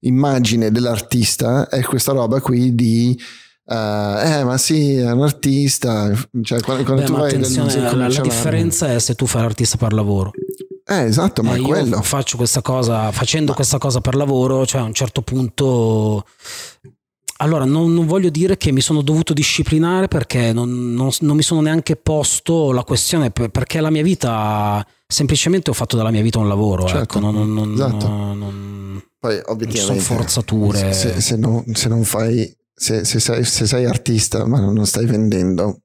immagine 0.00 0.70
dell'artista 0.70 1.68
è 1.68 1.82
questa 1.82 2.12
roba 2.12 2.40
qui 2.40 2.74
di... 2.74 3.18
Uh, 3.68 4.16
eh 4.24 4.44
ma 4.44 4.56
sì 4.56 4.94
è 4.94 5.12
un 5.12 5.24
artista 5.24 6.10
cioè 6.40 6.58
quando, 6.62 6.84
quando 6.84 7.02
Beh, 7.02 7.06
tu 7.06 7.12
vai 7.12 7.28
attenzione 7.28 7.78
la, 7.78 8.08
la 8.08 8.20
differenza 8.22 8.90
è 8.94 8.98
se 8.98 9.14
tu 9.14 9.26
fai 9.26 9.42
l'artista 9.42 9.76
per 9.76 9.92
lavoro 9.92 10.32
eh, 10.90 11.04
esatto, 11.04 11.42
ma 11.42 11.54
eh, 11.54 11.58
è 11.58 11.60
quello. 11.60 12.00
Faccio 12.00 12.38
questa 12.38 12.62
cosa, 12.62 13.12
facendo 13.12 13.50
ma... 13.50 13.56
questa 13.56 13.76
cosa 13.76 14.00
per 14.00 14.14
lavoro, 14.14 14.64
cioè 14.64 14.80
a 14.80 14.84
un 14.84 14.94
certo 14.94 15.20
punto 15.20 16.24
allora, 17.40 17.64
non, 17.64 17.92
non, 17.94 18.06
voglio 18.06 18.30
dire 18.30 18.56
che 18.56 18.72
mi 18.72 18.80
sono 18.80 19.00
dovuto 19.00 19.32
disciplinare 19.32 20.08
perché 20.08 20.52
non, 20.52 20.94
non, 20.94 21.10
non, 21.20 21.36
mi 21.36 21.42
sono 21.42 21.60
neanche 21.60 21.94
posto 21.96 22.72
la 22.72 22.82
questione, 22.82 23.30
perché 23.30 23.80
la 23.80 23.90
mia 23.90 24.02
vita, 24.02 24.84
semplicemente 25.06 25.70
ho 25.70 25.74
fatto 25.74 25.96
della 25.96 26.10
mia 26.10 26.22
vita 26.22 26.38
un 26.38 26.48
lavoro. 26.48 26.82
Ecco, 26.82 26.88
certo. 26.90 27.18
Ecco, 27.18 27.30
non, 27.30 27.72
esatto. 27.74 28.08
non, 28.08 29.02
Poi, 29.18 29.40
obiettivamente, 29.46 30.02
sono 30.02 30.18
forzature. 30.20 30.92
Se, 30.92 31.20
se, 31.20 31.36
non, 31.36 31.64
se 31.74 31.88
non 31.88 32.02
fai, 32.02 32.52
se, 32.74 33.04
se, 33.04 33.20
sei, 33.20 33.44
se 33.44 33.66
sei 33.66 33.84
artista 33.84 34.44
ma 34.44 34.58
non 34.58 34.84
stai 34.84 35.06
vendendo, 35.06 35.82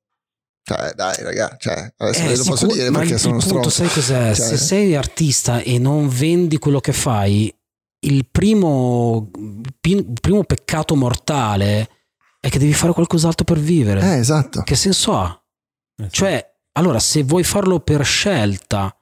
cioè, 0.64 0.94
dai, 0.96 1.16
raga, 1.20 1.56
cioè, 1.60 1.94
adesso 1.98 2.24
eh, 2.24 2.38
lo 2.38 2.44
posso 2.46 2.68
dire 2.68 2.90
perché 2.90 3.18
sono 3.18 3.40
stronzo. 3.42 3.70
sai 3.70 3.90
cos'è? 3.90 4.34
Cioè, 4.34 4.48
se 4.48 4.58
sei 4.58 4.96
artista 4.96 5.60
e 5.60 5.78
non 5.78 6.08
vendi 6.08 6.58
quello 6.58 6.80
che 6.80 6.94
fai, 6.94 7.54
il 8.04 8.28
primo, 8.30 9.30
primo 9.80 10.44
peccato 10.44 10.96
mortale 10.96 11.90
è 12.40 12.50
che 12.50 12.60
devi 12.60 12.74
fare 12.74 12.94
qualcos'altro 12.94 13.46
per 13.46 13.60
vivere. 13.60 14.02
Eh, 14.02 14.18
esatto. 14.18 14.64
Che 14.64 14.76
senso 14.76 15.16
ha? 15.16 15.44
Sì. 15.96 16.08
Cioè, 16.10 16.54
allora, 16.74 17.00
se 17.00 17.24
vuoi 17.24 17.44
farlo 17.44 17.80
per 17.80 18.04
scelta, 18.04 18.96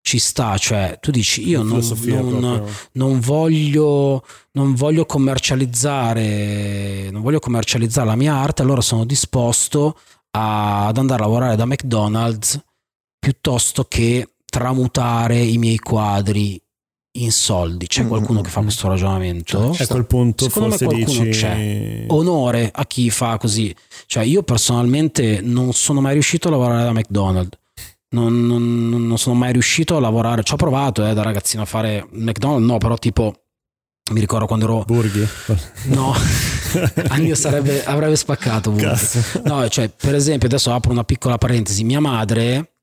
ci 0.00 0.18
sta, 0.18 0.56
cioè 0.56 0.98
tu 1.00 1.10
dici 1.10 1.46
io 1.46 1.62
non, 1.62 1.82
non, 2.06 2.64
non, 2.92 3.20
voglio, 3.20 4.24
non 4.52 4.74
voglio 4.74 5.04
commercializzare 5.04 7.10
non 7.10 7.20
voglio 7.20 7.40
commercializzare 7.40 8.06
la 8.06 8.16
mia 8.16 8.34
arte 8.34 8.62
allora 8.62 8.80
sono 8.80 9.04
disposto 9.04 9.98
a, 10.30 10.86
ad 10.86 10.96
andare 10.96 11.22
a 11.22 11.26
lavorare 11.26 11.56
da 11.56 11.66
McDonald's 11.66 12.58
piuttosto 13.18 13.84
che 13.84 14.36
tramutare 14.46 15.40
i 15.40 15.58
miei 15.58 15.78
quadri 15.78 16.58
in 17.12 17.32
soldi. 17.32 17.86
C'è 17.86 18.04
mm, 18.04 18.08
qualcuno 18.08 18.40
che 18.40 18.50
fa 18.50 18.60
mm, 18.60 18.64
questo 18.64 18.88
ragionamento? 18.88 19.74
A 19.78 19.86
quel 19.86 20.06
punto 20.06 20.44
Secondo 20.44 20.70
forse 20.70 20.86
me 20.86 20.92
qualcuno 20.92 21.24
dici... 21.24 21.38
c'è. 21.40 22.04
Onore 22.08 22.70
a 22.72 22.86
chi 22.86 23.10
fa 23.10 23.38
così. 23.38 23.74
Cioè 24.06 24.24
io 24.24 24.42
personalmente 24.42 25.40
non 25.42 25.72
sono 25.72 26.00
mai 26.00 26.12
riuscito 26.12 26.48
a 26.48 26.50
lavorare 26.52 26.84
da 26.84 26.92
McDonald's. 26.92 27.58
Non, 28.10 28.46
non, 28.46 29.06
non 29.06 29.18
sono 29.18 29.34
mai 29.34 29.52
riuscito 29.52 29.96
a 29.96 30.00
lavorare. 30.00 30.42
Ci 30.42 30.54
ho 30.54 30.56
provato 30.56 31.06
eh, 31.06 31.12
da 31.12 31.22
ragazzino 31.22 31.62
a 31.62 31.66
fare 31.66 32.06
McDonald's, 32.12 32.66
no, 32.66 32.78
però 32.78 32.96
tipo 32.96 33.34
mi 34.10 34.20
ricordo 34.20 34.46
quando 34.46 34.64
ero 34.64 34.84
Burghi 34.86 35.26
no 35.88 36.14
Andio 37.08 37.34
sarebbe 37.34 37.84
avrebbe 37.84 38.16
spaccato 38.16 38.74
no 39.44 39.68
cioè 39.68 39.90
per 39.90 40.14
esempio 40.14 40.48
adesso 40.48 40.72
apro 40.72 40.92
una 40.92 41.04
piccola 41.04 41.36
parentesi 41.36 41.84
mia 41.84 42.00
madre 42.00 42.76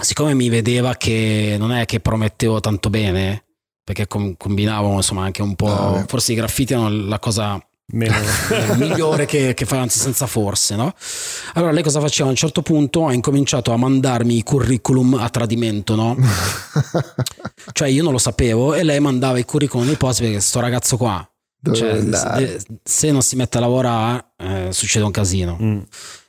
siccome 0.00 0.32
mi 0.32 0.48
vedeva 0.48 0.94
che 0.94 1.56
non 1.58 1.72
è 1.72 1.84
che 1.84 2.00
promettevo 2.00 2.60
tanto 2.60 2.88
bene 2.88 3.44
perché 3.84 4.06
com- 4.06 4.34
combinavo 4.36 4.94
insomma 4.94 5.24
anche 5.24 5.42
un 5.42 5.54
po', 5.54 5.94
ah, 5.94 6.04
forse 6.06 6.32
i 6.32 6.36
graffiti 6.36 6.72
erano 6.72 6.88
la 6.90 7.18
cosa 7.18 7.60
Meno. 7.94 8.14
migliore 8.78 9.26
che, 9.26 9.52
che 9.52 9.66
fai 9.66 9.80
anzi 9.80 9.98
senza 9.98 10.26
forse 10.26 10.76
no? 10.76 10.94
allora 11.54 11.72
lei 11.72 11.82
cosa 11.82 12.00
faceva 12.00 12.28
a 12.28 12.30
un 12.30 12.36
certo 12.36 12.62
punto 12.62 13.06
ha 13.06 13.12
incominciato 13.12 13.70
a 13.72 13.76
mandarmi 13.76 14.38
i 14.38 14.42
curriculum 14.42 15.14
a 15.14 15.28
tradimento 15.28 15.94
no? 15.94 16.16
cioè 17.72 17.88
io 17.88 18.02
non 18.02 18.12
lo 18.12 18.18
sapevo 18.18 18.72
e 18.72 18.82
lei 18.82 18.98
mandava 18.98 19.38
i 19.38 19.44
curriculum 19.44 19.84
nei 19.84 19.96
posti 19.96 20.22
perché 20.22 20.40
sto 20.40 20.60
ragazzo 20.60 20.96
qua 20.96 21.28
cioè, 21.70 22.00
se, 22.10 22.64
se, 22.82 23.10
non 23.10 23.20
si 23.20 23.36
mette 23.36 23.58
a 23.58 23.60
lavorare 23.60 24.24
eh, 24.38 24.68
succede 24.70 25.04
un 25.04 25.10
casino 25.10 25.58
mm. 25.60 25.80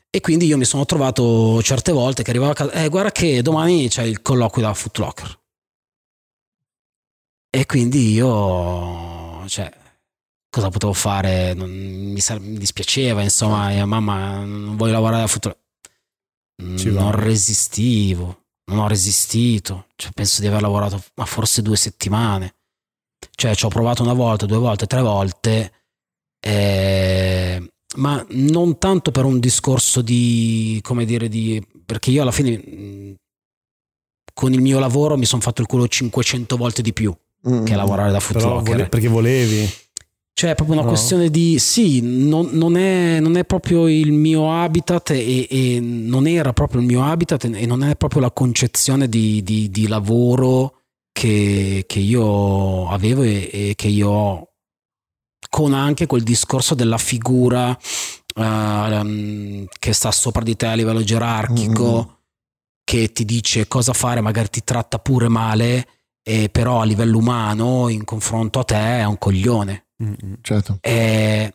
e 0.10 0.22
quindi 0.22 0.48
io 0.48 0.58
mi 0.58 0.66
sono 0.66 0.86
trovato 0.86 1.62
certe 1.62 1.94
volte 1.94 2.24
che 2.24 2.32
arrivavo 2.32 2.52
a 2.52 2.56
casa 2.56 2.72
eh 2.72 2.90
guarda 2.90 3.12
che 3.12 3.42
domani 3.42 3.88
c'è 3.88 4.04
il 4.04 4.22
colloquio 4.22 4.66
da 4.66 4.74
Footlocker 4.74 5.42
e 7.56 7.68
quindi 7.68 8.14
io, 8.14 9.48
cioè, 9.48 9.72
cosa 10.50 10.70
potevo 10.70 10.92
fare? 10.92 11.54
Non, 11.54 11.70
mi, 11.70 12.20
mi, 12.40 12.58
dispiaceva, 12.58 13.22
insomma, 13.22 13.68
mia 13.68 13.86
mamma 13.86 14.44
non 14.44 14.76
voglio 14.76 14.94
lavorare 14.94 15.22
da 15.22 15.28
futuro. 15.28 15.58
non 16.58 17.12
resistivo, 17.12 18.46
non 18.72 18.80
ho 18.80 18.88
resistito. 18.88 19.86
Cioè, 19.96 20.14
penso 20.14 20.42
di 20.42 20.48
aver 20.48 20.64
lavorato 20.64 21.00
ma 21.14 21.26
forse 21.26 21.62
due 21.62 21.76
settimane. 21.76 22.56
Cioè, 23.36 23.54
ci 23.54 23.66
ho 23.66 23.70
provato 23.70 24.02
una 24.02 24.14
volta, 24.14 24.48
due 24.48 24.58
volte, 24.58 24.88
tre 24.88 25.02
volte, 25.02 25.74
eh, 26.40 27.72
ma 27.98 28.26
non 28.30 28.80
tanto 28.80 29.12
per 29.12 29.26
un 29.26 29.40
discorso 29.40 30.02
di, 30.02 30.80
come 30.82 31.06
dire, 31.06 31.28
di, 31.30 31.64
perché 31.86 32.10
io 32.10 32.24
alla 32.24 32.32
fine 32.32 33.16
con 34.34 34.54
il 34.54 34.62
mio 34.62 34.80
lavoro 34.80 35.18
mi 35.18 35.26
sono 35.26 35.42
fatto 35.44 35.62
il 35.62 35.68
culo 35.68 35.88
500 35.88 36.58
volte 36.58 36.82
di 36.82 36.94
più 36.94 37.16
mm. 37.50 37.64
che 37.64 37.76
lavorare 37.76 38.12
da 38.12 38.20
footlocker. 38.20 38.76
Vole- 38.76 38.90
perché 38.90 39.08
volevi? 39.08 39.82
Cioè, 40.36 40.52
è 40.52 40.56
proprio 40.56 40.78
una 40.78 40.86
no. 40.86 40.92
questione 40.92 41.30
di 41.30 41.60
sì, 41.60 42.02
non, 42.02 42.50
non, 42.54 42.76
è, 42.76 43.20
non, 43.20 43.38
è, 43.38 43.46
proprio 43.46 43.88
il 43.88 44.12
mio 44.12 44.52
habitat 44.52 45.12
e, 45.12 45.48
e, 45.48 45.80
non 45.80 46.26
era 46.26 46.54
proprio 46.54 46.82
il 46.82 46.88
mio 46.88 47.04
habitat 47.04 47.44
e 47.44 47.66
non 47.68 47.84
è 47.84 47.96
proprio 47.96 48.22
la 48.22 48.32
concezione 48.32 49.08
di, 49.08 49.44
di, 49.44 49.70
di 49.70 49.88
lavoro 49.88 50.80
che, 51.12 51.84
che, 51.88 52.00
io 52.00 52.90
avevo 52.90 53.22
e, 53.22 53.50
e, 53.54 53.74
che 53.76 53.88
io 53.88 54.10
ho. 54.10 54.48
Con 55.48 55.74
anche 55.74 56.08
quel 56.08 56.24
discorso 56.24 56.74
della 56.74 56.98
figura 56.98 57.70
uh, 57.70 59.66
che 59.78 59.94
sta 59.94 60.12
sopra 60.12 60.42
di 60.42 60.56
te 60.56 60.66
a 60.66 60.74
livello 60.74 61.04
gerarchico, 61.04 62.08
mm. 62.10 62.14
che 62.84 63.12
ti 63.12 63.24
dice 63.24 63.68
cosa 63.68 63.94
fare, 63.94 64.20
magari 64.20 64.50
ti 64.50 64.64
tratta 64.64 64.98
pure 64.98 65.28
male 65.28 65.88
e 66.24 66.50
però 66.50 66.82
a 66.82 66.86
livello 66.86 67.18
umano 67.18 67.90
in 67.90 68.06
confronto 68.06 68.60
a 68.60 68.64
te 68.64 68.76
è 68.76 69.04
un 69.04 69.18
coglione. 69.18 69.88
Mm-hmm, 70.04 70.34
certo. 70.42 70.78
E, 70.82 71.54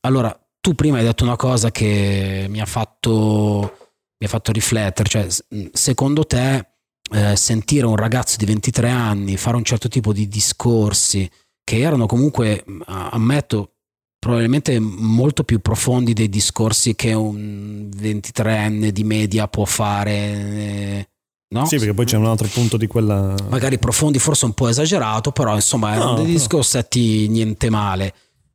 allora, 0.00 0.36
tu 0.60 0.74
prima 0.74 0.98
hai 0.98 1.04
detto 1.04 1.24
una 1.24 1.36
cosa 1.36 1.70
che 1.70 2.46
mi 2.48 2.60
ha 2.60 2.66
fatto, 2.66 3.76
mi 4.18 4.26
ha 4.26 4.28
fatto 4.28 4.52
riflettere, 4.52 5.08
cioè 5.08 5.26
secondo 5.72 6.26
te 6.26 6.66
eh, 7.12 7.36
sentire 7.36 7.86
un 7.86 7.96
ragazzo 7.96 8.36
di 8.36 8.44
23 8.44 8.88
anni 8.88 9.36
fare 9.36 9.56
un 9.56 9.64
certo 9.64 9.88
tipo 9.88 10.12
di 10.12 10.28
discorsi 10.28 11.28
che 11.64 11.78
erano 11.78 12.06
comunque, 12.06 12.64
ammetto, 12.86 13.74
probabilmente 14.18 14.78
molto 14.78 15.44
più 15.44 15.60
profondi 15.60 16.12
dei 16.12 16.28
discorsi 16.28 16.94
che 16.94 17.12
un 17.14 17.88
23enne 17.94 18.88
di 18.88 19.04
media 19.04 19.48
può 19.48 19.64
fare 19.64 20.12
eh, 20.12 21.09
No? 21.52 21.66
Sì, 21.66 21.78
perché 21.78 21.94
poi 21.94 22.04
c'è 22.04 22.16
un 22.16 22.26
altro 22.26 22.46
punto 22.46 22.76
di 22.76 22.86
quella. 22.86 23.34
Magari 23.48 23.78
profondi, 23.78 24.18
forse 24.18 24.44
un 24.44 24.52
po' 24.52 24.68
esagerato, 24.68 25.32
però 25.32 25.54
insomma 25.54 25.94
erano 25.94 26.12
no, 26.12 26.22
dei 26.22 26.26
discorsetti 26.26 27.26
niente 27.28 27.70
male. 27.70 28.14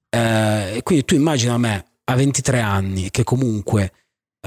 Eh, 0.10 0.80
quindi 0.82 1.04
tu 1.04 1.16
immagina 1.16 1.58
me 1.58 1.86
a 2.06 2.16
23 2.16 2.62
anni 2.62 3.12
che 3.12 3.24
comunque 3.24 3.92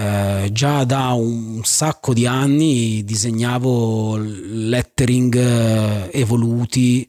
eh, 0.01 0.49
già 0.51 0.85
da 0.85 1.13
un 1.13 1.61
sacco 1.65 2.15
di 2.15 2.27
anni 2.27 3.05
disegnavo 3.05 4.17
lettering 4.17 5.35
eh, 5.35 6.11
evoluti 6.13 7.07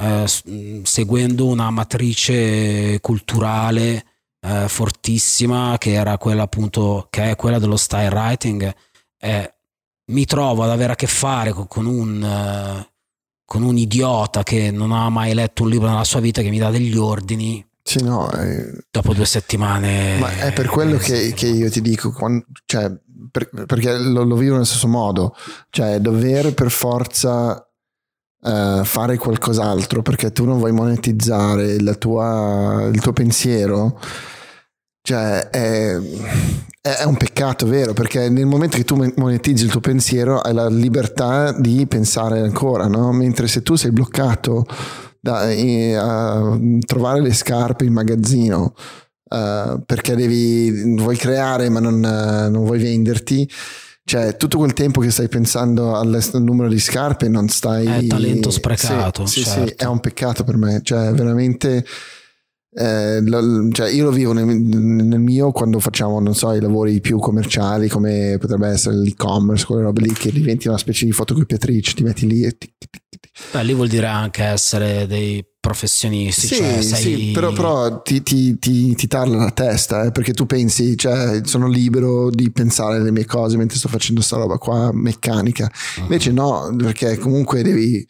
eh, 0.00 0.24
seguendo 0.84 1.46
una 1.46 1.68
matrice 1.70 2.98
culturale 3.00 4.04
eh, 4.40 4.68
fortissima 4.68 5.76
che 5.78 5.92
era 5.92 6.16
quella 6.16 6.44
appunto 6.44 7.08
che 7.10 7.30
è 7.30 7.36
quella 7.36 7.58
dello 7.58 7.76
style 7.76 8.08
writing. 8.08 8.74
Eh, 9.20 9.52
mi 10.08 10.24
trovo 10.24 10.62
ad 10.62 10.70
avere 10.70 10.92
a 10.92 10.96
che 10.96 11.06
fare 11.06 11.52
con 11.52 11.86
un, 11.86 12.22
uh, 12.22 12.86
con 13.44 13.62
un 13.62 13.76
idiota 13.76 14.42
che 14.42 14.70
non 14.70 14.92
ha 14.92 15.08
mai 15.08 15.34
letto 15.34 15.62
un 15.62 15.70
libro 15.70 15.88
nella 15.88 16.04
sua 16.04 16.20
vita 16.20 16.42
che 16.42 16.50
mi 16.50 16.58
dà 16.58 16.70
degli 16.70 16.96
ordini. 16.96 17.64
Sì, 17.82 18.02
no, 18.02 18.30
eh, 18.32 18.84
dopo 18.90 19.14
due 19.14 19.24
settimane. 19.24 20.18
Ma 20.18 20.30
è 20.38 20.52
per 20.52 20.66
quello 20.66 20.98
che, 20.98 21.32
che 21.32 21.46
io 21.46 21.70
ti 21.70 21.80
dico, 21.80 22.12
quando, 22.12 22.44
cioè, 22.66 22.92
per, 23.30 23.48
perché 23.48 23.96
lo, 23.96 24.24
lo, 24.24 24.36
vivo 24.36 24.52
nello 24.52 24.64
stesso 24.64 24.88
modo, 24.88 25.34
cioè 25.70 25.98
dover 25.98 26.52
per 26.52 26.70
forza 26.70 27.66
uh, 28.40 28.84
fare 28.84 29.16
qualcos'altro 29.16 30.02
perché 30.02 30.32
tu 30.32 30.44
non 30.44 30.58
vuoi 30.58 30.72
monetizzare 30.72 31.76
tua, 31.96 32.90
il 32.92 33.00
tuo 33.00 33.12
pensiero, 33.14 33.98
cioè 35.00 35.48
è, 35.48 35.98
è, 36.96 37.04
un 37.04 37.16
peccato 37.16 37.66
vero 37.66 37.92
perché 37.92 38.28
nel 38.28 38.46
momento 38.46 38.76
che 38.76 38.84
tu 38.84 38.96
monetizzi 39.16 39.64
il 39.64 39.70
tuo 39.70 39.80
pensiero 39.80 40.40
hai 40.40 40.54
la 40.54 40.68
libertà 40.68 41.52
di 41.52 41.86
pensare 41.86 42.40
ancora, 42.40 42.86
no? 42.86 43.12
mentre 43.12 43.48
se 43.48 43.62
tu 43.62 43.74
sei 43.74 43.90
bloccato 43.90 44.66
da, 45.20 45.42
a 45.42 46.58
trovare 46.86 47.20
le 47.20 47.32
scarpe 47.32 47.84
in 47.84 47.92
magazzino 47.92 48.74
uh, 49.28 49.82
perché 49.84 50.14
devi, 50.14 50.94
vuoi 50.96 51.16
creare 51.16 51.68
ma 51.68 51.80
non, 51.80 51.94
uh, 51.94 52.50
non, 52.50 52.64
vuoi 52.64 52.78
venderti. 52.78 53.48
Cioè, 54.04 54.38
tutto 54.38 54.56
quel 54.56 54.72
tempo 54.72 55.02
che 55.02 55.10
stai 55.10 55.28
pensando 55.28 55.94
al 55.94 56.26
numero 56.40 56.70
di 56.70 56.78
scarpe 56.78 57.28
non 57.28 57.48
stai... 57.48 58.04
È 58.04 58.06
talento 58.06 58.50
sprecato. 58.50 59.26
Sì, 59.26 59.44
certo. 59.44 59.66
sì, 59.66 59.74
è 59.76 59.84
un 59.84 60.00
peccato 60.00 60.44
per 60.44 60.56
me. 60.56 60.80
Cioè, 60.82 61.12
veramente... 61.12 61.84
Eh, 62.70 63.20
lo, 63.22 63.70
cioè 63.72 63.90
io 63.90 64.04
lo 64.04 64.10
vivo 64.10 64.32
nel, 64.32 64.44
nel, 64.44 65.20
mio 65.20 65.52
quando 65.52 65.80
facciamo, 65.80 66.20
non 66.20 66.34
so, 66.34 66.52
i 66.52 66.60
lavori 66.60 67.00
più 67.00 67.18
commerciali 67.18 67.88
come 67.88 68.36
potrebbe 68.38 68.68
essere 68.68 68.96
l'e-commerce, 68.96 69.64
quelle 69.64 69.82
robe 69.82 70.02
lì 70.02 70.12
che 70.12 70.30
diventi 70.30 70.68
una 70.68 70.76
specie 70.76 71.06
di 71.06 71.12
fotocopiatrice, 71.12 71.94
ti 71.94 72.02
metti 72.02 72.26
lì 72.26 72.44
e 72.44 72.56
ti, 72.58 72.72
ti, 72.78 72.88
ti. 72.90 72.98
Beh, 73.52 73.64
lì 73.64 73.72
vuol 73.72 73.88
dire 73.88 74.06
anche 74.06 74.42
essere 74.42 75.06
dei 75.06 75.44
professionisti. 75.58 76.46
Sì, 76.46 76.54
cioè 76.56 76.82
sei... 76.82 77.02
sì 77.02 77.30
però, 77.32 77.52
però 77.52 78.02
ti, 78.02 78.22
ti, 78.22 78.58
ti, 78.58 78.94
ti, 78.94 79.06
tarla 79.06 79.36
la 79.36 79.50
testa 79.50 80.04
eh, 80.04 80.12
perché 80.12 80.32
tu 80.32 80.44
pensi, 80.46 80.96
cioè, 80.96 81.40
sono 81.44 81.68
libero 81.68 82.30
di 82.30 82.50
pensare 82.50 82.96
alle 82.96 83.10
mie 83.10 83.24
cose 83.24 83.56
mentre 83.56 83.78
sto 83.78 83.88
facendo 83.88 84.20
sta 84.20 84.36
roba 84.36 84.58
qua 84.58 84.90
meccanica. 84.92 85.70
Uh-huh. 85.96 86.02
Invece 86.02 86.32
no, 86.32 86.74
perché 86.76 87.16
comunque 87.18 87.62
devi 87.62 88.06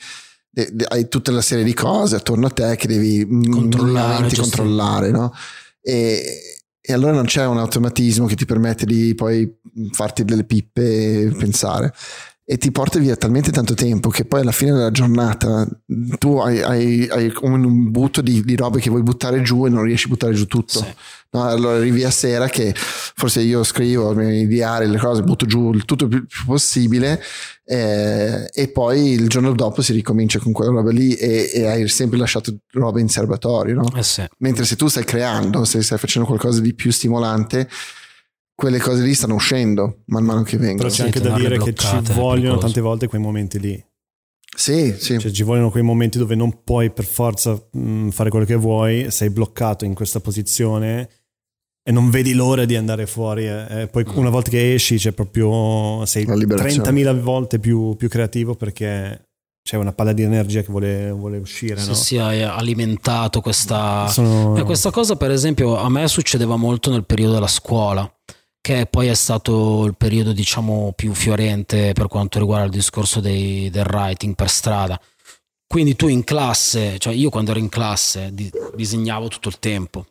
hai 0.89 1.09
tutta 1.09 1.31
la 1.31 1.41
serie 1.41 1.65
di 1.65 1.75
cose 1.75 2.17
attorno 2.17 2.47
a 2.47 2.51
te 2.51 2.77
che 2.77 2.87
devi 2.87 3.27
controllare, 3.49 4.35
controllare 4.35 5.11
no? 5.11 5.33
e, 5.81 6.41
e, 6.81 6.93
allora 6.93 7.13
non 7.13 7.27
c'è 7.27 7.47
un 7.47 7.59
automatismo 7.59 8.27
che 8.27 8.35
ti 8.35 8.45
permette 8.45 8.85
di 8.85 9.15
poi 9.15 9.61
farti 9.93 10.25
delle 10.25 10.45
pippe 10.45 11.23
e 11.23 11.35
pensare 11.37 11.93
e 12.51 12.57
ti 12.57 12.71
porta 12.71 12.99
via 12.99 13.15
talmente 13.15 13.53
tanto 13.53 13.75
tempo 13.75 14.09
che 14.09 14.25
poi 14.25 14.41
alla 14.41 14.53
fine 14.53 14.73
della 14.73 14.91
giornata 14.91 15.69
tu 16.19 16.39
hai, 16.39 16.63
hai, 16.63 17.07
hai 17.07 17.31
come 17.31 17.57
un 17.57 17.91
butto 17.91 18.23
di, 18.23 18.43
di, 18.43 18.57
robe 18.57 18.81
che 18.81 18.89
vuoi 18.89 19.03
buttare 19.03 19.43
giù 19.43 19.67
e 19.67 19.69
non 19.69 19.83
riesci 19.83 20.07
a 20.07 20.09
buttare 20.09 20.33
giù 20.33 20.47
tutto. 20.47 20.79
Sì. 20.79 20.87
No, 21.33 21.43
allora 21.43 21.77
arrivi 21.77 22.05
a 22.05 22.11
sera 22.11 22.49
che 22.49 22.73
forse 22.75 23.43
io 23.43 23.63
scrivo 23.65 24.19
i 24.23 24.47
diari, 24.47 24.89
le 24.89 24.97
cose, 24.97 25.23
butto 25.23 25.45
giù 25.45 25.73
il 25.75 25.85
tutto 25.85 26.05
il 26.05 26.09
più, 26.09 26.27
più 26.27 26.45
possibile 26.47 27.23
eh, 27.67 28.49
e 28.51 28.69
poi 28.69 29.11
il 29.11 29.29
giorno 29.29 29.53
dopo 29.53 29.83
si 29.83 29.93
ricomincia 29.93 30.39
con 30.39 30.53
quella 30.53 30.71
roba 30.71 30.91
lì 30.91 31.13
e, 31.17 31.51
e 31.53 31.67
hai 31.67 31.87
sempre 31.87 32.17
lasciato 32.17 32.61
roba 32.73 32.99
in 32.99 33.11
serbatoio. 33.11 33.75
No? 33.75 33.93
Eh 33.95 34.03
sì. 34.03 34.25
Mentre 34.39 34.65
se 34.65 34.75
tu 34.75 34.89
stai 34.89 35.05
creando, 35.05 35.67
se 35.67 35.83
stai 35.83 35.99
facendo 35.99 36.27
qualcosa 36.27 36.63
di 36.63 36.73
più 36.73 36.91
stimolante 36.93 37.69
quelle 38.59 38.81
cose 38.81 39.05
lì 39.05 39.15
stanno 39.15 39.37
uscendo 39.37 40.03
man 40.07 40.25
mano 40.25 40.43
che 40.43 40.57
vengono. 40.57 40.79
Però 40.79 40.89
c'è 40.89 41.05
anche 41.05 41.21
da 41.21 41.37
dire 41.37 41.59
che 41.59 41.75
ci 41.75 42.01
vogliono 42.13 42.59
tante 42.59 42.81
volte 42.81 43.07
quei 43.07 43.21
momenti 43.21 43.61
lì. 43.61 43.87
Sì, 44.57 44.97
sì. 44.99 45.17
Cioè, 45.21 45.31
ci 45.31 45.45
vogliono 45.45 45.71
quei 45.71 45.85
momenti 45.85 46.19
dove 46.19 46.35
non 46.35 46.65
puoi 46.65 46.91
per 46.91 47.05
forza 47.05 47.57
mh, 47.71 48.09
fare 48.09 48.31
quello 48.31 48.45
che 48.45 48.57
vuoi, 48.57 49.13
sei 49.13 49.31
bloccato 49.31 49.85
in 49.85 49.95
questa 49.95 50.19
posizione 50.19 51.09
e 51.85 51.93
non 51.93 52.11
vedi 52.11 52.33
l'ora 52.33 52.65
di 52.65 52.75
andare 52.75 53.07
fuori. 53.07 53.47
E, 53.47 53.89
poi 53.93 54.05
mm. 54.05 54.17
una 54.17 54.31
volta 54.31 54.51
che 54.51 54.75
esci 54.75 54.97
c'è 54.97 55.13
proprio 55.13 56.05
sei 56.05 56.27
30.000 56.27 57.21
volte 57.21 57.61
più, 57.61 57.95
più, 57.95 58.09
creativo 58.09 58.57
perché 58.57 59.29
c'è 59.63 59.77
una 59.77 59.93
palla 59.93 60.13
di 60.13 60.23
energia 60.23 60.63
che 60.63 60.71
vuole, 60.73 61.13
vuole 61.13 61.39
uscire. 61.39 61.79
Sì, 61.79 61.89
no? 61.89 61.95
sì, 61.95 62.19
hai 62.19 62.43
alimentato 62.43 63.41
questa... 63.41 64.09
Sono... 64.09 64.57
E 64.57 64.65
questa 64.65 64.91
cosa 64.91 65.15
per 65.15 65.31
esempio 65.31 65.77
a 65.77 65.89
me 65.89 66.09
succedeva 66.09 66.57
molto 66.57 66.91
nel 66.91 67.07
periodo 67.07 67.35
della 67.35 67.47
scuola 67.47 68.13
che 68.69 68.85
poi 68.85 69.07
è 69.07 69.15
stato 69.15 69.87
il 69.87 69.97
periodo 69.97 70.33
diciamo 70.33 70.93
più 70.95 71.15
fiorente 71.15 71.95
per 71.95 72.07
quanto 72.07 72.39
riguarda 72.39 72.67
il 72.67 72.73
discorso 72.73 73.19
dei, 73.19 73.71
del 73.71 73.87
writing 73.87 74.35
per 74.35 74.51
strada. 74.51 75.01
Quindi 75.67 75.97
tu 75.97 76.07
in 76.09 76.23
classe, 76.23 76.99
cioè 76.99 77.15
io 77.15 77.31
quando 77.31 77.53
ero 77.53 77.61
in 77.61 77.71
classe 77.71 78.29
di, 78.31 78.51
disegnavo 78.75 79.29
tutto 79.29 79.49
il 79.49 79.59
tempo. 79.59 80.05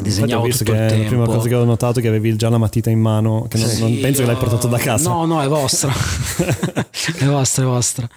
Disegnavo 0.00 0.48
tutto 0.48 0.72
il 0.72 0.78
tempo. 0.78 1.02
La 1.02 1.06
prima 1.06 1.26
cosa 1.26 1.48
che 1.48 1.54
ho 1.54 1.64
notato 1.64 1.98
è 1.98 2.02
che 2.02 2.08
avevi 2.08 2.34
già 2.36 2.48
la 2.48 2.56
matita 2.56 2.88
in 2.88 3.00
mano, 3.00 3.46
che 3.46 3.58
non, 3.58 3.68
sì, 3.68 3.80
non 3.80 4.00
penso 4.00 4.20
che 4.22 4.26
l'hai 4.26 4.36
portato 4.36 4.68
da 4.68 4.78
casa. 4.78 5.10
No, 5.10 5.26
no, 5.26 5.42
è 5.42 5.48
vostra. 5.48 5.92
è 7.18 7.24
vostra, 7.26 7.62
è 7.62 7.66
vostra. 7.66 8.08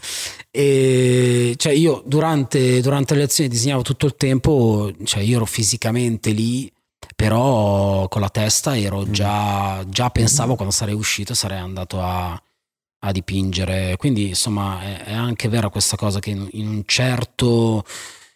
E 0.50 1.54
cioè 1.58 1.74
io 1.74 2.02
durante, 2.06 2.80
durante 2.80 3.14
le 3.14 3.22
lezioni 3.22 3.50
disegnavo 3.50 3.82
tutto 3.82 4.06
il 4.06 4.16
tempo, 4.16 4.90
cioè 5.04 5.22
io 5.22 5.36
ero 5.36 5.46
fisicamente 5.46 6.32
lì 6.32 6.72
però 7.20 8.08
con 8.08 8.22
la 8.22 8.30
testa 8.30 8.78
ero 8.78 9.12
già, 9.12 9.84
già 9.90 10.10
pensavo 10.10 10.56
quando 10.56 10.74
sarei 10.74 10.94
uscito 10.94 11.34
sarei 11.34 11.58
andato 11.58 12.02
a, 12.02 12.32
a 12.32 13.12
dipingere. 13.12 13.98
Quindi 13.98 14.30
insomma 14.30 14.82
è, 14.82 15.04
è, 15.04 15.14
anche 15.16 15.50
vera 15.50 15.68
questa 15.68 15.98
cosa 15.98 16.20
che 16.20 16.30
in, 16.30 16.48
in, 16.54 16.68
un 16.70 16.84
certo, 16.86 17.84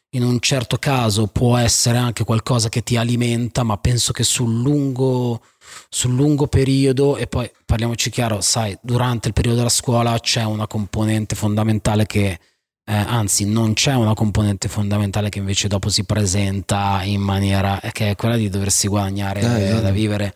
in 0.10 0.24
un 0.24 0.38
certo 0.42 0.80
caso 0.80 1.28
può 1.28 1.56
essere 1.56 1.98
anche 1.98 2.26
qualcosa 2.26 2.68
che 2.68 2.84
ti 2.84 2.98
alimenta, 2.98 3.64
ma 3.64 3.78
penso 3.78 4.12
che 4.12 4.24
sul 4.26 4.60
lungo, 4.60 5.42
sul 5.88 6.14
lungo 6.14 6.48
periodo, 6.48 7.16
e 7.16 7.28
poi 7.28 7.50
parliamoci 7.66 8.10
chiaro, 8.10 8.42
sai, 8.42 8.78
durante 8.82 9.30
il 9.30 9.34
periodo 9.34 9.60
della 9.60 9.70
scuola 9.70 10.20
c'è 10.20 10.44
una 10.44 10.68
componente 10.68 11.36
fondamentale 11.36 12.06
che 12.06 12.38
eh, 12.86 12.94
anzi 12.94 13.46
non 13.46 13.74
c'è 13.74 13.94
una 13.94 14.14
componente 14.14 14.68
fondamentale 14.68 15.30
che 15.30 15.40
invece 15.40 15.70
dopo 15.70 15.90
si 15.90 16.04
presenta 16.04 17.02
in 17.04 17.22
maniera 17.22 17.80
che 17.92 18.10
è 18.10 18.16
quella 18.16 18.36
di 18.36 18.50
doversi 18.50 18.88
guadagnare 18.88 19.40
eh, 19.40 19.82
da 19.82 19.92
vivere. 19.92 20.36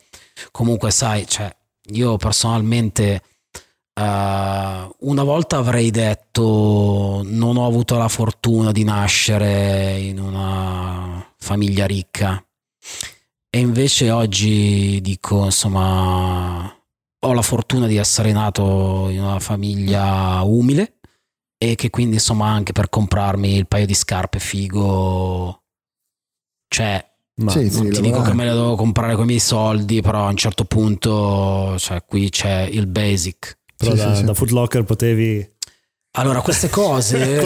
Comunque 0.51 0.91
sai 0.91 1.27
cioè, 1.27 1.53
io 1.91 2.15
personalmente 2.15 3.21
uh, 3.95 4.01
una 4.01 5.23
volta 5.23 5.57
avrei 5.57 5.91
detto 5.91 7.21
non 7.25 7.57
ho 7.57 7.65
avuto 7.65 7.97
la 7.97 8.07
fortuna 8.07 8.71
di 8.71 8.83
nascere 8.85 9.97
in 9.99 10.19
una 10.19 11.33
famiglia 11.37 11.85
ricca. 11.85 12.41
E 13.49 13.59
invece 13.59 14.11
oggi 14.11 15.01
dico 15.01 15.45
insomma 15.45 16.71
ho 17.19 17.33
la 17.33 17.41
fortuna 17.41 17.87
di 17.87 17.97
essere 17.97 18.31
nato 18.31 19.09
in 19.09 19.21
una 19.21 19.39
famiglia 19.39 20.41
umile 20.43 20.96
e 21.57 21.75
che 21.75 21.89
quindi 21.89 22.15
insomma 22.15 22.47
anche 22.47 22.71
per 22.71 22.89
comprarmi 22.89 23.55
il 23.55 23.67
paio 23.67 23.85
di 23.85 23.93
scarpe 23.93 24.39
figo 24.39 25.63
cioè 26.67 27.03
ma 27.39 27.51
sì, 27.51 27.69
non 27.71 27.85
sì, 27.85 27.89
ti 27.89 28.01
dico 28.01 28.19
va. 28.19 28.27
che 28.27 28.33
me 28.33 28.45
le 28.45 28.51
devo 28.51 28.75
comprare 28.75 29.15
con 29.15 29.23
i 29.23 29.27
miei 29.27 29.39
soldi 29.39 30.01
però 30.01 30.25
a 30.25 30.29
un 30.29 30.37
certo 30.37 30.65
punto 30.65 31.75
cioè 31.79 32.03
qui 32.05 32.29
c'è 32.29 32.61
il 32.61 32.87
basic 32.87 33.57
però 33.75 33.91
sì, 33.91 33.97
da, 33.97 34.15
sì, 34.15 34.23
da 34.23 34.33
Footlocker 34.33 34.83
potevi 34.83 35.55
allora, 36.17 36.41
queste 36.41 36.69
cose 36.69 37.17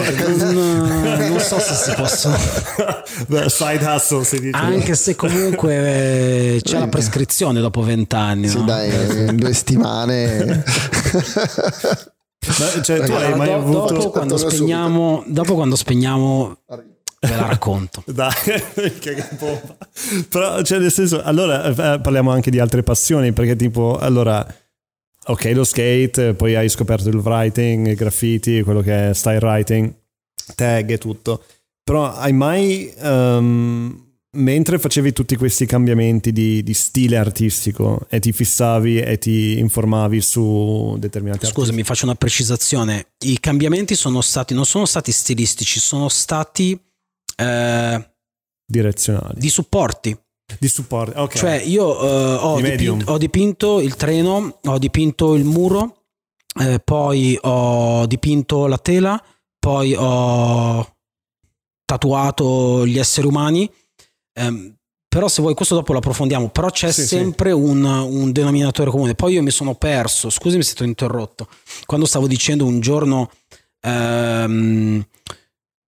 non, 0.50 1.28
non, 1.28 1.40
so 1.40 1.58
se 1.58 1.74
si 1.74 1.92
possono. 1.94 2.38
Side 3.48 3.84
hustle 3.84 4.24
si 4.24 4.40
dice. 4.40 4.56
Anche 4.56 4.94
se 4.94 5.14
comunque 5.14 6.58
c'è 6.62 6.78
la 6.78 6.88
prescrizione 6.88 7.60
dopo 7.60 7.82
vent'anni. 7.82 8.48
Sì, 8.48 8.56
no? 8.56 8.64
dai, 8.64 9.28
in 9.28 9.36
due 9.36 9.52
settimane. 9.52 10.64
Cioè, 12.82 13.04
tu 13.04 13.12
hai 13.12 13.36
mai 13.36 13.48
do, 13.48 13.54
avuto... 13.54 13.94
Dopo 13.94 14.10
quando, 14.10 14.36
spegniamo, 14.36 15.22
dopo 15.26 15.54
quando 15.54 15.76
spegniamo 15.76 16.58
ve 16.66 17.36
la 17.36 17.46
racconto. 17.46 18.02
Dai, 18.10 18.32
che 18.98 19.28
bomba. 19.38 19.76
Però, 20.28 20.62
cioè, 20.62 20.80
nel 20.80 20.90
senso, 20.90 21.22
allora 21.22 21.64
eh, 21.64 22.00
parliamo 22.00 22.30
anche 22.30 22.50
di 22.50 22.58
altre 22.58 22.82
passioni, 22.82 23.32
perché 23.32 23.54
tipo, 23.54 23.96
allora, 23.96 24.44
ok, 25.26 25.44
lo 25.54 25.64
skate, 25.64 26.34
poi 26.34 26.56
hai 26.56 26.68
scoperto 26.68 27.08
il 27.08 27.16
writing, 27.16 27.86
il 27.86 27.94
graffiti, 27.94 28.62
quello 28.62 28.80
che 28.80 29.10
è 29.10 29.14
style 29.14 29.38
writing, 29.38 29.94
tag 30.56 30.90
e 30.90 30.98
tutto. 30.98 31.44
Però 31.84 32.12
hai 32.12 32.32
mai 32.32 32.92
um, 33.00 34.01
mentre 34.34 34.78
facevi 34.78 35.12
tutti 35.12 35.36
questi 35.36 35.66
cambiamenti 35.66 36.32
di, 36.32 36.62
di, 36.62 36.74
stile 36.74 37.16
artistico 37.16 38.06
e 38.08 38.18
ti 38.20 38.32
fissavi 38.32 39.00
e 39.00 39.18
ti 39.18 39.58
informavi 39.58 40.20
su 40.20 40.96
determinati 40.98 41.46
Scusa, 41.46 41.72
mi 41.72 41.82
faccio 41.82 42.04
una 42.04 42.14
precisazione. 42.14 43.12
I 43.24 43.38
cambiamenti 43.40 43.94
sono 43.94 44.20
stati, 44.20 44.54
non 44.54 44.64
sono 44.64 44.86
stati 44.86 45.12
stilistici, 45.12 45.80
sono 45.80 46.08
stati 46.08 46.78
eh, 47.36 48.10
direzionali. 48.64 49.38
Di 49.38 49.50
supporti. 49.50 50.16
Di 50.58 50.68
supporti, 50.68 51.18
ok. 51.18 51.36
Cioè 51.36 51.62
io 51.64 52.00
eh, 52.00 52.34
ho, 52.34 52.60
dipinto, 52.60 53.12
ho, 53.12 53.18
dipinto, 53.18 53.80
il 53.80 53.96
treno, 53.96 54.58
ho 54.62 54.78
dipinto 54.78 55.34
il 55.34 55.44
muro, 55.44 56.04
eh, 56.60 56.78
poi 56.78 57.38
ho 57.40 58.06
dipinto 58.06 58.66
la 58.66 58.78
tela, 58.78 59.22
poi 59.58 59.94
ho 59.96 60.96
tatuato 61.84 62.86
gli 62.86 62.98
esseri 62.98 63.26
umani 63.26 63.70
Um, 64.40 64.74
però 65.08 65.28
se 65.28 65.42
vuoi 65.42 65.54
questo 65.54 65.74
dopo 65.74 65.92
lo 65.92 65.98
approfondiamo, 65.98 66.48
però 66.48 66.70
c'è 66.70 66.90
Sì, 66.90 67.04
sempre 67.04 67.52
Un, 67.52 67.84
un 67.84 68.32
denominatore 68.32 68.90
comune. 68.90 69.14
Poi 69.14 69.34
io 69.34 69.42
mi 69.42 69.50
sono 69.50 69.74
perso, 69.74 70.30
scusami 70.30 70.62
se 70.62 70.74
ti 70.74 70.82
ho 70.82 70.86
interrotto, 70.86 71.48
quando 71.84 72.06
stavo 72.06 72.26
dicendo 72.26 72.64
un 72.64 72.80
giorno, 72.80 73.30
ehm, 73.80 75.04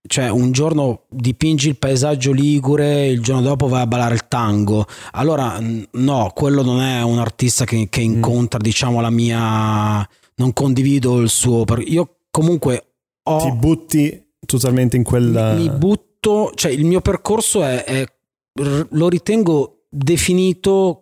cioè 0.06 0.28
un 0.28 0.52
giorno 0.52 1.04
dipingi 1.08 1.68
il 1.68 1.78
paesaggio 1.78 2.32
ligure, 2.32 3.06
il 3.06 3.22
giorno 3.22 3.40
dopo 3.40 3.66
vai 3.66 3.80
a 3.80 3.86
ballare 3.86 4.14
il 4.14 4.28
tango. 4.28 4.84
Allora 5.12 5.58
no, 5.60 6.30
quello 6.34 6.62
non 6.62 6.82
è 6.82 7.02
un 7.02 7.18
artista 7.18 7.64
che, 7.64 7.86
che 7.88 8.02
incontra 8.02 8.58
diciamo 8.58 9.00
la 9.00 9.10
mia... 9.10 10.06
non 10.36 10.52
condivido 10.52 11.20
il 11.20 11.30
suo... 11.30 11.64
Io 11.86 12.16
comunque 12.30 12.96
ho... 13.22 13.38
Ti 13.38 13.52
butti 13.52 14.26
totalmente 14.44 14.96
in 14.96 15.02
quella... 15.02 15.54
mi, 15.54 15.62
mi 15.62 15.70
butto, 15.70 16.52
cioè 16.54 16.72
il 16.72 16.84
mio 16.84 17.00
percorso 17.00 17.62
è, 17.62 17.84
è- 17.84 18.12
lo 18.54 19.08
ritengo 19.08 19.86
definito 19.88 21.00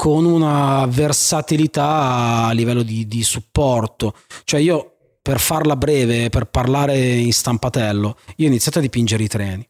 con 0.00 0.24
una 0.24 0.86
versatilità 0.86 2.46
a 2.46 2.52
livello 2.52 2.82
di, 2.82 3.06
di 3.06 3.22
supporto. 3.22 4.14
Cioè 4.44 4.60
io 4.60 4.94
per 5.20 5.38
farla 5.38 5.76
breve, 5.76 6.30
per 6.30 6.46
parlare 6.46 6.98
in 6.98 7.32
stampatello, 7.32 8.16
io 8.36 8.46
ho 8.46 8.48
iniziato 8.48 8.78
a 8.78 8.80
dipingere 8.80 9.22
i 9.22 9.28
treni. 9.28 9.68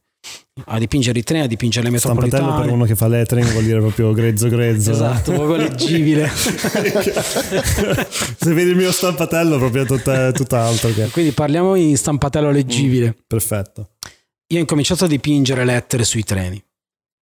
A 0.67 0.79
dipingere 0.79 1.19
i 1.19 1.23
treni, 1.23 1.45
a 1.45 1.49
dipingere 1.49 1.91
le 1.91 1.99
Stampatello 1.99 2.31
metropolitane. 2.31 2.67
per 2.67 2.75
uno 2.75 2.85
che 2.85 2.95
fa 2.95 3.09
lettering 3.09 3.51
vuol 3.51 3.65
dire 3.65 3.81
proprio 3.81 4.13
grezzo 4.13 4.49
grezzo. 4.49 4.91
Esatto, 4.93 5.33
proprio 5.33 5.57
leggibile. 5.57 6.29
Se 8.39 8.53
vedi 8.53 8.71
il 8.71 8.77
mio 8.77 8.93
stampatello 8.93 9.57
proprio 9.59 9.87
tutta, 9.87 10.31
tutt'altro 10.31 10.93
che... 10.93 11.09
Quindi 11.09 11.33
parliamo 11.33 11.75
in 11.75 11.97
stampatello 11.97 12.51
leggibile. 12.51 13.17
Perfetto. 13.27 13.93
Io 14.49 14.59
ho 14.59 14.61
incominciato 14.61 15.07
a 15.07 15.09
dipingere 15.09 15.65
lettere 15.65 16.05
sui 16.05 16.23
treni 16.23 16.63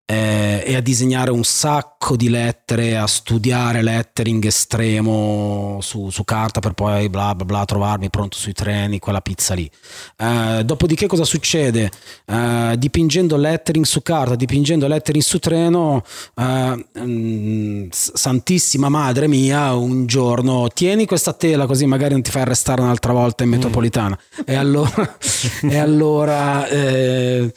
eh, 0.07 0.63
e 0.67 0.77
a 0.77 0.81
disegnare 0.81 1.31
un 1.31 1.45
sacco 1.45 2.15
di 2.17 2.29
lettere, 2.29 2.97
a 2.97 3.07
studiare 3.07 3.83
lettering 3.83 4.45
estremo 4.45 5.79
su, 5.81 6.11
su 6.11 6.25
carta 6.25 6.61
per 6.61 6.73
poi 6.73 7.09
bla 7.09 7.35
bla 7.35 7.45
bla 7.47 7.65
trovarmi 7.65 8.11
pronto 8.11 8.37
sui 8.37 8.53
treni, 8.53 8.99
quella 8.99 9.23
pizza 9.23 9.55
lì. 9.55 9.71
Eh, 10.19 10.63
dopodiché 10.65 11.07
cosa 11.07 11.25
succede? 11.25 11.91
Eh, 12.27 12.75
dipingendo 12.77 13.37
lettering 13.37 13.85
su 13.87 14.03
carta, 14.03 14.35
dipingendo 14.35 14.87
lettering 14.87 15.25
su 15.25 15.39
treno, 15.39 16.03
eh, 16.35 16.87
mm, 16.99 17.87
santissima 17.91 18.91
madre 18.91 19.27
mia, 19.27 19.75
un 19.75 20.05
giorno 20.07 20.69
tieni 20.69 21.07
questa 21.07 21.33
tela 21.33 21.67
così 21.67 21.87
magari 21.87 22.13
non 22.13 22.23
ti 22.23 22.31
fai 22.31 22.43
arrestare 22.43 22.83
un'altra 22.83 23.13
volta 23.13 23.45
in 23.45 23.51
metropolitana. 23.51 24.19
E 24.45 24.55
allora, 24.55 25.17
e 25.63 25.79
allora 25.79 26.69
eh, 26.69 27.53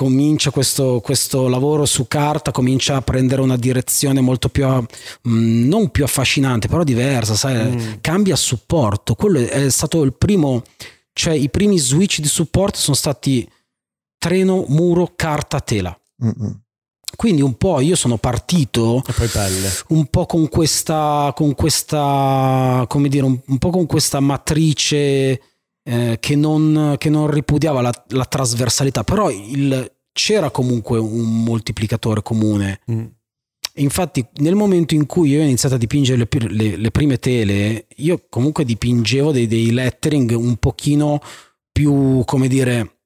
comincia 0.00 0.50
questo, 0.50 1.00
questo 1.02 1.46
lavoro 1.46 1.84
su 1.84 2.08
carta, 2.08 2.52
comincia 2.52 2.96
a 2.96 3.02
prendere 3.02 3.42
una 3.42 3.58
direzione 3.58 4.22
molto 4.22 4.48
più, 4.48 4.66
mm, 4.66 5.68
non 5.68 5.90
più 5.90 6.04
affascinante, 6.04 6.68
però 6.68 6.84
diversa, 6.84 7.34
sai, 7.34 7.98
cambia 8.00 8.34
supporto. 8.34 9.14
Quello 9.14 9.38
è 9.46 9.68
stato 9.68 10.02
il 10.02 10.14
primo, 10.14 10.62
cioè 11.12 11.34
i 11.34 11.50
primi 11.50 11.76
switch 11.76 12.20
di 12.20 12.28
supporto 12.28 12.78
sono 12.78 12.96
stati 12.96 13.46
treno, 14.16 14.64
muro, 14.68 15.12
carta, 15.14 15.60
tela. 15.60 15.94
Mm-mm. 16.24 16.60
Quindi 17.14 17.42
un 17.42 17.58
po' 17.58 17.80
io 17.80 17.94
sono 17.94 18.16
partito 18.16 19.02
un 19.88 20.06
po' 20.06 20.24
con 20.24 20.48
questa, 20.48 21.30
con 21.36 21.54
questa 21.54 22.86
come 22.88 23.10
dire, 23.10 23.26
un, 23.26 23.38
un 23.48 23.58
po' 23.58 23.68
con 23.68 23.84
questa 23.84 24.18
matrice 24.20 25.38
eh, 25.82 26.18
che, 26.20 26.36
non, 26.36 26.96
che 26.98 27.10
non 27.10 27.30
ripudiava 27.30 27.80
la, 27.80 28.04
la 28.08 28.24
trasversalità, 28.24 29.04
però 29.04 29.30
il- 29.30 29.90
c'era 30.12 30.50
comunque 30.50 30.98
un 30.98 31.42
moltiplicatore 31.44 32.22
comune. 32.22 32.80
Mm. 32.90 33.04
Infatti, 33.74 34.26
nel 34.38 34.56
momento 34.56 34.94
in 34.94 35.06
cui 35.06 35.30
io 35.30 35.40
ho 35.40 35.44
iniziato 35.44 35.76
a 35.76 35.78
dipingere 35.78 36.18
le, 36.18 36.48
le- 36.48 36.76
le 36.76 36.90
prime 36.90 37.18
tele, 37.18 37.86
io 37.96 38.26
comunque 38.28 38.64
dipingevo 38.64 39.30
dei, 39.32 39.46
dei 39.46 39.70
lettering 39.70 40.32
un 40.32 40.56
pochino 40.56 41.20
più, 41.72 42.22
come 42.24 42.48
dire, 42.48 42.96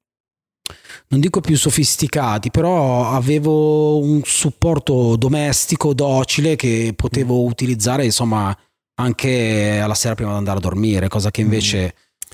non 1.09 1.19
dico 1.19 1.39
più 1.39 1.55
sofisticati, 1.55 2.49
però 2.49 3.09
avevo 3.11 3.99
un 3.99 4.21
supporto 4.25 5.15
domestico, 5.15 5.93
docile 5.93 6.55
che 6.55 6.93
potevo 6.95 7.43
utilizzare, 7.43 8.03
insomma, 8.03 8.57
anche 8.95 9.79
alla 9.79 9.93
sera 9.93 10.15
prima 10.15 10.31
di 10.31 10.37
andare 10.37 10.57
a 10.57 10.61
dormire, 10.61 11.07
cosa 11.07 11.29
che 11.29 11.41
invece 11.41 11.93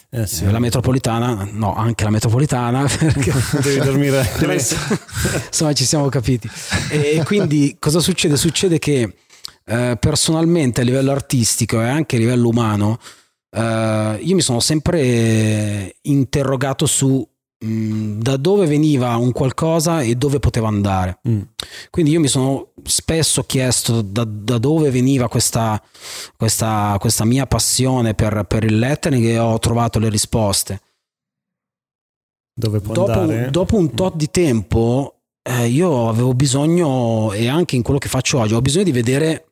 Eh 0.10 0.28
sì. 0.28 0.50
la 0.50 0.60
metropolitana, 0.60 1.48
no, 1.52 1.74
anche 1.74 2.04
la 2.04 2.10
metropolitana, 2.10 2.86
perché 3.00 3.34
Devi 3.62 3.80
dormire. 3.80 4.30
insomma 5.48 5.74
ci 5.74 5.86
siamo 5.86 6.10
capiti 6.10 6.50
e 6.90 7.22
quindi 7.24 7.78
cosa 7.80 8.00
succede? 8.00 8.36
Succede 8.36 8.78
che 8.78 9.16
eh, 9.66 9.98
personalmente 10.00 10.82
a 10.82 10.84
livello 10.84 11.12
artistico 11.12 11.82
e 11.82 11.88
anche 11.88 12.18
a 12.18 12.20
livello 12.20 12.50
umano 12.50 13.00
eh, 13.52 14.20
io 14.22 14.36
mi 14.36 14.42
sono 14.42 14.60
sempre 14.60 15.96
interrogato 16.04 16.86
su 16.86 17.28
da 17.64 18.38
dove 18.38 18.66
veniva 18.66 19.16
un 19.18 19.32
qualcosa 19.32 20.02
e 20.02 20.16
dove 20.16 20.40
poteva 20.40 20.68
andare 20.68 21.20
Mm. 21.28 21.42
quindi 21.92 22.12
io 22.12 22.20
mi 22.20 22.28
sono 22.28 22.70
spesso 22.84 23.44
chiesto 23.44 24.02
da, 24.02 24.24
da 24.24 24.58
dove 24.58 24.90
veniva 24.90 25.28
questa, 25.30 25.80
questa, 26.36 26.98
questa 27.00 27.24
mia 27.24 27.46
passione 27.46 28.16
per, 28.16 28.46
per 28.48 28.64
il 28.64 28.80
lettering 28.80 29.24
e 29.26 29.38
ho 29.38 29.60
trovato 29.60 30.00
le 30.00 30.10
risposte 30.10 30.82
Dove 32.54 32.80
può 32.80 32.94
dopo, 32.94 33.12
andare? 33.12 33.50
dopo 33.52 33.76
un 33.78 33.94
tot 33.94 34.16
di 34.16 34.30
tempo 34.32 35.20
eh, 35.44 35.68
io 35.68 36.10
avevo 36.10 36.34
bisogno 36.34 37.32
e 37.34 37.48
anche 37.48 37.76
in 37.76 37.82
quello 37.84 38.00
che 38.00 38.10
faccio 38.10 38.40
oggi 38.40 38.54
ho 38.56 38.62
bisogno 38.62 38.84
di 38.86 38.92
vedere 38.92 39.52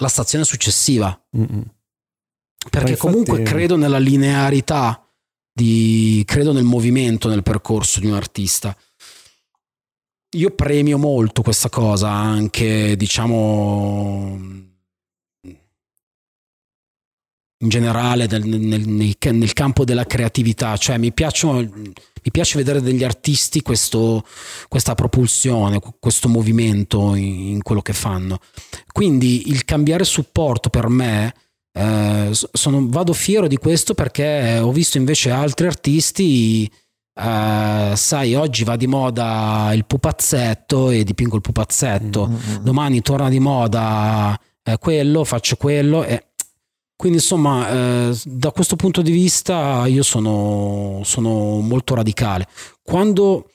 la 0.00 0.08
stazione 0.08 0.44
successiva 0.44 1.08
Mm-mm. 1.36 1.64
perché 2.70 2.90
infatti- 2.90 2.96
comunque 2.96 3.42
credo 3.42 3.76
nella 3.76 3.98
linearità 3.98 5.03
di, 5.54 6.22
credo 6.26 6.52
nel 6.52 6.64
movimento 6.64 7.28
nel 7.28 7.42
percorso 7.42 8.00
di 8.00 8.06
un 8.06 8.14
artista 8.14 8.76
io 10.30 10.50
premio 10.50 10.98
molto 10.98 11.42
questa 11.42 11.68
cosa 11.68 12.10
anche 12.10 12.96
diciamo 12.96 14.38
in 17.58 17.68
generale 17.68 18.26
nel, 18.26 18.44
nel- 18.44 18.88
nel- 18.88 19.16
nel 19.34 19.52
campo 19.52 19.84
della 19.84 20.06
creatività 20.06 20.76
cioè 20.76 20.98
mi 20.98 21.12
piacciono 21.12 21.62
mi 22.24 22.30
piace 22.30 22.56
vedere 22.56 22.80
degli 22.80 23.04
artisti 23.04 23.60
questo, 23.60 24.24
questa 24.68 24.94
propulsione, 24.94 25.78
questo 26.00 26.28
movimento 26.28 27.14
in, 27.14 27.48
in 27.48 27.62
quello 27.62 27.82
che 27.82 27.92
fanno. 27.92 28.38
Quindi 28.90 29.50
il 29.50 29.66
cambiare 29.66 30.04
supporto 30.04 30.70
per 30.70 30.88
me, 30.88 31.34
eh, 31.76 32.30
sono- 32.32 32.86
vado 32.88 33.12
fiero 33.12 33.48
di 33.48 33.56
questo 33.56 33.94
perché 33.94 34.58
ho 34.62 34.70
visto 34.70 34.96
invece 34.96 35.30
altri 35.30 35.66
artisti, 35.66 36.70
eh, 37.16 37.92
sai, 37.96 38.34
oggi 38.34 38.62
va 38.64 38.76
di 38.76 38.86
moda 38.86 39.72
il 39.74 39.84
pupazzetto 39.84 40.90
e 40.90 41.02
dipingo 41.02 41.34
il 41.34 41.42
pupazzetto, 41.42 42.28
Mm-mm. 42.28 42.62
domani 42.62 43.00
torna 43.00 43.28
di 43.28 43.40
moda 43.40 44.38
eh, 44.62 44.78
quello, 44.78 45.24
faccio 45.24 45.56
quello. 45.56 46.04
E... 46.04 46.28
Quindi 46.96 47.18
insomma, 47.18 47.68
eh, 48.08 48.20
da 48.24 48.52
questo 48.52 48.76
punto 48.76 49.02
di 49.02 49.10
vista 49.10 49.84
io 49.88 50.04
sono, 50.04 51.00
sono 51.02 51.58
molto 51.58 51.96
radicale. 51.96 52.46
Quando, 52.82 53.50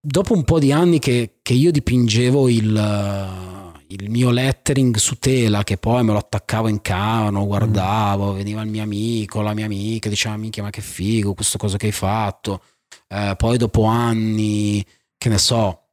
dopo 0.00 0.34
un 0.34 0.44
po' 0.44 0.60
di 0.60 0.70
anni 0.70 1.00
che, 1.00 1.40
che 1.42 1.54
io 1.54 1.72
dipingevo 1.72 2.48
il, 2.48 3.67
il 3.90 4.10
mio 4.10 4.30
lettering 4.30 4.96
su 4.96 5.18
tela, 5.18 5.64
che 5.64 5.78
poi 5.78 6.04
me 6.04 6.12
lo 6.12 6.18
attaccavo 6.18 6.68
in 6.68 6.80
cano, 6.82 7.46
guardavo, 7.46 8.34
veniva 8.34 8.62
il 8.62 8.68
mio 8.68 8.82
amico, 8.82 9.40
la 9.40 9.54
mia 9.54 9.64
amica, 9.64 10.08
diceva 10.08 10.36
minchia 10.36 10.62
ma 10.62 10.70
che 10.70 10.82
figo 10.82 11.34
questo 11.34 11.56
cosa 11.58 11.76
che 11.76 11.86
hai 11.86 11.92
fatto. 11.92 12.62
Eh, 13.08 13.34
poi 13.36 13.56
dopo 13.56 13.84
anni, 13.84 14.84
che 15.16 15.28
ne 15.28 15.38
so, 15.38 15.88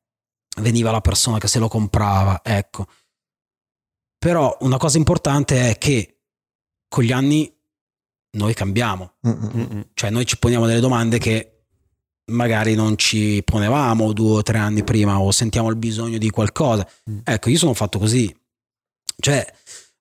veniva 0.58 0.91
la 0.91 1.02
persona 1.02 1.38
che 1.38 1.48
se 1.48 1.60
lo 1.60 1.68
comprava, 1.68 2.41
ecco. 2.43 2.88
Però 4.18 4.58
una 4.62 4.78
cosa 4.78 4.98
importante 4.98 5.70
è 5.70 5.78
che 5.78 6.20
con 6.88 7.04
gli 7.04 7.12
anni 7.12 7.54
noi 8.32 8.54
cambiamo. 8.54 9.14
Mm-mm. 9.26 9.89
cioè 9.93 10.10
noi 10.10 10.26
ci 10.26 10.38
poniamo 10.38 10.66
delle 10.66 10.80
domande 10.82 11.18
che 11.18 11.55
magari 12.32 12.76
non 12.76 12.98
ci 12.98 13.42
ponevamo 13.44 14.14
due 14.14 14.38
o 14.38 14.44
tre 14.44 14.58
anni 14.58 14.84
prima 14.84 15.20
o 15.20 15.32
sentiamo 15.32 15.70
il 15.70 15.76
bisogno 15.76 16.18
di 16.18 16.30
qualcosa. 16.30 16.88
Mm. 17.10 17.20
Ecco, 17.24 17.50
io 17.50 17.58
sono 17.58 17.74
fatto 17.74 18.00
così. 18.00 18.34
Cioè, 19.18 19.46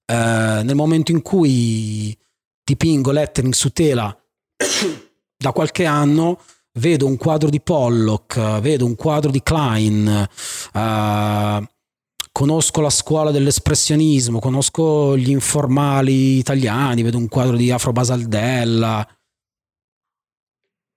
eh, 0.06 0.60
nel 0.62 0.74
momento 0.74 1.12
in 1.12 1.22
cui 1.22 2.16
dipingo 2.62 3.10
lettering 3.10 3.52
su 3.52 3.70
tela 3.72 4.16
da 5.36 5.52
qualche 5.52 5.84
anno, 5.84 6.40
vedo 6.78 7.06
un 7.06 7.16
quadro 7.16 7.50
di 7.50 7.60
Pollock, 7.60 8.60
vedo 8.60 8.84
un 8.84 8.96
quadro 8.96 9.30
di 9.30 9.42
Klein, 9.42 10.28
eh, 10.72 11.68
conosco 12.32 12.80
la 12.80 12.90
scuola 12.90 13.30
dell'espressionismo, 13.30 14.40
conosco 14.40 15.16
gli 15.16 15.30
informali 15.30 16.38
italiani, 16.38 17.02
vedo 17.02 17.18
un 17.18 17.28
quadro 17.28 17.56
di 17.56 17.70
Afro 17.70 17.92
Basaldella. 17.92 19.06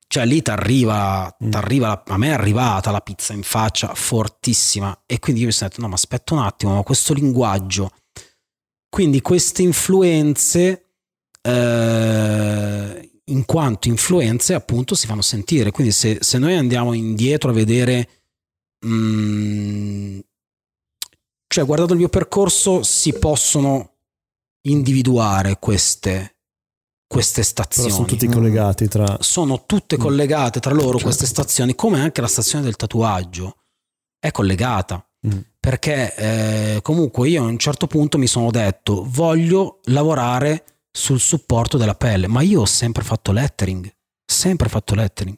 Cioè 0.09 0.25
lì 0.25 0.41
ti 0.41 0.49
arriva, 0.49 1.35
mm. 1.43 1.51
a 1.53 2.17
me 2.17 2.27
è 2.27 2.31
arrivata 2.31 2.91
la 2.91 3.01
pizza 3.01 3.33
in 3.33 3.43
faccia 3.43 3.93
fortissima 3.93 5.03
e 5.05 5.19
quindi 5.19 5.41
io 5.41 5.47
mi 5.47 5.53
sono 5.53 5.69
detto 5.69 5.81
no 5.81 5.89
ma 5.89 5.95
aspetta 5.95 6.33
un 6.33 6.39
attimo, 6.39 6.75
ma 6.75 6.83
questo 6.83 7.13
linguaggio, 7.13 7.91
quindi 8.89 9.21
queste 9.21 9.63
influenze 9.63 10.85
eh, 11.41 13.11
in 13.25 13.45
quanto 13.45 13.87
influenze 13.89 14.53
appunto 14.53 14.95
si 14.95 15.07
fanno 15.07 15.21
sentire, 15.21 15.71
quindi 15.71 15.91
se, 15.91 16.19
se 16.21 16.37
noi 16.37 16.55
andiamo 16.55 16.93
indietro 16.93 17.49
a 17.49 17.53
vedere, 17.53 18.09
mh, 18.85 18.89
mm, 18.89 20.19
cioè 21.47 21.65
guardando 21.65 21.93
il 21.93 21.99
mio 21.99 22.09
percorso 22.09 22.81
si 22.83 23.13
possono 23.13 23.95
individuare 24.67 25.57
queste 25.59 26.36
queste 27.07 27.41
stazioni. 27.41 27.87
Però 27.87 27.99
sono 27.99 28.07
tutti 28.07 28.27
collegati 28.27 28.87
tra... 28.87 29.17
Sono 29.21 29.65
tutte 29.65 29.97
mm. 29.97 29.99
collegate 29.99 30.59
tra 30.59 30.73
loro 30.73 30.91
certo. 30.91 31.03
queste 31.05 31.25
stazioni, 31.25 31.73
come 31.75 32.01
anche 32.01 32.21
la 32.21 32.27
stazione 32.27 32.65
del 32.65 32.75
tatuaggio 32.75 33.55
è 34.19 34.31
collegata. 34.31 35.03
Mm. 35.25 35.39
Perché 35.59 36.15
eh, 36.15 36.79
comunque 36.81 37.27
io 37.29 37.43
a 37.43 37.47
un 37.47 37.57
certo 37.57 37.87
punto 37.87 38.17
mi 38.17 38.27
sono 38.27 38.51
detto 38.51 39.05
voglio 39.07 39.79
lavorare 39.85 40.63
sul 40.91 41.19
supporto 41.19 41.77
della 41.77 41.95
pelle, 41.95 42.27
ma 42.27 42.41
io 42.41 42.61
ho 42.61 42.65
sempre 42.65 43.03
fatto 43.03 43.31
lettering, 43.31 43.91
sempre 44.25 44.69
fatto 44.69 44.95
lettering. 44.95 45.37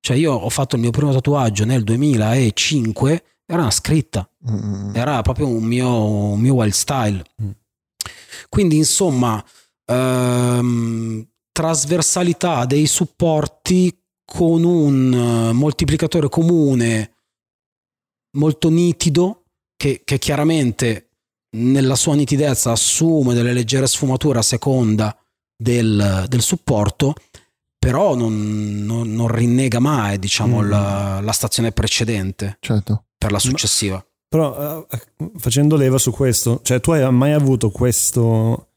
Cioè 0.00 0.16
io 0.16 0.32
ho 0.32 0.48
fatto 0.50 0.74
il 0.74 0.82
mio 0.82 0.90
primo 0.90 1.12
tatuaggio 1.12 1.64
nel 1.64 1.84
2005, 1.84 3.24
era 3.46 3.62
una 3.62 3.70
scritta, 3.70 4.28
mm. 4.50 4.94
era 4.94 5.22
proprio 5.22 5.46
un 5.46 5.62
mio, 5.62 6.32
un 6.32 6.40
mio 6.40 6.54
wild 6.54 6.72
style. 6.72 7.24
Mm. 7.42 7.50
Quindi 8.48 8.76
insomma 8.76 9.42
ehm, 9.92 11.26
trasversalità 11.52 12.64
dei 12.64 12.86
supporti 12.86 13.96
con 14.24 14.64
un 14.64 15.12
eh, 15.12 15.52
moltiplicatore 15.52 16.28
comune 16.28 17.12
molto 18.36 18.70
nitido 18.70 19.44
che, 19.76 20.02
che 20.04 20.18
chiaramente 20.18 21.08
nella 21.56 21.96
sua 21.96 22.14
nitidezza 22.14 22.70
assume 22.70 23.34
delle 23.34 23.52
leggere 23.52 23.86
sfumature 23.86 24.38
a 24.38 24.42
seconda 24.42 25.14
del, 25.54 26.24
del 26.28 26.40
supporto, 26.40 27.14
però 27.78 28.14
non, 28.14 28.84
non, 28.84 29.12
non, 29.12 29.28
rinnega 29.28 29.80
mai 29.80 30.18
diciamo, 30.18 30.62
mm. 30.62 30.68
la, 30.68 31.20
la, 31.20 31.32
stazione 31.32 31.72
precedente 31.72 32.56
certo. 32.60 33.04
per 33.18 33.32
la 33.32 33.38
successiva. 33.38 33.96
Ma, 33.96 34.04
però 34.28 34.86
uh, 34.88 35.32
facendo 35.36 35.76
leva 35.76 35.98
su 35.98 36.10
questo, 36.10 36.60
cioè 36.62 36.80
tu 36.80 36.92
hai 36.92 37.12
mai 37.12 37.32
avuto 37.32 37.70
questo 37.70 38.71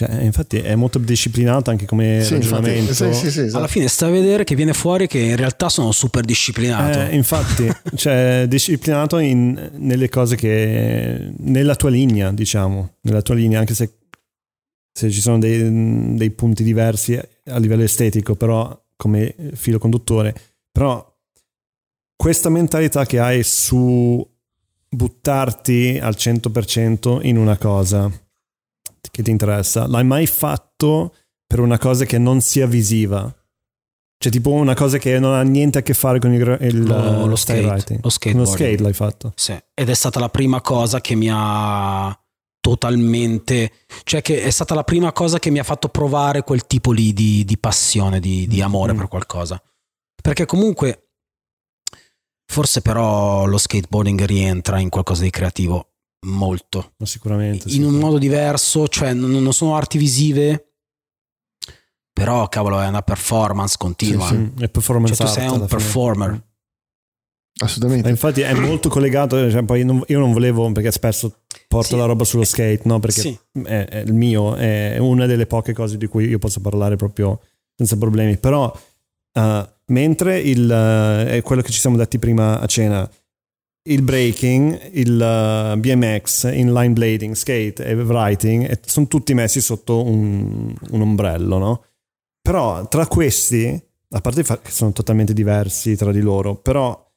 cioè, 0.00 0.22
infatti 0.22 0.56
è 0.56 0.74
molto 0.76 0.98
disciplinato 0.98 1.68
anche 1.68 1.84
come 1.84 2.22
sì, 2.24 2.32
ragionamento. 2.32 2.88
Infatti, 2.88 3.12
sì, 3.12 3.30
sì, 3.30 3.40
esatto. 3.40 3.58
Alla 3.58 3.66
fine 3.66 3.86
sta 3.86 4.06
a 4.06 4.08
vedere 4.10 4.44
che 4.44 4.54
viene 4.54 4.72
fuori 4.72 5.06
che 5.06 5.18
in 5.18 5.36
realtà 5.36 5.68
sono 5.68 5.92
super 5.92 6.24
disciplinato. 6.24 7.00
Eh, 7.00 7.14
infatti, 7.14 7.70
cioè 7.96 8.46
disciplinato 8.48 9.18
in, 9.18 9.72
nelle 9.74 10.08
cose 10.08 10.36
che... 10.36 11.32
nella 11.36 11.74
tua 11.74 11.90
linea, 11.90 12.32
diciamo, 12.32 12.94
nella 13.02 13.20
tua 13.20 13.34
linea, 13.34 13.58
anche 13.58 13.74
se, 13.74 13.98
se 14.90 15.10
ci 15.10 15.20
sono 15.20 15.38
dei, 15.38 16.16
dei 16.16 16.30
punti 16.30 16.64
diversi 16.64 17.20
a 17.44 17.58
livello 17.58 17.82
estetico, 17.82 18.36
però 18.36 18.74
come 18.96 19.34
filo 19.52 19.78
conduttore. 19.78 20.34
Però 20.72 21.14
questa 22.16 22.48
mentalità 22.48 23.04
che 23.04 23.18
hai 23.18 23.42
su 23.42 24.26
buttarti 24.88 25.98
al 26.00 26.14
100% 26.16 27.18
in 27.24 27.36
una 27.36 27.58
cosa 27.58 28.10
che 29.10 29.22
ti 29.22 29.30
interessa, 29.30 29.86
l'hai 29.86 30.04
mai 30.04 30.26
fatto 30.26 31.14
per 31.46 31.60
una 31.60 31.78
cosa 31.78 32.04
che 32.04 32.18
non 32.18 32.40
sia 32.40 32.66
visiva? 32.66 33.34
Cioè, 34.22 34.30
tipo 34.30 34.50
una 34.50 34.74
cosa 34.74 34.98
che 34.98 35.18
non 35.18 35.32
ha 35.32 35.40
niente 35.40 35.78
a 35.78 35.82
che 35.82 35.94
fare 35.94 36.18
con 36.18 36.30
il, 36.34 36.58
il 36.60 36.82
lo, 36.82 37.24
lo 37.24 37.36
skate. 37.36 37.98
Lo 38.02 38.10
skate, 38.10 38.36
lo 38.36 38.44
skate 38.44 38.82
l'hai 38.82 38.92
fatto. 38.92 39.32
Sì. 39.34 39.58
Ed 39.72 39.88
è 39.88 39.94
stata 39.94 40.20
la 40.20 40.28
prima 40.28 40.60
cosa 40.60 41.00
che 41.00 41.14
mi 41.14 41.28
ha 41.32 42.14
totalmente. 42.60 43.72
Cioè, 44.04 44.20
che 44.20 44.42
è 44.42 44.50
stata 44.50 44.74
la 44.74 44.84
prima 44.84 45.12
cosa 45.12 45.38
che 45.38 45.48
mi 45.48 45.58
ha 45.58 45.64
fatto 45.64 45.88
provare 45.88 46.42
quel 46.42 46.66
tipo 46.66 46.92
lì 46.92 47.14
di, 47.14 47.46
di 47.46 47.56
passione, 47.56 48.20
di, 48.20 48.46
di 48.46 48.60
amore 48.60 48.92
mm. 48.92 48.96
per 48.98 49.08
qualcosa. 49.08 49.62
Perché 50.20 50.44
comunque. 50.44 51.06
Forse 52.44 52.82
però 52.82 53.46
lo 53.46 53.56
skateboarding 53.56 54.22
rientra 54.24 54.80
in 54.80 54.90
qualcosa 54.90 55.22
di 55.22 55.30
creativo 55.30 55.92
molto. 56.26 56.92
Ma 56.96 57.06
sicuramente. 57.06 57.68
In 57.70 57.84
un 57.84 57.94
modo 57.94 58.18
diverso, 58.18 58.88
cioè 58.88 59.12
non, 59.12 59.30
non, 59.30 59.52
sono 59.52 59.76
arti 59.76 59.98
visive, 59.98 60.72
però 62.12 62.48
cavolo 62.48 62.80
è 62.80 62.86
una 62.86 63.02
performance 63.02 63.76
continua. 63.78 64.26
Sì, 64.26 64.50
sì. 64.56 64.64
È 64.64 64.68
performance 64.68 65.14
cioè, 65.14 65.26
tu 65.26 65.32
sei 65.32 65.48
un 65.48 65.66
performer. 65.66 66.30
Fine. 66.30 66.48
Assolutamente. 67.62 68.08
E 68.08 68.10
infatti 68.10 68.40
è 68.40 68.54
molto 68.54 68.88
collegato, 68.88 69.50
cioè, 69.50 69.62
poi 69.64 69.80
io 69.80 70.18
non 70.18 70.32
volevo, 70.32 70.70
perché 70.72 70.90
spesso 70.90 71.42
porto 71.68 71.88
sì. 71.88 71.96
la 71.96 72.04
roba 72.04 72.24
sullo 72.24 72.44
skate, 72.44 72.82
no? 72.84 73.00
Perché 73.00 73.20
sì. 73.20 73.38
è, 73.64 73.86
è, 73.86 73.98
il 73.98 74.14
mio, 74.14 74.54
è 74.54 74.96
una 74.98 75.26
delle 75.26 75.46
poche 75.46 75.72
cose 75.72 75.96
di 75.96 76.06
cui 76.06 76.26
io 76.26 76.38
posso 76.38 76.60
parlare 76.60 76.96
proprio 76.96 77.40
senza 77.76 77.96
problemi. 77.96 78.38
Però 78.38 78.72
uh, 79.34 79.68
mentre 79.86 80.38
il, 80.40 80.64
uh, 80.64 81.28
è 81.28 81.42
quello 81.42 81.60
che 81.60 81.70
ci 81.70 81.80
siamo 81.80 81.96
detti 81.96 82.18
prima 82.18 82.60
a 82.60 82.66
cena, 82.66 83.10
il 83.82 84.02
breaking, 84.02 84.90
il 84.92 85.12
uh, 85.12 85.78
BMX, 85.78 86.52
inline 86.52 86.92
blading, 86.92 87.34
skate 87.34 87.84
e 87.84 87.94
writing 87.94 88.80
sono 88.84 89.06
tutti 89.06 89.32
messi 89.32 89.60
sotto 89.60 90.04
un, 90.04 90.74
un 90.90 91.00
ombrello, 91.00 91.58
no? 91.58 91.84
Però 92.42 92.86
tra 92.88 93.06
questi, 93.06 93.82
a 94.10 94.20
parte 94.20 94.42
che 94.42 94.70
sono 94.70 94.92
totalmente 94.92 95.32
diversi 95.32 95.96
tra 95.96 96.12
di 96.12 96.20
loro, 96.20 96.56
però 96.56 97.08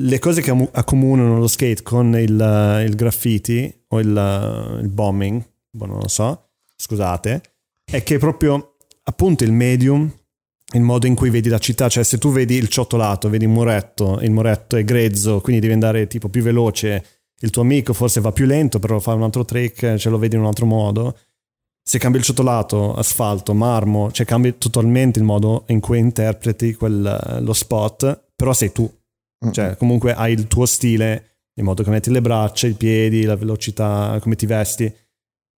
le 0.00 0.18
cose 0.18 0.42
che 0.42 0.68
accomunano 0.72 1.38
lo 1.38 1.48
skate 1.48 1.82
con 1.82 2.16
il, 2.16 2.38
uh, 2.38 2.84
il 2.84 2.94
graffiti 2.94 3.84
o 3.88 4.00
il, 4.00 4.08
uh, 4.08 4.78
il 4.80 4.88
bombing, 4.88 5.44
boh, 5.70 5.86
non 5.86 5.98
lo 5.98 6.08
so, 6.08 6.50
scusate, 6.76 7.42
è 7.84 8.02
che 8.02 8.18
proprio 8.18 8.76
appunto 9.04 9.44
il 9.44 9.52
medium 9.52 10.12
il 10.74 10.82
modo 10.82 11.06
in 11.06 11.14
cui 11.14 11.30
vedi 11.30 11.48
la 11.48 11.58
città, 11.58 11.88
cioè 11.88 12.04
se 12.04 12.18
tu 12.18 12.30
vedi 12.30 12.54
il 12.54 12.68
ciottolato, 12.68 13.30
vedi 13.30 13.44
il 13.44 13.50
muretto, 13.50 14.18
il 14.20 14.30
muretto 14.30 14.76
è 14.76 14.84
grezzo, 14.84 15.40
quindi 15.40 15.60
devi 15.60 15.72
andare 15.72 16.06
tipo 16.06 16.28
più 16.28 16.42
veloce, 16.42 17.04
il 17.40 17.50
tuo 17.50 17.62
amico 17.62 17.92
forse 17.94 18.20
va 18.20 18.32
più 18.32 18.44
lento, 18.44 18.78
però 18.78 18.98
fa 18.98 19.14
un 19.14 19.22
altro 19.22 19.44
trick, 19.44 19.96
ce 19.96 20.10
lo 20.10 20.18
vedi 20.18 20.34
in 20.34 20.42
un 20.42 20.46
altro 20.46 20.66
modo. 20.66 21.16
Se 21.82 21.98
cambi 21.98 22.18
il 22.18 22.24
ciottolato, 22.24 22.94
asfalto, 22.94 23.54
marmo, 23.54 24.12
cioè 24.12 24.26
cambi 24.26 24.58
totalmente 24.58 25.18
il 25.18 25.24
modo 25.24 25.64
in 25.68 25.80
cui 25.80 25.98
interpreti 25.98 26.74
quel, 26.74 27.38
lo 27.40 27.52
spot, 27.54 28.32
però 28.36 28.52
sei 28.52 28.70
tu. 28.72 28.90
Cioè 29.50 29.76
comunque 29.76 30.12
hai 30.12 30.32
il 30.32 30.48
tuo 30.48 30.66
stile, 30.66 31.36
il 31.54 31.64
modo 31.64 31.82
che 31.82 31.88
metti 31.88 32.10
le 32.10 32.20
braccia, 32.20 32.66
i 32.66 32.74
piedi, 32.74 33.22
la 33.22 33.36
velocità, 33.36 34.18
come 34.20 34.36
ti 34.36 34.44
vesti 34.44 34.92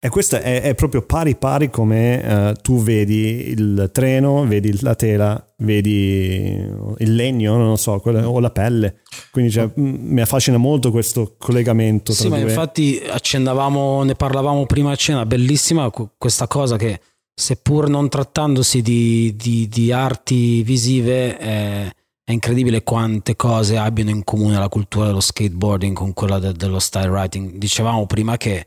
e 0.03 0.09
questo 0.09 0.37
è, 0.37 0.63
è, 0.63 0.75
proprio 0.75 1.03
pari 1.03 1.37
pari 1.37 1.69
come 1.69 2.17
uh, 2.17 2.55
tu 2.63 2.83
vedi 2.83 3.51
il 3.51 3.91
treno, 3.93 4.47
vedi 4.47 4.81
la 4.81 4.95
tela, 4.95 5.47
vedi 5.59 6.67
il 6.97 7.15
legno, 7.15 7.59
non 7.59 7.69
lo 7.69 7.77
so, 7.77 7.99
quello, 8.01 8.27
o 8.27 8.41
la 8.41 8.49
pelle. 8.49 9.01
Quindi 9.31 9.51
cioè, 9.51 9.71
mi 9.75 10.23
affascina 10.23 10.57
molto 10.57 10.91
questo 10.91 11.35
collegamento. 11.37 12.15
Sì, 12.15 12.29
ma 12.29 12.39
due. 12.39 12.49
infatti 12.49 13.03
accennavamo, 13.07 14.03
ne 14.05 14.15
parlavamo 14.15 14.65
prima 14.65 14.91
a 14.91 14.97
cena, 14.97 15.27
bellissima 15.27 15.91
questa 16.17 16.47
cosa 16.47 16.79
che 16.79 16.99
seppur 17.35 17.91
non 17.91 18.09
trattandosi 18.09 18.81
di, 18.81 19.37
di, 19.37 19.69
di 19.69 19.93
arti 19.93 20.63
visive 20.63 21.37
è, 21.37 21.93
è, 22.25 22.33
incredibile 22.33 22.83
quante 22.83 23.37
cose 23.37 23.77
abbiano 23.77 24.09
in 24.09 24.25
comune 24.25 24.57
la 24.57 24.71
cultura 24.71 25.07
dello 25.07 25.21
skateboarding 25.21 25.95
con 25.95 26.15
quella 26.15 26.39
de, 26.39 26.53
dello 26.53 26.79
style 26.79 27.09
writing. 27.09 27.59
Dicevamo 27.59 28.07
prima 28.07 28.39
che 28.39 28.67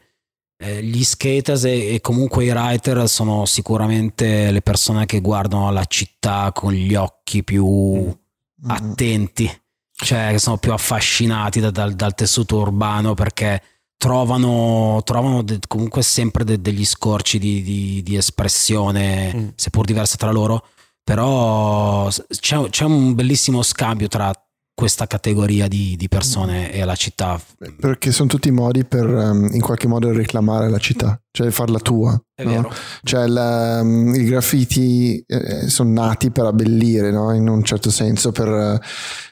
eh, 0.64 0.82
gli 0.82 1.04
skaters 1.04 1.66
e, 1.66 1.94
e, 1.94 2.02
comunque 2.02 2.46
i 2.46 2.50
writer 2.50 3.10
sono 3.10 3.46
sicuramente 3.46 4.50
le 4.50 4.62
persone 4.62 5.06
che 5.06 5.20
guardano 5.20 5.70
la 5.72 5.84
città 5.84 6.52
con 6.54 6.72
gli 6.72 6.96
occhi 6.96 7.44
più 7.44 7.66
mm. 7.68 8.70
attenti, 8.70 9.52
cioè 9.92 10.30
che 10.32 10.40
sono 10.40 10.58
più 10.58 10.72
affascinati 10.72 11.60
da, 11.60 11.70
dal, 11.70 11.94
dal, 11.94 12.16
tessuto 12.16 12.60
urbano 12.60 13.14
perché 13.14 13.62
trovano, 13.98 15.02
trovano 15.04 15.42
de, 15.42 15.60
comunque 15.68 16.02
sempre 16.02 16.46
de, 16.46 16.62
degli 16.62 16.86
scorci 16.86 17.40
di, 17.40 17.62
di, 17.62 18.02
di 18.02 18.16
espressione, 18.16 19.34
mm. 19.36 19.48
seppur 19.56 19.84
diverse 19.84 20.16
tra 20.16 20.32
loro, 20.32 20.66
però 21.04 22.08
c'è, 22.10 22.70
c'è 22.70 22.86
un 22.86 23.14
bellissimo 23.16 23.62
scambio 23.62 24.08
tra 24.08 24.34
questa 24.76 25.06
categoria 25.06 25.68
di, 25.68 25.96
di 25.96 26.08
persone 26.08 26.68
mm. 26.68 26.74
e 26.74 26.82
alla 26.82 26.96
città. 26.96 27.40
Perché 27.80 28.12
sono 28.12 28.28
tutti 28.28 28.50
modi 28.52 28.84
per 28.84 29.06
um, 29.06 29.48
in 29.52 29.62
qualche 29.62 29.88
modo 29.88 30.12
reclamare 30.12 30.70
la 30.70 30.80
città, 30.80 31.20
cioè 31.32 31.52
farla 31.52 31.80
tua. 31.80 32.20
È 32.36 32.44
no? 32.44 32.50
vero. 32.50 32.74
Cioè 33.04 33.28
la, 33.28 33.82
um, 33.82 34.14
i 34.16 34.24
graffiti 34.24 35.24
eh, 35.28 35.70
sono 35.70 35.92
nati 35.92 36.32
per 36.32 36.46
abbellire, 36.46 37.12
no? 37.12 37.34
in 37.34 37.48
un 37.48 37.64
certo 37.64 37.92
senso, 37.92 38.32
per, 38.32 38.80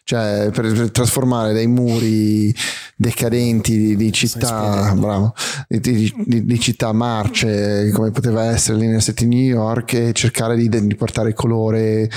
cioè, 0.04 0.50
per, 0.54 0.72
per 0.72 0.92
trasformare 0.92 1.54
dei 1.54 1.68
muri 1.68 2.54
decadenti 2.96 3.76
di, 3.78 3.96
di 3.96 4.12
città, 4.12 4.94
bravo, 4.94 5.34
di, 5.68 6.14
di, 6.24 6.46
di, 6.46 6.60
città 6.60 6.94
marce, 6.94 7.90
come 7.92 8.12
poteva 8.12 8.44
essere 8.44 8.78
l'Inner 8.78 9.02
City 9.02 9.26
New 9.26 9.40
York, 9.40 9.94
e 9.94 10.14
cercare 10.14 10.56
di, 10.56 10.96
portare 10.96 11.34
colore 11.34 12.08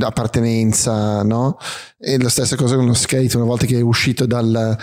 appartenenza, 0.00 1.22
no? 1.22 1.56
E 1.98 2.18
la 2.18 2.28
stessa 2.28 2.56
cosa 2.56 2.76
con 2.76 2.86
lo 2.86 2.94
skate, 2.94 3.36
una 3.36 3.46
volta 3.46 3.66
che 3.66 3.78
è 3.78 3.82
uscito 3.82 4.26
dal, 4.26 4.76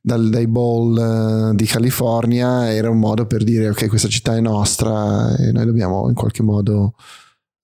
dal, 0.00 0.28
dai 0.30 0.46
bowl 0.46 1.50
uh, 1.50 1.54
di 1.54 1.64
California 1.66 2.72
era 2.72 2.90
un 2.90 2.98
modo 2.98 3.26
per 3.26 3.42
dire 3.44 3.68
ok 3.70 3.88
questa 3.88 4.08
città 4.08 4.36
è 4.36 4.40
nostra 4.40 5.34
e 5.36 5.50
noi 5.52 5.64
dobbiamo 5.64 6.08
in 6.08 6.14
qualche 6.14 6.42
modo 6.42 6.94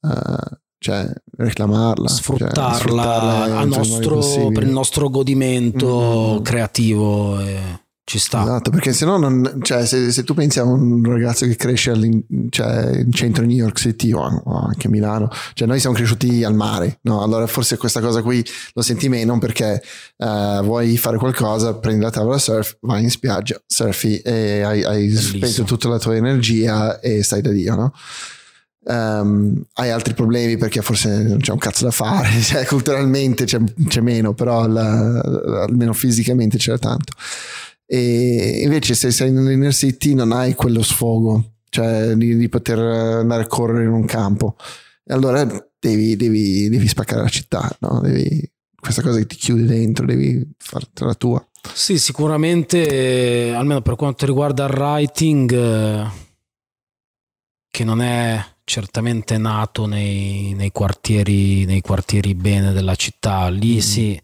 uh, 0.00 0.58
cioè, 0.78 1.06
reclamarla, 1.36 2.08
sfruttarla, 2.08 2.68
cioè, 2.70 2.74
sfruttarla 2.74 3.64
nostro, 3.66 4.48
per 4.48 4.62
il 4.62 4.70
nostro 4.70 5.10
godimento 5.10 6.38
mm. 6.38 6.42
creativo. 6.42 7.38
E 7.38 7.58
ci 8.10 8.18
sta. 8.18 8.42
Esatto, 8.42 8.70
perché 8.70 8.92
se 8.92 9.04
no, 9.04 9.18
non, 9.18 9.60
cioè, 9.62 9.86
se, 9.86 10.10
se, 10.10 10.24
tu 10.24 10.34
pensi 10.34 10.58
a 10.58 10.64
un 10.64 11.00
ragazzo 11.04 11.46
che 11.46 11.54
cresce 11.54 11.92
cioè, 12.48 12.98
in 12.98 13.12
centro 13.12 13.44
New 13.44 13.56
York 13.56 13.78
City 13.78 14.10
o, 14.10 14.42
anche 14.66 14.88
a 14.88 14.90
Milano, 14.90 15.30
cioè 15.54 15.68
noi 15.68 15.78
siamo 15.78 15.94
cresciuti 15.94 16.42
al 16.42 16.54
mare, 16.54 16.98
no? 17.02 17.22
Allora 17.22 17.46
forse 17.46 17.76
questa 17.76 18.00
cosa 18.00 18.20
qui 18.20 18.44
lo 18.72 18.82
senti 18.82 19.08
meno 19.08 19.38
perché 19.38 19.80
uh, 20.16 20.60
vuoi 20.64 20.96
fare 20.96 21.18
qualcosa, 21.18 21.76
prendi 21.76 22.02
la 22.02 22.10
tavola 22.10 22.38
surf, 22.38 22.78
vai 22.80 23.04
in 23.04 23.10
spiaggia, 23.10 23.62
surfi 23.64 24.18
e 24.18 24.62
hai, 24.62 24.82
hai 24.82 25.08
spento 25.10 25.62
tutta 25.62 25.88
la 25.88 26.00
tua 26.00 26.16
energia 26.16 26.98
e 26.98 27.22
stai 27.22 27.42
da 27.42 27.50
Dio, 27.50 27.76
no? 27.76 27.92
Um, 28.82 29.62
hai 29.74 29.90
altri 29.90 30.14
problemi 30.14 30.56
perché 30.56 30.80
forse 30.80 31.22
non 31.22 31.38
c'è 31.38 31.52
un 31.52 31.58
cazzo 31.58 31.84
da 31.84 31.92
fare, 31.92 32.28
cioè, 32.42 32.64
culturalmente 32.64 33.44
c'è, 33.44 33.60
c'è 33.86 34.00
meno, 34.00 34.34
però 34.34 34.66
la, 34.66 35.20
almeno 35.62 35.92
fisicamente 35.92 36.58
c'era 36.58 36.78
tanto. 36.78 37.12
E 37.92 38.60
invece 38.62 38.94
se 38.94 39.10
sei 39.10 39.32
nell'inner 39.32 39.74
city 39.74 40.14
non 40.14 40.30
hai 40.30 40.54
quello 40.54 40.80
sfogo, 40.80 41.54
cioè 41.70 42.14
di, 42.14 42.36
di 42.36 42.48
poter 42.48 42.78
andare 42.78 43.42
a 43.42 43.46
correre 43.48 43.82
in 43.82 43.90
un 43.90 44.04
campo. 44.04 44.54
E 45.02 45.12
allora 45.12 45.44
devi, 45.76 46.14
devi, 46.14 46.68
devi 46.68 46.86
spaccare 46.86 47.22
la 47.22 47.28
città, 47.28 47.68
no? 47.80 47.98
devi, 48.00 48.48
questa 48.78 49.02
cosa 49.02 49.18
che 49.18 49.26
ti 49.26 49.34
chiude 49.34 49.64
dentro, 49.64 50.06
devi 50.06 50.40
fartela 50.56 51.14
tua. 51.14 51.44
Sì, 51.74 51.98
sicuramente, 51.98 53.52
almeno 53.52 53.82
per 53.82 53.96
quanto 53.96 54.24
riguarda 54.24 54.66
il 54.66 54.72
writing, 54.72 55.52
eh, 55.52 56.06
che 57.68 57.82
non 57.82 58.00
è 58.00 58.40
certamente 58.62 59.36
nato 59.36 59.86
nei, 59.86 60.54
nei, 60.54 60.70
quartieri, 60.70 61.64
nei 61.64 61.80
quartieri 61.80 62.36
bene 62.36 62.70
della 62.72 62.94
città, 62.94 63.48
lì 63.48 63.74
mm. 63.74 63.78
sì 63.78 64.20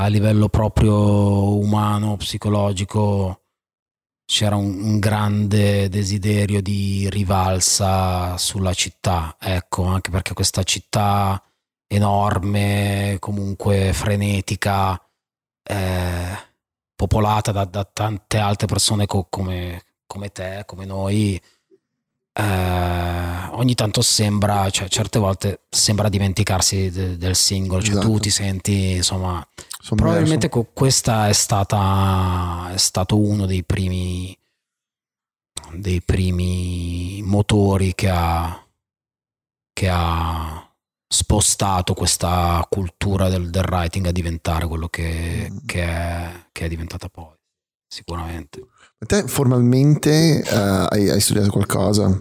a 0.00 0.06
livello 0.06 0.48
proprio 0.48 1.56
umano, 1.58 2.16
psicologico, 2.16 3.42
c'era 4.24 4.54
un, 4.56 4.80
un, 4.80 4.98
grande 4.98 5.88
desiderio 5.88 6.62
di 6.62 7.08
rivalsa 7.10 8.36
sulla 8.36 8.74
città, 8.74 9.36
ecco, 9.40 9.84
anche 9.84 10.10
perché 10.10 10.34
questa 10.34 10.62
città 10.62 11.42
enorme, 11.88 13.16
comunque 13.18 13.92
frenetica, 13.92 15.00
eh, 15.64 16.38
popolata 16.94 17.50
da, 17.50 17.64
da, 17.64 17.84
tante 17.84 18.38
altre 18.38 18.66
persone 18.66 19.06
co- 19.06 19.26
come, 19.28 19.82
come, 20.06 20.30
te, 20.30 20.62
come 20.64 20.84
noi, 20.84 21.40
eh, 22.32 23.48
ogni 23.50 23.74
tanto 23.74 24.00
sembra, 24.02 24.70
cioè 24.70 24.88
certe 24.88 25.18
volte 25.18 25.62
sembra 25.68 26.08
dimenticarsi 26.08 26.90
de, 26.90 27.16
del 27.16 27.34
singolo, 27.34 27.82
cioè 27.82 27.92
esatto. 27.94 28.06
tu 28.06 28.18
ti 28.20 28.30
senti 28.30 28.92
insomma 28.92 29.44
Sommerso. 29.80 29.94
Probabilmente 29.94 30.48
questa 30.48 31.28
è 31.28 31.32
stata 31.32 32.70
è 32.72 32.76
stato 32.76 33.18
uno 33.18 33.46
dei 33.46 33.64
primi 33.64 34.36
dei 35.74 36.02
primi 36.02 37.20
motori 37.22 37.94
che 37.94 38.08
ha 38.08 38.66
che 39.72 39.88
ha 39.88 40.68
spostato 41.06 41.94
questa 41.94 42.66
cultura 42.68 43.28
del, 43.28 43.50
del 43.50 43.64
writing 43.64 44.06
a 44.06 44.12
diventare 44.12 44.66
quello 44.66 44.88
che, 44.88 45.48
mm. 45.50 45.56
che, 45.64 45.82
è, 45.82 46.30
che, 46.52 46.64
è, 46.64 46.68
diventata 46.68 47.08
poi 47.08 47.32
sicuramente 47.86 48.66
te 49.06 49.26
formalmente 49.28 50.42
uh, 50.44 50.86
hai, 50.90 51.08
hai 51.08 51.20
studiato 51.20 51.50
qualcosa? 51.50 52.18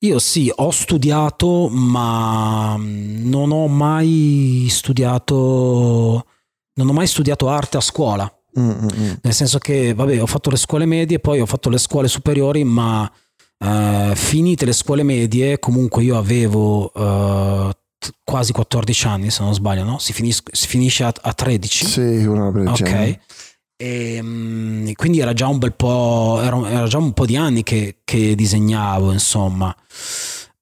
Io 0.00 0.18
sì, 0.18 0.52
ho 0.54 0.70
studiato, 0.70 1.68
ma 1.68 2.76
non 2.78 3.50
ho 3.50 3.66
mai 3.66 4.66
studiato 4.70 6.24
non 6.76 6.88
ho 6.88 6.92
mai 6.92 7.06
studiato 7.06 7.48
arte 7.48 7.76
a 7.76 7.80
scuola. 7.80 8.30
Mm-hmm. 8.58 9.12
Nel 9.22 9.34
senso 9.34 9.58
che, 9.58 9.92
vabbè, 9.92 10.20
ho 10.20 10.26
fatto 10.26 10.50
le 10.50 10.56
scuole 10.56 10.86
medie, 10.86 11.18
poi 11.18 11.40
ho 11.40 11.46
fatto 11.46 11.68
le 11.68 11.78
scuole 11.78 12.08
superiori, 12.08 12.64
ma 12.64 13.10
uh, 13.58 14.14
finite 14.14 14.64
le 14.64 14.72
scuole 14.72 15.02
medie, 15.02 15.58
comunque 15.58 16.02
io 16.02 16.16
avevo 16.16 16.90
uh, 16.94 17.70
quasi 18.24 18.52
14 18.52 19.06
anni, 19.06 19.30
se 19.30 19.42
non 19.42 19.54
sbaglio, 19.54 19.84
no? 19.84 19.98
Si, 19.98 20.12
finis- 20.12 20.42
si 20.52 20.66
finisce 20.66 21.04
a, 21.04 21.12
a, 21.20 21.32
13. 21.32 21.86
Sì, 21.86 22.24
una 22.24 22.48
Ok. 22.48 23.18
E, 23.78 24.18
um, 24.22 24.90
quindi 24.94 25.20
era 25.20 25.34
già 25.34 25.48
un 25.48 25.58
bel 25.58 25.74
po', 25.74 26.40
era, 26.42 26.70
era 26.70 26.86
già 26.86 26.96
un 26.96 27.12
po' 27.12 27.26
di 27.26 27.36
anni 27.36 27.62
che, 27.62 27.98
che 28.04 28.34
disegnavo, 28.34 29.12
insomma. 29.12 29.74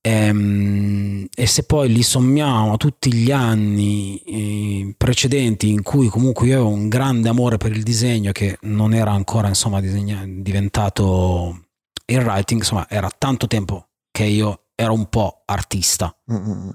Ehm, 0.06 1.26
e 1.34 1.46
se 1.46 1.62
poi 1.62 1.90
li 1.90 2.02
sommiamo 2.02 2.74
a 2.74 2.76
tutti 2.76 3.10
gli 3.10 3.30
anni 3.30 4.18
eh, 4.18 4.94
precedenti 4.98 5.70
in 5.70 5.82
cui 5.82 6.08
comunque 6.08 6.46
io 6.46 6.56
avevo 6.56 6.68
un 6.68 6.90
grande 6.90 7.30
amore 7.30 7.56
per 7.56 7.72
il 7.72 7.82
disegno 7.82 8.30
che 8.30 8.58
non 8.62 8.92
era 8.92 9.12
ancora 9.12 9.48
insomma 9.48 9.80
disegna- 9.80 10.26
diventato 10.26 11.68
il 12.04 12.18
writing, 12.18 12.60
insomma 12.60 12.86
era 12.90 13.10
tanto 13.16 13.46
tempo 13.46 13.88
che 14.10 14.24
io 14.24 14.64
ero 14.74 14.92
un 14.92 15.08
po' 15.08 15.40
artista. 15.46 16.14
Mm-hmm. 16.30 16.68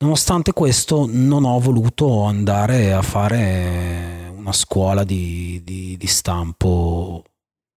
Nonostante 0.00 0.52
questo 0.52 1.06
non 1.10 1.44
ho 1.44 1.58
voluto 1.60 2.24
andare 2.24 2.92
a 2.92 3.00
fare 3.00 4.30
una 4.36 4.52
scuola 4.52 5.04
di, 5.04 5.62
di, 5.64 5.96
di 5.96 6.06
stampo 6.06 7.24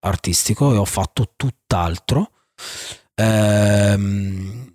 artistico 0.00 0.74
e 0.74 0.76
ho 0.76 0.84
fatto 0.84 1.32
tutt'altro. 1.34 2.30
Ehm, 3.14 4.71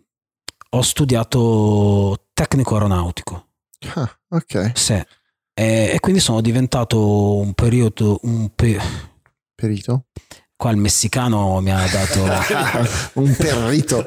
ho 0.77 0.81
studiato 0.81 2.27
tecnico 2.33 2.75
aeronautico. 2.75 3.47
Ah, 3.95 4.19
ok. 4.29 4.71
Sì. 4.77 4.93
E, 4.93 5.91
e, 5.93 5.99
quindi 5.99 6.21
sono 6.21 6.41
diventato 6.41 7.37
un 7.37 7.53
periodo... 7.53 8.19
Un 8.23 8.53
pe... 8.53 8.79
Perito? 9.55 10.05
Qua 10.57 10.71
il 10.71 10.77
messicano 10.77 11.61
mi 11.61 11.71
ha 11.71 11.85
dato 11.91 12.23
un 13.21 13.35
perrito. 13.35 14.03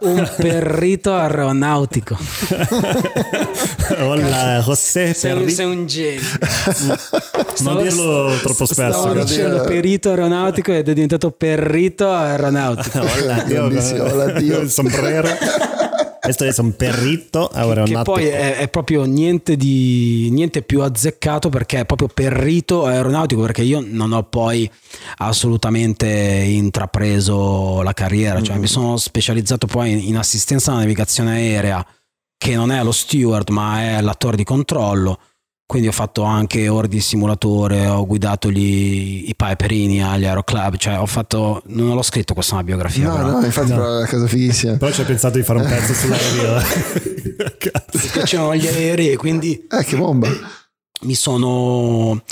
un 0.00 0.32
perrito 0.34 1.14
aeronautico. 1.14 2.16
Hola, 3.98 4.62
José 4.62 5.12
sei, 5.12 5.50
sei 5.50 5.66
un 5.66 5.86
genio. 5.86 6.22
non 7.60 7.82
dirlo 7.82 8.34
troppo 8.40 8.64
spesso. 8.64 8.98
Stavo 8.98 9.24
dicendo 9.24 9.60
perito 9.60 10.08
aeronautico 10.08 10.72
ed 10.72 10.88
è 10.88 10.94
diventato 10.94 11.30
perrito 11.30 12.10
aeronautico. 12.10 12.98
Hola, 12.98 13.42
Dio, 13.42 13.64
hola, 13.66 14.32
Dio. 14.32 14.60
Il 14.60 14.70
sombrero. 14.70 15.28
Questo 16.34 16.62
è 16.62 16.64
un 16.64 16.76
perrito 16.76 17.48
aeronautico. 17.48 17.98
Che 17.98 18.04
poi 18.04 18.24
è, 18.26 18.56
è, 18.56 18.68
proprio 18.68 19.04
niente, 19.04 19.56
di, 19.56 20.28
niente 20.30 20.62
più 20.62 20.82
azzeccato 20.82 21.48
perché 21.48 21.80
è 21.80 21.84
proprio 21.84 22.08
perrito 22.08 22.86
aeronautico 22.86 23.42
perché 23.42 23.62
io 23.62 23.84
non 23.84 24.12
ho 24.12 24.22
poi 24.22 24.70
assolutamente 25.18 26.06
intrapreso 26.06 27.82
la 27.82 27.92
carriera, 27.92 28.40
cioè 28.42 28.56
mm. 28.56 28.60
mi 28.60 28.66
sono 28.66 28.96
specializzato 28.96 29.66
poi 29.66 30.08
in 30.08 30.16
assistenza 30.16 30.70
alla 30.70 30.80
navigazione 30.80 31.32
aerea 31.32 31.86
che 32.36 32.54
non 32.56 32.72
è 32.72 32.82
lo 32.82 32.92
steward 32.92 33.50
ma 33.50 33.82
è 33.82 34.00
l'attore 34.00 34.36
di 34.36 34.44
controllo 34.44 35.18
quindi 35.72 35.88
ho 35.88 35.92
fatto 35.92 36.24
anche 36.24 36.68
ore 36.68 36.86
di 36.86 37.00
simulatore, 37.00 37.86
ho 37.86 38.04
guidato 38.04 38.50
gli, 38.50 39.24
i 39.26 39.34
piperini 39.34 40.04
agli 40.04 40.26
aeroclub, 40.26 40.76
cioè 40.76 40.98
ho 40.98 41.06
fatto, 41.06 41.62
non 41.68 41.94
l'ho 41.94 42.02
scritto 42.02 42.34
questa 42.34 42.52
è 42.52 42.54
una 42.56 42.64
biografia. 42.64 43.08
No, 43.08 43.16
però. 43.16 43.30
no, 43.30 43.42
infatti 43.46 43.70
no. 43.70 43.76
è 43.82 43.96
una 43.96 44.06
cosa 44.06 44.26
fighissima. 44.26 44.76
Però 44.76 44.92
ci 44.92 45.00
ho 45.00 45.04
pensato 45.04 45.38
di 45.38 45.42
fare 45.42 45.60
un 45.60 45.66
pezzo 45.66 45.94
sull'aereo. 45.94 46.62
Mi 47.94 48.08
piacevano 48.12 48.54
gli 48.54 48.66
aerei, 48.66 49.16
quindi... 49.16 49.66
Eh, 49.66 49.82
che 49.82 49.96
bomba! 49.96 50.28
Mi 51.04 51.14
sono... 51.14 52.22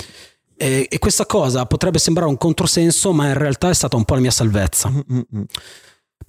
E, 0.55 0.85
e, 0.87 0.99
questa 0.99 1.25
cosa 1.25 1.65
potrebbe 1.65 1.97
sembrare 1.97 2.29
un 2.29 2.37
controsenso, 2.37 3.11
ma 3.11 3.25
in 3.25 3.33
realtà 3.33 3.71
è 3.71 3.73
stata 3.73 3.95
un 3.95 4.05
po' 4.05 4.13
la 4.13 4.19
mia 4.19 4.29
salvezza. 4.29 4.87
Mm-hmm 4.87 5.41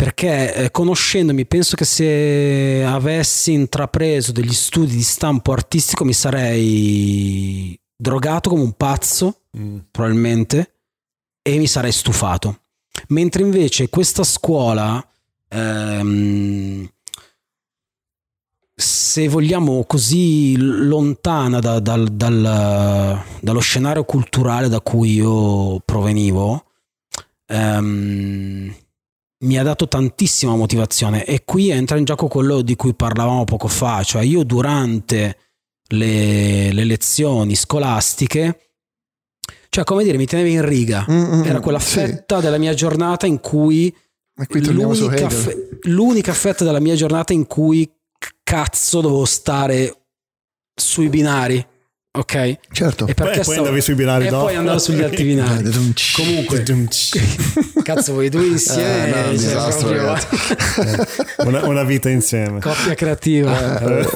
perché 0.02 0.52
eh, 0.52 0.70
conoscendomi 0.72 1.46
penso 1.46 1.76
che 1.76 1.84
se 1.84 2.82
avessi 2.84 3.52
intrapreso 3.52 4.32
degli 4.32 4.52
studi 4.52 4.96
di 4.96 5.02
stampo 5.02 5.52
artistico 5.52 6.04
mi 6.04 6.12
sarei 6.12 7.78
drogato 7.94 8.50
come 8.50 8.62
un 8.62 8.72
pazzo, 8.72 9.42
mm. 9.56 9.78
probabilmente, 9.92 10.74
e 11.40 11.56
mi 11.56 11.68
sarei 11.68 11.92
stufato. 11.92 12.62
Mentre 13.10 13.42
invece 13.42 13.88
questa 13.90 14.24
scuola, 14.24 15.08
ehm, 15.48 16.90
se 18.74 19.28
vogliamo 19.28 19.84
così 19.84 20.56
lontana 20.58 21.60
da, 21.60 21.78
dal, 21.78 22.08
dal, 22.08 23.22
dallo 23.40 23.60
scenario 23.60 24.02
culturale 24.02 24.68
da 24.68 24.80
cui 24.80 25.12
io 25.12 25.78
provenivo, 25.78 26.64
ehm, 27.46 28.74
mi 29.42 29.58
ha 29.58 29.62
dato 29.62 29.88
tantissima 29.88 30.54
motivazione 30.56 31.24
e 31.24 31.44
qui 31.44 31.70
entra 31.70 31.96
in 31.96 32.04
gioco 32.04 32.28
quello 32.28 32.62
di 32.62 32.76
cui 32.76 32.94
parlavamo 32.94 33.44
poco 33.44 33.68
fa, 33.68 34.02
cioè 34.02 34.22
io 34.22 34.44
durante 34.44 35.36
le, 35.88 36.72
le 36.72 36.84
lezioni 36.84 37.54
scolastiche, 37.54 38.58
cioè 39.68 39.84
come 39.84 40.04
dire, 40.04 40.16
mi 40.16 40.26
tenevi 40.26 40.52
in 40.52 40.64
riga, 40.64 41.04
Mm, 41.10 41.34
mm, 41.34 41.44
era 41.44 41.60
quella 41.60 41.78
sì. 41.78 41.98
fetta 41.98 42.40
della 42.40 42.58
mia 42.58 42.74
giornata 42.74 43.26
in 43.26 43.40
cui 43.40 43.94
l'unica, 44.48 45.28
fe- 45.28 45.68
l'unica 45.82 46.32
fetta 46.32 46.64
della 46.64 46.80
mia 46.80 46.94
giornata 46.94 47.32
in 47.32 47.46
cui 47.46 47.90
cazzo 48.42 49.00
dovevo 49.00 49.24
stare 49.24 50.04
sui 50.74 51.08
binari, 51.08 51.64
ok? 52.12 52.58
Certo. 52.72 53.06
E 53.06 53.14
Poi, 53.14 53.26
poi 53.32 53.42
stavo- 53.42 53.58
andavi 53.58 53.80
sui 53.80 53.94
binari 53.94 54.26
e 54.26 54.30
poi 54.30 54.54
andavo 54.54 54.78
sugli 54.78 55.02
altri 55.02 55.24
binari. 55.24 55.70
Comunque, 56.14 56.62
cazzo, 57.82 58.12
voi 58.14 58.28
due 58.28 58.46
insieme, 58.46 59.06
Eh, 59.06 59.10
no, 59.10 59.16
un 59.16 59.24
cioè, 59.24 59.32
disastro, 59.48 59.88
proprio- 59.88 61.06
una, 61.48 61.64
una 61.66 61.82
vita 61.84 62.08
insieme. 62.10 62.60
coppia 62.60 62.94
creativa. 62.94 63.80
Eh, 63.80 64.08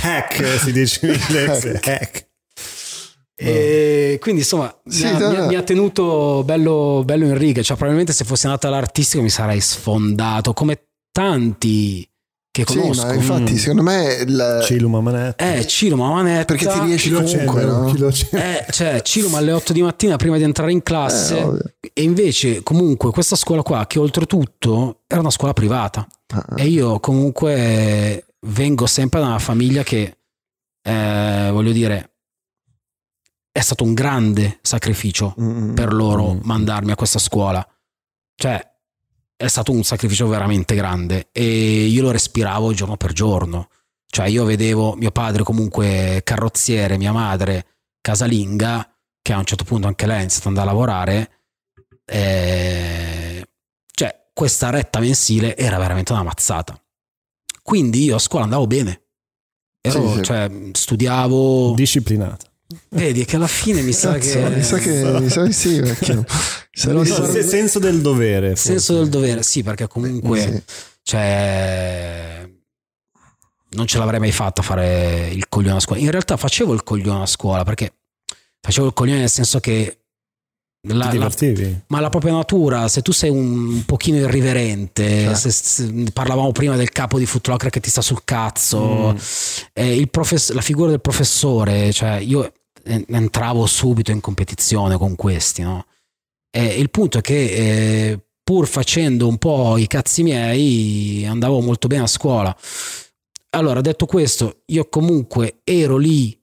hack 0.00 0.58
si 0.60 0.72
dice 0.72 1.06
in 1.06 1.12
inglese. 1.20 1.80
Hack. 1.82 2.26
E 3.36 4.18
quindi 4.20 4.42
insomma 4.42 4.72
Sì, 4.86 5.04
mi, 5.04 5.10
ha, 5.10 5.28
mi 5.28 5.36
ha- 5.36 5.46
mi 5.46 5.54
ha 5.56 5.62
tenuto 5.62 6.42
bello, 6.44 7.02
bello 7.04 7.24
in 7.26 7.36
riga. 7.36 7.60
Cioè, 7.62 7.74
probabilmente 7.76 8.12
se 8.12 8.24
fossi 8.24 8.46
andato 8.46 8.68
all'artistico 8.68 9.22
mi 9.22 9.30
sarei 9.30 9.60
sfondato 9.60 10.52
come 10.52 10.84
tanti 11.10 12.08
che 12.54 12.64
Sì, 12.68 12.78
conosco. 12.78 13.06
ma 13.06 13.14
infatti, 13.14 13.52
Mm. 13.54 13.56
secondo 13.56 13.82
me 13.82 14.14
il- 14.24 14.60
Ciluma 14.62 15.00
manetta. 15.00 15.54
Eh, 15.54 15.66
Cilo, 15.66 15.96
ma 15.96 16.08
manetta. 16.10 16.44
perché 16.44 16.68
ti 16.68 16.78
riesci 16.84 17.08
Chi 17.08 17.14
lo 17.14 17.22
comunque, 17.24 17.62
accende? 17.62 17.80
no? 17.80 17.84
Chi 17.92 17.98
lo 17.98 18.06
accende? 18.06 18.66
Eh, 18.66 18.72
cioè, 18.72 19.02
Cilo, 19.02 19.36
alle 19.36 19.50
8 19.50 19.72
di 19.72 19.82
mattina 19.82 20.14
prima 20.14 20.36
di 20.36 20.44
entrare 20.44 20.70
in 20.70 20.80
classe. 20.84 21.36
Eh, 21.80 21.90
e 21.92 22.02
invece, 22.04 22.62
comunque, 22.62 23.10
questa 23.10 23.34
scuola 23.34 23.62
qua, 23.62 23.88
che 23.88 23.98
oltretutto 23.98 25.00
era 25.08 25.18
una 25.18 25.30
scuola 25.30 25.52
privata. 25.52 26.06
Ah, 26.32 26.44
ah. 26.50 26.60
E 26.62 26.66
io 26.68 27.00
comunque 27.00 28.24
vengo 28.46 28.86
sempre 28.86 29.18
da 29.18 29.26
una 29.26 29.38
famiglia 29.40 29.82
che, 29.82 30.18
eh, 30.80 31.48
voglio 31.50 31.72
dire, 31.72 32.12
è 33.50 33.60
stato 33.60 33.82
un 33.82 33.94
grande 33.94 34.58
sacrificio 34.62 35.34
Mm, 35.40 35.70
mm. 35.70 35.74
per 35.74 35.92
loro 35.92 36.34
Mm. 36.34 36.38
mandarmi 36.44 36.92
a 36.92 36.94
questa 36.96 37.18
scuola. 37.18 37.66
Cioè, 38.36 38.60
è 39.36 39.46
stato 39.48 39.72
un 39.72 39.82
sacrificio 39.84 40.26
veramente 40.28 40.74
grande 40.74 41.28
e 41.32 41.86
io 41.86 42.02
lo 42.02 42.10
respiravo 42.10 42.72
giorno 42.72 42.96
per 42.96 43.12
giorno. 43.12 43.68
Cioè, 44.06 44.28
io 44.28 44.44
vedevo 44.44 44.94
mio 44.94 45.10
padre 45.10 45.42
comunque 45.42 46.20
carrozziere, 46.24 46.96
mia 46.98 47.12
madre 47.12 47.66
casalinga, 48.00 48.88
che 49.20 49.32
a 49.32 49.38
un 49.38 49.44
certo 49.44 49.64
punto 49.64 49.86
anche 49.88 50.06
lei 50.06 50.18
ha 50.18 50.20
iniziato 50.20 50.48
ad 50.48 50.56
andare 50.56 50.68
a 50.68 50.72
lavorare. 50.72 51.30
e- 52.06 53.46
Cioè, 53.90 54.28
questa 54.32 54.70
retta 54.70 55.00
mensile 55.00 55.56
era 55.56 55.78
veramente 55.78 56.12
una 56.12 56.22
mazzata. 56.22 56.78
Quindi 57.62 58.04
io 58.04 58.16
a 58.16 58.18
scuola 58.18 58.44
andavo 58.44 58.66
bene. 58.66 59.02
Ero, 59.80 60.08
Sì, 60.10 60.14
sì. 60.16 60.22
cioè, 60.22 60.50
studiavo. 60.72 61.72
Disciplinata. 61.74 62.46
Vedi 62.90 63.24
che 63.24 63.36
alla 63.36 63.46
fine 63.46 63.82
mi 63.82 63.92
sa 63.92 64.12
Cazzo, 64.12 64.38
che. 64.42 64.48
mi 64.50 64.62
sa 64.62 64.78
che 64.78 65.02
mi 65.20 65.28
sa 65.28 65.42
di 65.44 65.52
sì, 65.52 65.78
lo 65.78 67.02
di 67.02 67.08
No, 67.10 67.26
se- 67.26 67.42
senso 67.42 67.78
del 67.78 68.00
dovere. 68.00 68.48
forse. 68.50 68.68
senso 68.70 68.94
del 68.98 69.08
dovere, 69.08 69.42
sì, 69.42 69.62
perché 69.62 69.86
comunque 69.88 70.40
Sì. 70.40 70.62
cioè, 71.02 72.48
non 73.70 73.86
ce 73.86 73.98
l'avrei 73.98 74.20
mai 74.20 74.32
fatta 74.32 74.60
a 74.60 74.64
fare 74.64 75.30
il 75.32 75.48
coglione 75.48 75.76
a 75.76 75.80
scuola. 75.80 76.00
In 76.00 76.10
realtà 76.10 76.36
facevo 76.36 76.72
il 76.72 76.84
coglione 76.84 77.22
a 77.22 77.26
scuola 77.26 77.64
perché 77.64 77.94
facevo 78.60 78.86
il 78.86 78.92
coglione 78.92 79.18
nel 79.20 79.30
senso 79.30 79.58
che 79.60 79.98
la- 80.86 80.94
la- 81.06 81.10
divertivi? 81.10 81.80
ma 81.88 81.98
la 82.00 82.10
propria 82.10 82.34
natura, 82.34 82.88
se 82.88 83.00
tu 83.02 83.10
sei 83.10 83.30
un 83.30 83.84
pochino 83.86 84.18
irriverente, 84.18 85.06
Certo. 85.08 85.38
se- 85.38 85.50
se- 85.50 86.04
parlavamo 86.12 86.52
prima 86.52 86.76
del 86.76 86.90
capo 86.90 87.18
di 87.18 87.26
footlocker 87.26 87.70
che 87.70 87.80
ti 87.80 87.88
sta 87.90 88.02
sul 88.02 88.20
cazzo, 88.24 89.12
Mm. 89.12 89.16
eh, 89.72 89.96
il 89.96 90.08
profess- 90.10 90.52
la 90.52 90.60
figura 90.60 90.90
del 90.90 91.00
professore, 91.00 91.90
cioè 91.92 92.16
io 92.18 92.52
entravo 92.84 93.66
subito 93.66 94.10
in 94.10 94.20
competizione 94.20 94.96
con 94.96 95.14
questi, 95.16 95.62
no? 95.62 95.86
E 96.50 96.66
il 96.78 96.90
punto 96.90 97.18
è 97.18 97.20
che 97.20 97.44
eh, 97.44 98.20
pur 98.42 98.66
facendo 98.68 99.26
un 99.26 99.38
po' 99.38 99.76
i 99.76 99.86
cazzi 99.86 100.22
miei 100.22 101.24
andavo 101.26 101.60
molto 101.60 101.88
bene 101.88 102.04
a 102.04 102.06
scuola. 102.06 102.56
Allora, 103.50 103.80
detto 103.80 104.06
questo, 104.06 104.62
io 104.66 104.88
comunque 104.88 105.60
ero 105.64 105.96
lì 105.96 106.38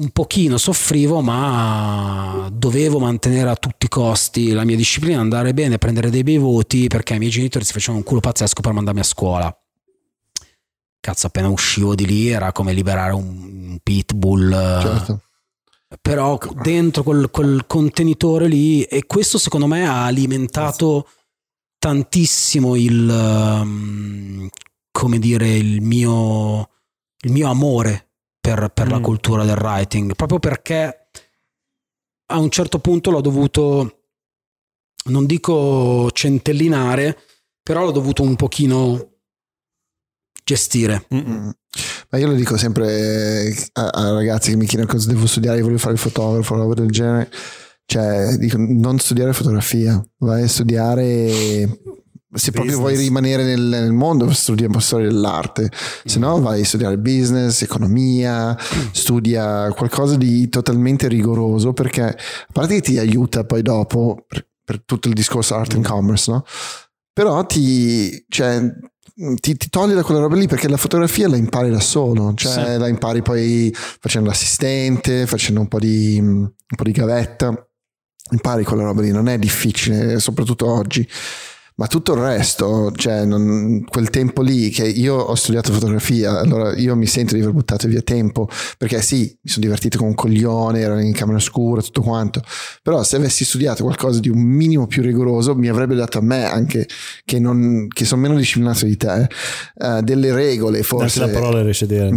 un 0.00 0.10
pochino 0.10 0.56
soffrivo, 0.56 1.20
ma 1.20 2.48
dovevo 2.52 2.98
mantenere 2.98 3.50
a 3.50 3.56
tutti 3.56 3.86
i 3.86 3.88
costi 3.88 4.52
la 4.52 4.64
mia 4.64 4.76
disciplina, 4.76 5.20
andare 5.20 5.52
bene, 5.52 5.78
prendere 5.78 6.10
dei 6.10 6.22
bei 6.22 6.38
voti 6.38 6.86
perché 6.88 7.14
i 7.14 7.18
miei 7.18 7.30
genitori 7.30 7.64
si 7.64 7.72
facevano 7.72 7.98
un 7.98 8.04
culo 8.04 8.20
pazzesco 8.20 8.62
per 8.62 8.72
mandarmi 8.72 9.00
a 9.00 9.04
scuola. 9.04 9.54
Cazzo, 11.00 11.26
appena 11.26 11.48
uscivo 11.48 11.94
di 11.94 12.06
lì 12.06 12.28
era 12.28 12.52
come 12.52 12.72
liberare 12.72 13.12
un, 13.12 13.78
pitbull. 13.82 14.50
Certo. 14.80 15.22
Però 16.00 16.38
dentro 16.62 17.02
quel, 17.02 17.30
quel 17.30 17.66
contenitore 17.66 18.46
lì, 18.46 18.82
e 18.84 19.06
questo 19.06 19.38
secondo 19.38 19.66
me 19.66 19.86
ha 19.88 20.04
alimentato 20.04 21.08
tantissimo 21.78 22.76
il, 22.76 23.08
um, 23.08 24.48
come 24.92 25.18
dire, 25.18 25.56
il 25.56 25.80
mio, 25.82 26.70
il 27.22 27.32
mio 27.32 27.48
amore 27.48 28.10
per, 28.40 28.70
per 28.72 28.88
la 28.88 28.98
Mm. 28.98 29.02
cultura 29.02 29.44
del 29.44 29.56
writing, 29.56 30.14
proprio 30.14 30.38
perché 30.38 31.08
a 32.26 32.38
un 32.38 32.50
certo 32.50 32.78
punto 32.78 33.10
l'ho 33.10 33.20
dovuto, 33.20 34.04
non 35.06 35.26
dico 35.26 36.08
centellinare, 36.12 37.18
però 37.62 37.82
l'ho 37.84 37.90
dovuto 37.90 38.22
un 38.22 38.36
pochino 38.36 39.16
gestire. 40.44 41.06
Mm-mm. 41.12 41.52
Mm. 42.10 42.12
Ma 42.12 42.18
io 42.18 42.26
lo 42.26 42.34
dico 42.34 42.56
sempre 42.56 43.54
a, 43.74 43.88
a 43.88 44.12
ragazzi 44.12 44.50
che 44.50 44.56
mi 44.56 44.66
chiedono 44.66 44.90
cosa 44.90 45.08
devo 45.08 45.26
studiare, 45.26 45.58
io 45.58 45.64
voglio 45.64 45.78
fare 45.78 45.94
il 45.94 46.00
fotografo, 46.00 46.56
roba 46.56 46.74
del 46.74 46.90
genere. 46.90 47.30
Cioè, 47.86 48.36
dico, 48.36 48.56
non 48.58 48.98
studiare 48.98 49.32
fotografia, 49.32 50.00
vai 50.18 50.42
a 50.42 50.48
studiare. 50.48 51.78
Se 52.32 52.52
proprio 52.52 52.76
vuoi 52.76 52.92
Business. 52.92 53.08
rimanere 53.08 53.42
nel, 53.44 53.62
nel 53.62 53.92
mondo, 53.92 54.32
studia 54.32 54.66
un 54.66 54.72
po' 54.72 54.78
storia 54.78 55.08
dell'arte, 55.08 55.68
se 56.04 56.20
no 56.20 56.40
vai 56.40 56.60
a 56.60 56.64
studiare 56.64 56.96
business, 56.96 57.62
economia, 57.62 58.56
studia 58.92 59.72
qualcosa 59.72 60.14
di 60.14 60.48
totalmente 60.48 61.08
rigoroso 61.08 61.72
perché 61.72 62.02
a 62.02 62.16
parte 62.52 62.74
che 62.74 62.80
ti 62.82 62.98
aiuta 62.98 63.44
poi 63.44 63.62
dopo 63.62 64.24
per, 64.28 64.46
per 64.64 64.84
tutto 64.84 65.08
il 65.08 65.14
discorso 65.14 65.56
art 65.56 65.74
and 65.74 65.84
commerce, 65.84 66.30
no? 66.30 66.44
Però 67.12 67.44
ti, 67.44 68.24
cioè, 68.28 68.62
ti, 69.40 69.56
ti 69.56 69.68
toglie 69.68 69.94
da 69.94 70.02
quella 70.02 70.20
roba 70.20 70.36
lì 70.36 70.46
perché 70.46 70.68
la 70.68 70.76
fotografia 70.76 71.28
la 71.28 71.36
impari 71.36 71.70
da 71.70 71.80
solo, 71.80 72.32
cioè 72.34 72.52
Sì. 72.52 72.78
la 72.78 72.88
impari 72.88 73.22
poi 73.22 73.74
facendo 73.74 74.28
l'assistente, 74.28 75.26
facendo 75.26 75.60
un 75.60 75.68
po' 75.68 75.78
di, 75.78 76.18
un 76.20 76.50
po' 76.76 76.84
di 76.84 76.92
gavetta, 76.92 77.52
impari 78.30 78.64
quella 78.64 78.84
roba 78.84 79.02
lì, 79.02 79.10
non 79.10 79.28
è 79.28 79.38
difficile, 79.38 80.18
soprattutto 80.20 80.70
oggi. 80.70 81.06
Ma 81.80 81.86
tutto 81.86 82.12
il 82.12 82.20
resto, 82.20 82.92
cioè 82.94 83.24
non- 83.24 83.82
quel 83.88 84.10
tempo 84.10 84.42
lì 84.42 84.68
che 84.68 84.86
io 84.86 85.14
ho 85.14 85.34
studiato 85.34 85.72
fotografia, 85.72 86.38
allora 86.38 86.76
io 86.76 86.94
mi 86.94 87.06
sento 87.06 87.34
di 87.34 87.40
aver 87.40 87.54
buttato 87.54 87.88
via 87.88 88.02
tempo, 88.02 88.50
perché 88.76 89.00
sì, 89.00 89.20
mi 89.40 89.50
sono 89.50 89.64
divertito 89.64 89.96
con 89.96 90.08
un 90.08 90.14
coglione, 90.14 90.78
ero 90.80 90.98
in 90.98 91.14
camera 91.14 91.38
scura, 91.38 91.80
tutto 91.80 92.02
quanto, 92.02 92.42
però 92.82 93.02
se 93.02 93.16
avessi 93.16 93.46
studiato 93.46 93.82
qualcosa 93.82 94.20
di 94.20 94.28
un 94.28 94.40
minimo 94.42 94.86
più 94.86 95.00
rigoroso 95.00 95.54
mi 95.54 95.68
avrebbe 95.68 95.94
dato 95.94 96.18
a 96.18 96.20
me 96.20 96.44
anche, 96.44 96.86
che, 97.24 97.38
non, 97.38 97.88
che 97.88 98.04
sono 98.04 98.20
meno 98.20 98.36
disciplinato 98.36 98.84
di 98.84 98.98
te, 98.98 99.26
eh, 99.78 100.02
delle 100.02 100.34
regole 100.34 100.82
forse. 100.82 101.22
Anche 101.22 101.32
la 101.32 101.40
parola 101.40 101.62
riesce 101.62 101.84
a 101.84 101.88
dire. 101.88 102.10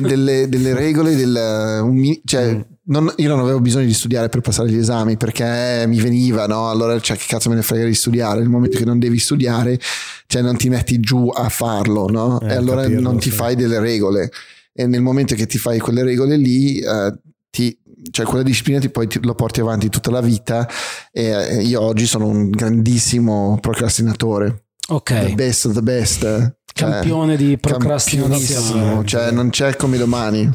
delle, 0.00 0.48
delle 0.48 0.72
regole 0.72 1.14
del, 1.16 1.80
un 1.82 2.20
cioè, 2.24 2.54
Mm. 2.54 2.60
Non- 2.86 3.12
io 3.16 3.28
non 3.28 3.38
avevo 3.40 3.60
bisogno 3.60 3.86
di 3.86 3.94
studiare 3.94 4.28
per 4.28 4.40
passare 4.40 4.68
gli 4.70 4.76
esami 4.76 5.16
perché 5.16 5.84
mi 5.86 6.00
veniva 6.00 6.46
no 6.46 6.68
allora 6.70 6.98
cioè, 7.00 7.16
che 7.16 7.24
cazzo 7.26 7.48
me 7.48 7.54
ne 7.54 7.62
frega 7.62 7.84
di 7.86 7.94
studiare 7.94 8.40
nel 8.40 8.48
momento 8.48 8.76
che 8.76 8.84
non 8.84 8.98
devi 8.98 9.18
studiare 9.18 9.80
cioè 10.26 10.42
non 10.42 10.56
ti 10.56 10.68
metti 10.68 11.00
giù 11.00 11.30
a 11.32 11.48
farlo 11.48 12.06
no 12.08 12.40
Eh, 12.40 12.48
e 12.52 12.54
allora 12.56 12.82
capirlo, 12.82 13.00
non 13.02 13.18
ti 13.18 13.30
sì. 13.30 13.36
fai 13.36 13.54
delle 13.56 13.78
regole 13.80 14.30
e 14.72 14.86
nel 14.86 15.00
momento 15.02 15.34
che 15.34 15.46
ti 15.46 15.56
fai 15.58 15.78
quelle 15.78 16.02
regole 16.02 16.36
lì 16.36 16.78
eh, 16.80 17.14
ti 17.50 17.78
cioè 18.10 18.26
quella 18.26 18.42
disciplina 18.42 18.80
ti 18.80 18.90
poi 18.90 19.06
ti- 19.06 19.20
lo 19.22 19.34
porti 19.34 19.60
avanti 19.60 19.88
tutta 19.88 20.10
la 20.10 20.20
vita 20.20 20.68
e 21.10 21.24
eh, 21.24 21.62
io 21.62 21.80
oggi 21.80 22.04
sono 22.06 22.26
un 22.26 22.50
grandissimo 22.50 23.56
procrastinatore 23.60 24.64
Ok, 24.88 25.28
the 25.28 25.32
best 25.34 25.64
of 25.64 25.72
the 25.72 25.80
best. 25.80 26.20
Cioè, 26.20 26.90
campione 26.90 27.36
di 27.38 27.56
procrastinazione. 27.56 29.02
cioè 29.06 29.30
non 29.30 29.48
c'è 29.48 29.76
come 29.76 29.96
domani. 29.96 30.50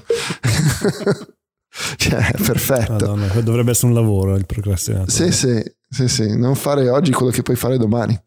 cioè, 1.97 2.31
perfetto. 2.31 2.91
Madonna, 2.91 3.27
dovrebbe 3.41 3.72
essere 3.72 3.88
un 3.88 3.93
lavoro 3.93 4.35
il 4.35 4.45
procrastinatore. 4.45 5.11
Sì, 5.11 5.31
sì, 5.31 5.64
sì, 5.89 6.07
sì, 6.07 6.38
non 6.38 6.56
fare 6.56 6.89
oggi 6.89 7.11
quello 7.11 7.31
che 7.31 7.41
puoi 7.41 7.56
fare 7.56 7.77
domani. 7.77 8.19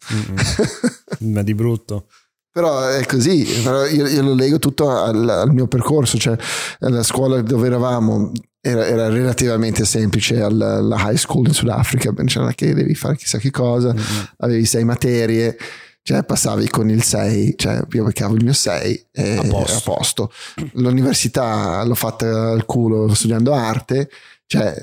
Ma 1.21 1.43
di 1.43 1.55
brutto. 1.55 2.07
Però 2.51 2.87
è 2.87 3.07
così, 3.07 3.45
però 3.63 3.87
io, 3.87 4.07
io 4.07 4.23
lo 4.23 4.35
leggo 4.35 4.59
tutto 4.59 4.91
al, 4.91 5.27
al, 5.27 5.53
mio 5.55 5.67
percorso, 5.69 6.19
cioè 6.19 6.37
la 6.81 7.03
scuola 7.03 7.41
dove 7.41 7.67
eravamo 7.67 8.31
era, 8.61 8.87
era 8.87 9.09
relativamente 9.09 9.87
semplice 9.87 10.43
alla, 10.43 10.75
alla, 10.75 10.97
high 10.99 11.17
school 11.17 11.47
in 11.47 11.55
Sudafrica, 11.55 12.13
c'era 12.27 12.53
che 12.53 12.75
devi 12.75 12.95
fare 12.95 13.17
chissà 13.17 13.39
che 13.39 13.51
cosa, 13.51 13.95
mm-hmm. 13.95 14.23
avevi 14.39 14.67
sei 14.67 14.85
materie, 14.85 15.57
cioè 16.03 16.25
passavi 16.25 16.69
con 16.69 16.91
il 16.91 17.03
6, 17.03 17.55
cioè 17.57 17.81
io 17.91 18.05
beccavo 18.05 18.35
il 18.35 18.43
mio 18.43 18.53
6 18.53 19.07
e 19.13 19.37
a 19.37 19.43
posto. 19.45 19.77
a 19.77 19.81
posto. 19.95 20.33
L'università 20.73 21.83
l'ho 21.85 21.95
fatta 21.95 22.51
al 22.51 22.65
culo 22.67 23.15
studiando 23.15 23.53
arte, 23.53 24.11
cioè 24.47 24.75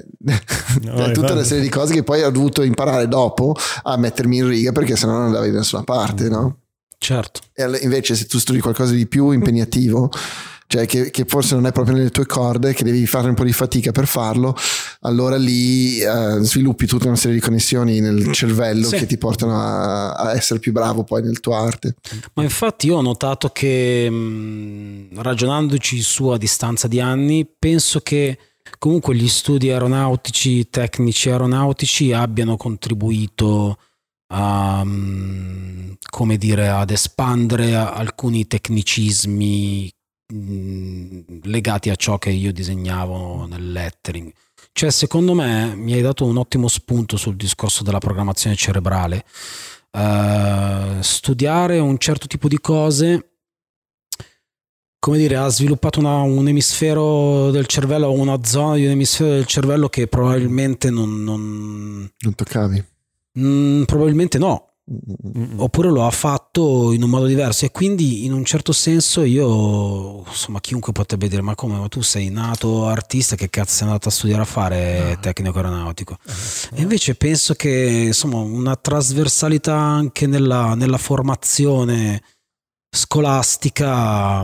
no, 0.82 1.12
tutta 1.12 1.34
una 1.34 1.44
serie 1.44 1.64
di 1.64 1.70
cose 1.70 1.94
che 1.94 2.04
poi 2.04 2.24
ho 2.24 2.32
dovuto 2.32 2.64
imparare 2.64 3.08
dopo 3.08 3.56
a 3.84 3.98
mettermi 3.98 4.38
in 4.38 4.48
riga 4.48 4.72
perché 4.72 4.96
sennò 4.96 5.14
non 5.14 5.26
andavi 5.26 5.52
da 5.52 5.58
nessuna 5.58 5.84
parte, 5.84 6.30
no? 6.30 6.58
Certo. 6.98 7.42
E 7.54 7.70
invece 7.82 8.16
se 8.16 8.26
tu 8.26 8.40
studi 8.40 8.60
qualcosa 8.60 8.94
di 8.94 9.06
più 9.06 9.32
impegnativo, 9.32 10.10
cioè 10.68 10.86
che, 10.86 11.10
che, 11.12 11.26
forse 11.26 11.56
non 11.56 11.66
è 11.66 11.72
proprio 11.72 11.96
nelle 11.96 12.12
tue 12.12 12.26
corde, 12.26 12.74
che 12.74 12.84
devi 12.84 13.06
fare 13.08 13.28
un 13.28 13.36
po' 13.36 13.44
di 13.44 13.54
fatica 13.54 13.92
per 13.92 14.06
farlo, 14.06 14.56
allora 15.02 15.38
lì 15.38 16.02
uh, 16.04 16.42
sviluppi 16.42 16.86
tutta 16.86 17.08
una 17.08 17.16
serie 17.16 17.38
di 17.38 17.42
connessioni 17.42 18.02
nel 18.02 18.32
cervello 18.34 18.88
sì. 18.88 18.98
che 18.98 19.06
ti 19.06 19.18
portano 19.18 19.58
a, 19.58 20.12
a, 20.12 20.34
essere 20.34 20.60
più 20.60 20.74
bravo 20.74 21.04
poi 21.04 21.22
nel 21.22 21.40
tuo 21.40 21.56
arte. 21.56 21.96
Ma 22.34 22.44
infatti 22.44 22.88
io 22.88 22.98
ho 22.98 23.02
notato 23.02 23.50
che 23.50 24.10
mh, 24.10 25.22
ragionandoci 25.22 26.02
su 26.02 26.28
a 26.28 26.38
distanza 26.38 26.88
di 26.90 27.00
anni, 27.00 27.48
penso 27.48 28.02
che 28.02 28.38
comunque 28.78 29.16
gli 29.16 29.30
studi 29.30 29.70
aeronautici, 29.70 30.70
tecnici 30.70 31.30
aeronautici 31.30 32.12
abbiano 32.12 32.58
contribuito 32.58 33.78
a, 34.34 34.84
mm, 34.84 35.92
come 36.10 36.38
dire, 36.38 36.68
ad 36.68 36.90
espandere 36.92 37.74
alcuni 37.74 38.48
tecnicismi 38.48 39.90
mm, 40.34 41.20
legati 41.44 41.90
a 41.90 41.96
ciò 41.96 42.18
che 42.18 42.32
io 42.32 42.52
disegnavo 42.52 43.46
nel 43.48 43.72
lettering. 43.72 44.32
Cioè, 44.80 44.92
secondo 44.92 45.34
me 45.34 45.76
mi 45.76 45.92
hai 45.92 46.00
dato 46.00 46.24
un 46.24 46.38
ottimo 46.38 46.70
spunto 46.70 47.18
sul 47.18 47.36
discorso 47.36 47.84
della 47.84 47.98
programmazione 47.98 48.56
cerebrale. 48.56 49.26
Uh, 49.92 51.02
studiare 51.02 51.80
un 51.80 51.98
certo 51.98 52.28
tipo 52.28 52.48
di 52.48 52.62
cose, 52.62 53.32
come 54.98 55.18
dire, 55.18 55.36
ha 55.36 55.50
sviluppato 55.50 56.00
una, 56.00 56.22
un 56.22 56.48
emisfero 56.48 57.52
del 57.52 57.66
cervello, 57.66 58.14
una 58.14 58.42
zona 58.46 58.76
di 58.76 58.86
un 58.86 58.92
emisfero 58.92 59.32
del 59.32 59.48
cervello 59.48 59.90
che 59.90 60.08
probabilmente 60.08 60.90
non, 60.90 61.26
non, 61.26 62.10
non 62.18 62.36
toccavi 62.36 62.86
Mm, 63.38 63.84
probabilmente 63.84 64.38
no. 64.38 64.69
Mm-mm. 64.92 65.60
Oppure 65.60 65.90
lo 65.90 66.06
ha 66.06 66.10
fatto 66.10 66.92
in 66.92 67.04
un 67.04 67.10
modo 67.12 67.28
diverso 67.28 67.66
e 67.66 67.72
quindi 67.72 68.26
in 68.26 68.34
un 68.34 68.44
certo 68.44 68.72
senso 68.72 69.24
io, 69.24 70.24
insomma, 70.28 70.60
chiunque 70.60 70.92
potrebbe 70.92 71.28
dire 71.28 71.44
ma 71.44 71.54
come, 71.54 71.78
ma 71.78 71.88
tu 71.88 72.02
sei 72.02 72.30
nato 72.30 72.88
artista, 72.88 73.36
che 73.36 73.50
cazzo 73.50 73.76
sei 73.76 73.88
andato 73.88 74.10
a 74.10 74.12
studiare 74.12 74.42
a 74.42 74.46
fare 74.46 75.10
no. 75.10 75.20
tecnico 75.20 75.58
aeronautico? 75.58 76.18
Uh-huh. 76.26 76.78
E 76.78 76.82
invece 76.82 77.14
penso 77.16 77.54
che 77.54 78.04
insomma 78.08 78.38
una 78.38 78.76
trasversalità 78.76 79.76
anche 79.76 80.26
nella, 80.26 80.74
nella 80.74 80.98
formazione 80.98 82.24
scolastica 82.90 84.40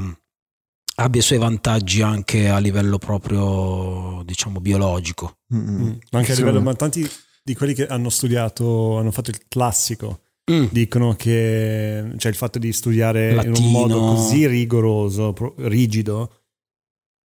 abbia 0.97 1.19
i 1.19 1.23
suoi 1.23 1.39
vantaggi 1.39 2.01
anche 2.01 2.49
a 2.49 2.59
livello 2.59 2.99
proprio 2.99 4.21
diciamo 4.23 4.59
biologico. 4.59 5.39
Mm-hmm. 5.53 5.93
Anche 6.11 6.31
a 6.31 6.35
livello, 6.35 6.61
ma 6.61 6.73
tanti 6.75 7.09
di 7.43 7.55
quelli 7.55 7.73
che 7.73 7.87
hanno 7.87 8.09
studiato, 8.09 8.97
hanno 8.97 9.11
fatto 9.11 9.29
il 9.29 9.47
classico, 9.47 10.21
mm. 10.51 10.65
dicono 10.71 11.15
che 11.15 12.13
cioè 12.17 12.31
il 12.31 12.37
fatto 12.37 12.59
di 12.59 12.71
studiare 12.71 13.33
Latino. 13.33 13.57
in 13.57 13.63
un 13.63 13.71
modo 13.71 13.99
così 13.99 14.47
rigoroso, 14.47 15.33
rigido, 15.57 16.31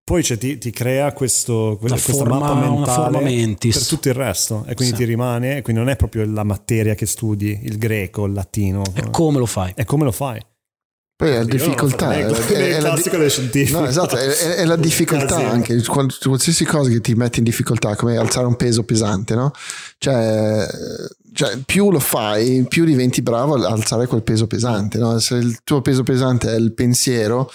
poi 0.03 0.23
cioè, 0.23 0.37
ti, 0.37 0.59
ti, 0.59 0.69
crea 0.69 1.13
questo, 1.13 1.77
questa 1.79 1.97
forma, 1.97 2.37
mappa 2.37 2.53
mentale 2.53 3.55
per 3.57 3.87
tutto 3.87 4.07
il 4.07 4.13
resto 4.13 4.63
e 4.67 4.75
quindi 4.75 4.93
sì. 4.93 5.01
ti 5.01 5.05
rimane, 5.05 5.63
quindi 5.63 5.81
non 5.81 5.89
è 5.89 5.95
proprio 5.95 6.25
la 6.25 6.43
materia 6.43 6.93
che 6.93 7.07
studi, 7.07 7.61
il 7.63 7.79
greco, 7.79 8.25
il 8.25 8.33
latino. 8.33 8.83
E 8.93 9.09
come 9.09 9.39
lo 9.39 9.47
fai? 9.47 9.73
E 9.75 9.83
come 9.83 10.03
lo 10.03 10.11
fai? 10.11 10.39
Poi 11.17 11.29
è 11.29 11.37
la 11.37 11.45
difficoltà. 11.45 12.13
È, 12.13 12.25
è, 12.25 12.75
è, 12.75 12.79
la, 12.81 12.93
no, 13.69 13.85
esatto, 13.85 14.17
è, 14.17 14.55
è, 14.55 14.65
la 14.65 14.75
difficoltà 14.75 15.37
anche. 15.37 15.81
Qualsiasi 15.81 16.65
cosa 16.65 16.89
che 16.89 16.99
ti 16.99 17.13
metti 17.15 17.39
in 17.39 17.45
difficoltà, 17.45 17.95
come 17.95 18.17
alzare 18.17 18.45
un 18.45 18.57
peso 18.57 18.83
pesante, 18.83 19.33
no? 19.33 19.53
Cioè, 19.97 20.67
cioè 21.33 21.57
più 21.65 21.89
lo 21.89 21.99
fai, 21.99 22.65
più 22.67 22.83
diventi 22.83 23.21
bravo 23.21 23.55
ad 23.55 23.63
alzare 23.63 24.07
quel 24.07 24.23
peso 24.23 24.45
pesante. 24.45 24.97
No? 24.97 25.17
Se 25.19 25.35
il 25.35 25.59
tuo 25.63 25.81
peso 25.81 26.03
pesante 26.03 26.51
è 26.51 26.55
il 26.57 26.73
pensiero, 26.73 27.49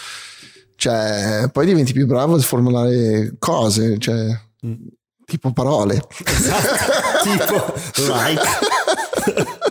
cioè, 0.76 1.50
poi 1.52 1.66
diventi 1.66 1.92
più 1.92 2.06
bravo 2.06 2.36
a 2.36 2.38
formulare 2.38 3.34
cose, 3.38 3.98
cioè, 3.98 4.26
mm. 4.66 4.86
tipo 5.26 5.52
parole. 5.52 6.02
Esatto, 6.24 7.22
tipo 7.22 7.74
like. 8.08 8.42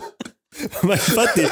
Ma 0.82 0.94
infatti 0.94 1.42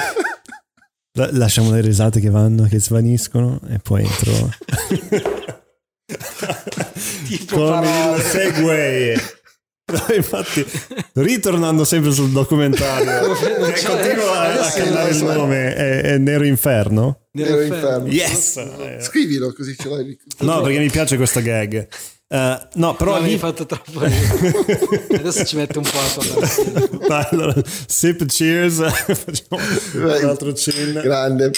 lasciamo 1.32 1.70
le 1.72 1.80
risate 1.80 2.20
che 2.20 2.30
vanno, 2.30 2.64
che 2.64 2.80
svaniscono 2.80 3.60
e 3.68 3.78
poi 3.78 4.04
entro. 4.04 4.50
tipo 7.26 7.56
Con 7.56 7.80
parole. 7.80 8.16
il 8.16 8.22
segway. 8.22 9.14
No, 9.90 10.14
infatti, 10.14 10.66
ritornando 11.14 11.82
sempre 11.84 12.12
sul 12.12 12.30
documentario, 12.30 13.32
che 13.72 13.82
continua 13.86 14.40
a, 14.40 14.66
a 14.66 14.70
cambiare 14.70 15.10
il 15.10 15.24
nome, 15.24 15.74
è, 15.74 16.00
è, 16.02 16.18
Nero 16.18 16.44
Inferno. 16.44 17.28
Nero 17.32 17.62
Inferno. 17.62 18.06
Yes! 18.06 18.60
Scrivilo 19.00 19.54
così 19.54 19.74
ce 19.78 19.88
l'hai. 19.88 20.18
No, 20.40 20.60
perché 20.60 20.78
mi 20.78 20.90
piace 20.90 21.16
questa 21.16 21.40
gag. 21.40 21.88
Uh, 22.30 22.58
no, 22.74 22.94
però 22.94 23.18
no, 23.18 23.24
lì... 23.24 23.32
hai 23.32 23.38
fatto 23.38 23.64
troppo 23.64 24.00
Adesso 24.00 25.46
ci 25.46 25.56
mette 25.56 25.78
un 25.78 25.84
po' 25.84 25.98
a 25.98 27.06
Dai, 27.08 27.26
allora, 27.30 27.54
sip 27.86 28.26
cheers. 28.26 28.82
Facciamo 28.84 29.62
un 29.94 30.28
altro 30.28 30.52
cin. 30.52 31.00
Grande. 31.02 31.50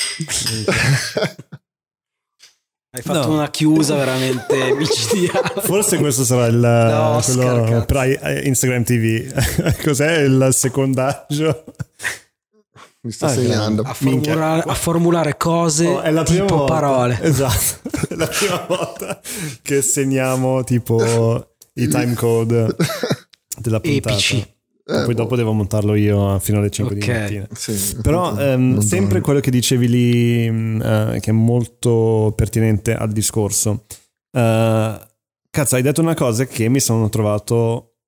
Hai 2.93 3.03
fatto 3.03 3.27
no. 3.27 3.35
una 3.35 3.51
chiusa 3.51 3.97
veramente 3.97 4.75
micidiale. 4.75 5.61
Forse 5.61 5.99
questo 5.99 6.25
sarà 6.25 6.47
il 6.47 6.57
no, 6.57 7.21
quello 7.25 7.85
per 7.85 8.45
Instagram 8.45 8.85
TV. 8.85 9.83
Cos'è 9.83 10.19
il 10.19 10.49
secondaggio? 10.53 11.65
Mi 13.02 13.12
sto 13.12 13.27
ah, 13.27 13.28
segnando. 13.28 13.82
A 13.82 13.94
formulare, 13.94 14.62
a 14.66 14.74
formulare 14.74 15.36
cose 15.36 15.86
oh, 15.86 16.01
è 16.01 16.10
la 16.10 16.22
tipo 16.22 16.56
volta, 16.56 16.72
parole. 16.72 17.18
Esatto. 17.22 17.89
È 18.09 18.14
la 18.14 18.27
prima 18.27 18.64
volta 18.66 19.20
che 19.62 19.82
segniamo 19.82 20.64
tipo 20.64 21.01
i 21.74 21.89
time 21.89 22.14
code 22.14 22.77
della 23.59 23.81
puntata. 23.81 24.14
Epici 24.14 24.59
eh, 24.90 25.05
poi 25.05 25.14
dopo 25.14 25.36
devo 25.36 25.52
montarlo 25.52 25.94
io 25.94 26.39
fino 26.40 26.59
alle 26.59 26.70
5 26.70 26.97
okay. 26.97 27.09
di 27.09 27.39
mattina. 27.39 27.48
Sì, 27.52 27.97
Però 28.02 28.36
ehm, 28.36 28.81
sempre 28.81 29.20
quello 29.20 29.39
che 29.39 29.51
dicevi 29.51 29.89
lì, 29.89 30.48
uh, 30.48 31.18
che 31.20 31.31
è 31.31 31.32
molto 31.32 32.32
pertinente 32.35 32.94
al 32.94 33.12
discorso. 33.12 33.85
Uh, 34.32 34.98
cazzo, 35.48 35.77
hai 35.77 35.82
detto 35.82 36.01
una 36.01 36.14
cosa 36.14 36.44
che 36.44 36.68
mi 36.68 36.81
sono 36.81 37.09
trovato 37.09 37.98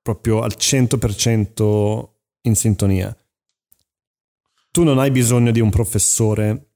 proprio 0.00 0.40
al 0.40 0.54
100% 0.56 2.08
in 2.42 2.56
sintonia 2.56 3.14
tu 4.70 4.82
non 4.82 4.98
hai 4.98 5.10
bisogno 5.10 5.50
di 5.50 5.60
un 5.60 5.70
professore, 5.70 6.72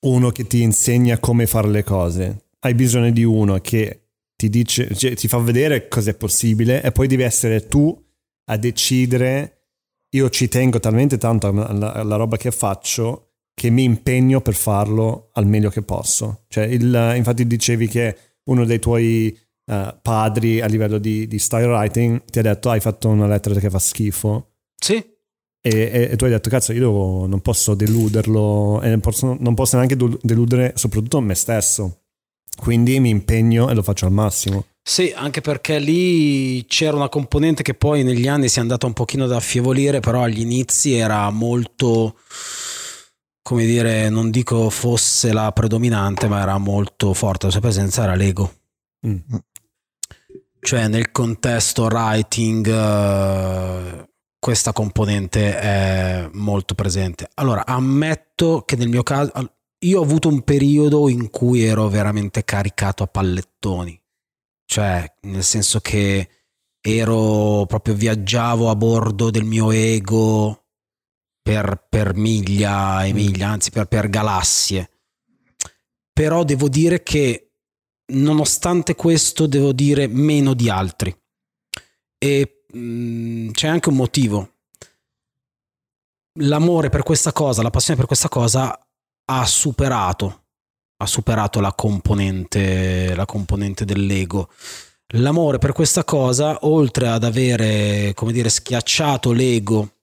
uno 0.00 0.30
che 0.30 0.46
ti 0.46 0.62
insegna 0.62 1.18
come 1.18 1.46
fare 1.46 1.68
le 1.68 1.82
cose, 1.82 2.50
hai 2.60 2.74
bisogno 2.74 3.10
di 3.10 3.24
uno 3.24 3.58
che 3.60 4.08
ti 4.36 4.48
dice, 4.48 4.94
cioè, 4.94 5.14
ti 5.14 5.26
fa 5.26 5.38
vedere 5.38 5.88
cosa 5.88 6.10
è 6.10 6.14
possibile 6.14 6.82
e 6.82 6.92
poi 6.92 7.08
devi 7.08 7.22
essere 7.22 7.66
tu 7.66 7.96
a 8.50 8.56
decidere. 8.56 9.54
Io 10.10 10.30
ci 10.30 10.48
tengo 10.48 10.78
talmente 10.78 11.18
tanto 11.18 11.48
alla, 11.48 11.92
alla 11.92 12.16
roba 12.16 12.36
che 12.36 12.50
faccio 12.50 13.28
che 13.52 13.70
mi 13.70 13.82
impegno 13.82 14.40
per 14.40 14.54
farlo 14.54 15.30
al 15.32 15.46
meglio 15.46 15.70
che 15.70 15.82
posso. 15.82 16.44
Cioè, 16.48 16.64
il, 16.64 17.14
infatti 17.16 17.46
dicevi 17.46 17.88
che 17.88 18.16
uno 18.44 18.64
dei 18.64 18.78
tuoi 18.78 19.36
uh, 19.66 19.98
padri 20.00 20.60
a 20.60 20.66
livello 20.66 20.98
di, 20.98 21.26
di 21.26 21.38
style 21.40 21.66
writing 21.66 22.24
ti 22.24 22.38
ha 22.38 22.42
detto 22.42 22.70
hai 22.70 22.80
fatto 22.80 23.08
una 23.08 23.26
lettera 23.26 23.58
che 23.58 23.68
fa 23.68 23.80
schifo. 23.80 24.52
Sì. 24.76 25.04
E, 25.68 26.08
e, 26.12 26.16
tu 26.16 26.24
hai 26.24 26.30
detto, 26.30 26.48
cazzo, 26.48 26.72
io 26.72 26.80
devo, 26.80 27.26
non 27.26 27.40
posso 27.40 27.74
deluderlo 27.74 28.80
e 28.80 28.88
non 28.88 29.00
posso, 29.00 29.36
non 29.38 29.54
posso 29.54 29.76
neanche 29.76 29.96
deludere 29.96 30.72
soprattutto 30.76 31.20
me 31.20 31.34
stesso. 31.34 32.00
Quindi 32.56 32.98
mi 33.00 33.10
impegno 33.10 33.68
e 33.68 33.74
lo 33.74 33.82
faccio 33.82 34.06
al 34.06 34.12
massimo. 34.12 34.64
Sì, 34.82 35.12
anche 35.14 35.42
perché 35.42 35.78
lì 35.78 36.64
c'era 36.66 36.96
una 36.96 37.10
componente 37.10 37.62
che 37.62 37.74
poi 37.74 38.02
negli 38.02 38.26
anni 38.26 38.48
si 38.48 38.58
è 38.58 38.62
andata 38.62 38.86
un 38.86 38.94
pochino 38.94 39.24
ad 39.24 39.32
affievolire, 39.32 40.00
però 40.00 40.22
agli 40.22 40.40
inizi 40.40 40.94
era 40.94 41.28
molto, 41.30 42.16
come 43.42 43.66
dire, 43.66 44.08
non 44.08 44.30
dico 44.30 44.70
fosse 44.70 45.32
la 45.34 45.52
predominante, 45.52 46.26
ma 46.26 46.40
era 46.40 46.56
molto 46.56 47.12
forte. 47.12 47.46
La 47.46 47.52
sua 47.52 47.60
presenza 47.60 48.04
era 48.04 48.14
l'ego. 48.14 48.54
Mm. 49.06 49.18
Cioè 50.60 50.88
nel 50.88 51.12
contesto 51.12 51.84
writing... 51.84 52.66
Questa 54.38 54.72
componente 54.72 55.58
è 55.58 56.28
molto 56.32 56.74
presente. 56.74 57.28
Allora, 57.34 57.66
ammetto 57.66 58.28
ammetto 58.38 58.62
che 58.64 58.76
nel 58.76 58.88
mio 58.88 59.02
caso 59.02 59.32
io 59.80 60.00
ho 60.00 60.02
avuto 60.02 60.28
un 60.28 60.42
periodo 60.42 61.08
in 61.08 61.30
cui 61.30 61.64
ero 61.64 61.88
veramente 61.88 62.44
caricato 62.44 63.02
a 63.02 63.06
pallettoni, 63.06 64.00
cioè 64.64 65.12
nel 65.22 65.42
senso 65.42 65.80
che 65.80 66.28
ero 66.80 67.64
proprio 67.66 67.94
viaggiavo 67.94 68.70
a 68.70 68.76
bordo 68.76 69.30
del 69.30 69.44
mio 69.44 69.70
ego 69.70 70.66
per, 71.42 71.86
per 71.88 72.14
miglia 72.14 73.04
e 73.04 73.12
miglia, 73.12 73.48
anzi 73.48 73.70
per, 73.70 73.86
per 73.86 74.08
galassie. 74.08 74.90
Però 76.12 76.44
devo 76.44 76.68
dire 76.68 77.02
che 77.02 77.52
nonostante 78.12 78.94
questo 78.94 79.46
devo 79.46 79.72
dire 79.72 80.06
meno 80.08 80.54
di 80.54 80.68
altri. 80.68 81.14
E 82.20 82.57
mm, 82.76 83.50
c'è 83.50 83.68
anche 83.68 83.88
un 83.88 83.96
motivo. 83.96 84.52
L'amore 86.40 86.88
per 86.88 87.02
questa 87.02 87.32
cosa, 87.32 87.62
la 87.62 87.70
passione 87.70 87.98
per 87.98 88.06
questa 88.06 88.28
cosa 88.28 88.78
ha 89.30 89.46
superato, 89.46 90.44
ha 90.98 91.06
superato 91.06 91.60
la 91.60 91.72
componente, 91.74 93.14
la 93.14 93.26
componente 93.26 93.84
dell'ego. 93.84 94.50
L'amore 95.12 95.58
per 95.58 95.72
questa 95.72 96.04
cosa, 96.04 96.58
oltre 96.62 97.08
ad 97.08 97.24
avere, 97.24 98.12
come 98.14 98.32
dire, 98.32 98.48
schiacciato 98.48 99.32
l'ego 99.32 99.94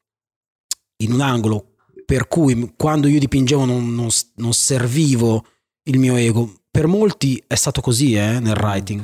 in 0.97 1.13
un 1.13 1.21
angolo 1.21 1.75
per 2.05 2.27
cui 2.27 2.73
quando 2.77 3.07
io 3.07 3.19
dipingevo 3.19 3.65
non, 3.65 3.93
non, 3.93 4.09
non 4.35 4.53
servivo 4.53 5.45
il 5.83 5.99
mio 5.99 6.15
ego, 6.15 6.61
per 6.69 6.87
molti 6.87 7.43
è 7.45 7.55
stato 7.55 7.81
così 7.81 8.15
eh, 8.15 8.39
nel 8.39 8.55
writing. 8.55 9.03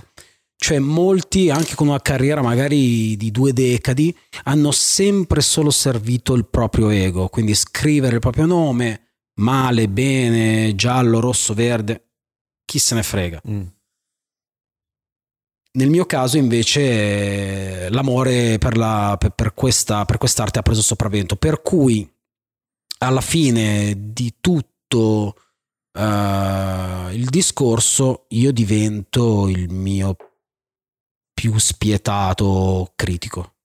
Cioè 0.63 0.77
molti, 0.77 1.49
anche 1.49 1.73
con 1.73 1.87
una 1.87 2.01
carriera 2.01 2.43
magari 2.43 3.17
di 3.17 3.31
due 3.31 3.51
decadi, 3.51 4.15
hanno 4.43 4.69
sempre 4.69 5.41
solo 5.41 5.71
servito 5.71 6.35
il 6.35 6.45
proprio 6.45 6.89
ego, 6.91 7.29
quindi 7.29 7.55
scrivere 7.55 8.13
il 8.13 8.21
proprio 8.21 8.45
nome, 8.45 9.07
male, 9.39 9.89
bene, 9.89 10.75
giallo, 10.75 11.19
rosso, 11.19 11.55
verde, 11.55 12.09
chi 12.63 12.77
se 12.77 12.93
ne 12.93 13.01
frega. 13.01 13.41
Mm. 13.49 13.65
Nel 15.79 15.89
mio 15.89 16.05
caso 16.05 16.37
invece 16.37 17.89
l'amore 17.89 18.59
per, 18.59 18.77
la, 18.77 19.15
per, 19.17 19.31
per, 19.31 19.55
questa, 19.55 20.05
per 20.05 20.19
quest'arte 20.19 20.59
ha 20.59 20.61
preso 20.61 20.83
sopravvento, 20.83 21.37
per 21.37 21.63
cui 21.63 22.07
alla 22.99 23.21
fine 23.21 23.95
di 23.97 24.35
tutto 24.39 25.35
uh, 25.97 27.09
il 27.09 27.25
discorso 27.31 28.25
io 28.29 28.51
divento 28.51 29.47
il 29.47 29.71
mio 29.71 30.15
più 31.41 31.57
spietato 31.57 32.91
critico. 32.95 33.55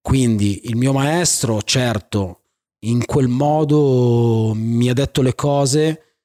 Quindi 0.00 0.68
il 0.68 0.76
mio 0.76 0.94
maestro, 0.94 1.60
certo, 1.60 2.44
in 2.86 3.04
quel 3.04 3.28
modo 3.28 4.52
mi 4.54 4.88
ha 4.88 4.94
detto 4.94 5.20
le 5.20 5.34
cose 5.34 6.16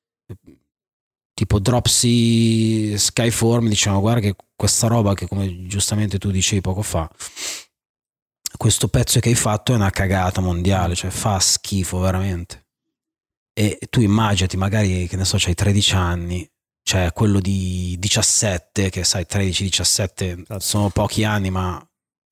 tipo 1.33 1.59
Dropsy 1.59 2.97
Skyform 2.97 3.67
diciamo 3.67 3.99
guarda 3.99 4.21
che 4.21 4.35
questa 4.55 4.87
roba 4.87 5.13
che 5.15 5.27
come 5.27 5.65
giustamente 5.65 6.17
tu 6.17 6.29
dicevi 6.29 6.61
poco 6.61 6.81
fa 6.81 7.09
questo 8.57 8.87
pezzo 8.89 9.19
che 9.19 9.29
hai 9.29 9.35
fatto 9.35 9.71
è 9.71 9.75
una 9.75 9.89
cagata 9.89 10.39
mondiale 10.39 10.93
cioè 10.93 11.09
fa 11.09 11.39
schifo 11.39 11.99
veramente 11.99 12.67
e 13.53 13.79
tu 13.89 14.01
immaginati 14.01 14.57
magari 14.57 15.07
che 15.07 15.15
ne 15.15 15.25
so 15.25 15.37
c'hai 15.39 15.55
13 15.55 15.95
anni 15.95 16.50
cioè 16.83 17.11
quello 17.13 17.39
di 17.39 17.95
17 17.99 18.89
che 18.89 19.03
sai 19.03 19.25
13-17 19.29 20.13
certo. 20.15 20.59
sono 20.59 20.89
pochi 20.89 21.23
anni 21.23 21.49
ma 21.49 21.83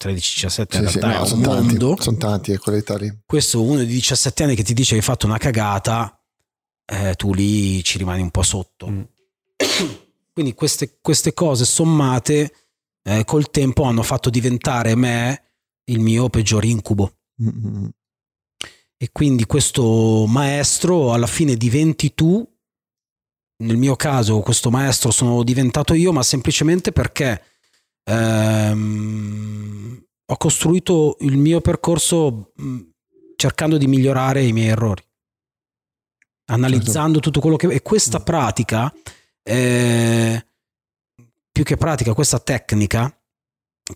13-17 0.03 0.75
in 0.75 0.81
realtà 0.81 1.07
no, 1.07 1.13
è 1.13 1.19
un 1.19 1.27
sono 1.27 1.41
mondo. 1.41 1.87
Tanti, 1.87 2.03
sono 2.03 2.17
tanti, 2.17 2.51
è 2.53 2.57
quell'età 2.57 2.97
lì. 2.97 3.19
Questo 3.25 3.61
uno 3.61 3.79
di 3.79 3.85
17 3.85 4.43
anni 4.43 4.55
che 4.55 4.63
ti 4.63 4.73
dice 4.73 4.91
che 4.91 4.97
hai 4.97 5.01
fatto 5.01 5.25
una 5.25 5.37
cagata, 5.37 6.19
eh, 6.85 7.15
tu 7.15 7.33
lì 7.33 7.83
ci 7.83 7.97
rimani 7.97 8.21
un 8.21 8.31
po' 8.31 8.43
sotto. 8.43 8.89
Mm. 8.89 9.01
Quindi 10.33 10.53
queste, 10.53 10.99
queste, 11.01 11.33
cose 11.33 11.65
sommate 11.65 12.53
eh, 13.03 13.25
col 13.25 13.51
tempo 13.51 13.83
hanno 13.83 14.03
fatto 14.03 14.29
diventare 14.29 14.95
me 14.95 15.43
il 15.85 15.99
mio 15.99 16.29
peggior 16.29 16.63
incubo. 16.63 17.17
Mm-hmm. 17.43 17.87
E 19.01 19.09
quindi 19.11 19.45
questo 19.45 20.25
maestro 20.27 21.13
alla 21.13 21.27
fine 21.27 21.55
diventi 21.55 22.13
tu. 22.13 22.45
Nel 23.61 23.75
mio 23.75 23.95
caso 23.95 24.39
questo 24.39 24.69
maestro 24.69 25.11
sono 25.11 25.43
diventato 25.43 25.93
io, 25.93 26.13
ma 26.13 26.23
semplicemente 26.23 26.93
perché 26.93 27.43
ehm, 28.03 30.05
ho 30.25 30.37
costruito 30.37 31.17
il 31.21 31.37
mio 31.37 31.59
percorso 31.59 32.53
mh, 32.55 32.79
cercando 33.35 33.77
di 33.77 33.87
migliorare 33.87 34.43
i 34.43 34.53
miei 34.53 34.69
errori, 34.69 35.03
analizzando 36.45 37.15
certo. 37.15 37.19
tutto 37.19 37.39
quello 37.41 37.57
che... 37.57 37.67
E 37.67 37.81
questa 37.81 38.19
mm. 38.19 38.23
pratica, 38.23 38.93
eh, 39.43 40.45
più 41.51 41.63
che 41.63 41.75
pratica, 41.75 42.13
questa 42.13 42.39
tecnica 42.39 43.13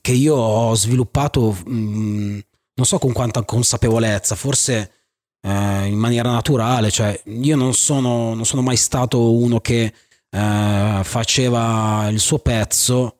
che 0.01 0.11
io 0.11 0.35
ho 0.35 0.75
sviluppato, 0.75 1.51
mh, 1.51 2.39
non 2.73 2.85
so 2.85 2.99
con 2.99 3.13
quanta 3.13 3.43
consapevolezza, 3.43 4.35
forse 4.35 5.02
eh, 5.45 5.85
in 5.87 5.97
maniera 5.97 6.31
naturale, 6.31 6.89
cioè 6.89 7.21
io 7.25 7.55
non 7.55 7.73
sono, 7.73 8.33
non 8.33 8.45
sono 8.45 8.61
mai 8.61 8.77
stato 8.77 9.33
uno 9.33 9.59
che 9.59 9.93
eh, 10.29 11.01
faceva 11.03 12.07
il 12.09 12.19
suo 12.19 12.39
pezzo 12.39 13.17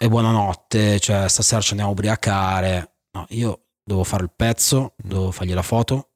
e 0.00 0.08
buonanotte, 0.08 1.00
cioè 1.00 1.28
stasera 1.28 1.60
ci 1.60 1.70
andiamo 1.70 1.90
a 1.90 1.94
ubriacare. 1.94 2.96
No, 3.10 3.26
io 3.30 3.64
dovevo 3.82 4.04
fare 4.04 4.22
il 4.22 4.32
pezzo, 4.34 4.94
dovevo 4.96 5.32
fargli 5.32 5.52
la 5.52 5.62
foto, 5.62 6.10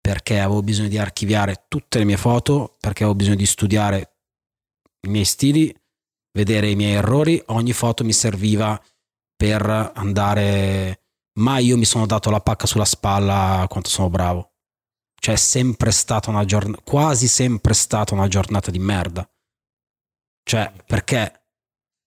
perché 0.00 0.38
avevo 0.38 0.62
bisogno 0.62 0.88
di 0.88 0.98
archiviare 0.98 1.64
tutte 1.68 1.98
le 1.98 2.04
mie 2.04 2.18
foto, 2.18 2.76
perché 2.78 3.04
avevo 3.04 3.16
bisogno 3.16 3.36
di 3.36 3.46
studiare 3.46 4.16
i 5.06 5.08
miei 5.08 5.24
stili, 5.24 5.74
vedere 6.32 6.68
i 6.68 6.76
miei 6.76 6.94
errori, 6.94 7.42
ogni 7.46 7.72
foto 7.72 8.04
mi 8.04 8.12
serviva 8.12 8.80
per 9.34 9.92
andare... 9.94 11.00
Mai 11.36 11.66
io 11.66 11.76
mi 11.76 11.84
sono 11.84 12.06
dato 12.06 12.30
la 12.30 12.40
pacca 12.40 12.66
sulla 12.66 12.84
spalla 12.84 13.66
quanto 13.68 13.88
sono 13.88 14.08
bravo. 14.10 14.52
Cioè 15.18 15.34
è 15.34 15.38
sempre 15.38 15.90
stata 15.90 16.30
una 16.30 16.44
giornata, 16.44 16.82
quasi 16.84 17.26
sempre 17.26 17.74
stata 17.74 18.14
una 18.14 18.28
giornata 18.28 18.70
di 18.70 18.78
merda. 18.78 19.28
Cioè, 20.42 20.72
perché 20.86 21.46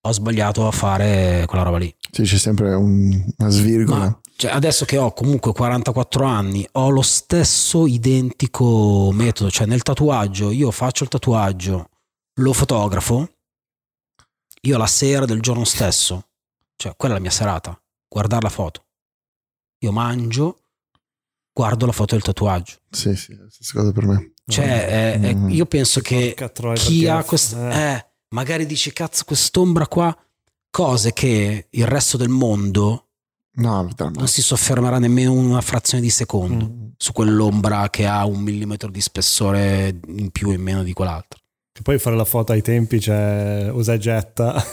ho 0.02 0.12
sbagliato 0.12 0.66
a 0.66 0.72
fare 0.72 1.44
quella 1.48 1.64
roba 1.64 1.78
lì. 1.78 1.94
Sì, 2.12 2.24
c'è 2.24 2.38
sempre 2.38 2.74
un, 2.74 3.34
una 3.38 3.50
svirgola. 3.50 4.00
Ma, 4.00 4.20
cioè, 4.36 4.52
adesso 4.52 4.86
che 4.86 4.98
ho 4.98 5.12
comunque 5.12 5.52
44 5.52 6.24
anni, 6.24 6.66
ho 6.74 6.90
lo 6.90 7.02
stesso 7.02 7.86
identico 7.86 9.12
metodo. 9.12 9.52
Cioè, 9.52 9.68
nel 9.68 9.84
tatuaggio, 9.84 10.52
io 10.52 10.72
faccio 10.72 11.04
il 11.04 11.10
tatuaggio, 11.10 11.90
lo 12.36 12.54
fotografo, 12.54 13.30
io 14.62 14.78
la 14.78 14.88
sera 14.88 15.26
del 15.26 15.42
giorno 15.42 15.66
stesso, 15.66 16.30
cioè 16.78 16.94
quella 16.96 17.16
è 17.16 17.18
la 17.18 17.24
mia 17.24 17.32
serata, 17.32 17.78
guardare 18.08 18.44
la 18.44 18.50
foto. 18.50 18.86
Io 19.80 19.92
mangio, 19.92 20.62
guardo 21.54 21.86
la 21.86 21.92
foto 21.92 22.16
del 22.16 22.24
tatuaggio. 22.24 22.78
Sì, 22.90 23.16
sì, 23.16 23.36
la 23.36 23.48
stessa 23.50 23.74
cosa 23.74 23.92
per 23.92 24.06
me. 24.06 24.34
Cioè, 24.46 24.88
è, 24.88 25.20
è, 25.20 25.36
io 25.50 25.66
penso 25.66 26.02
che 26.02 26.36
chi 26.76 27.08
ha 27.08 27.24
questa... 27.24 27.72
Eh. 27.72 27.94
Eh, 27.94 28.06
magari 28.30 28.66
dici 28.66 28.92
cazzo 28.92 29.24
quest'ombra 29.26 29.88
qua, 29.88 30.16
cose 30.70 31.14
che 31.14 31.68
il 31.70 31.88
resto 31.88 32.18
del 32.18 32.30
mondo 32.30 33.08
no, 33.54 33.90
non 34.14 34.28
si 34.28 34.42
soffermerà 34.42 35.00
nemmeno 35.00 35.34
una 35.34 35.62
frazione 35.62 36.04
di 36.04 36.10
secondo 36.10 36.66
mm. 36.66 36.88
su 36.98 37.12
quell'ombra 37.12 37.90
che 37.90 38.06
ha 38.06 38.26
un 38.26 38.40
millimetro 38.40 38.90
di 38.90 39.02
spessore 39.02 40.00
in 40.08 40.32
più 40.32 40.50
o 40.50 40.52
in 40.52 40.62
meno 40.62 40.84
di 40.84 40.94
quell'altro. 40.94 41.40
Che 41.72 41.82
poi 41.82 42.00
fare 42.00 42.16
la 42.16 42.26
foto 42.26 42.52
ai 42.52 42.62
tempi 42.62 43.00
c'è 43.00 43.70
usa 43.72 43.94
e 43.94 43.98
getta. 43.98 44.64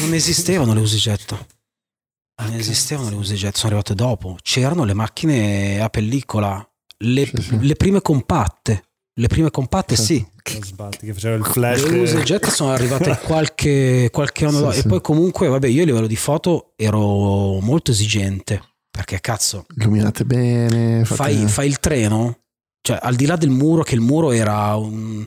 non 0.00 0.14
esistevano 0.14 0.74
le 0.74 0.80
usa 0.80 0.96
e 0.96 0.98
getta. 0.98 1.46
Non 2.38 2.52
esistevano 2.52 3.10
le 3.10 3.16
usa 3.16 3.32
e 3.32 3.36
getta, 3.36 3.56
sono 3.56 3.72
arrivate 3.72 3.94
dopo. 3.94 4.36
C'erano 4.42 4.84
le 4.84 4.94
macchine 4.94 5.80
a 5.80 5.88
pellicola, 5.88 6.66
le, 6.98 7.26
sì, 7.26 7.42
sì. 7.42 7.58
le 7.60 7.74
prime 7.76 8.02
compatte. 8.02 8.82
Le 9.18 9.28
prime 9.28 9.50
compatte 9.50 9.96
sì. 9.96 10.24
Sbatti, 10.46 11.06
che 11.06 11.14
faceva 11.14 11.36
il 11.36 11.44
flash. 11.44 11.86
Le 11.86 12.00
use 12.00 12.22
jet 12.22 12.48
sono 12.48 12.72
arrivate 12.72 13.18
qualche, 13.24 14.10
qualche 14.12 14.44
anno 14.44 14.56
sì, 14.56 14.62
dopo. 14.62 14.72
Sì. 14.72 14.80
E 14.80 14.88
poi 14.88 15.00
comunque, 15.00 15.48
vabbè, 15.48 15.66
io 15.66 15.82
a 15.82 15.86
livello 15.86 16.06
di 16.06 16.16
foto 16.16 16.72
ero 16.76 17.58
molto 17.60 17.90
esigente. 17.90 18.62
Perché 18.90 19.20
cazzo... 19.20 19.66
Illuminate 19.76 20.24
bene. 20.24 21.04
Fate... 21.04 21.14
Fai, 21.14 21.48
fai 21.48 21.66
il 21.66 21.80
treno, 21.80 22.40
cioè 22.80 22.98
al 23.00 23.14
di 23.14 23.26
là 23.26 23.36
del 23.36 23.50
muro, 23.50 23.82
che 23.82 23.94
il 23.94 24.00
muro 24.00 24.32
era 24.32 24.74
un... 24.76 25.26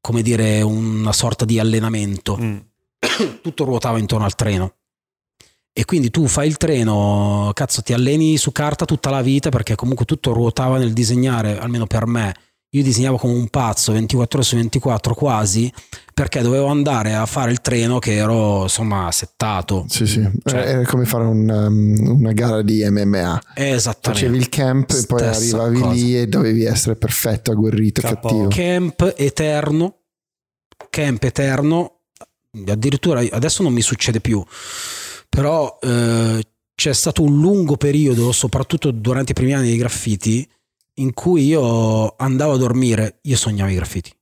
come 0.00 0.22
dire, 0.22 0.62
una 0.62 1.12
sorta 1.12 1.44
di 1.44 1.58
allenamento. 1.58 2.38
Mm. 2.40 2.56
Tutto 3.42 3.64
ruotava 3.64 3.98
intorno 3.98 4.24
al 4.24 4.34
treno. 4.34 4.76
E 5.78 5.84
quindi 5.84 6.10
tu 6.10 6.26
fai 6.26 6.48
il 6.48 6.56
treno, 6.56 7.52
cazzo, 7.54 7.82
ti 7.82 7.92
alleni 7.92 8.36
su 8.36 8.50
carta 8.50 8.84
tutta 8.84 9.10
la 9.10 9.22
vita 9.22 9.48
perché 9.48 9.76
comunque 9.76 10.06
tutto 10.06 10.32
ruotava 10.32 10.76
nel 10.76 10.92
disegnare, 10.92 11.56
almeno 11.56 11.86
per 11.86 12.04
me, 12.04 12.34
io 12.70 12.82
disegnavo 12.82 13.16
come 13.16 13.34
un 13.34 13.46
pazzo 13.46 13.92
24 13.92 14.38
ore 14.38 14.48
su 14.48 14.56
24 14.56 15.14
quasi 15.14 15.72
perché 16.12 16.42
dovevo 16.42 16.66
andare 16.66 17.14
a 17.14 17.24
fare 17.26 17.52
il 17.52 17.60
treno 17.60 18.00
che 18.00 18.14
ero 18.14 18.62
insomma 18.62 19.12
settato. 19.12 19.84
Sì, 19.88 20.04
sì, 20.08 20.28
cioè, 20.42 20.58
era 20.58 20.84
come 20.84 21.04
fare 21.04 21.22
un, 21.22 21.48
um, 21.48 22.18
una 22.18 22.32
gara 22.32 22.60
di 22.62 22.84
MMA. 22.84 23.40
Esattamente. 23.54 24.26
Facevi 24.26 24.36
il 24.36 24.48
camp 24.48 24.90
e 24.90 25.06
poi 25.06 25.22
arrivavi 25.22 25.78
cosa. 25.78 25.92
lì 25.92 26.18
e 26.18 26.26
dovevi 26.26 26.64
essere 26.64 26.96
perfetto, 26.96 27.52
agguerrito, 27.52 28.00
Capo. 28.00 28.26
cattivo. 28.26 28.48
Camp 28.48 29.14
eterno, 29.16 29.94
camp 30.90 31.22
eterno, 31.22 32.00
addirittura 32.66 33.20
adesso 33.30 33.62
non 33.62 33.72
mi 33.72 33.80
succede 33.80 34.20
più, 34.20 34.44
però 35.28 35.78
eh, 35.80 36.42
c'è 36.74 36.92
stato 36.92 37.22
un 37.22 37.40
lungo 37.40 37.76
periodo, 37.76 38.32
soprattutto 38.32 38.90
durante 38.90 39.32
i 39.32 39.34
primi 39.34 39.54
anni 39.54 39.70
di 39.70 39.76
graffiti, 39.76 40.48
in 40.94 41.12
cui 41.12 41.46
io 41.46 42.14
andavo 42.16 42.52
a 42.52 42.56
dormire, 42.56 43.18
io 43.22 43.36
sognavo 43.36 43.70
i 43.70 43.74
graffiti. 43.74 44.12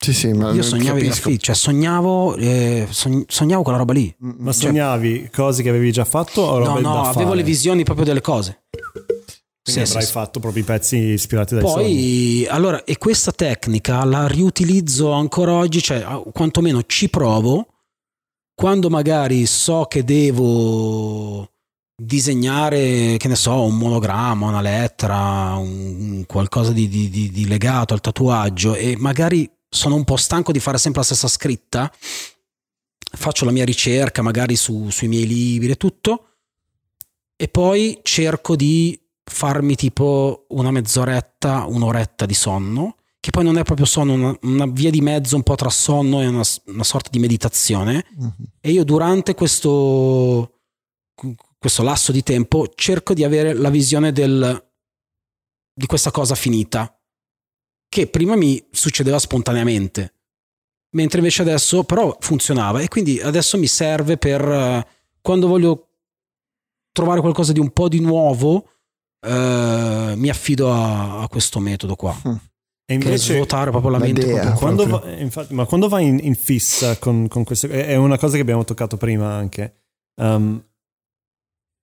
Sì, 0.00 0.12
sì, 0.12 0.32
ma 0.32 0.52
io 0.52 0.62
sognavo 0.62 0.96
capisco. 0.96 1.04
i 1.04 1.08
graffiti, 1.08 1.42
cioè 1.42 1.54
sognavo, 1.56 2.36
eh, 2.36 2.86
sognavo 3.26 3.62
quella 3.62 3.78
roba 3.78 3.92
lì. 3.92 4.14
Ma 4.18 4.52
cioè, 4.52 4.62
sognavi 4.62 5.28
cose 5.32 5.62
che 5.64 5.68
avevi 5.70 5.90
già 5.90 6.04
fatto 6.04 6.40
o 6.40 6.58
No, 6.60 6.78
no, 6.78 7.02
avevo 7.02 7.24
fare? 7.30 7.36
le 7.36 7.42
visioni 7.42 7.82
proprio 7.82 8.04
delle 8.06 8.20
cose. 8.20 8.62
Quindi 8.70 9.84
sì, 9.84 9.90
avrai 9.92 10.06
sì, 10.06 10.12
fatto 10.12 10.40
proprio 10.40 10.62
i 10.62 10.66
pezzi 10.66 10.96
ispirati 10.96 11.54
dai 11.54 11.62
Poi, 11.62 11.84
sogni. 11.84 12.46
allora, 12.46 12.84
e 12.84 12.96
questa 12.96 13.32
tecnica 13.32 14.02
la 14.04 14.26
riutilizzo 14.26 15.10
ancora 15.10 15.52
oggi, 15.52 15.82
cioè 15.82 16.04
quantomeno 16.32 16.82
ci 16.86 17.08
provo 17.10 17.66
quando 18.58 18.90
magari 18.90 19.46
so 19.46 19.84
che 19.84 20.02
devo 20.02 21.48
disegnare, 21.94 23.16
che 23.16 23.28
ne 23.28 23.36
so, 23.36 23.62
un 23.62 23.76
monogramma, 23.76 24.48
una 24.48 24.60
lettera, 24.60 25.54
un, 25.54 26.24
qualcosa 26.26 26.72
di, 26.72 26.88
di, 26.88 27.08
di, 27.08 27.46
legato 27.46 27.94
al 27.94 28.00
tatuaggio 28.00 28.74
e 28.74 28.96
magari 28.98 29.48
sono 29.68 29.94
un 29.94 30.02
po' 30.02 30.16
stanco 30.16 30.50
di 30.50 30.58
fare 30.58 30.76
sempre 30.76 31.02
la 31.02 31.06
stessa 31.06 31.28
scritta, 31.28 31.88
faccio 33.12 33.44
la 33.44 33.52
mia 33.52 33.64
ricerca 33.64 34.22
magari 34.22 34.56
su, 34.56 34.90
sui 34.90 35.06
miei 35.06 35.28
libri 35.28 35.70
e 35.70 35.76
tutto, 35.76 36.30
e 37.36 37.46
poi 37.46 38.00
cerco 38.02 38.56
di 38.56 39.00
farmi 39.22 39.76
tipo 39.76 40.46
una 40.48 40.72
mezz'oretta, 40.72 41.64
un'oretta 41.64 42.26
di 42.26 42.34
sonno, 42.34 42.96
che 43.20 43.30
poi 43.30 43.44
non 43.44 43.58
è 43.58 43.62
proprio 43.62 43.86
sonno, 43.86 44.14
una, 44.14 44.38
una 44.42 44.66
via 44.66 44.90
di 44.90 45.00
mezzo 45.00 45.36
un 45.36 45.42
po' 45.42 45.54
tra 45.54 45.70
sonno 45.70 46.20
e 46.22 46.26
una, 46.26 46.42
una 46.66 46.84
sorta 46.84 47.10
di 47.10 47.18
meditazione. 47.18 48.04
Uh-huh. 48.16 48.32
E 48.60 48.70
io 48.70 48.84
durante 48.84 49.34
questo 49.34 50.58
questo 51.58 51.82
lasso 51.82 52.12
di 52.12 52.22
tempo, 52.22 52.68
cerco 52.74 53.14
di 53.14 53.24
avere 53.24 53.52
la 53.52 53.68
visione 53.68 54.12
del, 54.12 54.70
di 55.74 55.86
questa 55.86 56.10
cosa 56.10 56.34
finita, 56.36 56.96
che 57.88 58.06
prima 58.06 58.36
mi 58.36 58.64
succedeva 58.70 59.18
spontaneamente, 59.18 60.14
mentre 60.90 61.18
invece 61.18 61.42
adesso 61.42 61.82
però 61.82 62.16
funzionava 62.20 62.80
e 62.80 62.88
quindi 62.88 63.20
adesso 63.20 63.58
mi 63.58 63.66
serve 63.66 64.16
per 64.16 64.46
uh, 64.46 64.82
quando 65.20 65.48
voglio 65.48 65.88
trovare 66.92 67.20
qualcosa 67.20 67.52
di 67.52 67.60
un 67.60 67.70
po' 67.70 67.88
di 67.88 68.00
nuovo, 68.00 68.54
uh, 69.20 70.14
mi 70.14 70.28
affido 70.28 70.72
a, 70.72 71.22
a, 71.22 71.28
questo 71.28 71.58
metodo 71.58 71.96
qua. 71.96 72.16
Mm. 72.26 72.34
E 72.90 72.94
invece 72.94 73.34
svuotare 73.34 73.70
proprio 73.70 73.90
la 73.90 73.98
mente. 73.98 74.22
Idea, 74.22 74.52
quando 74.52 74.86
va, 74.86 75.02
infatti, 75.18 75.52
ma 75.52 75.66
quando 75.66 75.88
vai 75.88 76.06
in, 76.06 76.18
in 76.22 76.34
fissa 76.34 76.96
con, 76.96 77.28
con 77.28 77.44
questo, 77.44 77.66
è 77.66 77.94
una 77.96 78.16
cosa 78.16 78.36
che 78.36 78.40
abbiamo 78.40 78.64
toccato 78.64 78.96
prima 78.96 79.30
anche. 79.30 79.74
Um, 80.14 80.58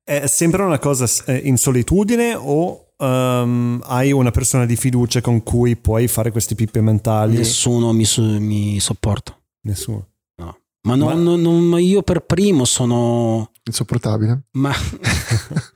è 0.04 0.26
sempre 0.26 0.64
una 0.64 0.80
cosa 0.80 1.06
eh, 1.28 1.38
in 1.38 1.58
solitudine 1.58 2.34
o 2.34 2.94
um, 2.98 3.80
hai 3.86 4.12
una 4.12 4.32
persona 4.32 4.66
di 4.66 4.76
fiducia 4.76 5.22
con 5.22 5.44
cui 5.44 5.76
puoi 5.76 6.08
fare 6.08 6.32
queste 6.32 6.56
pippe 6.56 6.82
mentali? 6.82 7.38
Nessuno 7.38 7.94
mi, 7.94 8.06
mi 8.40 8.80
sopporta. 8.80 9.40
Nessuno. 9.62 10.08
No. 10.38 10.58
Ma, 10.88 10.96
non, 10.96 11.24
ma... 11.24 11.36
Non, 11.36 11.80
io 11.80 12.02
per 12.02 12.22
primo 12.22 12.66
sono... 12.66 13.52
Insopportabile. 13.64 14.46
Ma... 14.54 14.74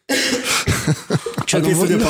cioè, 1.49 1.61
non, 1.61 1.73
voglio... 1.73 1.97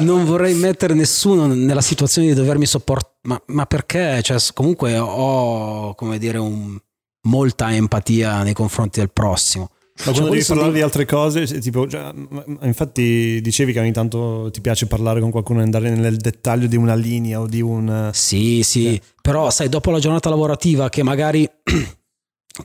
non, 0.00 0.26
vorrei 0.26 0.52
mettere 0.52 0.92
nessuno 0.92 1.46
nella 1.46 1.80
situazione 1.80 2.28
di 2.28 2.34
dovermi 2.34 2.66
sopportare, 2.66 3.14
ma, 3.22 3.40
ma, 3.46 3.64
perché? 3.64 4.20
Cioè, 4.20 4.36
comunque 4.52 4.98
ho, 4.98 5.94
come 5.94 6.18
dire, 6.18 6.36
un, 6.36 6.78
molta 7.22 7.74
empatia 7.74 8.42
nei 8.42 8.52
confronti 8.52 8.98
del 8.98 9.10
prossimo. 9.10 9.70
Ma 10.04 10.12
quando 10.12 10.30
devi 10.30 10.44
parlare 10.44 10.72
di 10.72 10.82
altre 10.82 11.06
cose, 11.06 11.46
tipo, 11.60 11.88
cioè, 11.88 12.12
infatti 12.60 13.40
dicevi 13.40 13.72
che 13.72 13.80
ogni 13.80 13.92
tanto 13.92 14.50
ti 14.52 14.60
piace 14.60 14.86
parlare 14.86 15.20
con 15.20 15.30
qualcuno 15.30 15.60
e 15.60 15.62
andare 15.62 15.88
nel 15.88 16.18
dettaglio 16.18 16.66
di 16.66 16.76
una 16.76 16.94
linea 16.94 17.40
o 17.40 17.46
di 17.46 17.62
un... 17.62 18.10
Sì, 18.12 18.62
sì, 18.62 18.84
cioè. 18.84 19.00
però 19.22 19.48
sai, 19.48 19.70
dopo 19.70 19.90
la 19.90 20.00
giornata 20.00 20.28
lavorativa 20.28 20.90
che 20.90 21.02
magari 21.02 21.48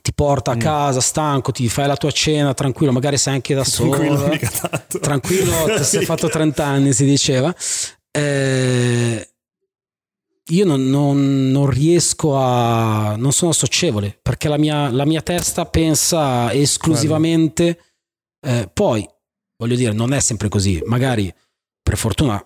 ti 0.02 0.12
porta 0.12 0.52
a 0.52 0.56
mm. 0.56 0.58
casa 0.58 1.00
stanco, 1.00 1.52
ti 1.52 1.68
fai 1.68 1.86
la 1.86 1.96
tua 1.96 2.10
cena 2.10 2.54
tranquillo, 2.54 2.92
magari 2.92 3.16
sei 3.16 3.34
anche 3.34 3.54
da 3.54 3.64
solo. 3.64 3.90
Tranquillo, 3.90 4.28
mica 4.28 4.50
tanto. 4.50 4.98
Tranquillo, 4.98 5.52
ti 5.76 5.84
sei 5.84 6.04
fatto 6.04 6.28
30 6.28 6.64
anni, 6.64 6.92
si 6.92 7.04
diceva. 7.04 7.54
Eh, 8.10 9.28
io 10.48 10.64
non, 10.66 10.88
non, 10.88 11.50
non, 11.50 11.66
riesco 11.66 12.36
a... 12.36 13.14
non 13.16 13.32
sono 13.32 13.52
socievole 13.52 14.18
perché 14.20 14.48
la 14.48 14.58
mia, 14.58 14.90
la 14.90 15.06
mia 15.06 15.22
testa 15.22 15.64
pensa 15.66 16.52
esclusivamente... 16.52 17.78
Eh, 18.46 18.68
poi, 18.72 19.08
voglio 19.56 19.74
dire, 19.74 19.92
non 19.92 20.12
è 20.12 20.20
sempre 20.20 20.48
così. 20.48 20.82
Magari, 20.84 21.32
per 21.82 21.96
fortuna, 21.96 22.44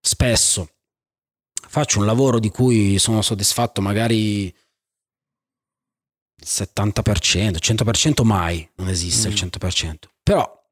spesso 0.00 0.68
faccio 1.74 1.98
un 1.98 2.06
lavoro 2.06 2.38
di 2.38 2.50
cui 2.50 3.00
sono 3.00 3.20
soddisfatto 3.20 3.80
magari 3.80 4.54
70%, 6.44 7.56
100% 7.58 8.24
mai, 8.24 8.68
non 8.76 8.88
esiste 8.88 9.28
mm. 9.28 9.32
il 9.32 9.36
100%. 9.36 9.94
Però, 10.22 10.62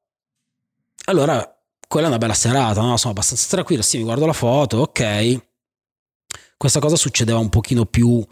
allora, 1.07 1.57
quella 1.89 2.07
è 2.07 2.11
una 2.11 2.19
bella 2.19 2.35
serata, 2.35 2.81
no? 2.81 2.97
Sono 2.97 3.13
abbastanza 3.13 3.47
tranquillo, 3.49 3.83
sì, 3.83 3.99
mi 3.99 4.05
guardo 4.05 4.27
la 4.27 4.33
foto, 4.33 4.79
ok 4.79 5.41
questa 6.63 6.79
cosa 6.79 6.95
succedeva 6.95 7.39
un 7.39 7.49
pochino 7.49 7.87
più 7.87 8.25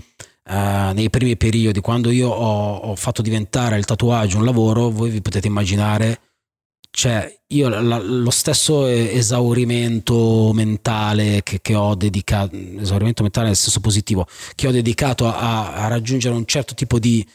Uh, 0.42 0.92
nei 0.94 1.10
primi 1.10 1.36
periodi, 1.36 1.80
quando 1.80 2.10
io 2.10 2.28
ho, 2.28 2.76
ho, 2.76 2.96
fatto 2.96 3.22
diventare 3.22 3.76
il 3.76 3.84
tatuaggio 3.84 4.38
un 4.38 4.44
lavoro, 4.44 4.90
voi 4.90 5.10
vi 5.10 5.20
potete 5.20 5.46
immaginare, 5.46 6.29
cioè 6.90 7.40
io 7.48 7.68
la, 7.68 7.98
lo 7.98 8.30
stesso 8.30 8.86
esaurimento 8.86 10.50
mentale 10.52 11.42
che, 11.42 11.60
che, 11.62 11.74
ho 11.74 11.94
dedicato, 11.94 12.56
esaurimento 12.56 13.22
mentale 13.22 13.48
nel 13.48 13.56
senso 13.56 13.80
positivo, 13.80 14.26
che 14.54 14.66
ho 14.66 14.72
dedicato 14.72 15.26
a, 15.26 15.74
a 15.74 15.88
raggiungere 15.88 16.34
un 16.34 16.44
certo 16.46 16.74
tipo 16.74 16.98
di, 16.98 17.26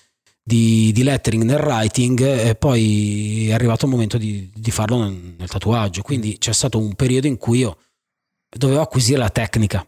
di, 0.43 0.91
di, 0.91 1.03
lettering 1.03 1.43
nel 1.43 1.61
writing 1.61 2.21
e 2.21 2.55
poi 2.55 3.47
è 3.49 3.53
arrivato 3.53 3.85
il 3.85 3.91
momento 3.91 4.17
di, 4.17 4.49
di 4.53 4.71
farlo 4.71 5.03
nel, 5.03 5.35
nel 5.37 5.49
tatuaggio. 5.49 6.01
Quindi 6.01 6.37
c'è 6.37 6.53
stato 6.53 6.77
un 6.77 6.93
periodo 6.93 7.27
in 7.27 7.37
cui 7.37 7.59
io 7.59 7.77
dovevo 8.49 8.81
acquisire 8.81 9.17
la 9.17 9.29
tecnica 9.29 9.87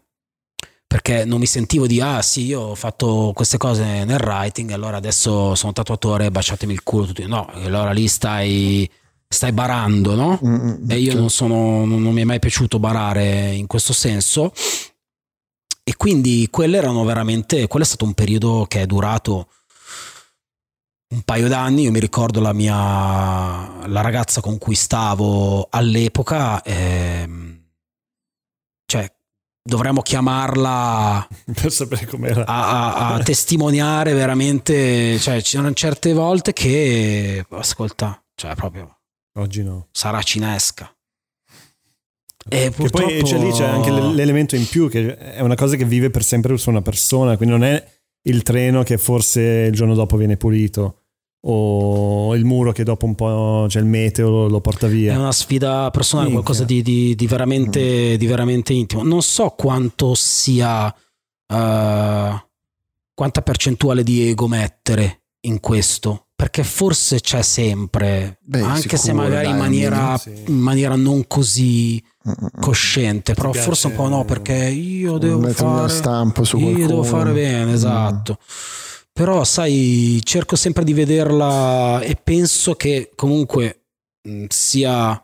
perché 0.86 1.26
non 1.26 1.38
mi 1.38 1.46
sentivo 1.46 1.86
di 1.86 2.00
ah 2.00 2.22
sì 2.22 2.46
io 2.46 2.60
ho 2.60 2.74
fatto 2.74 3.32
queste 3.34 3.58
cose 3.58 4.04
nel 4.04 4.20
writing 4.20 4.70
allora 4.70 4.96
adesso 4.96 5.54
sono 5.54 5.72
tatuatore 5.74 6.30
baciatemi 6.30 6.72
il 6.72 6.82
culo 6.82 7.04
tutti 7.04 7.26
no 7.26 7.46
allora 7.52 7.92
lì 7.92 8.08
stai 8.08 8.90
stai 9.28 9.52
barando 9.52 10.14
no? 10.14 10.40
Mm-hmm. 10.42 10.90
e 10.90 10.98
io 10.98 11.14
non 11.14 11.28
sono 11.28 11.84
non, 11.84 12.00
mi 12.00 12.22
è 12.22 12.24
mai 12.24 12.38
piaciuto 12.38 12.78
barare 12.78 13.52
in 13.54 13.66
questo 13.66 13.92
senso. 13.92 14.52
E 15.84 15.96
quindi 15.96 16.48
quelle 16.50 16.76
erano 16.78 17.04
veramente 17.04 17.66
quello 17.66 17.84
è 17.84 17.88
stato 17.88 18.04
un 18.04 18.14
periodo 18.14 18.66
che 18.68 18.82
è 18.82 18.86
durato 18.86 19.48
un 21.10 21.22
paio 21.22 21.48
d'anni. 21.48 21.82
Io 21.82 21.90
mi 21.90 22.00
ricordo 22.00 22.40
la 22.40 22.52
mia 22.52 23.86
la 23.86 24.00
ragazza 24.00 24.40
con 24.40 24.58
cui 24.58 24.74
stavo 24.74 25.66
all'epoca 25.70 26.62
ehm, 26.62 27.62
cioè 28.86 29.10
dovremmo 29.62 30.00
chiamarla 30.02 31.26
per 31.52 31.72
sapere 31.72 32.06
com'era. 32.06 32.44
a, 32.46 32.92
a, 32.92 33.14
a 33.14 33.22
testimoniare 33.22 34.12
veramente 34.14 35.18
cioè 35.18 35.42
c'erano 35.42 35.72
certe 35.74 36.12
volte 36.12 36.52
che 36.52 37.44
ascolta 37.50 38.22
cioè 38.34 38.54
proprio 38.54 38.97
oggi 39.38 39.62
no 39.62 39.88
sarà 39.90 40.22
cinesca 40.22 40.92
e 42.48 42.70
purtroppo... 42.70 43.06
poi 43.06 43.22
c'è 43.22 43.38
lì 43.38 43.50
c'è 43.50 43.64
anche 43.64 43.90
l'elemento 43.90 44.56
in 44.56 44.66
più 44.66 44.88
che 44.88 45.16
è 45.16 45.40
una 45.40 45.54
cosa 45.54 45.76
che 45.76 45.84
vive 45.84 46.10
per 46.10 46.24
sempre 46.24 46.56
su 46.56 46.70
una 46.70 46.82
persona 46.82 47.36
quindi 47.36 47.54
non 47.56 47.64
è 47.64 47.84
il 48.22 48.42
treno 48.42 48.82
che 48.82 48.98
forse 48.98 49.40
il 49.40 49.72
giorno 49.72 49.94
dopo 49.94 50.16
viene 50.16 50.36
pulito 50.36 51.02
o 51.40 52.34
il 52.34 52.44
muro 52.44 52.72
che 52.72 52.82
dopo 52.82 53.06
un 53.06 53.14
po' 53.14 53.66
c'è 53.68 53.78
il 53.78 53.86
meteo 53.86 54.48
lo 54.48 54.60
porta 54.60 54.86
via. 54.86 55.14
È 55.14 55.16
una 55.16 55.32
sfida 55.32 55.90
personale, 55.90 56.28
Minchia. 56.28 56.44
qualcosa 56.44 56.66
di, 56.66 56.82
di, 56.82 57.14
di, 57.14 57.26
veramente, 57.26 58.14
mm. 58.14 58.14
di, 58.16 58.26
veramente, 58.26 58.72
intimo. 58.72 59.02
Non 59.02 59.22
so 59.22 59.50
quanto 59.50 60.14
sia, 60.14 60.86
uh, 60.86 62.40
quanta 63.14 63.42
percentuale 63.42 64.02
di 64.02 64.28
ego 64.28 64.48
mettere 64.48 65.22
in 65.48 65.60
questo, 65.60 66.26
perché 66.34 66.62
forse 66.62 67.20
c'è 67.20 67.42
sempre, 67.42 68.38
Beh, 68.44 68.60
anche 68.60 68.96
sicuro, 68.96 69.02
se 69.02 69.12
magari 69.12 69.44
dai, 69.46 69.52
in, 69.52 69.58
maniera, 69.58 70.16
sì. 70.18 70.44
in 70.46 70.58
maniera 70.58 70.94
non 70.94 71.26
così 71.26 72.02
cosciente, 72.60 73.34
però 73.34 73.50
piace- 73.50 73.66
forse 73.66 73.86
un 73.88 73.94
po' 73.94 74.08
no, 74.08 74.24
perché 74.24 74.54
io 74.54 75.18
devo 75.18 75.48
fare 75.48 75.88
stampo 75.88 76.44
su 76.44 76.56
io 76.58 76.64
qualcuno. 76.64 76.86
devo 76.86 77.02
fare 77.02 77.32
bene, 77.32 77.72
esatto. 77.72 78.38
Però 79.12 79.42
sai, 79.42 80.20
cerco 80.22 80.54
sempre 80.54 80.84
di 80.84 80.92
vederla 80.92 82.00
e 82.02 82.14
penso 82.14 82.74
che 82.74 83.10
comunque 83.16 83.86
mh, 84.22 84.44
sia 84.48 85.20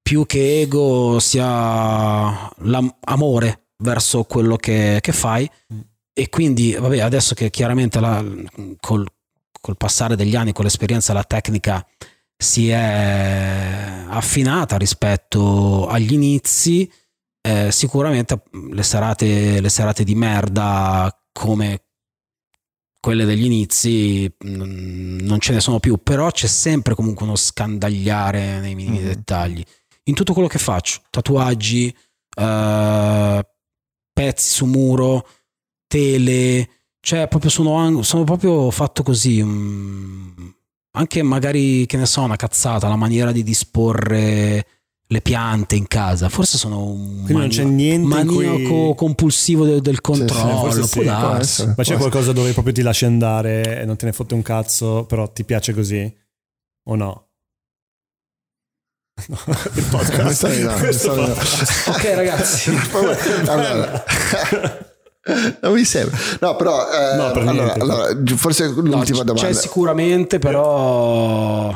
più 0.00 0.24
che 0.24 0.60
ego, 0.60 1.18
sia 1.18 2.48
l'amore 2.58 3.68
verso 3.82 4.22
quello 4.24 4.56
che, 4.56 4.98
che 5.00 5.12
fai. 5.12 5.50
Mm. 5.74 5.78
E 6.12 6.28
quindi, 6.28 6.74
vabbè, 6.74 7.00
adesso 7.00 7.34
che 7.34 7.50
chiaramente 7.50 7.98
la- 8.00 8.24
col, 8.80 9.06
col 9.60 9.76
passare 9.76 10.16
degli 10.16 10.36
anni, 10.36 10.52
con 10.52 10.64
l'esperienza, 10.64 11.12
la 11.12 11.24
tecnica 11.24 11.86
si 12.36 12.68
è 12.70 14.04
affinata 14.08 14.76
rispetto 14.76 15.88
agli 15.88 16.12
inizi, 16.12 16.90
eh, 17.40 17.70
sicuramente 17.72 18.42
le 18.72 18.82
serate, 18.82 19.60
le 19.60 19.68
serate 19.68 20.04
di 20.04 20.14
merda 20.14 21.12
come 21.32 21.82
quelle 23.00 23.24
degli 23.24 23.44
inizi 23.44 24.32
non 24.40 25.38
ce 25.40 25.52
ne 25.52 25.60
sono 25.60 25.78
più, 25.80 25.98
però 26.02 26.30
c'è 26.30 26.46
sempre 26.48 26.94
comunque 26.94 27.24
uno 27.24 27.36
scandagliare 27.36 28.60
nei 28.60 28.74
minimi 28.74 28.98
Mhm. 28.98 29.04
dettagli. 29.06 29.62
In 30.04 30.14
tutto 30.14 30.32
quello 30.32 30.48
che 30.48 30.58
faccio, 30.58 31.00
tatuaggi, 31.10 31.94
eh, 32.36 33.48
pezzi 34.12 34.48
su 34.50 34.66
muro, 34.66 35.26
tele, 35.86 36.77
cioè 37.08 37.26
proprio 37.26 37.48
sono, 37.50 38.02
sono 38.02 38.24
proprio 38.24 38.70
fatto 38.70 39.02
così. 39.02 39.42
mm, 39.42 40.48
anche 40.98 41.22
magari, 41.22 41.86
che 41.86 41.96
ne 41.96 42.04
so, 42.04 42.20
una 42.20 42.36
cazzata, 42.36 42.86
la 42.86 42.96
maniera 42.96 43.32
di 43.32 43.42
disporre 43.42 44.66
le 45.06 45.20
piante 45.22 45.74
in 45.74 45.86
casa. 45.86 46.28
Forse 46.28 46.58
sono 46.58 46.84
un 46.84 47.22
Quindi 47.24 47.32
non 47.32 47.48
c'è 47.48 47.64
niente 47.64 48.02
in 48.20 48.26
maniaco 48.26 48.56
cui- 48.88 48.94
compulsivo 48.94 49.64
del, 49.64 49.80
del 49.80 50.02
controllo. 50.02 50.58
forse 50.58 50.78
può 50.80 50.86
sì, 50.86 50.94
può 50.98 51.02
darsi. 51.04 51.40
essere. 51.62 51.74
Ma 51.78 51.82
c'è 51.82 51.90
Può 51.92 51.98
qualcosa 52.00 52.32
dove 52.32 52.52
proprio 52.52 52.74
ti 52.74 52.82
lasci 52.82 53.06
andare 53.06 53.80
e 53.80 53.84
non 53.86 53.96
te 53.96 54.04
ne 54.04 54.12
fotte 54.12 54.34
un 54.34 54.42
cazzo, 54.42 55.06
però 55.06 55.26
ti 55.32 55.44
piace 55.44 55.72
così? 55.72 56.14
O 56.90 56.94
no? 56.94 57.22
No, 59.28 59.38
il 59.74 59.84
podcast. 59.90 60.46
No, 61.06 61.14
no. 61.14 61.32
Ok, 61.32 62.04
ragazzi. 62.14 62.70
allora, 63.48 64.04
non 65.62 65.72
mi 65.72 65.84
sembra. 65.84 66.16
No, 66.40 66.56
però 66.56 66.86
eh, 66.90 67.16
No, 67.16 67.30
per 67.32 67.46
allora, 67.48 67.74
allora, 67.74 68.08
forse 68.36 68.66
No, 68.68 68.80
l'ultima 68.82 69.20
c- 69.20 69.24
domanda. 69.24 69.34
C'è 69.48 69.52
sicuramente, 69.52 70.38
però. 70.38 71.68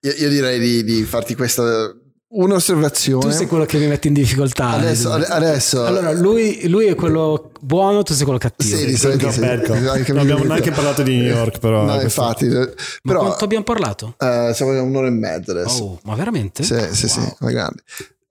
Io, 0.00 0.12
io 0.12 0.28
direi 0.28 0.58
di, 0.58 0.84
di 0.84 1.02
farti 1.04 1.34
questa 1.34 1.92
un'osservazione. 2.28 3.24
Tu 3.24 3.30
sei 3.30 3.46
quello 3.46 3.64
che 3.64 3.78
mi 3.78 3.86
mette 3.86 4.08
in 4.08 4.14
difficoltà. 4.14 4.68
adesso, 4.70 5.12
ade- 5.12 5.26
adesso 5.26 5.84
Allora, 5.86 6.12
lui, 6.12 6.68
lui 6.68 6.86
è 6.86 6.94
quello 6.94 7.50
buono, 7.60 8.02
tu 8.02 8.12
sei 8.14 8.24
quello 8.24 8.38
cattivo. 8.38 8.76
Sì, 8.76 8.84
di 8.86 8.92
Sì, 8.92 8.98
solito 8.98 9.30
sì. 9.30 9.42
Anche 9.44 10.12
Non 10.12 10.22
abbiamo 10.22 10.44
neanche 10.44 10.70
parlato 10.72 11.02
di 11.02 11.16
New 11.16 11.26
York, 11.34 11.58
però. 11.60 11.84
No, 11.84 12.00
infatti, 12.00 12.46
Ma 12.48 12.68
però 13.02 13.20
quanto 13.20 13.44
abbiamo 13.44 13.64
parlato? 13.64 14.14
eh, 14.18 14.50
siamo 14.54 14.82
un'ora 14.82 15.06
e 15.06 15.10
mezza 15.10 15.52
adesso. 15.52 15.82
Oh, 15.82 16.00
ma 16.04 16.14
veramente? 16.14 16.62
Sì, 16.62 16.76
sì, 16.90 17.08
sì, 17.08 17.18
Wow. 17.20 17.36
alla 17.40 17.50
grande. 17.52 17.82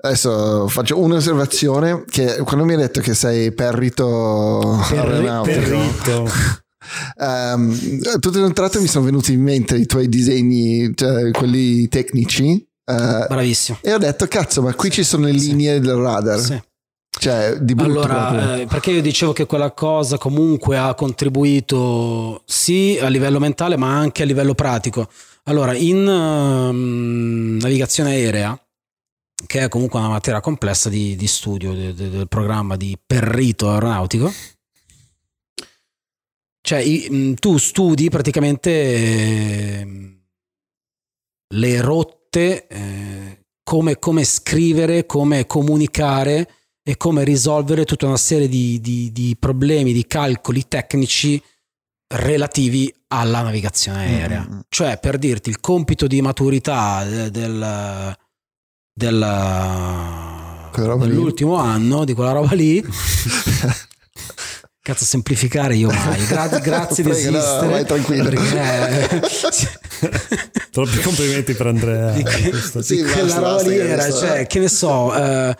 Adesso 0.05 0.67
faccio 0.67 0.99
un'osservazione 0.99 2.03
che 2.07 2.37
quando 2.43 2.63
mi 2.65 2.73
hai 2.73 2.77
detto 2.79 3.01
che 3.01 3.13
sei 3.15 3.51
perrito 3.53 4.79
Perri- 4.87 5.25
Perrito. 5.43 6.29
ehm, 7.19 8.01
tutto 8.19 8.29
d'un 8.39 8.53
tratto 8.53 8.79
mi 8.81 8.87
sono 8.87 9.05
venuti 9.05 9.33
in 9.33 9.41
mente 9.41 9.75
i 9.75 9.85
tuoi 9.87 10.07
disegni, 10.07 10.91
cioè 10.95 11.31
quelli 11.31 11.87
tecnici, 11.87 12.51
eh, 12.85 13.25
Bravissimo. 13.27 13.79
e 13.81 13.93
ho 13.93 13.97
detto 13.97 14.27
cazzo, 14.27 14.61
ma 14.61 14.73
qui 14.75 14.91
ci 14.91 15.03
sono 15.03 15.25
le 15.25 15.31
linee 15.31 15.79
del 15.79 15.95
radar, 15.95 16.39
Sì. 16.39 16.61
cioè 17.19 17.57
di 17.59 17.73
brutto. 17.73 18.01
Allora, 18.01 18.57
eh, 18.57 18.65
perché 18.67 18.91
io 18.91 19.01
dicevo 19.01 19.33
che 19.33 19.47
quella 19.47 19.71
cosa 19.71 20.17
comunque 20.19 20.77
ha 20.77 20.93
contribuito 20.93 22.43
sì 22.45 22.99
a 23.01 23.07
livello 23.07 23.39
mentale, 23.39 23.75
ma 23.75 23.97
anche 23.97 24.21
a 24.21 24.25
livello 24.25 24.53
pratico. 24.53 25.09
Allora, 25.45 25.73
in 25.73 26.07
ehm, 26.07 27.57
navigazione 27.61 28.11
aerea, 28.11 28.59
che 29.47 29.59
è 29.61 29.69
comunque 29.69 29.99
una 29.99 30.07
materia 30.09 30.39
complessa 30.39 30.89
di, 30.89 31.15
di 31.15 31.27
studio 31.27 31.73
de- 31.73 31.93
de- 31.93 32.09
del 32.09 32.27
programma 32.27 32.75
di 32.77 32.97
perrito 33.05 33.69
aeronautico, 33.69 34.31
cioè 36.61 36.79
i- 36.79 37.33
tu 37.35 37.57
studi 37.57 38.09
praticamente 38.09 39.79
ehm, 39.79 40.19
le 41.53 41.81
rotte, 41.81 42.67
eh, 42.67 43.45
come, 43.63 43.99
come 43.99 44.23
scrivere, 44.23 45.05
come 45.05 45.45
comunicare 45.45 46.49
e 46.83 46.97
come 46.97 47.23
risolvere 47.23 47.83
tutta 47.85 48.05
una 48.07 48.17
serie 48.17 48.47
di, 48.47 48.79
di- 48.79 49.11
di 49.11 49.35
problemi, 49.39 49.91
di 49.93 50.05
calcoli 50.07 50.67
tecnici 50.67 51.41
relativi 52.07 52.93
alla 53.07 53.41
navigazione 53.41 54.05
aerea. 54.05 54.47
Mm. 54.49 54.59
Cioè, 54.69 54.99
per 54.99 55.17
dirti, 55.17 55.49
il 55.49 55.59
compito 55.59 56.07
di 56.07 56.21
maturità 56.21 57.03
de- 57.03 57.31
del, 57.31 57.59
del- 57.59 58.17
Quella 58.97 60.71
roba 60.73 61.03
lì. 61.03 61.11
dell'ultimo 61.11 61.55
anno, 61.55 62.05
di 62.05 62.13
quella 62.13 62.31
roba 62.31 62.53
lì, 62.55 62.81
Cazzo, 64.81 65.03
semplificare 65.03 65.75
io 65.75 65.89
mai. 65.91 66.25
Gra- 66.27 66.47
grazie 66.59 67.03
di 67.03 67.09
Prego, 67.09 67.31
no, 67.31 67.37
esistere. 67.37 67.67
vai 67.71 67.85
tranquillo. 67.85 68.29
Perché 68.29 69.21
Troppi 70.71 70.99
complimenti 71.01 71.53
per 71.55 71.67
Andrea. 71.67 72.11
di, 72.11 72.23
che- 72.23 72.49
Questo- 72.51 72.81
Sì, 72.83 72.95
di 72.97 73.01
basta, 73.01 73.17
quella 73.19 73.35
roba 73.39 73.61
lì 73.63 73.75
che 73.75 73.87
era, 73.89 74.11
cioè, 74.11 74.47
che 74.47 74.59
ne 74.59 74.69
so, 74.69 75.13
eh, 75.13 75.55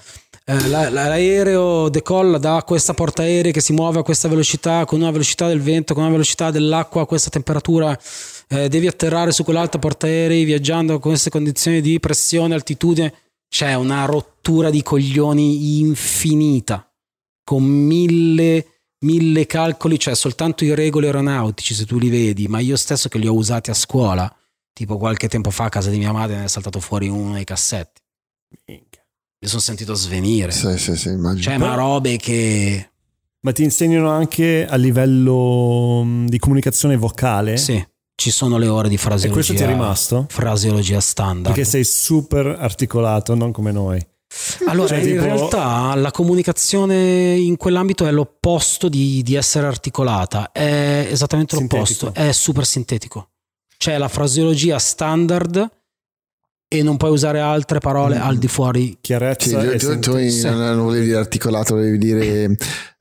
eh, 0.45 0.67
la- 0.69 0.89
la- 0.89 1.07
l'aereo 1.07 1.89
decolla 1.89 2.37
da 2.37 2.63
questa 2.65 2.93
portaerei 2.93 3.51
che 3.51 3.61
si 3.61 3.73
muove 3.73 3.99
a 3.99 4.03
questa 4.03 4.27
velocità, 4.29 4.85
con 4.85 5.01
una 5.01 5.11
velocità 5.11 5.47
del 5.47 5.59
vento, 5.61 5.93
con 5.93 6.03
una 6.03 6.11
velocità 6.11 6.51
dell'acqua, 6.51 7.01
a 7.01 7.05
questa 7.05 7.29
temperatura. 7.29 7.97
eh, 8.47 8.69
devi 8.69 8.85
atterrare 8.85 9.31
su 9.31 9.43
quell'altra 9.43 9.79
portaerei 9.79 10.43
viaggiando 10.43 10.99
con 10.99 11.09
queste 11.09 11.31
condizioni 11.31 11.81
di 11.81 11.99
pressione, 11.99 12.53
altitudine. 12.53 13.11
C'è 13.47 13.73
una 13.73 14.05
rottura 14.05 14.69
di 14.69 14.81
coglioni 14.83 15.79
infinita 15.79 16.91
con 17.43 17.63
mille, 17.63 18.67
mille 19.05 19.45
calcoli, 19.45 19.99
cioè 19.99 20.15
soltanto 20.15 20.65
i 20.65 20.73
regoli 20.73 21.05
aeronautici 21.05 21.73
se 21.73 21.85
tu 21.85 21.97
li 21.97 22.09
vedi, 22.09 22.47
ma 22.47 22.59
io 22.59 22.75
stesso 22.75 23.07
che 23.07 23.17
li 23.17 23.27
ho 23.27 23.33
usati 23.33 23.69
a 23.69 23.73
scuola, 23.73 24.33
tipo 24.73 24.97
qualche 24.97 25.29
tempo 25.29 25.51
fa 25.51 25.65
a 25.65 25.69
casa 25.69 25.89
di 25.89 25.97
mia 25.97 26.11
madre 26.11 26.37
ne 26.37 26.43
è 26.45 26.47
saltato 26.47 26.79
fuori 26.79 27.07
uno 27.07 27.33
dei 27.33 27.43
cassetti. 27.43 28.01
Mi 28.67 29.47
sono 29.47 29.61
sentito 29.61 29.93
svenire. 29.93 30.51
Sì, 30.51 30.77
sì, 30.77 30.95
sì, 30.95 31.09
immagino. 31.09 31.43
Cioè, 31.43 31.57
ma 31.57 31.75
robe 31.75 32.17
che... 32.17 32.89
Ma 33.41 33.51
ti 33.51 33.61
insegnano 33.61 34.09
anche 34.09 34.65
a 34.65 34.75
livello 34.75 36.23
di 36.25 36.39
comunicazione 36.39 36.97
vocale? 36.97 37.57
Sì, 37.57 37.85
ci 38.15 38.31
sono 38.31 38.57
le 38.57 38.67
ore 38.67 38.87
di 38.89 38.95
E 38.95 38.97
fraseologia. 38.97 39.33
questo 39.33 39.53
ti 39.53 39.61
è 39.63 39.67
rimasto? 39.67 40.25
Fraseologia 40.29 40.99
standard. 40.99 41.53
Perché 41.53 41.69
sei 41.69 41.83
super 41.83 42.47
articolato, 42.47 43.35
non 43.35 43.51
come 43.51 43.71
noi. 43.71 44.05
Allora, 44.67 44.87
Cioè, 44.89 44.97
in 44.99 45.03
tipo- 45.05 45.23
realtà 45.23 45.95
la 45.95 46.11
comunicazione 46.11 47.35
in 47.35 47.55
quell'ambito 47.57 48.05
è 48.05 48.11
l'opposto 48.11 48.89
di, 48.89 49.21
di 49.23 49.35
essere 49.35 49.67
articolata, 49.67 50.51
è 50.51 51.07
esattamente 51.09 51.55
l'opposto, 51.55 52.05
Sintetico. 52.07 52.27
è 52.27 52.31
super 52.31 52.65
sintetico. 52.65 53.29
C'è 53.77 53.97
la 53.97 54.07
fraseologia 54.07 54.79
standard 54.79 55.69
e 56.67 56.81
non 56.83 56.97
puoi 56.97 57.11
usare 57.11 57.39
altre 57.39 57.79
parole 57.79 58.17
Mm. 58.17 58.21
al 58.21 58.37
di 58.37 58.47
fuori. 58.47 58.97
Chiarezza 59.01 59.59
tu, 59.59 59.65
e 59.69 59.77
tu- 59.77 59.99
tu 59.99 60.11
sintesi. 60.17 60.47
non 60.49 60.57
non 60.75 60.85
volevi 60.85 61.05
dire 61.05 61.17
articolato, 61.19 61.75
volevi 61.75 61.97
dire 61.97 62.57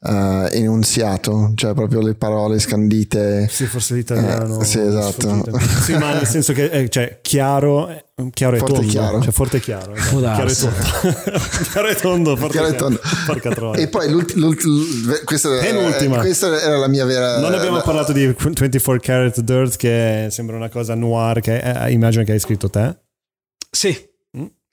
eh, 0.07 0.49
enunziato, 0.53 1.53
cioè 1.55 1.73
proprio 1.73 2.01
le 2.03 2.15
parole 2.15 2.59
scandite. 2.59 3.49
Sì, 3.51 3.65
forse 3.65 3.95
l'italiano. 3.95 4.61
Eh, 4.61 4.65
sì, 4.65 4.79
esatto. 4.81 5.45
Sì, 5.83 5.97
ma 5.97 6.13
nel 6.13 6.27
senso 6.27 6.53
che 6.53 6.69
è 6.71 6.89
cioè, 6.89 7.21
chiaro, 7.23 7.89
eh, 7.89 8.05
chiaro 8.35 8.57
e 8.57 8.59
Forte 8.59 8.75
e 8.75 8.77
tondo. 8.77 8.91
chiaro. 8.93 9.21
Cioè, 9.23 9.33
forte 9.33 9.57
e 9.57 9.61
chiaro. 9.61 9.95
esatto. 9.95 10.33
Chiaro 10.43 10.49
e 10.49 10.55
tondo. 10.55 10.87
chiaro 11.67 11.89
e 11.89 11.95
tondo. 11.97 12.37
Forte 12.37 12.53
Chiaro 12.53 12.69
e 12.69 12.75
tondo. 12.77 13.01
Porca 13.27 13.51
troia. 13.51 13.81
E 13.83 13.89
poi 13.89 14.11
l'ult- 14.11 14.35
l'ult- 14.35 14.63
l- 14.65 15.25
questa, 15.25 15.49
Penultima. 15.59 16.17
eh, 16.17 16.21
questa 16.21 16.61
era 16.61 16.77
la 16.77 16.89
mia 16.89 17.07
vera. 17.07 17.39
Non 17.41 17.55
abbiamo 17.55 17.77
la- 17.77 17.83
parlato 17.83 18.13
di 18.13 18.27
24 18.27 18.99
Karat 19.01 19.41
Dirt, 19.41 19.77
che 19.77 20.27
sembra 20.31 20.55
una 20.57 20.69
cosa 20.69 20.95
noir, 20.95 21.41
che 21.41 21.59
eh, 21.59 21.93
immagino 21.93 22.25
che 22.25 22.33
hai 22.33 22.41
scritto 22.41 22.69
te. 22.69 22.99
Sì, 23.75 24.13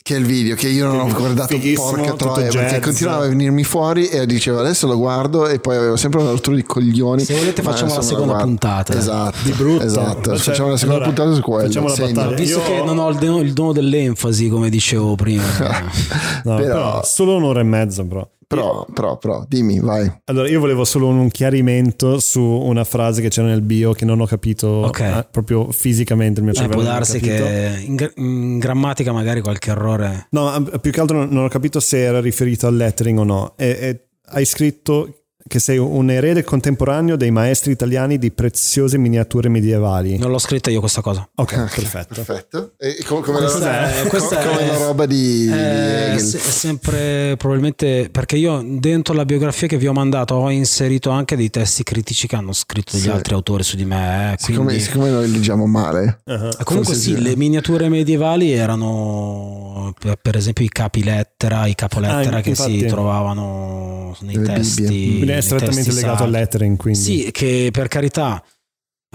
Che 0.03 0.15
è 0.15 0.17
il 0.17 0.25
video 0.25 0.55
che 0.55 0.67
io 0.67 0.87
non 0.87 0.99
ho 1.01 1.13
guardato 1.13 1.55
porca 1.75 2.13
troia 2.13 2.49
perché 2.49 2.79
continuava 2.79 3.25
a 3.25 3.27
venirmi 3.27 3.63
fuori 3.63 4.07
e 4.09 4.25
dicevo 4.25 4.59
adesso 4.59 4.87
lo 4.87 4.97
guardo 4.97 5.47
e 5.47 5.59
poi 5.59 5.75
avevo 5.77 5.95
sempre 5.95 6.21
una 6.21 6.31
rottura 6.31 6.55
di 6.55 6.63
coglioni. 6.63 7.23
Se 7.23 7.35
volete 7.35 7.61
facciamo 7.61 7.93
la 7.95 8.01
seconda 8.01 8.25
guarda. 8.33 8.43
puntata. 8.45 8.97
Esatto. 8.97 9.37
Di 9.43 9.51
brutto. 9.51 9.83
Esatto. 9.83 10.29
Cioè, 10.31 10.37
facciamo 10.39 10.69
la 10.69 10.77
seconda 10.77 11.03
allora, 11.03 11.05
puntata 11.21 11.35
su 11.35 11.41
quello. 11.41 11.67
facciamo 11.67 11.87
la 11.87 11.93
segno. 11.93 12.13
battaglia. 12.13 12.35
visto 12.35 12.57
Io- 12.59 12.65
che 12.65 12.83
non 12.83 12.97
ho 12.97 13.09
il 13.09 13.17
dono, 13.17 13.39
il 13.41 13.53
dono 13.53 13.73
dell'enfasi, 13.73 14.49
come 14.49 14.69
dicevo 14.71 15.15
prima. 15.15 15.43
No, 16.43 16.55
Però- 16.55 16.57
però... 16.57 17.01
solo 17.03 17.35
un'ora 17.35 17.59
e 17.59 17.63
mezza, 17.63 18.03
però. 18.03 18.27
Però, 18.55 18.85
però, 18.93 19.17
però, 19.17 19.45
dimmi, 19.47 19.79
vai. 19.79 20.11
Allora, 20.25 20.47
io 20.49 20.59
volevo 20.59 20.83
solo 20.83 21.07
un 21.07 21.29
chiarimento 21.29 22.19
su 22.19 22.41
una 22.41 22.83
frase 22.83 23.21
che 23.21 23.29
c'era 23.29 23.47
nel 23.47 23.61
bio 23.61 23.93
che 23.93 24.05
non 24.05 24.19
ho 24.19 24.25
capito 24.25 24.67
Ok. 24.67 24.99
eh, 24.99 25.27
proprio 25.31 25.71
fisicamente 25.71 26.39
il 26.39 26.45
mio 26.45 26.53
Eh, 26.53 26.57
cervello. 26.57 26.81
può 26.81 26.89
darsi 26.91 27.19
che 27.19 27.83
in, 27.85 27.95
gra- 27.95 28.11
in 28.15 28.59
grammatica 28.59 29.11
magari 29.13 29.41
qualche 29.41 29.71
errore. 29.71 30.27
No, 30.31 30.61
più 30.81 30.91
che 30.91 30.99
altro 30.99 31.17
non, 31.17 31.29
non 31.29 31.45
ho 31.45 31.47
capito 31.47 31.79
se 31.79 31.99
era 31.99 32.19
riferito 32.19 32.67
al 32.67 32.75
lettering 32.75 33.19
o 33.19 33.23
no. 33.23 33.53
E- 33.57 33.77
e 33.79 34.05
hai 34.33 34.45
scritto 34.45 35.20
che 35.51 35.59
sei 35.59 35.77
un 35.77 36.09
erede 36.09 36.45
contemporaneo 36.45 37.17
dei 37.17 37.29
maestri 37.29 37.73
italiani 37.73 38.17
di 38.17 38.31
preziose 38.31 38.97
miniature 38.97 39.49
medievali. 39.49 40.17
Non 40.17 40.31
l'ho 40.31 40.37
scritta 40.37 40.69
io 40.69 40.79
questa 40.79 41.01
cosa. 41.01 41.27
Ok, 41.35 41.51
Ok, 41.57 41.75
perfetto. 41.75 42.13
Perfetto. 42.13 42.71
E 42.77 43.03
come, 43.05 43.19
come 43.21 43.39
Questa 43.39 43.59
la, 43.59 44.01
è- 44.01 44.07
questa 44.07 44.37
come 44.37 44.59
è- 44.61 44.67
la 44.67 44.77
roba 44.77 45.05
di, 45.05 45.17
di 45.17 45.51
Hegel. 45.51 46.19
se- 46.21 46.37
è 46.37 46.41
sempre 46.41 47.35
probabilmente 47.35 48.07
perché 48.09 48.37
io 48.37 48.63
dentro 48.65 49.13
la 49.13 49.25
biografia 49.25 49.67
che 49.67 49.77
vi 49.77 49.87
ho 49.87 49.93
mandato 49.93 50.35
ho 50.35 50.49
inserito 50.49 51.09
anche 51.09 51.35
dei 51.35 51.49
testi 51.49 51.83
critici 51.83 52.27
che 52.27 52.37
hanno 52.37 52.53
scritto 52.53 52.93
degli 52.93 53.01
Sì. 53.03 53.09
altri 53.09 53.33
autori 53.33 53.63
su 53.63 53.75
di 53.75 53.83
me. 53.83 54.31
eh, 54.31 54.35
Siccome, 54.39 54.65
quindi- 54.67 54.83
siccome 54.83 55.09
noi 55.09 55.29
leggiamo 55.29 55.65
male, 55.65 56.21
Uh-huh. 56.25 56.47
Eh, 56.47 56.63
Comunque 56.63 56.95
sì, 56.95 57.21
le 57.21 57.35
miniature 57.35 57.89
medievali 57.89 58.53
erano 58.53 59.93
per, 60.21 60.37
esempio 60.37 60.63
i 60.63 60.69
capi 60.69 61.03
lettera, 61.03 61.65
i 61.65 61.75
capolettera 61.75 62.37
Ah, 62.37 62.41
che 62.41 62.49
infatti. 62.49 62.79
si 62.79 62.85
trovavano 62.85 64.15
nei 64.21 64.41
testi. 64.41 64.81
Bibbie. 64.83 65.25
È 65.41 65.57
strettamente 65.57 65.91
legato 65.93 66.23
al 66.23 66.29
lettering, 66.31 66.77
quindi. 66.77 66.99
Sì, 66.99 67.31
che 67.31 67.69
per 67.71 67.87
carità 67.87 68.43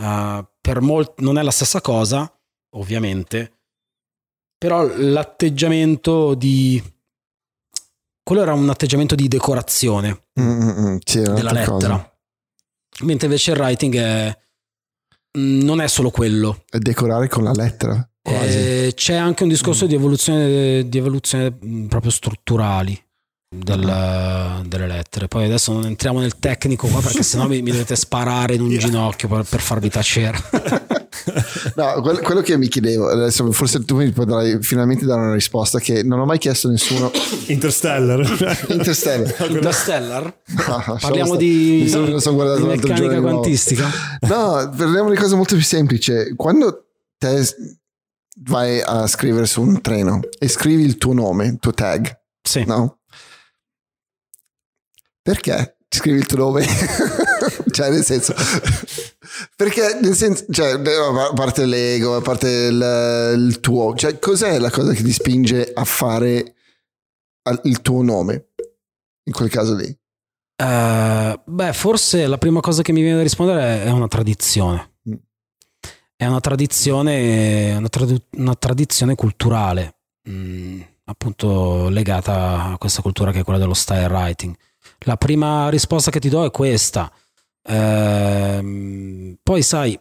eh, 0.01 0.47
per 0.61 0.81
molti 0.81 1.23
non 1.25 1.39
è 1.39 1.43
la 1.43 1.51
stessa 1.51 1.81
cosa, 1.81 2.31
ovviamente, 2.77 3.53
però 4.59 4.87
l'atteggiamento 4.87 6.35
di... 6.35 6.83
Quello 8.23 8.43
era 8.43 8.55
un 8.55 8.69
atteggiamento 8.69 9.15
di 9.15 9.29
decorazione 9.29 10.25
Mm, 10.41 10.51
mm, 10.51 10.69
mm, 10.87 10.97
sì, 11.05 11.21
della 11.23 11.53
lettera. 11.53 11.65
cosa. 11.71 12.19
Mentre 13.03 13.27
invece 13.27 13.53
il 13.53 13.59
writing 13.59 13.95
è, 13.97 14.39
mm, 15.39 15.61
non 15.63 15.81
è 15.81 15.87
solo 15.87 16.11
quello. 16.11 16.65
È 16.69 16.79
decorare 16.79 17.29
con 17.29 17.45
la 17.45 17.53
lettera, 17.53 18.07
quasi. 18.21 18.59
Eh, 18.59 18.93
c'è 18.95 19.15
anche 19.15 19.45
un 19.45 19.49
discorso 19.49 19.87
di 19.87 19.95
evoluzione, 19.95 20.89
di 20.89 20.99
evoluzione 20.99 21.53
proprio 21.89 22.11
strutturali 22.11 23.01
del- 23.59 24.63
delle 24.67 24.87
lettere. 24.87 25.29
Poi 25.29 25.45
adesso 25.45 25.73
non 25.73 25.85
entriamo 25.87 26.21
nel 26.21 26.39
tecnico 26.39 26.87
qua 26.89 27.01
perché 27.01 27.23
sennò 27.23 27.47
mi, 27.47 27.63
mi 27.63 27.71
dovete 27.71 27.97
sparare 27.97 28.55
in 28.55 28.61
un 28.63 28.77
ginocchio 28.77 29.29
per, 29.29 29.45
per 29.49 29.61
farvi 29.61 29.89
tacere. 29.91 30.39
No, 31.75 32.01
quel- 32.03 32.21
quello 32.21 32.41
che 32.41 32.57
mi 32.57 32.69
chiedevo, 32.69 33.09
adesso 33.09 33.51
forse 33.51 33.85
tu 33.85 33.97
mi 33.97 34.11
potrai 34.13 34.63
finalmente 34.63 35.05
dare 35.05 35.21
una 35.23 35.33
risposta 35.33 35.79
che 35.81 36.03
non 36.03 36.21
ho 36.21 36.25
mai 36.25 36.39
chiesto 36.39 36.69
a 36.69 36.71
nessuno. 36.71 37.11
Interstellar. 37.49 38.21
Interstellar. 38.69 39.35
Interstellar? 39.51 40.23
No, 40.69 40.97
Parliamo 41.01 41.27
sono 41.27 41.39
di, 41.39 41.81
mi 41.83 41.89
sono, 41.89 42.07
mi 42.07 42.21
sono 42.21 42.35
guardato 42.37 42.61
di 42.61 42.67
meccanica 42.69 43.21
quantistica. 43.21 43.91
No, 44.21 44.73
parliamo 44.77 45.11
di 45.11 45.17
cosa 45.17 45.37
molto 45.37 45.55
più 45.57 45.65
semplice. 45.65 46.33
Quando 46.37 46.85
te 47.19 47.43
vai 48.43 48.81
a 48.81 49.07
scrivere 49.07 49.47
su 49.47 49.63
un 49.63 49.81
treno 49.81 50.21
e 50.39 50.49
scrivi 50.49 50.85
il 50.85 50.97
tuo 50.97 51.13
nome, 51.13 51.47
il 51.47 51.57
tuo 51.59 51.73
tag, 51.73 52.09
Sì. 52.43 52.65
no? 52.65 52.99
Perché 55.27 55.79
scrivi 55.89 56.19
il 56.19 56.27
tuo 56.27 56.37
nome? 56.39 56.65
cioè, 57.73 57.91
nel 57.91 58.05
senso, 58.05 58.33
perché 59.57 59.99
nel 60.01 60.15
senso, 60.15 60.45
cioè, 60.51 60.75
a 60.75 61.33
parte 61.35 61.67
l'ego, 61.67 62.15
a 62.15 62.21
parte 62.21 62.49
il, 62.49 63.35
il 63.37 63.59
tuo, 63.59 63.97
cioè, 63.97 64.21
cos'è 64.21 64.61
la 64.61 64.71
cosa 64.71 64.93
che 64.93 65.03
ti 65.03 65.11
spinge 65.11 65.73
a 65.75 65.85
fare 65.85 66.55
il 67.65 67.83
tuo 67.83 68.03
nome 68.03 68.51
in 69.25 69.33
quel 69.33 69.51
caso 69.51 69.75
lì? 69.75 69.87
Eh, 69.87 71.41
beh, 71.45 71.73
forse 71.73 72.29
la 72.29 72.39
prima 72.39 72.61
cosa 72.61 72.83
che 72.83 72.93
mi 72.93 73.01
viene 73.01 73.17
da 73.17 73.25
rispondere 73.25 73.83
è 73.83 73.91
una 73.91 74.07
tradizione. 74.07 74.99
Mm. 75.09 75.15
È 76.15 76.25
una 76.25 76.41
tradizione, 76.41 77.75
una, 77.75 77.89
tradu- 77.89 78.27
una 78.37 78.55
tradizione 78.55 79.17
culturale, 79.17 79.97
mm, 80.31 80.81
appunto 81.07 81.89
legata 81.89 82.67
a 82.67 82.79
questa 82.79 83.03
cultura 83.03 83.33
che 83.33 83.41
è 83.41 83.43
quella 83.43 83.59
dello 83.59 83.75
style 83.75 84.07
writing. 84.07 84.57
La 85.01 85.17
prima 85.17 85.69
risposta 85.69 86.11
che 86.11 86.21
ti 86.21 86.29
do 86.29 86.45
è 86.45 86.51
questa. 86.51 87.13
Ehm, 87.69 89.37
poi 89.43 89.63
sai, 89.63 89.99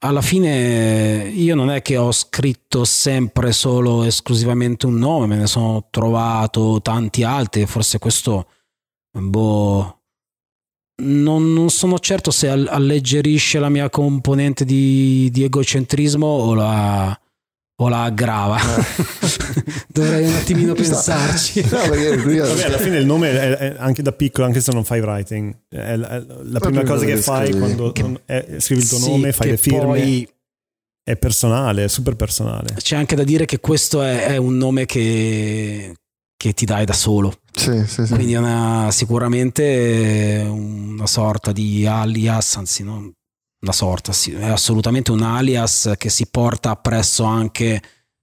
alla 0.00 0.20
fine 0.20 1.30
io 1.34 1.54
non 1.54 1.70
è 1.70 1.82
che 1.82 1.96
ho 1.96 2.12
scritto 2.12 2.84
sempre 2.84 3.52
solo 3.52 4.04
esclusivamente 4.04 4.86
un 4.86 4.96
nome, 4.96 5.26
me 5.26 5.36
ne 5.36 5.46
sono 5.46 5.88
trovato 5.90 6.80
tanti 6.82 7.22
altri, 7.22 7.66
forse 7.66 7.98
questo 7.98 8.46
boh, 9.10 10.00
non, 11.02 11.52
non 11.52 11.70
sono 11.70 11.98
certo 11.98 12.30
se 12.30 12.48
all- 12.48 12.68
alleggerisce 12.68 13.58
la 13.58 13.68
mia 13.68 13.88
componente 13.90 14.64
di, 14.64 15.28
di 15.30 15.44
egocentrismo 15.44 16.26
o 16.26 16.54
la, 16.54 17.18
o 17.78 17.88
la 17.88 18.02
aggrava. 18.04 18.58
Dovrei 19.88 20.26
un 20.26 20.34
attimino 20.34 20.72
pensarci. 20.74 21.60
No, 21.70 21.78
Vabbè, 21.88 22.62
alla 22.64 22.78
fine 22.78 22.98
il 22.98 23.06
nome 23.06 23.30
è, 23.30 23.56
è 23.56 23.74
anche 23.78 24.02
da 24.02 24.12
piccolo, 24.12 24.46
anche 24.46 24.60
se 24.60 24.72
non 24.72 24.84
fai 24.84 25.00
writing, 25.00 25.54
è 25.68 25.96
la, 25.96 26.08
è 26.08 26.24
la 26.44 26.58
prima 26.60 26.82
cosa 26.84 27.04
che 27.04 27.16
fai 27.16 27.46
scrivi. 27.46 27.58
quando 27.58 27.92
Che- 27.92 28.02
non- 28.02 28.20
è- 28.24 28.56
scrivi 28.58 28.82
il 28.82 28.88
tuo 28.88 28.98
Sì, 28.98 29.10
nome, 29.10 29.32
fai 29.32 29.50
le 29.50 29.56
firme, 29.56 29.80
poi 29.84 30.28
è 31.02 31.16
personale, 31.16 31.84
è 31.84 31.88
super 31.88 32.16
personale. 32.16 32.74
c'è 32.76 32.96
anche 32.96 33.14
da 33.14 33.24
dire 33.24 33.44
che 33.44 33.60
questo 33.60 34.02
è, 34.02 34.26
è 34.26 34.36
un 34.36 34.56
nome 34.56 34.86
che, 34.86 35.94
che 36.36 36.52
ti 36.52 36.64
dai 36.64 36.84
da 36.84 36.92
solo. 36.94 37.38
Sì, 37.52 37.84
sì, 37.86 38.06
sì. 38.06 38.14
Quindi 38.14 38.32
è 38.34 38.38
una, 38.38 38.88
sicuramente 38.90 40.44
una 40.48 41.06
sorta 41.06 41.52
di 41.52 41.86
alias, 41.86 42.56
anzi 42.56 42.82
non 42.82 43.10
una 43.66 43.72
sorta, 43.72 44.12
è 44.38 44.46
assolutamente 44.46 45.10
un 45.10 45.22
alias 45.22 45.94
che 45.98 46.08
si 46.08 46.26
porta 46.28 46.70
appresso 46.70 47.24
anche 47.24 47.82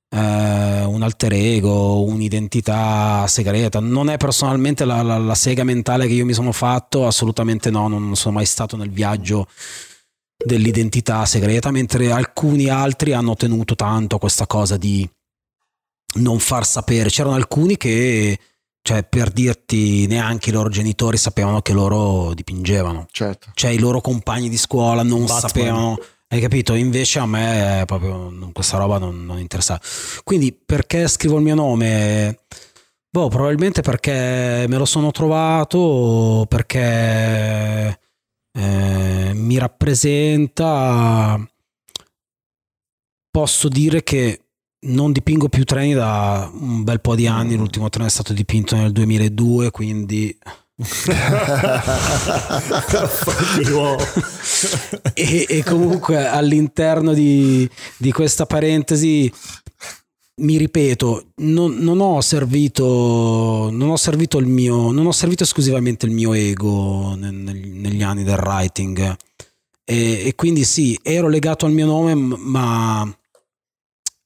eh, 0.09 0.83
un 0.83 1.01
alter 1.01 1.33
ego, 1.33 2.03
un'identità 2.03 3.25
segreta. 3.27 3.79
Non 3.79 4.09
è 4.09 4.17
personalmente 4.17 4.85
la, 4.85 5.01
la- 5.01 5.17
la 5.17 5.35
sega 5.35 5.63
mentale 5.63 6.07
che 6.07 6.13
io 6.13 6.25
mi 6.25 6.33
sono 6.33 6.51
fatto, 6.51 7.05
assolutamente 7.05 7.69
no, 7.69 7.87
non 7.87 8.15
sono 8.15 8.35
mai 8.35 8.45
stato 8.45 8.77
nel 8.77 8.89
viaggio 8.89 9.47
dell'identità 10.37 11.25
segreta, 11.25 11.71
mentre 11.71 12.11
alcuni 12.11 12.69
altri 12.69 13.13
hanno 13.13 13.35
tenuto 13.35 13.75
tanto 13.75 14.15
a 14.15 14.19
questa 14.19 14.47
cosa 14.47 14.77
di 14.77 15.07
non 16.15 16.39
far 16.39 16.65
sapere. 16.65 17.09
C'erano 17.09 17.35
alcuni 17.35 17.75
che, 17.75 18.37
cioè, 18.83 19.03
per 19.03 19.31
dirti, 19.31 20.05
neanche 20.07 20.49
i 20.49 20.53
loro 20.53 20.67
genitori 20.67 21.15
sapevano 21.15 21.61
che 21.61 21.71
loro 21.71 22.33
dipingevano. 22.33 23.07
certo. 23.11 23.49
Cioè, 23.53 23.71
i 23.71 23.79
loro 23.79 24.01
compagni 24.01 24.49
di 24.49 24.57
scuola 24.57 25.03
non 25.03 25.21
Batman. 25.21 25.39
sapevano. 25.39 25.97
Hai 26.27 26.41
capito? 26.41 26.73
Invece 26.73 27.19
a 27.19 27.25
me 27.25 27.79
eh, 27.81 27.85
proprio 27.85 28.29
non- 28.29 28.51
questa 28.51 28.77
roba 28.77 28.97
non, 28.97 29.23
non 29.25 29.39
interessava. 29.39 29.79
Quindi 30.25 30.51
perché 30.51 31.07
scrivo 31.07 31.37
il 31.37 31.43
mio 31.43 31.55
nome? 31.55 32.39
Boh, 33.09 33.29
probabilmente 33.29 33.81
perché 33.81 34.65
me 34.67 34.77
lo 34.77 34.85
sono 34.85 35.11
trovato, 35.11 36.45
perché 36.49 37.99
eh, 38.51 39.31
mi 39.33 39.57
rappresenta. 39.57 41.39
Posso 43.31 43.69
dire 43.69 44.03
che 44.03 44.42
non 44.83 45.11
dipingo 45.11 45.49
più 45.49 45.63
treni 45.63 45.93
da 45.93 46.49
un 46.53 46.83
bel 46.83 47.01
po' 47.01 47.15
di 47.15 47.25
anni. 47.27 47.55
L'ultimo 47.55 47.89
treno 47.89 48.07
è 48.07 48.11
stato 48.11 48.33
dipinto 48.33 48.75
nel 48.75 48.91
2002, 48.91 49.71
quindi 49.71 50.37
e, 55.13 55.45
e 55.47 55.63
comunque 55.63 56.27
all'interno 56.27 57.13
di, 57.13 57.69
di 57.97 58.11
questa 58.11 58.47
parentesi 58.47 59.31
mi 60.35 60.57
ripeto 60.57 61.33
non, 61.35 61.75
non 61.75 61.99
ho 61.99 62.19
servito 62.21 63.69
non 63.71 63.91
ho 63.91 63.97
servito 63.97 64.39
il 64.39 64.47
mio 64.47 64.91
non 64.91 65.05
ho 65.05 65.11
servito 65.11 65.43
esclusivamente 65.43 66.07
il 66.07 66.11
mio 66.11 66.33
ego 66.33 67.13
nel- 67.13 67.35
negli 67.35 68.01
anni 68.01 68.23
del 68.23 68.39
writing 68.39 69.15
e, 69.85 70.23
e 70.25 70.33
quindi 70.33 70.63
sì 70.63 70.99
ero 71.03 71.27
legato 71.27 71.67
al 71.67 71.73
mio 71.73 71.85
nome 71.85 72.15
ma 72.15 73.15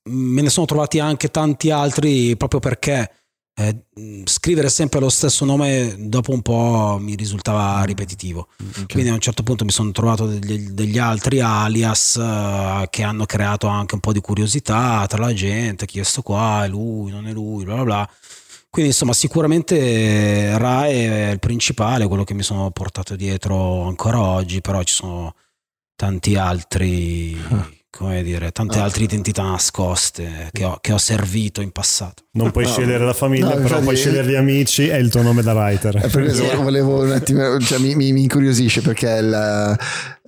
me 0.08 0.42
ne 0.42 0.50
sono 0.50 0.66
trovati 0.66 1.00
anche 1.00 1.30
tanti 1.30 1.70
altri 1.70 2.36
proprio 2.38 2.60
perché 2.60 3.12
eh, 3.60 3.86
scrivere 4.26 4.70
sempre 4.70 5.00
lo 5.00 5.10
stesso 5.10 5.44
nome 5.44 5.96
dopo 5.98 6.32
un 6.32 6.44
po' 6.44 6.98
mi 7.00 7.16
risultava 7.16 7.84
ripetitivo. 7.84 8.50
Quindi 8.88 9.10
a 9.10 9.14
un 9.14 9.20
certo 9.20 9.42
punto 9.42 9.66
mi 9.66 9.72
sono 9.72 9.92
trovato 9.92 10.28
degli, 10.28 10.70
degli 10.70 11.00
altri 11.00 11.40
alias 11.40 12.18
eh, 12.18 12.88
che 12.92 13.02
hanno 13.02 13.26
creato 13.26 13.66
anche 13.66 13.96
un 13.96 14.02
po' 14.02 14.14
di 14.14 14.22
curiosità 14.22 15.04
tra 15.08 15.24
la 15.24 15.34
gente, 15.34 15.88
chi 15.88 16.00
è 16.00 16.04
sto 16.04 16.22
qua, 16.22 16.66
è 16.66 16.68
lui, 16.68 17.10
non 17.10 17.28
è 17.28 17.32
lui, 17.32 17.64
bla 17.64 17.76
bla 17.76 17.84
bla. 17.84 18.10
Quindi 18.70 18.92
insomma 18.92 19.14
sicuramente 19.14 20.56
Rai 20.56 20.94
è 20.94 21.30
il 21.32 21.40
principale, 21.40 22.06
quello 22.06 22.24
che 22.24 22.36
mi 22.36 22.44
sono 22.44 22.70
portato 22.70 23.16
dietro 23.16 23.84
ancora 23.84 24.22
oggi, 24.22 24.62
però 24.62 24.84
ci 24.84 24.94
sono 24.94 25.34
tanti 25.96 26.36
altri 26.36 27.36
come 27.98 28.22
dire, 28.24 28.52
tante 28.52 28.78
Ah. 28.80 28.84
altre 28.84 29.03
identità 29.03 29.44
nascoste 29.44 30.49
che 30.52 30.64
ho, 30.64 30.78
che 30.82 30.94
ho 30.94 30.98
servito 30.98 31.61
in 31.61 31.72
passato. 31.72 32.24
Non 32.34 32.52
puoi 32.52 32.65
No, 32.65 32.72
scegliere 32.72 33.03
la 33.03 33.14
famiglia, 33.14 33.45
no, 33.45 33.52
però 33.52 33.64
infatti- 33.64 33.84
puoi 33.84 33.95
scegliere 33.95 34.28
gli 34.30 34.36
amici 34.36 34.88
e 34.88 34.98
il 34.98 35.10
tuo 35.10 35.22
nome 35.24 35.41
da 35.41 35.53
writer. 35.53 35.95
Eh, 35.95 36.07
per 36.07 36.24
questo 36.24 36.44
volevo 36.61 37.02
un 37.03 37.11
attimo, 37.11 37.60
cioè, 37.60 37.80
mi, 37.80 37.95
mi- 37.95 38.11
mi 38.11 38.22
incuriosisce 38.22 38.82
perché 38.82 39.07
il, 39.10 39.78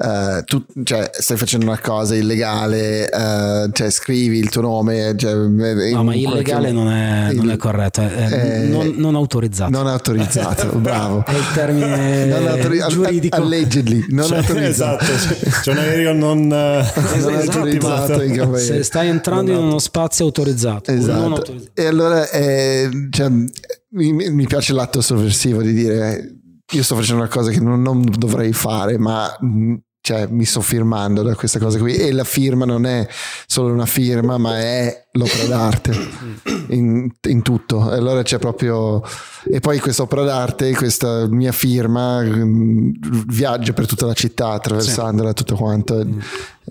eh, 0.02 0.44
tu 0.46 0.64
cioè, 0.84 1.10
stai 1.12 1.36
facendo 1.36 1.66
una 1.66 1.80
cosa 1.80 2.16
illegale, 2.16 3.10
eh, 3.10 3.70
cioè, 3.74 3.90
scrivi 3.90 4.38
il 4.38 4.50
tuo 4.50 4.62
nome. 4.62 5.14
Cioè, 5.18 5.34
No, 5.34 6.04
ma 6.04 6.16
illegale 6.16 6.72
non 6.72 6.88
è, 6.90 7.34
non 7.34 7.50
è 7.50 7.58
corretto, 7.58 8.02
è, 8.02 8.08
è 8.14 8.62
Eh, 8.64 8.68
non, 8.68 8.94
non 8.96 9.16
autorizzato. 9.16 9.72
Non 9.72 9.88
autorizzato, 9.88 10.70
bravo. 10.80 11.26
È 11.26 11.32
il 11.34 11.52
termine 11.54 12.34
autori- 12.48 12.82
giuridico. 12.88 13.36
Allegedly, 13.36 14.06
non 14.10 14.26
Cioè, 14.28 14.38
autorizzato. 14.38 15.04
esatto, 15.04 15.36
c'è- 15.36 15.50
c'è 15.62 15.72
un 15.72 15.78
aereo 15.78 16.14
non, 16.14 16.40
eh, 16.44 16.48
Non 16.96 17.14
Esatto. 17.16 17.58
autorizzato 17.58 18.22
in. 18.22 18.56
Se 18.56 18.84
stai 18.84 19.10
entrando 19.10 19.52
in 19.52 19.58
uno 19.58 19.80
spazio 19.80 20.24
autorizzato, 20.26 20.92
non 20.92 21.00
Esatto. 21.02 21.24
autorizzato. 21.36 21.72
E 21.74 21.86
allora 21.86 22.30
eh, 22.30 22.90
cioè, 23.12 23.30
mi, 23.30 24.14
mi 24.32 24.46
piace 24.48 24.72
l'atto 24.74 25.02
sovversivo 25.02 25.62
di 25.62 25.74
dire 25.74 26.18
eh, 26.18 26.38
io 26.72 26.84
sto 26.84 26.96
facendo 26.96 27.22
una 27.24 27.30
cosa 27.32 27.50
che 27.52 27.60
non, 27.60 27.82
non 27.82 28.04
dovrei 28.16 28.54
fare, 28.54 28.98
ma 29.00 29.36
mh, 29.40 29.74
cioè, 30.10 30.26
mi 30.28 30.44
sto 30.44 30.62
firmando 30.62 31.22
da 31.22 31.36
questa 31.36 31.60
cosa 31.60 31.78
qui. 31.78 31.96
E 31.96 32.12
la 32.12 32.24
firma 32.24 32.66
non 32.66 32.88
è 32.88 33.08
solo 33.46 33.72
una 33.72 33.86
firma, 33.86 34.40
ma 34.40 34.58
è 34.58 35.06
l'opera 35.12 35.46
d'arte 35.46 36.59
in, 36.70 37.10
in 37.28 37.42
tutto. 37.42 37.92
E 37.92 37.96
allora 37.98 38.22
c'è 38.24 38.40
proprio. 38.40 39.02
E 39.50 39.60
poi 39.60 39.80
questa 39.80 40.04
opera 40.04 40.24
d'arte, 40.24 40.74
questa 40.76 41.28
mia 41.28 41.52
firma, 41.52 42.22
mh, 42.22 43.26
viaggia 43.28 43.74
per 43.74 43.86
tutta 43.88 44.06
la 44.06 44.14
città 44.14 44.50
attraversandola 44.52 45.34
tutto 45.34 45.56
quanto. 45.56 46.06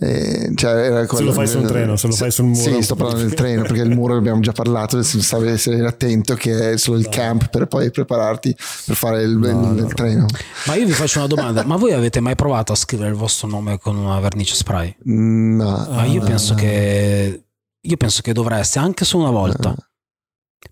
E, 0.00 0.52
cioè, 0.54 0.70
era 0.72 1.06
Se 1.08 1.22
lo 1.24 1.32
fai 1.32 1.48
sul 1.48 1.64
treno, 1.66 1.96
se 1.96 2.06
lo 2.06 2.12
fai 2.12 2.30
sul 2.30 2.44
muro. 2.44 2.60
Sì, 2.60 2.82
sto 2.82 2.94
parlando 2.94 3.22
del 3.22 3.34
treno 3.34 3.62
perché 3.62 3.80
il 3.82 3.90
muro 3.90 4.14
l'abbiamo 4.14 4.40
già 4.40 4.52
parlato. 4.52 5.02
Stavi 5.02 5.48
essere 5.48 5.84
attento 5.84 6.34
che 6.34 6.72
è 6.72 6.76
solo 6.78 6.98
il 6.98 7.08
camp 7.08 7.48
per 7.50 7.66
poi 7.66 7.90
prepararti 7.90 8.54
per 8.86 8.94
fare 8.94 9.22
il, 9.22 9.30
il- 9.32 9.84
il 9.86 9.94
treno. 9.94 10.26
Ma 10.66 10.74
io 10.76 10.86
vi 10.86 10.92
faccio 10.92 11.18
una 11.18 11.26
domanda: 11.26 11.64
ma 11.64 11.76
voi 11.76 11.92
avete 11.94 12.20
mai 12.20 12.36
provato 12.36 12.72
a 12.72 12.76
scrivere 12.76 13.08
il 13.10 13.16
vostro 13.16 13.48
nome 13.48 13.78
con 13.78 13.96
una 13.96 14.20
vernice 14.20 14.54
spray? 14.54 14.94
Mm, 15.08 15.56
No, 15.58 15.86
Ma 15.90 16.04
io 16.04 16.20
penso 16.22 16.54
che 16.54 17.42
io 17.80 17.96
penso 17.96 18.20
che 18.22 18.32
dovreste 18.32 18.78
anche 18.78 19.04
solo 19.04 19.24
una 19.24 19.32
volta. 19.32 19.74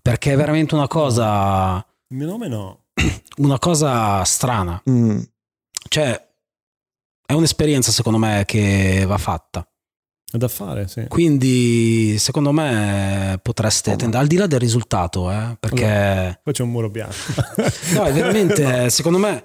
Perché 0.01 0.33
è 0.33 0.35
veramente 0.35 0.75
una 0.75 0.87
cosa 0.87 1.85
Il 2.09 2.17
mio 2.17 2.27
nome 2.27 2.47
no. 2.47 2.85
una 3.37 3.59
cosa 3.59 4.23
strana. 4.23 4.81
Mm, 4.89 5.19
Cioè 5.89 6.25
è 7.25 7.33
un'esperienza 7.33 7.91
secondo 7.91 8.17
me 8.19 8.43
che 8.45 9.03
va 9.07 9.17
fatta. 9.17 9.67
È 10.29 10.35
da 10.37 10.47
fare, 10.49 10.87
sì. 10.89 11.05
Quindi 11.07 12.17
secondo 12.19 12.51
me 12.51 13.39
potreste 13.41 13.95
tendere 13.95 14.21
al 14.23 14.27
di 14.27 14.35
là 14.35 14.45
del 14.45 14.59
risultato, 14.59 15.31
eh, 15.31 15.55
perché 15.59 16.39
Poi 16.43 16.53
c'è 16.53 16.63
un 16.63 16.69
muro 16.71 16.89
bianco. 16.89 17.15
No, 17.93 18.03
è 18.03 18.11
veramente, 18.11 18.89
secondo 18.91 19.19
me, 19.19 19.43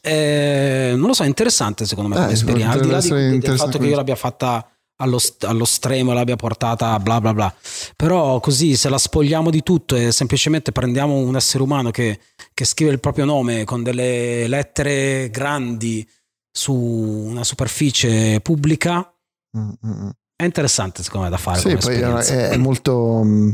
è- 0.00 0.92
non 0.94 1.06
lo 1.08 1.12
so, 1.12 1.24
è 1.24 1.26
interessante 1.26 1.86
secondo 1.86 2.10
me 2.10 2.16
Eh, 2.16 2.20
come 2.20 2.32
esperienza, 2.32 2.72
al 2.74 2.80
di 2.82 2.88
là 2.90 3.00
di- 3.00 3.38
del 3.38 3.56
fatto 3.56 3.78
che 3.78 3.86
io 3.86 3.96
l'abbia 3.96 4.16
fatta 4.16 4.68
allo, 4.96 5.18
st- 5.18 5.44
allo 5.44 5.64
stremo 5.64 6.12
e 6.12 6.14
l'abbia 6.14 6.36
portata 6.36 6.98
bla 6.98 7.20
bla 7.20 7.34
bla. 7.34 7.54
Però 7.96 8.40
così 8.40 8.76
se 8.76 8.88
la 8.88 8.98
spogliamo 8.98 9.50
di 9.50 9.62
tutto 9.62 9.96
e 9.96 10.12
semplicemente 10.12 10.72
prendiamo 10.72 11.14
un 11.16 11.36
essere 11.36 11.62
umano 11.62 11.90
che, 11.90 12.20
che 12.52 12.64
scrive 12.64 12.92
il 12.92 13.00
proprio 13.00 13.24
nome 13.24 13.64
con 13.64 13.82
delle 13.82 14.46
lettere 14.48 15.30
grandi 15.30 16.06
su 16.50 16.72
una 16.74 17.42
superficie 17.44 18.40
pubblica, 18.40 19.12
mm, 19.58 19.70
mm. 19.86 20.08
è 20.36 20.44
interessante 20.44 21.02
secondo 21.02 21.24
me 21.26 21.30
da 21.32 21.38
fare 21.38 21.58
Sì, 21.58 21.74
come 21.76 21.98
poi 22.00 22.22
è, 22.26 22.48
è 22.50 22.56
molto 22.56 23.22
mm, 23.24 23.50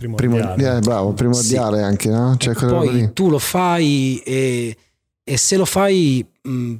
Primordiale. 0.00 0.38
primordiale, 0.38 0.80
bravo, 0.80 1.12
primordiale 1.12 1.82
anche, 1.82 2.08
no? 2.08 2.34
Cioè, 2.38 2.54
poi 2.54 2.92
lì. 2.92 3.12
tu 3.12 3.28
lo 3.28 3.38
fai 3.38 4.18
e, 4.24 4.76
e 5.22 5.36
se 5.36 5.56
lo 5.58 5.66
fai 5.66 6.26
mh, 6.42 6.74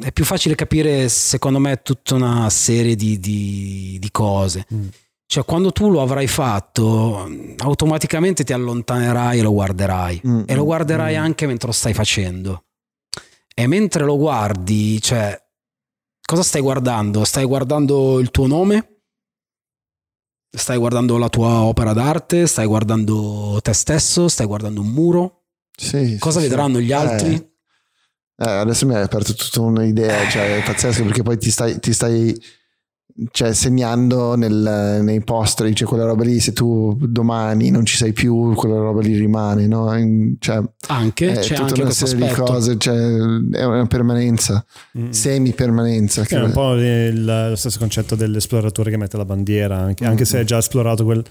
è 0.00 0.12
più 0.12 0.24
facile 0.24 0.54
capire 0.54 1.08
secondo 1.08 1.58
me 1.58 1.82
tutta 1.82 2.14
una 2.14 2.48
serie 2.50 2.96
di, 2.96 3.18
di- 3.18 3.98
di 4.00 4.10
cose 4.10 4.66
Mm. 4.72 4.86
cioè 5.26 5.44
quando 5.44 5.72
tu 5.72 5.90
lo 5.90 6.00
avrai 6.00 6.26
fatto 6.26 7.28
automaticamente 7.58 8.44
ti 8.44 8.52
allontanerai 8.52 9.38
e 9.38 9.42
lo 9.42 9.52
guarderai 9.52 10.22
Mm, 10.26 10.42
e 10.46 10.54
lo 10.54 10.62
mm, 10.62 10.64
guarderai 10.64 11.16
mm. 11.16 11.20
anche 11.22 11.46
mentre 11.46 11.66
lo 11.66 11.72
stai 11.74 11.92
facendo 11.92 12.64
e 13.54 13.66
mentre 13.66 14.04
lo 14.04 14.16
guardi 14.16 15.00
cioè 15.02 15.38
cosa 16.26 16.42
stai 16.42 16.62
guardando? 16.62 17.24
stai 17.24 17.44
guardando 17.44 18.18
il 18.20 18.30
tuo 18.30 18.46
nome? 18.46 18.88
Stai 20.56 20.78
guardando 20.78 21.18
la 21.18 21.28
tua 21.28 21.62
opera 21.62 21.92
d'arte, 21.92 22.46
stai 22.46 22.64
guardando 22.66 23.58
te 23.60 23.72
stesso, 23.72 24.28
stai 24.28 24.46
guardando 24.46 24.80
un 24.82 24.86
muro, 24.88 25.42
Sì, 25.76 26.16
Cosa 26.20 26.38
sì, 26.40 26.46
vedranno 26.46 26.78
sì. 26.78 26.84
gli 26.84 26.92
altri? 26.92 27.34
Eh, 27.34 27.53
eh, 28.36 28.50
adesso 28.50 28.86
mi 28.86 28.94
hai 28.94 29.02
aperto 29.02 29.34
tutta 29.34 29.60
un'idea, 29.60 30.28
cioè 30.28 30.58
è 30.58 30.62
pazzesco 30.64 31.04
perché 31.04 31.22
poi 31.22 31.38
ti 31.38 31.50
stai, 31.50 31.78
ti 31.80 31.92
stai 31.92 32.40
cioè, 33.30 33.52
segnando 33.54 34.34
nel- 34.34 34.98
nei 35.04 35.22
posteri, 35.22 35.72
cioè 35.72 35.86
quella 35.86 36.04
roba 36.04 36.24
lì, 36.24 36.40
se 36.40 36.52
tu 36.52 36.96
domani 37.00 37.70
non 37.70 37.86
ci 37.86 37.96
sei 37.96 38.12
più, 38.12 38.54
quella 38.54 38.74
roba 38.78 39.00
lì 39.02 39.16
rimane, 39.16 39.68
no? 39.68 39.96
In- 39.96 40.34
cioè, 40.40 40.60
Anche, 40.88 41.28
è 41.32 41.38
c'è 41.38 41.54
tutta 41.54 41.60
anche 41.62 41.74
una 41.74 41.84
questo 41.84 42.06
serie 42.06 42.24
di 42.24 42.30
aspetto. 42.32 42.52
cose, 42.52 42.76
cioè, 42.76 42.96
è 42.96 43.64
una 43.64 43.86
permanenza, 43.86 44.64
Mm. 44.98 45.10
semi-permanenza. 45.10 46.24
Che 46.24 46.36
è 46.36 46.42
un 46.42 46.50
po' 46.50 46.74
il- 46.74 47.24
lo 47.50 47.54
stesso 47.54 47.78
concetto 47.78 48.16
dell'esploratore 48.16 48.90
che 48.90 48.96
mette 48.96 49.16
la 49.16 49.24
bandiera, 49.24 49.76
anche, 49.78 50.04
anche 50.04 50.24
se 50.24 50.38
hai 50.38 50.44
già 50.44 50.58
esplorato 50.58 51.04
quel... 51.04 51.22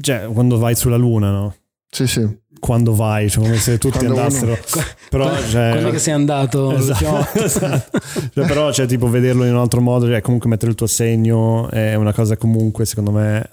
Cioè, 0.00 0.28
quando 0.32 0.56
vai 0.58 0.74
sulla 0.76 0.96
Luna, 0.96 1.30
no? 1.32 1.54
Sì, 1.90 2.06
sì. 2.06 2.40
Quando 2.62 2.94
vai, 2.94 3.28
cioè 3.28 3.42
come 3.42 3.56
se 3.56 3.76
tutti 3.76 3.98
Quando 3.98 4.18
andassero. 4.20 4.56
Però, 5.10 5.24
Quando- 5.28 5.48
cioè, 5.48 5.70
quando 5.70 5.88
è 5.88 5.90
che 5.90 5.98
sei 5.98 6.12
andato? 6.14 6.70
Esatto, 6.76 7.26
esatto. 7.42 7.98
Cioè, 8.32 8.46
però 8.46 8.72
cioè, 8.72 8.86
tipo 8.86 9.08
vederlo 9.08 9.44
in 9.44 9.52
un 9.52 9.58
altro 9.58 9.80
modo, 9.80 10.06
cioè, 10.06 10.20
comunque 10.20 10.48
mettere 10.48 10.70
il 10.70 10.76
tuo 10.76 10.86
segno 10.86 11.68
è 11.70 11.96
una 11.96 12.12
cosa 12.12 12.36
comunque 12.36 12.84
secondo 12.86 13.10
me 13.10 13.46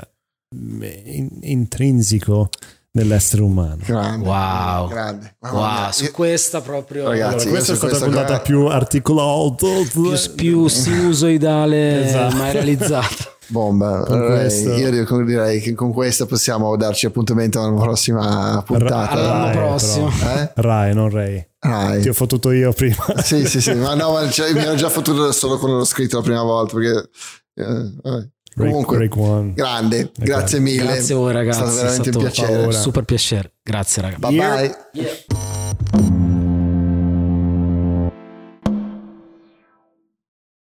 in- 1.05 1.39
intrinseco 1.41 2.49
nell'essere 2.91 3.41
umano. 3.41 3.79
Grande. 3.83 4.27
Wow. 4.27 4.87
Grande. 4.89 5.35
Wow, 5.39 5.89
su 5.91 6.11
questa 6.11 6.61
proprio 6.61 7.07
Ragazzi, 7.09 7.33
Allora, 7.47 7.49
questa 7.49 7.73
è 7.73 7.75
stata 7.75 7.97
la 7.97 8.05
puntata 8.05 8.25
qua- 8.35 8.39
più 8.41 8.65
articolata. 8.67 9.65
più, 9.91 10.13
più 10.35 10.67
sinusoidale 10.69 12.05
Esatto. 12.05 12.35
mai 12.35 12.51
realizzata. 12.51 13.37
Bomba, 13.49 14.03
Con 14.05 14.15
Allora, 14.17 14.43
io 14.43 14.91
direi- 14.91 15.25
direi 15.25 15.59
che 15.59 15.73
con 15.73 15.91
questa 15.91 16.25
possiamo 16.25 16.75
darci 16.77 17.05
appuntamento 17.07 17.61
alla 17.61 17.79
prossima 17.81 18.61
puntata. 18.65 19.09
All'anno 19.09 19.45
Rai, 19.45 19.55
prossimo. 19.57 20.09
Eh? 20.09 20.51
Rai, 20.55 20.93
non 20.93 21.09
Ray. 21.09 21.47
Rai. 21.59 22.01
Ti 22.01 22.09
ho 22.09 22.13
fottuto 22.13 22.51
io 22.51 22.71
prima. 22.73 23.03
Sì, 23.23 23.45
sì, 23.47 23.59
sì, 23.59 23.73
ma 23.73 23.95
no, 23.95 24.11
ma 24.13 24.29
cioè, 24.29 24.53
mi 24.53 24.59
ero 24.63 24.75
già 24.75 24.89
fottuto 24.89 25.31
solo 25.31 25.57
quando 25.57 25.77
l'ho 25.77 25.83
scritto 25.85 26.17
la 26.17 26.23
prima 26.23 26.43
volta 26.43 26.75
perché 26.75 27.09
eh, 27.55 27.91
vabbè. 28.01 28.27
comunque 28.55 28.97
Break 28.97 29.15
one. 29.17 29.53
grande, 29.53 30.11
grazie 30.15 30.59
mille. 30.59 30.83
Grazie 30.83 31.15
a 31.15 31.17
voi 31.17 31.31
È 31.31 31.33
ragazzi, 31.33 31.57
stato 31.59 31.75
veramente 31.75 32.09
un 32.09 32.13
stato 32.13 32.45
piacere. 32.45 32.71
super 32.71 33.03
piacere. 33.03 33.53
Grazie 33.63 34.01
ragazzi. 34.03 34.19
Bye 34.19 34.37
bye. 34.37 34.75
Yeah. 34.93 36.08